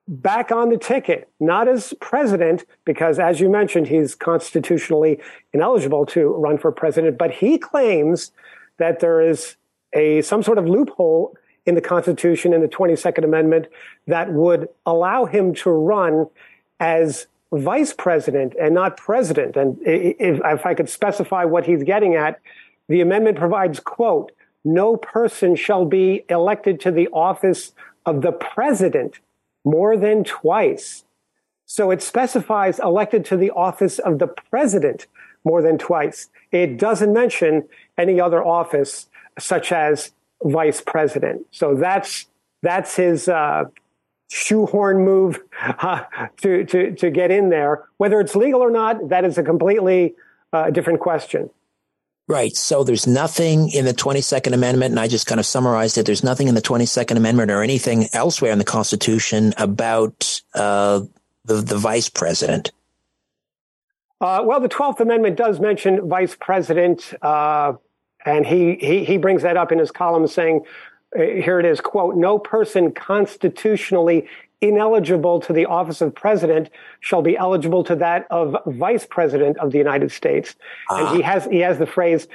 back 0.07 0.51
on 0.51 0.69
the 0.69 0.77
ticket, 0.77 1.29
not 1.39 1.69
as 1.69 1.93
president, 2.01 2.65
because 2.83 3.17
as 3.17 3.39
you 3.39 3.49
mentioned, 3.49 3.87
he's 3.87 4.13
constitutionally 4.13 5.21
ineligible 5.53 6.05
to 6.07 6.27
run 6.27 6.57
for 6.57 6.69
president, 6.71 7.17
but 7.17 7.31
he 7.31 7.57
claims 7.57 8.33
that 8.77 8.99
there 8.99 9.21
is 9.21 9.55
a 9.93 10.21
some 10.21 10.43
sort 10.43 10.57
of 10.57 10.67
loophole 10.67 11.33
in 11.65 11.75
the 11.75 11.81
Constitution 11.81 12.51
in 12.51 12.59
the 12.59 12.67
22nd 12.67 13.23
Amendment 13.23 13.67
that 14.07 14.33
would 14.33 14.67
allow 14.85 15.25
him 15.25 15.53
to 15.53 15.69
run 15.69 16.27
as 16.81 17.27
vice 17.53 17.93
president 17.93 18.53
and 18.59 18.73
not 18.73 18.97
president. 18.97 19.55
And 19.55 19.77
if, 19.81 20.41
if 20.43 20.65
I 20.65 20.73
could 20.73 20.89
specify 20.89 21.45
what 21.45 21.65
he's 21.65 21.83
getting 21.83 22.15
at, 22.15 22.41
the 22.89 22.99
amendment 22.99 23.37
provides, 23.37 23.79
quote, 23.79 24.33
no 24.63 24.95
person 24.97 25.55
shall 25.55 25.85
be 25.85 26.23
elected 26.29 26.79
to 26.81 26.91
the 26.91 27.07
office 27.09 27.73
of 28.05 28.21
the 28.21 28.31
president 28.31 29.19
more 29.63 29.97
than 29.97 30.23
twice. 30.23 31.03
So 31.65 31.91
it 31.91 32.01
specifies 32.01 32.79
elected 32.79 33.23
to 33.25 33.37
the 33.37 33.51
office 33.51 33.99
of 33.99 34.19
the 34.19 34.27
president 34.27 35.07
more 35.43 35.61
than 35.61 35.77
twice. 35.77 36.29
It 36.51 36.77
doesn't 36.77 37.13
mention 37.13 37.67
any 37.97 38.19
other 38.19 38.43
office 38.43 39.07
such 39.39 39.71
as 39.71 40.11
vice 40.43 40.81
president. 40.81 41.45
So 41.51 41.75
that's 41.75 42.27
that's 42.61 42.95
his 42.95 43.27
uh, 43.27 43.65
shoehorn 44.29 45.03
move 45.03 45.39
uh, 45.61 46.03
to, 46.41 46.65
to 46.65 46.95
to 46.95 47.09
get 47.09 47.31
in 47.31 47.49
there. 47.49 47.85
Whether 47.97 48.19
it's 48.19 48.35
legal 48.35 48.61
or 48.61 48.71
not, 48.71 49.09
that 49.09 49.25
is 49.25 49.37
a 49.37 49.43
completely 49.43 50.15
uh, 50.53 50.69
different 50.69 50.99
question. 50.99 51.49
Right. 52.31 52.55
So 52.55 52.85
there's 52.85 53.07
nothing 53.07 53.67
in 53.71 53.83
the 53.83 53.93
22nd 53.93 54.53
Amendment, 54.53 54.91
and 54.91 54.99
I 55.01 55.09
just 55.09 55.27
kind 55.27 55.37
of 55.37 55.45
summarized 55.45 55.97
it. 55.97 56.05
There's 56.05 56.23
nothing 56.23 56.47
in 56.47 56.55
the 56.55 56.61
22nd 56.61 57.17
Amendment 57.17 57.51
or 57.51 57.61
anything 57.61 58.07
elsewhere 58.13 58.53
in 58.53 58.57
the 58.57 58.63
Constitution 58.63 59.53
about 59.57 60.41
uh, 60.55 61.01
the, 61.43 61.55
the 61.55 61.77
vice 61.77 62.07
president. 62.07 62.71
Uh, 64.21 64.43
well, 64.45 64.61
the 64.61 64.69
12th 64.69 65.01
Amendment 65.01 65.35
does 65.35 65.59
mention 65.59 66.07
vice 66.07 66.33
president, 66.39 67.13
uh, 67.21 67.73
and 68.25 68.45
he, 68.45 68.77
he, 68.79 69.03
he 69.03 69.17
brings 69.17 69.41
that 69.41 69.57
up 69.57 69.73
in 69.73 69.77
his 69.77 69.91
column 69.91 70.25
saying, 70.25 70.61
uh, 71.13 71.19
here 71.23 71.59
it 71.59 71.65
is, 71.65 71.81
quote, 71.81 72.15
no 72.15 72.39
person 72.39 72.93
constitutionally 72.93 74.25
ineligible 74.61 75.39
to 75.41 75.53
the 75.53 75.65
office 75.65 76.01
of 76.01 76.13
president 76.13 76.69
shall 76.99 77.21
be 77.21 77.35
eligible 77.35 77.83
to 77.83 77.95
that 77.95 78.27
of 78.29 78.55
vice 78.67 79.05
president 79.05 79.57
of 79.57 79.71
the 79.71 79.77
United 79.77 80.11
States. 80.11 80.55
Uh-huh. 80.89 81.05
And 81.05 81.17
he 81.17 81.23
ah. 81.23 81.25
has 81.25 81.45
he 81.45 81.59
has 81.59 81.77
the 81.79 81.87
phrase 81.87 82.27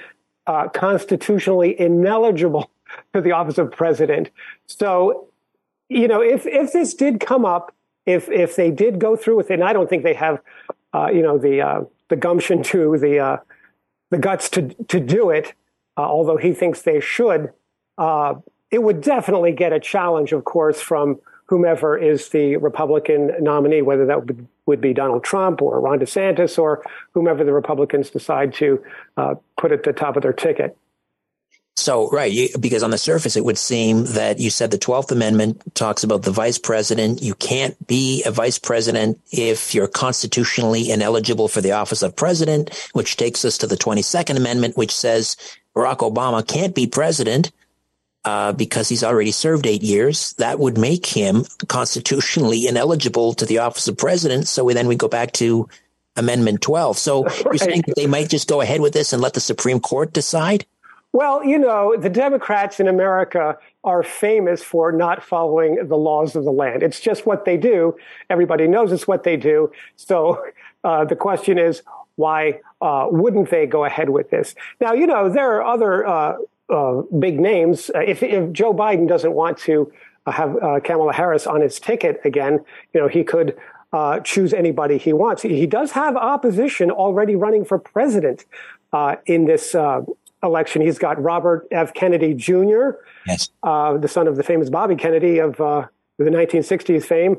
uh, 0.46 0.68
constitutionally 0.68 1.78
ineligible 1.78 2.70
to 3.14 3.20
the 3.20 3.32
office 3.32 3.58
of 3.58 3.70
president. 3.70 4.30
So, 4.66 5.28
you 5.88 6.08
know, 6.08 6.20
if 6.20 6.46
if 6.46 6.72
this 6.72 6.94
did 6.94 7.20
come 7.20 7.44
up, 7.44 7.74
if 8.04 8.28
if 8.28 8.56
they 8.56 8.70
did 8.70 8.98
go 8.98 9.16
through 9.16 9.36
with 9.36 9.50
it, 9.50 9.54
and 9.54 9.64
I 9.64 9.72
don't 9.72 9.88
think 9.88 10.02
they 10.02 10.14
have, 10.14 10.40
uh, 10.92 11.08
you 11.12 11.22
know, 11.22 11.38
the 11.38 11.60
uh, 11.60 11.80
the 12.08 12.16
gumption 12.16 12.62
to 12.64 12.98
the 12.98 13.18
uh, 13.20 13.36
the 14.10 14.18
guts 14.18 14.48
to 14.50 14.68
to 14.88 15.00
do 15.00 15.30
it, 15.30 15.54
uh, 15.96 16.02
although 16.02 16.36
he 16.36 16.52
thinks 16.52 16.82
they 16.82 17.00
should. 17.00 17.52
Uh, 17.98 18.34
it 18.70 18.82
would 18.82 19.00
definitely 19.00 19.52
get 19.52 19.72
a 19.72 19.80
challenge, 19.80 20.32
of 20.32 20.44
course, 20.44 20.80
from 20.80 21.20
whomever 21.46 21.96
is 21.96 22.30
the 22.30 22.56
Republican 22.56 23.32
nominee, 23.40 23.82
whether 23.82 24.06
that 24.06 24.22
would 24.66 24.80
be 24.80 24.92
Donald 24.92 25.24
Trump 25.24 25.62
or 25.62 25.80
Ron 25.80 26.00
DeSantis 26.00 26.58
or 26.58 26.84
whomever 27.12 27.44
the 27.44 27.52
Republicans 27.52 28.10
decide 28.10 28.52
to 28.54 28.82
uh, 29.16 29.34
put 29.56 29.72
at 29.72 29.84
the 29.84 29.92
top 29.92 30.16
of 30.16 30.22
their 30.22 30.32
ticket. 30.32 30.76
So, 31.78 32.08
right, 32.08 32.32
you, 32.32 32.48
because 32.58 32.82
on 32.82 32.90
the 32.90 32.98
surface, 32.98 33.36
it 33.36 33.44
would 33.44 33.58
seem 33.58 34.04
that 34.06 34.40
you 34.40 34.48
said 34.48 34.70
the 34.70 34.78
12th 34.78 35.12
Amendment 35.12 35.74
talks 35.74 36.02
about 36.02 36.22
the 36.22 36.30
vice 36.30 36.56
president. 36.56 37.22
You 37.22 37.34
can't 37.34 37.86
be 37.86 38.24
a 38.24 38.30
vice 38.30 38.58
president 38.58 39.20
if 39.30 39.74
you're 39.74 39.86
constitutionally 39.86 40.90
ineligible 40.90 41.48
for 41.48 41.60
the 41.60 41.72
office 41.72 42.02
of 42.02 42.16
president, 42.16 42.74
which 42.94 43.18
takes 43.18 43.44
us 43.44 43.58
to 43.58 43.66
the 43.66 43.76
22nd 43.76 44.38
Amendment, 44.38 44.78
which 44.78 44.94
says 44.96 45.36
Barack 45.76 45.98
Obama 45.98 46.46
can't 46.46 46.74
be 46.74 46.86
president 46.86 47.52
uh, 48.26 48.52
because 48.52 48.88
he's 48.88 49.04
already 49.04 49.30
served 49.30 49.66
eight 49.66 49.84
years, 49.84 50.32
that 50.38 50.58
would 50.58 50.76
make 50.76 51.06
him 51.06 51.44
constitutionally 51.68 52.66
ineligible 52.66 53.32
to 53.34 53.46
the 53.46 53.58
office 53.58 53.86
of 53.86 53.96
president. 53.96 54.48
So 54.48 54.68
then 54.68 54.88
we 54.88 54.96
go 54.96 55.06
back 55.06 55.32
to 55.34 55.68
Amendment 56.16 56.60
12. 56.60 56.98
So 56.98 57.22
right. 57.22 57.44
you're 57.44 57.56
saying 57.56 57.84
they 57.94 58.08
might 58.08 58.28
just 58.28 58.48
go 58.48 58.60
ahead 58.60 58.80
with 58.80 58.92
this 58.92 59.12
and 59.12 59.22
let 59.22 59.34
the 59.34 59.40
Supreme 59.40 59.78
Court 59.78 60.12
decide? 60.12 60.66
Well, 61.12 61.44
you 61.44 61.56
know, 61.56 61.96
the 61.96 62.10
Democrats 62.10 62.80
in 62.80 62.88
America 62.88 63.56
are 63.84 64.02
famous 64.02 64.60
for 64.62 64.90
not 64.90 65.22
following 65.22 65.86
the 65.86 65.96
laws 65.96 66.34
of 66.34 66.42
the 66.44 66.52
land. 66.52 66.82
It's 66.82 67.00
just 67.00 67.26
what 67.26 67.44
they 67.44 67.56
do. 67.56 67.96
Everybody 68.28 68.66
knows 68.66 68.90
it's 68.90 69.06
what 69.06 69.22
they 69.22 69.36
do. 69.36 69.70
So 69.94 70.44
uh, 70.82 71.04
the 71.04 71.16
question 71.16 71.58
is, 71.58 71.82
why 72.16 72.60
uh, 72.80 73.06
wouldn't 73.08 73.50
they 73.50 73.66
go 73.66 73.84
ahead 73.84 74.10
with 74.10 74.30
this? 74.30 74.56
Now, 74.80 74.94
you 74.94 75.06
know, 75.06 75.28
there 75.28 75.52
are 75.52 75.64
other 75.64 76.04
uh, 76.04 76.36
uh, 76.68 77.02
big 77.18 77.40
names. 77.40 77.90
Uh, 77.94 78.00
if, 78.00 78.22
if, 78.22 78.52
Joe 78.52 78.74
Biden 78.74 79.08
doesn't 79.08 79.32
want 79.32 79.58
to 79.58 79.92
uh, 80.26 80.32
have 80.32 80.56
uh, 80.62 80.80
Kamala 80.80 81.12
Harris 81.12 81.46
on 81.46 81.60
his 81.60 81.78
ticket 81.78 82.20
again, 82.24 82.64
you 82.92 83.00
know, 83.00 83.08
he 83.08 83.24
could 83.24 83.56
uh, 83.92 84.20
choose 84.20 84.52
anybody 84.52 84.98
he 84.98 85.12
wants. 85.12 85.42
He, 85.42 85.66
does 85.66 85.92
have 85.92 86.16
opposition 86.16 86.90
already 86.90 87.36
running 87.36 87.64
for 87.64 87.78
president 87.78 88.44
uh, 88.92 89.16
in 89.26 89.46
this 89.46 89.74
election. 90.42 90.82
He's 90.82 90.98
got 90.98 91.22
Robert 91.22 91.66
F. 91.70 91.94
Kennedy 91.94 92.34
Jr., 92.34 92.90
yes. 93.26 93.48
the 93.62 94.08
son 94.08 94.26
of 94.26 94.36
the 94.36 94.42
famous 94.42 94.68
Bobby 94.68 94.96
Kennedy 94.96 95.38
of 95.38 95.56
the 95.56 95.88
1960s 96.18 97.04
fame. 97.04 97.36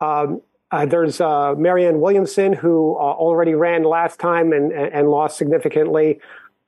Um, 0.00 0.40
uh, 0.70 0.86
there's 0.86 1.20
uh, 1.20 1.54
Marianne 1.56 2.00
Williamson, 2.00 2.52
who 2.52 2.94
uh, 2.94 3.00
already 3.00 3.54
ran 3.54 3.82
last 3.82 4.20
time 4.20 4.52
and, 4.52 4.72
and 4.72 5.08
lost 5.08 5.36
significantly. 5.36 6.20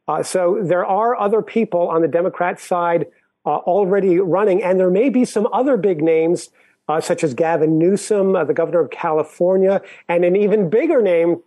Uh, 0.09 0.23
so 0.23 0.59
there 0.63 0.85
are 0.85 1.19
other 1.19 1.43
people 1.43 1.89
on 1.89 2.03
the 2.03 2.09
Democrat 2.09 2.61
side 2.61 3.07
uh, 3.45 3.57
already 3.57 4.19
running, 4.19 4.63
and 4.63 4.79
there 4.79 4.91
may 4.91 5.09
be 5.09 5.25
some 5.25 5.49
other 5.53 5.77
big 5.77 6.03
names, 6.03 6.51
uh, 6.89 7.01
such 7.01 7.25
as 7.25 7.35
Gavin 7.35 7.79
Newsom, 7.79 8.37
uh, 8.37 8.45
the 8.45 8.55
governor 8.55 8.81
of 8.81 8.91
California, 8.91 9.81
and 10.09 10.25
an 10.25 10.37
even 10.37 10.71
bigger 10.71 11.03
name 11.03 11.43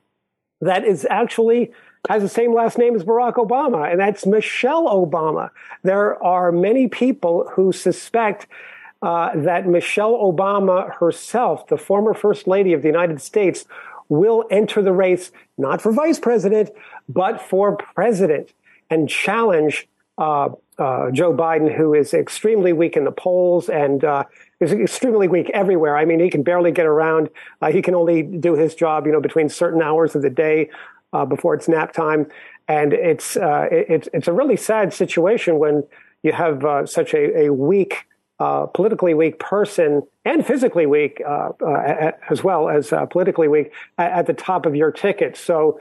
that 0.61 0.85
is 0.85 1.05
actually 1.09 1.71
has 2.09 2.21
the 2.21 2.29
same 2.29 2.53
last 2.53 2.77
name 2.77 2.95
as 2.95 3.03
Barack 3.03 3.35
Obama, 3.35 3.89
and 3.89 3.99
that's 3.99 4.25
Michelle 4.25 4.87
Obama. 4.87 5.49
There 5.83 6.21
are 6.23 6.51
many 6.51 6.87
people 6.87 7.49
who 7.53 7.71
suspect 7.71 8.47
uh, 9.01 9.31
that 9.35 9.67
Michelle 9.67 10.13
Obama 10.13 10.93
herself, 10.95 11.67
the 11.67 11.77
former 11.77 12.13
First 12.13 12.47
Lady 12.47 12.73
of 12.73 12.81
the 12.81 12.87
United 12.87 13.21
States, 13.21 13.65
will 14.09 14.45
enter 14.51 14.81
the 14.81 14.93
race 14.93 15.31
not 15.57 15.81
for 15.81 15.91
vice 15.91 16.19
president, 16.19 16.69
but 17.07 17.41
for 17.41 17.75
president 17.75 18.53
and 18.89 19.09
challenge 19.09 19.87
uh, 20.17 20.49
uh, 20.77 21.11
Joe 21.11 21.33
Biden, 21.33 21.73
who 21.75 21.93
is 21.93 22.13
extremely 22.13 22.73
weak 22.73 22.97
in 22.97 23.05
the 23.05 23.11
polls 23.11 23.69
and 23.69 24.03
uh, 24.03 24.23
is 24.59 24.71
extremely 24.71 25.27
weak 25.27 25.49
everywhere. 25.53 25.97
I 25.97 26.05
mean, 26.05 26.19
he 26.19 26.29
can 26.29 26.43
barely 26.43 26.71
get 26.71 26.85
around. 26.85 27.29
Uh, 27.61 27.71
he 27.71 27.81
can 27.81 27.95
only 27.95 28.23
do 28.23 28.55
his 28.55 28.75
job, 28.75 29.05
you 29.05 29.11
know, 29.11 29.21
between 29.21 29.49
certain 29.49 29.81
hours 29.81 30.15
of 30.15 30.21
the 30.21 30.29
day 30.29 30.69
uh, 31.13 31.25
before 31.25 31.53
it's 31.53 31.67
nap 31.67 31.93
time, 31.93 32.27
and 32.67 32.93
it's 32.93 33.37
uh, 33.37 33.67
it's 33.71 34.09
it's 34.13 34.27
a 34.27 34.33
really 34.33 34.57
sad 34.57 34.93
situation 34.93 35.59
when 35.59 35.83
you 36.23 36.33
have 36.33 36.89
such 36.89 37.13
a, 37.13 37.45
a 37.45 37.53
weak. 37.53 38.05
Uh, 38.37 38.65
politically 38.65 39.13
weak 39.13 39.39
person 39.39 40.03
and 40.25 40.45
physically 40.45 40.85
weak 40.85 41.21
uh, 41.25 41.51
uh, 41.65 42.11
as 42.29 42.43
well 42.43 42.67
as 42.67 42.89
politically 43.09 43.47
weak 43.47 43.71
at, 43.97 44.11
at, 44.11 44.27
the 44.27 44.33
top 44.33 44.65
of 44.65 44.75
your 44.75 44.91
ticket. 44.91 45.37
So 45.37 45.79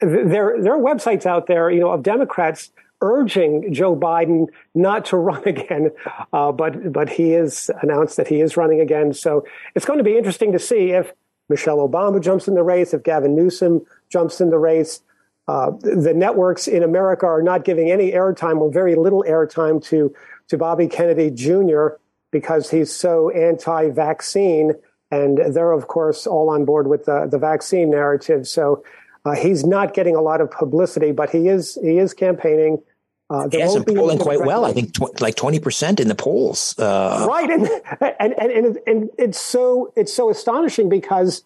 there 0.00 0.54
there 0.62 0.74
are 0.74 0.78
websites 0.78 1.26
out 1.26 1.48
there, 1.48 1.68
you 1.68 1.80
know, 1.80 1.90
of 1.90 2.04
Democrats 2.04 2.70
urging 3.00 3.72
Joe 3.72 3.94
Biden 3.96 4.46
not 4.74 5.04
to 5.06 5.16
run 5.28 5.46
again, 5.46 5.90
uh, 6.32 6.52
but 6.52 6.92
but 6.92 7.08
he 7.08 7.30
has 7.30 7.70
announced 7.82 8.16
that 8.16 8.28
he 8.28 8.40
is 8.40 8.56
running 8.56 8.80
again. 8.80 9.12
So 9.12 9.44
it's 9.74 9.86
going 9.86 9.98
to 9.98 10.04
be 10.04 10.16
interesting 10.16 10.52
to 10.52 10.58
see 10.58 10.90
if 10.90 11.12
Michelle 11.48 11.78
Obama 11.78 12.22
jumps 12.22 12.48
in 12.48 12.54
the 12.54 12.62
race, 12.62 12.92
if 12.92 13.02
Gavin 13.02 13.34
Newsom 13.34 13.84
jumps 14.10 14.40
in 14.40 14.50
the 14.50 14.58
race. 14.58 15.00
Uh, 15.46 15.70
the 15.80 16.12
networks 16.12 16.68
in 16.68 16.82
America 16.82 17.24
are 17.24 17.40
not 17.40 17.64
giving 17.64 17.90
any 17.90 18.12
airtime 18.12 18.58
or 18.58 18.70
very 18.70 18.94
little 18.94 19.24
airtime 19.26 19.82
to 19.82 20.14
to 20.48 20.58
Bobby 20.58 20.88
Kennedy 20.88 21.30
Jr. 21.30 21.88
because 22.30 22.70
he's 22.70 22.94
so 22.94 23.30
anti-vaccine, 23.30 24.72
and 25.10 25.38
they're 25.54 25.72
of 25.72 25.88
course 25.88 26.26
all 26.26 26.50
on 26.50 26.64
board 26.64 26.88
with 26.88 27.04
the 27.04 27.26
the 27.30 27.38
vaccine 27.38 27.90
narrative. 27.90 28.46
So 28.46 28.84
uh, 29.24 29.34
he's 29.34 29.64
not 29.64 29.94
getting 29.94 30.16
a 30.16 30.20
lot 30.20 30.40
of 30.40 30.50
publicity, 30.50 31.12
but 31.12 31.30
he 31.30 31.48
is 31.48 31.78
he 31.82 31.98
is 31.98 32.14
campaigning. 32.14 32.82
Uh, 33.30 33.46
he 33.50 33.60
has 33.60 33.74
been 33.74 33.96
polling 33.96 34.18
quite 34.18 34.40
well. 34.40 34.64
I 34.64 34.72
think 34.72 34.94
tw- 34.94 35.20
like 35.20 35.34
twenty 35.34 35.60
percent 35.60 36.00
in 36.00 36.08
the 36.08 36.14
polls. 36.14 36.78
Uh, 36.78 37.26
right, 37.28 37.50
and, 37.50 37.68
and 38.00 38.32
and 38.38 38.50
and 38.50 38.78
and 38.86 39.10
it's 39.18 39.40
so 39.40 39.92
it's 39.96 40.12
so 40.12 40.30
astonishing 40.30 40.88
because 40.88 41.44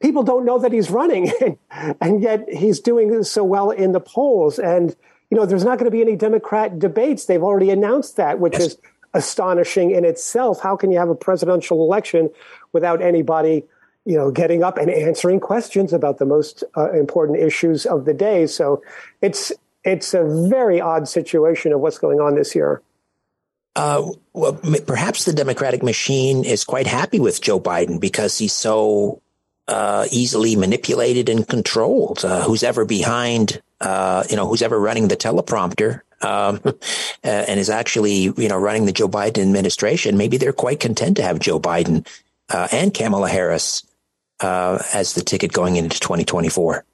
people 0.00 0.22
don't 0.22 0.44
know 0.44 0.58
that 0.60 0.72
he's 0.72 0.90
running, 0.90 1.32
and 2.00 2.22
yet 2.22 2.48
he's 2.48 2.78
doing 2.78 3.22
so 3.24 3.42
well 3.42 3.70
in 3.70 3.92
the 3.92 4.00
polls. 4.00 4.58
And 4.60 4.94
you 5.30 5.36
know, 5.36 5.46
there's 5.46 5.64
not 5.64 5.78
going 5.78 5.90
to 5.90 5.90
be 5.90 6.00
any 6.00 6.16
Democrat 6.16 6.78
debates. 6.78 7.26
They've 7.26 7.42
already 7.42 7.70
announced 7.70 8.16
that, 8.16 8.38
which 8.38 8.54
yes. 8.54 8.62
is 8.62 8.78
astonishing 9.14 9.90
in 9.90 10.04
itself. 10.04 10.60
How 10.60 10.76
can 10.76 10.90
you 10.90 10.98
have 10.98 11.08
a 11.08 11.14
presidential 11.14 11.82
election 11.82 12.30
without 12.72 13.02
anybody? 13.02 13.64
you 14.08 14.16
know, 14.16 14.30
getting 14.30 14.64
up 14.64 14.78
and 14.78 14.90
answering 14.90 15.38
questions 15.38 15.92
about 15.92 16.16
the 16.16 16.24
most 16.24 16.64
uh, 16.78 16.90
important 16.92 17.38
issues 17.38 17.84
of 17.84 18.06
the 18.06 18.14
day. 18.14 18.46
So 18.46 18.82
it's 19.20 19.52
it's 19.84 20.14
a 20.14 20.24
very 20.48 20.80
odd 20.80 21.06
situation 21.06 21.74
of 21.74 21.80
what's 21.80 21.98
going 21.98 22.18
on 22.18 22.34
this 22.34 22.54
year. 22.54 22.80
Uh, 23.76 24.10
well, 24.32 24.54
perhaps 24.86 25.26
the 25.26 25.34
Democratic 25.34 25.82
machine 25.82 26.46
is 26.46 26.64
quite 26.64 26.86
happy 26.86 27.20
with 27.20 27.42
Joe 27.42 27.60
Biden 27.60 28.00
because 28.00 28.38
he's 28.38 28.54
so 28.54 29.20
uh, 29.68 30.06
easily 30.10 30.56
manipulated 30.56 31.28
and 31.28 31.46
controlled. 31.46 32.24
Uh, 32.24 32.44
who's 32.44 32.62
ever 32.62 32.86
behind, 32.86 33.60
uh, 33.80 34.24
you 34.28 34.36
know, 34.36 34.46
who's 34.46 34.62
ever 34.62 34.78
running 34.78 35.08
the 35.08 35.16
teleprompter 35.16 36.00
um, 36.22 36.60
and 37.22 37.60
is 37.60 37.70
actually, 37.70 38.32
you 38.36 38.48
know, 38.48 38.58
running 38.58 38.86
the 38.86 38.92
Joe 38.92 39.08
Biden 39.08 39.42
administration, 39.42 40.16
maybe 40.16 40.36
they're 40.36 40.52
quite 40.52 40.80
content 40.80 41.16
to 41.16 41.22
have 41.22 41.38
Joe 41.38 41.60
Biden 41.60 42.06
uh, 42.48 42.68
and 42.72 42.92
Kamala 42.92 43.28
Harris 43.28 43.84
uh, 44.40 44.82
as 44.94 45.14
the 45.14 45.22
ticket 45.22 45.52
going 45.52 45.76
into 45.76 45.98
2024. 46.00 46.84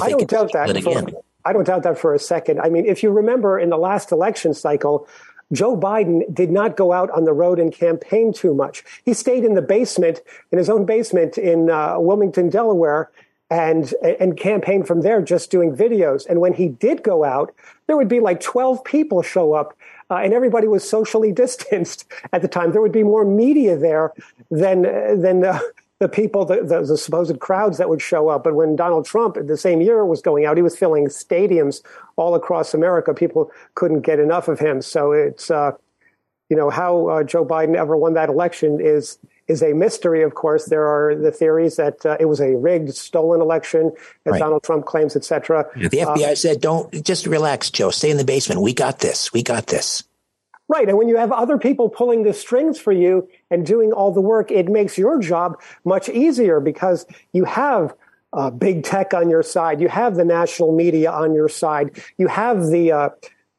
I 0.00 0.08
don't 0.08 0.28
doubt 0.28 0.52
that. 0.52 0.82
For, 0.82 1.22
I 1.44 1.52
don't 1.52 1.64
doubt 1.64 1.82
that 1.82 1.98
for 1.98 2.14
a 2.14 2.18
second. 2.18 2.60
I 2.60 2.68
mean, 2.68 2.86
if 2.86 3.02
you 3.02 3.10
remember 3.10 3.58
in 3.58 3.68
the 3.68 3.76
last 3.76 4.12
election 4.12 4.54
cycle, 4.54 5.06
Joe 5.52 5.76
Biden 5.76 6.22
did 6.32 6.50
not 6.50 6.76
go 6.76 6.92
out 6.92 7.10
on 7.10 7.24
the 7.24 7.32
road 7.32 7.58
and 7.58 7.72
campaign 7.72 8.32
too 8.32 8.54
much. 8.54 8.84
He 9.04 9.12
stayed 9.12 9.44
in 9.44 9.54
the 9.54 9.62
basement, 9.62 10.20
in 10.50 10.58
his 10.58 10.70
own 10.70 10.86
basement 10.86 11.36
in 11.36 11.68
uh, 11.68 11.98
Wilmington, 11.98 12.48
Delaware, 12.48 13.10
and 13.52 13.92
and 14.02 14.36
campaigned 14.36 14.86
from 14.86 15.02
there, 15.02 15.20
just 15.20 15.50
doing 15.50 15.76
videos. 15.76 16.26
And 16.26 16.40
when 16.40 16.54
he 16.54 16.68
did 16.68 17.02
go 17.02 17.22
out, 17.22 17.54
there 17.86 17.96
would 17.96 18.08
be 18.08 18.20
like 18.20 18.40
12 18.40 18.82
people 18.84 19.22
show 19.22 19.52
up, 19.52 19.76
uh, 20.10 20.16
and 20.16 20.32
everybody 20.32 20.66
was 20.68 20.88
socially 20.88 21.32
distanced 21.44 22.06
at 22.32 22.42
the 22.42 22.48
time. 22.48 22.72
There 22.72 22.80
would 22.80 22.92
be 22.92 23.02
more 23.02 23.24
media 23.24 23.76
there 23.76 24.12
than 24.50 24.82
than 25.20 25.44
uh, 25.44 25.60
the 25.98 26.08
people, 26.08 26.44
the, 26.44 26.62
the, 26.62 26.82
the, 26.82 26.96
supposed 26.96 27.38
crowds 27.38 27.78
that 27.78 27.88
would 27.88 28.02
show 28.02 28.28
up. 28.28 28.42
But 28.42 28.56
when 28.56 28.74
Donald 28.74 29.06
Trump, 29.06 29.36
the 29.40 29.56
same 29.56 29.80
year, 29.80 30.04
was 30.04 30.20
going 30.20 30.44
out, 30.44 30.56
he 30.56 30.62
was 30.62 30.76
filling 30.76 31.06
stadiums 31.06 31.80
all 32.16 32.34
across 32.34 32.74
America. 32.74 33.14
People 33.14 33.52
couldn't 33.76 34.00
get 34.00 34.18
enough 34.18 34.48
of 34.48 34.58
him. 34.58 34.82
So 34.82 35.12
it's, 35.12 35.48
uh, 35.48 35.72
you 36.48 36.56
know, 36.56 36.70
how 36.70 37.06
uh, 37.06 37.22
Joe 37.22 37.44
Biden 37.44 37.76
ever 37.76 37.96
won 37.96 38.14
that 38.14 38.28
election 38.28 38.80
is 38.80 39.18
is 39.48 39.62
a 39.62 39.72
mystery. 39.72 40.22
Of 40.22 40.34
course, 40.34 40.66
there 40.66 40.86
are 40.86 41.14
the 41.14 41.32
theories 41.32 41.76
that 41.76 42.04
uh, 42.04 42.16
it 42.20 42.26
was 42.26 42.40
a 42.40 42.56
rigged, 42.56 42.94
stolen 42.94 43.40
election, 43.40 43.92
as 44.26 44.32
right. 44.32 44.38
Donald 44.38 44.62
Trump 44.62 44.86
claims, 44.86 45.16
etc. 45.16 45.66
The 45.76 45.88
FBI 45.88 46.36
said, 46.36 46.60
"Don't 46.60 47.04
just 47.04 47.26
relax, 47.26 47.70
Joe. 47.70 47.90
Stay 47.90 48.10
in 48.10 48.16
the 48.16 48.24
basement. 48.24 48.60
We 48.60 48.72
got 48.72 49.00
this. 49.00 49.32
We 49.32 49.42
got 49.42 49.66
this." 49.66 50.04
Right. 50.68 50.88
And 50.88 50.96
when 50.96 51.08
you 51.08 51.18
have 51.18 51.32
other 51.32 51.58
people 51.58 51.90
pulling 51.90 52.22
the 52.22 52.32
strings 52.32 52.78
for 52.78 52.92
you 52.92 53.28
and 53.50 53.66
doing 53.66 53.92
all 53.92 54.10
the 54.10 54.22
work, 54.22 54.50
it 54.50 54.68
makes 54.68 54.96
your 54.96 55.20
job 55.20 55.60
much 55.84 56.08
easier 56.08 56.60
because 56.60 57.04
you 57.34 57.44
have 57.44 57.94
uh, 58.32 58.48
big 58.48 58.82
tech 58.82 59.12
on 59.12 59.28
your 59.28 59.42
side. 59.42 59.80
You 59.80 59.88
have 59.88 60.14
the 60.14 60.24
national 60.24 60.74
media 60.74 61.10
on 61.10 61.34
your 61.34 61.50
side. 61.50 62.02
You 62.16 62.28
have 62.28 62.68
the, 62.68 62.92
uh, 62.92 63.08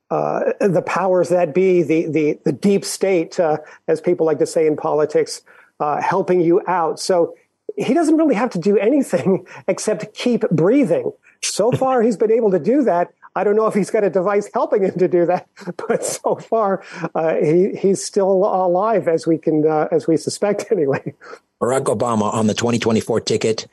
uh, 0.09 0.53
the 0.59 0.81
powers 0.81 1.29
that 1.29 1.53
be, 1.53 1.83
the, 1.83 2.07
the, 2.07 2.39
the 2.45 2.51
deep 2.51 2.83
state, 2.83 3.39
uh, 3.39 3.57
as 3.87 4.01
people 4.01 4.25
like 4.25 4.39
to 4.39 4.47
say 4.47 4.65
in 4.65 4.75
politics, 4.75 5.43
uh, 5.83 6.01
helping 6.01 6.39
you 6.41 6.61
out. 6.67 6.99
So 6.99 7.35
he 7.77 7.93
doesn't 7.93 8.17
really 8.17 8.35
have 8.35 8.51
to 8.51 8.59
do 8.59 8.77
anything 8.77 9.45
except 9.67 10.13
keep 10.13 10.41
breathing. 10.49 11.11
So 11.41 11.71
far, 11.81 12.01
he's 12.01 12.17
been 12.17 12.31
able 12.31 12.51
to 12.51 12.59
do 12.59 12.83
that 12.83 13.13
I 13.35 13.43
don't 13.43 13.55
know 13.55 13.65
if 13.65 13.73
he's 13.73 13.89
got 13.89 14.03
a 14.03 14.09
device 14.09 14.49
helping 14.53 14.83
him 14.83 14.97
to 14.99 15.07
do 15.07 15.25
that, 15.25 15.47
but 15.87 16.05
so 16.05 16.35
far 16.35 16.83
uh, 17.15 17.35
he, 17.35 17.75
he's 17.75 18.03
still 18.03 18.31
alive, 18.31 19.07
as 19.07 19.25
we 19.25 19.37
can 19.37 19.67
uh, 19.67 19.87
as 19.91 20.07
we 20.07 20.17
suspect 20.17 20.71
anyway. 20.71 21.13
Barack 21.61 21.85
Obama 21.85 22.33
on 22.33 22.47
the 22.47 22.53
2024 22.53 23.21
ticket 23.21 23.67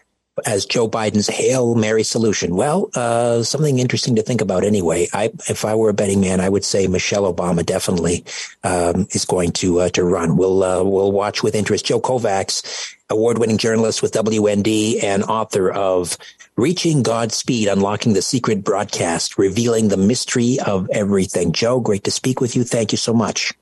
as 0.46 0.66
Joe 0.66 0.88
Biden's 0.88 1.28
hail 1.28 1.74
mary 1.74 2.02
solution. 2.02 2.56
Well, 2.56 2.90
uh, 2.94 3.42
something 3.42 3.78
interesting 3.78 4.16
to 4.16 4.22
think 4.22 4.40
about 4.40 4.64
anyway. 4.64 5.08
I, 5.12 5.30
if 5.48 5.64
I 5.64 5.74
were 5.74 5.90
a 5.90 5.94
betting 5.94 6.20
man, 6.20 6.40
I 6.40 6.48
would 6.48 6.64
say 6.64 6.86
Michelle 6.86 7.32
Obama 7.32 7.64
definitely 7.64 8.24
um, 8.64 9.06
is 9.10 9.24
going 9.24 9.52
to 9.52 9.80
uh, 9.80 9.88
to 9.90 10.04
run. 10.04 10.36
We'll 10.36 10.62
uh, 10.62 10.82
we'll 10.82 11.12
watch 11.12 11.42
with 11.42 11.54
interest. 11.54 11.86
Joe 11.86 12.00
Kovacs, 12.00 12.94
award-winning 13.08 13.58
journalist 13.58 14.02
with 14.02 14.12
WND 14.12 15.02
and 15.02 15.22
author 15.24 15.70
of 15.70 16.16
Reaching 16.56 17.02
God's 17.02 17.36
Speed, 17.36 17.68
Unlocking 17.68 18.12
the 18.12 18.22
Secret 18.22 18.62
Broadcast, 18.62 19.38
Revealing 19.38 19.88
the 19.88 19.96
Mystery 19.96 20.58
of 20.66 20.88
Everything. 20.90 21.52
Joe, 21.52 21.80
great 21.80 22.04
to 22.04 22.10
speak 22.10 22.40
with 22.40 22.54
you. 22.54 22.64
Thank 22.64 22.92
you 22.92 22.98
so 22.98 23.14
much. 23.14 23.52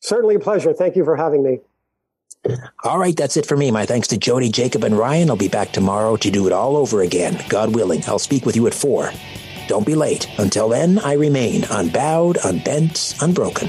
Certainly 0.00 0.36
a 0.36 0.40
pleasure. 0.40 0.72
Thank 0.72 0.94
you 0.94 1.04
for 1.04 1.16
having 1.16 1.42
me. 1.42 1.60
All 2.84 2.98
right, 2.98 3.16
that's 3.16 3.36
it 3.36 3.46
for 3.46 3.56
me. 3.56 3.70
My 3.70 3.86
thanks 3.86 4.08
to 4.08 4.16
Jody, 4.16 4.48
Jacob, 4.48 4.84
and 4.84 4.96
Ryan. 4.96 5.30
I'll 5.30 5.36
be 5.36 5.48
back 5.48 5.72
tomorrow 5.72 6.16
to 6.16 6.30
do 6.30 6.46
it 6.46 6.52
all 6.52 6.76
over 6.76 7.02
again. 7.02 7.38
God 7.48 7.74
willing, 7.74 8.02
I'll 8.06 8.18
speak 8.18 8.46
with 8.46 8.56
you 8.56 8.66
at 8.66 8.74
four. 8.74 9.12
Don't 9.66 9.86
be 9.86 9.94
late. 9.94 10.28
Until 10.38 10.68
then, 10.68 10.98
I 10.98 11.14
remain 11.14 11.64
unbowed, 11.64 12.38
unbent, 12.44 13.14
unbroken. 13.20 13.68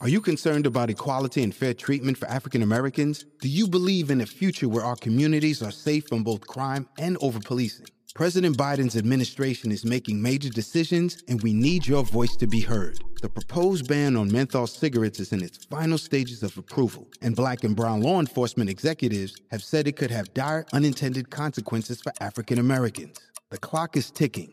Are 0.00 0.08
you 0.08 0.20
concerned 0.20 0.64
about 0.64 0.90
equality 0.90 1.42
and 1.42 1.52
fair 1.52 1.74
treatment 1.74 2.16
for 2.16 2.28
African 2.28 2.62
Americans? 2.62 3.24
Do 3.40 3.48
you 3.48 3.66
believe 3.66 4.10
in 4.10 4.20
a 4.20 4.26
future 4.26 4.68
where 4.68 4.84
our 4.84 4.94
communities 4.94 5.60
are 5.60 5.72
safe 5.72 6.06
from 6.06 6.22
both 6.22 6.46
crime 6.46 6.88
and 7.00 7.18
over 7.20 7.40
policing? 7.40 7.86
President 8.14 8.56
Biden's 8.56 8.96
administration 8.96 9.72
is 9.72 9.84
making 9.84 10.22
major 10.22 10.50
decisions, 10.50 11.24
and 11.26 11.42
we 11.42 11.52
need 11.52 11.84
your 11.84 12.04
voice 12.04 12.36
to 12.36 12.46
be 12.46 12.60
heard. 12.60 13.00
The 13.22 13.28
proposed 13.28 13.88
ban 13.88 14.16
on 14.16 14.30
menthol 14.30 14.68
cigarettes 14.68 15.18
is 15.18 15.32
in 15.32 15.42
its 15.42 15.64
final 15.64 15.98
stages 15.98 16.44
of 16.44 16.56
approval, 16.56 17.08
and 17.20 17.34
black 17.34 17.64
and 17.64 17.74
brown 17.74 18.00
law 18.00 18.20
enforcement 18.20 18.70
executives 18.70 19.34
have 19.50 19.64
said 19.64 19.88
it 19.88 19.96
could 19.96 20.12
have 20.12 20.32
dire 20.32 20.64
unintended 20.72 21.30
consequences 21.30 22.00
for 22.00 22.12
African 22.20 22.60
Americans. 22.60 23.18
The 23.50 23.58
clock 23.58 23.96
is 23.96 24.12
ticking. 24.12 24.52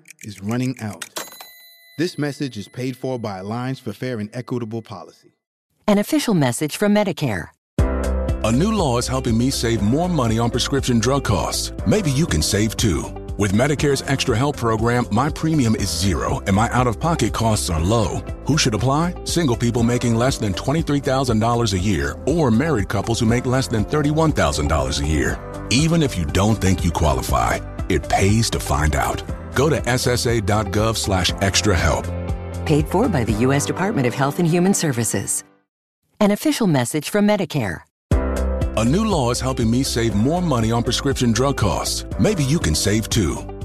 is 0.23 0.41
running 0.41 0.79
out. 0.81 1.05
This 1.97 2.17
message 2.17 2.57
is 2.57 2.67
paid 2.67 2.97
for 2.97 3.19
by 3.19 3.39
Alliance 3.39 3.79
for 3.79 3.93
Fair 3.93 4.19
and 4.19 4.29
Equitable 4.33 4.81
Policy. 4.81 5.33
An 5.87 5.97
official 5.97 6.33
message 6.33 6.77
from 6.77 6.95
Medicare. 6.95 7.49
A 8.43 8.51
new 8.51 8.71
law 8.71 8.97
is 8.97 9.07
helping 9.07 9.37
me 9.37 9.51
save 9.51 9.81
more 9.81 10.09
money 10.09 10.39
on 10.39 10.49
prescription 10.49 10.99
drug 10.99 11.23
costs. 11.23 11.73
Maybe 11.85 12.09
you 12.11 12.25
can 12.25 12.41
save 12.41 12.75
too. 12.75 13.03
With 13.37 13.53
Medicare's 13.53 14.01
Extra 14.03 14.35
Help 14.35 14.57
program, 14.57 15.05
my 15.11 15.29
premium 15.29 15.75
is 15.75 15.89
zero 15.89 16.41
and 16.47 16.55
my 16.55 16.69
out 16.71 16.87
of 16.87 16.99
pocket 16.99 17.33
costs 17.33 17.69
are 17.69 17.79
low. 17.79 18.17
Who 18.45 18.57
should 18.57 18.73
apply? 18.73 19.15
Single 19.23 19.55
people 19.55 19.83
making 19.83 20.15
less 20.15 20.37
than 20.37 20.53
$23,000 20.53 21.73
a 21.73 21.79
year 21.79 22.15
or 22.25 22.51
married 22.51 22.89
couples 22.89 23.19
who 23.19 23.25
make 23.25 23.45
less 23.45 23.67
than 23.67 23.85
$31,000 23.85 25.01
a 25.01 25.07
year. 25.07 25.67
Even 25.71 26.03
if 26.03 26.17
you 26.17 26.25
don't 26.25 26.55
think 26.55 26.83
you 26.83 26.91
qualify, 26.91 27.57
it 27.93 28.07
pays 28.09 28.49
to 28.49 28.59
find 28.59 28.95
out. 28.95 29.23
Go 29.55 29.69
to 29.69 29.81
ssa.gov 29.81 30.97
slash 30.97 31.31
extra 31.41 31.77
help. 31.77 32.05
Paid 32.65 32.87
for 32.87 33.07
by 33.07 33.23
the 33.23 33.33
U.S. 33.47 33.65
Department 33.65 34.07
of 34.07 34.13
Health 34.13 34.39
and 34.39 34.47
Human 34.47 34.73
Services. 34.73 35.43
An 36.19 36.31
official 36.31 36.67
message 36.67 37.09
from 37.09 37.27
Medicare. 37.27 37.81
A 38.77 38.85
new 38.85 39.03
law 39.05 39.31
is 39.31 39.39
helping 39.41 39.69
me 39.69 39.83
save 39.83 40.15
more 40.15 40.41
money 40.41 40.71
on 40.71 40.81
prescription 40.81 41.33
drug 41.33 41.57
costs. 41.57 42.05
Maybe 42.19 42.43
you 42.43 42.57
can 42.57 42.73
save 42.73 43.09
too. 43.09 43.35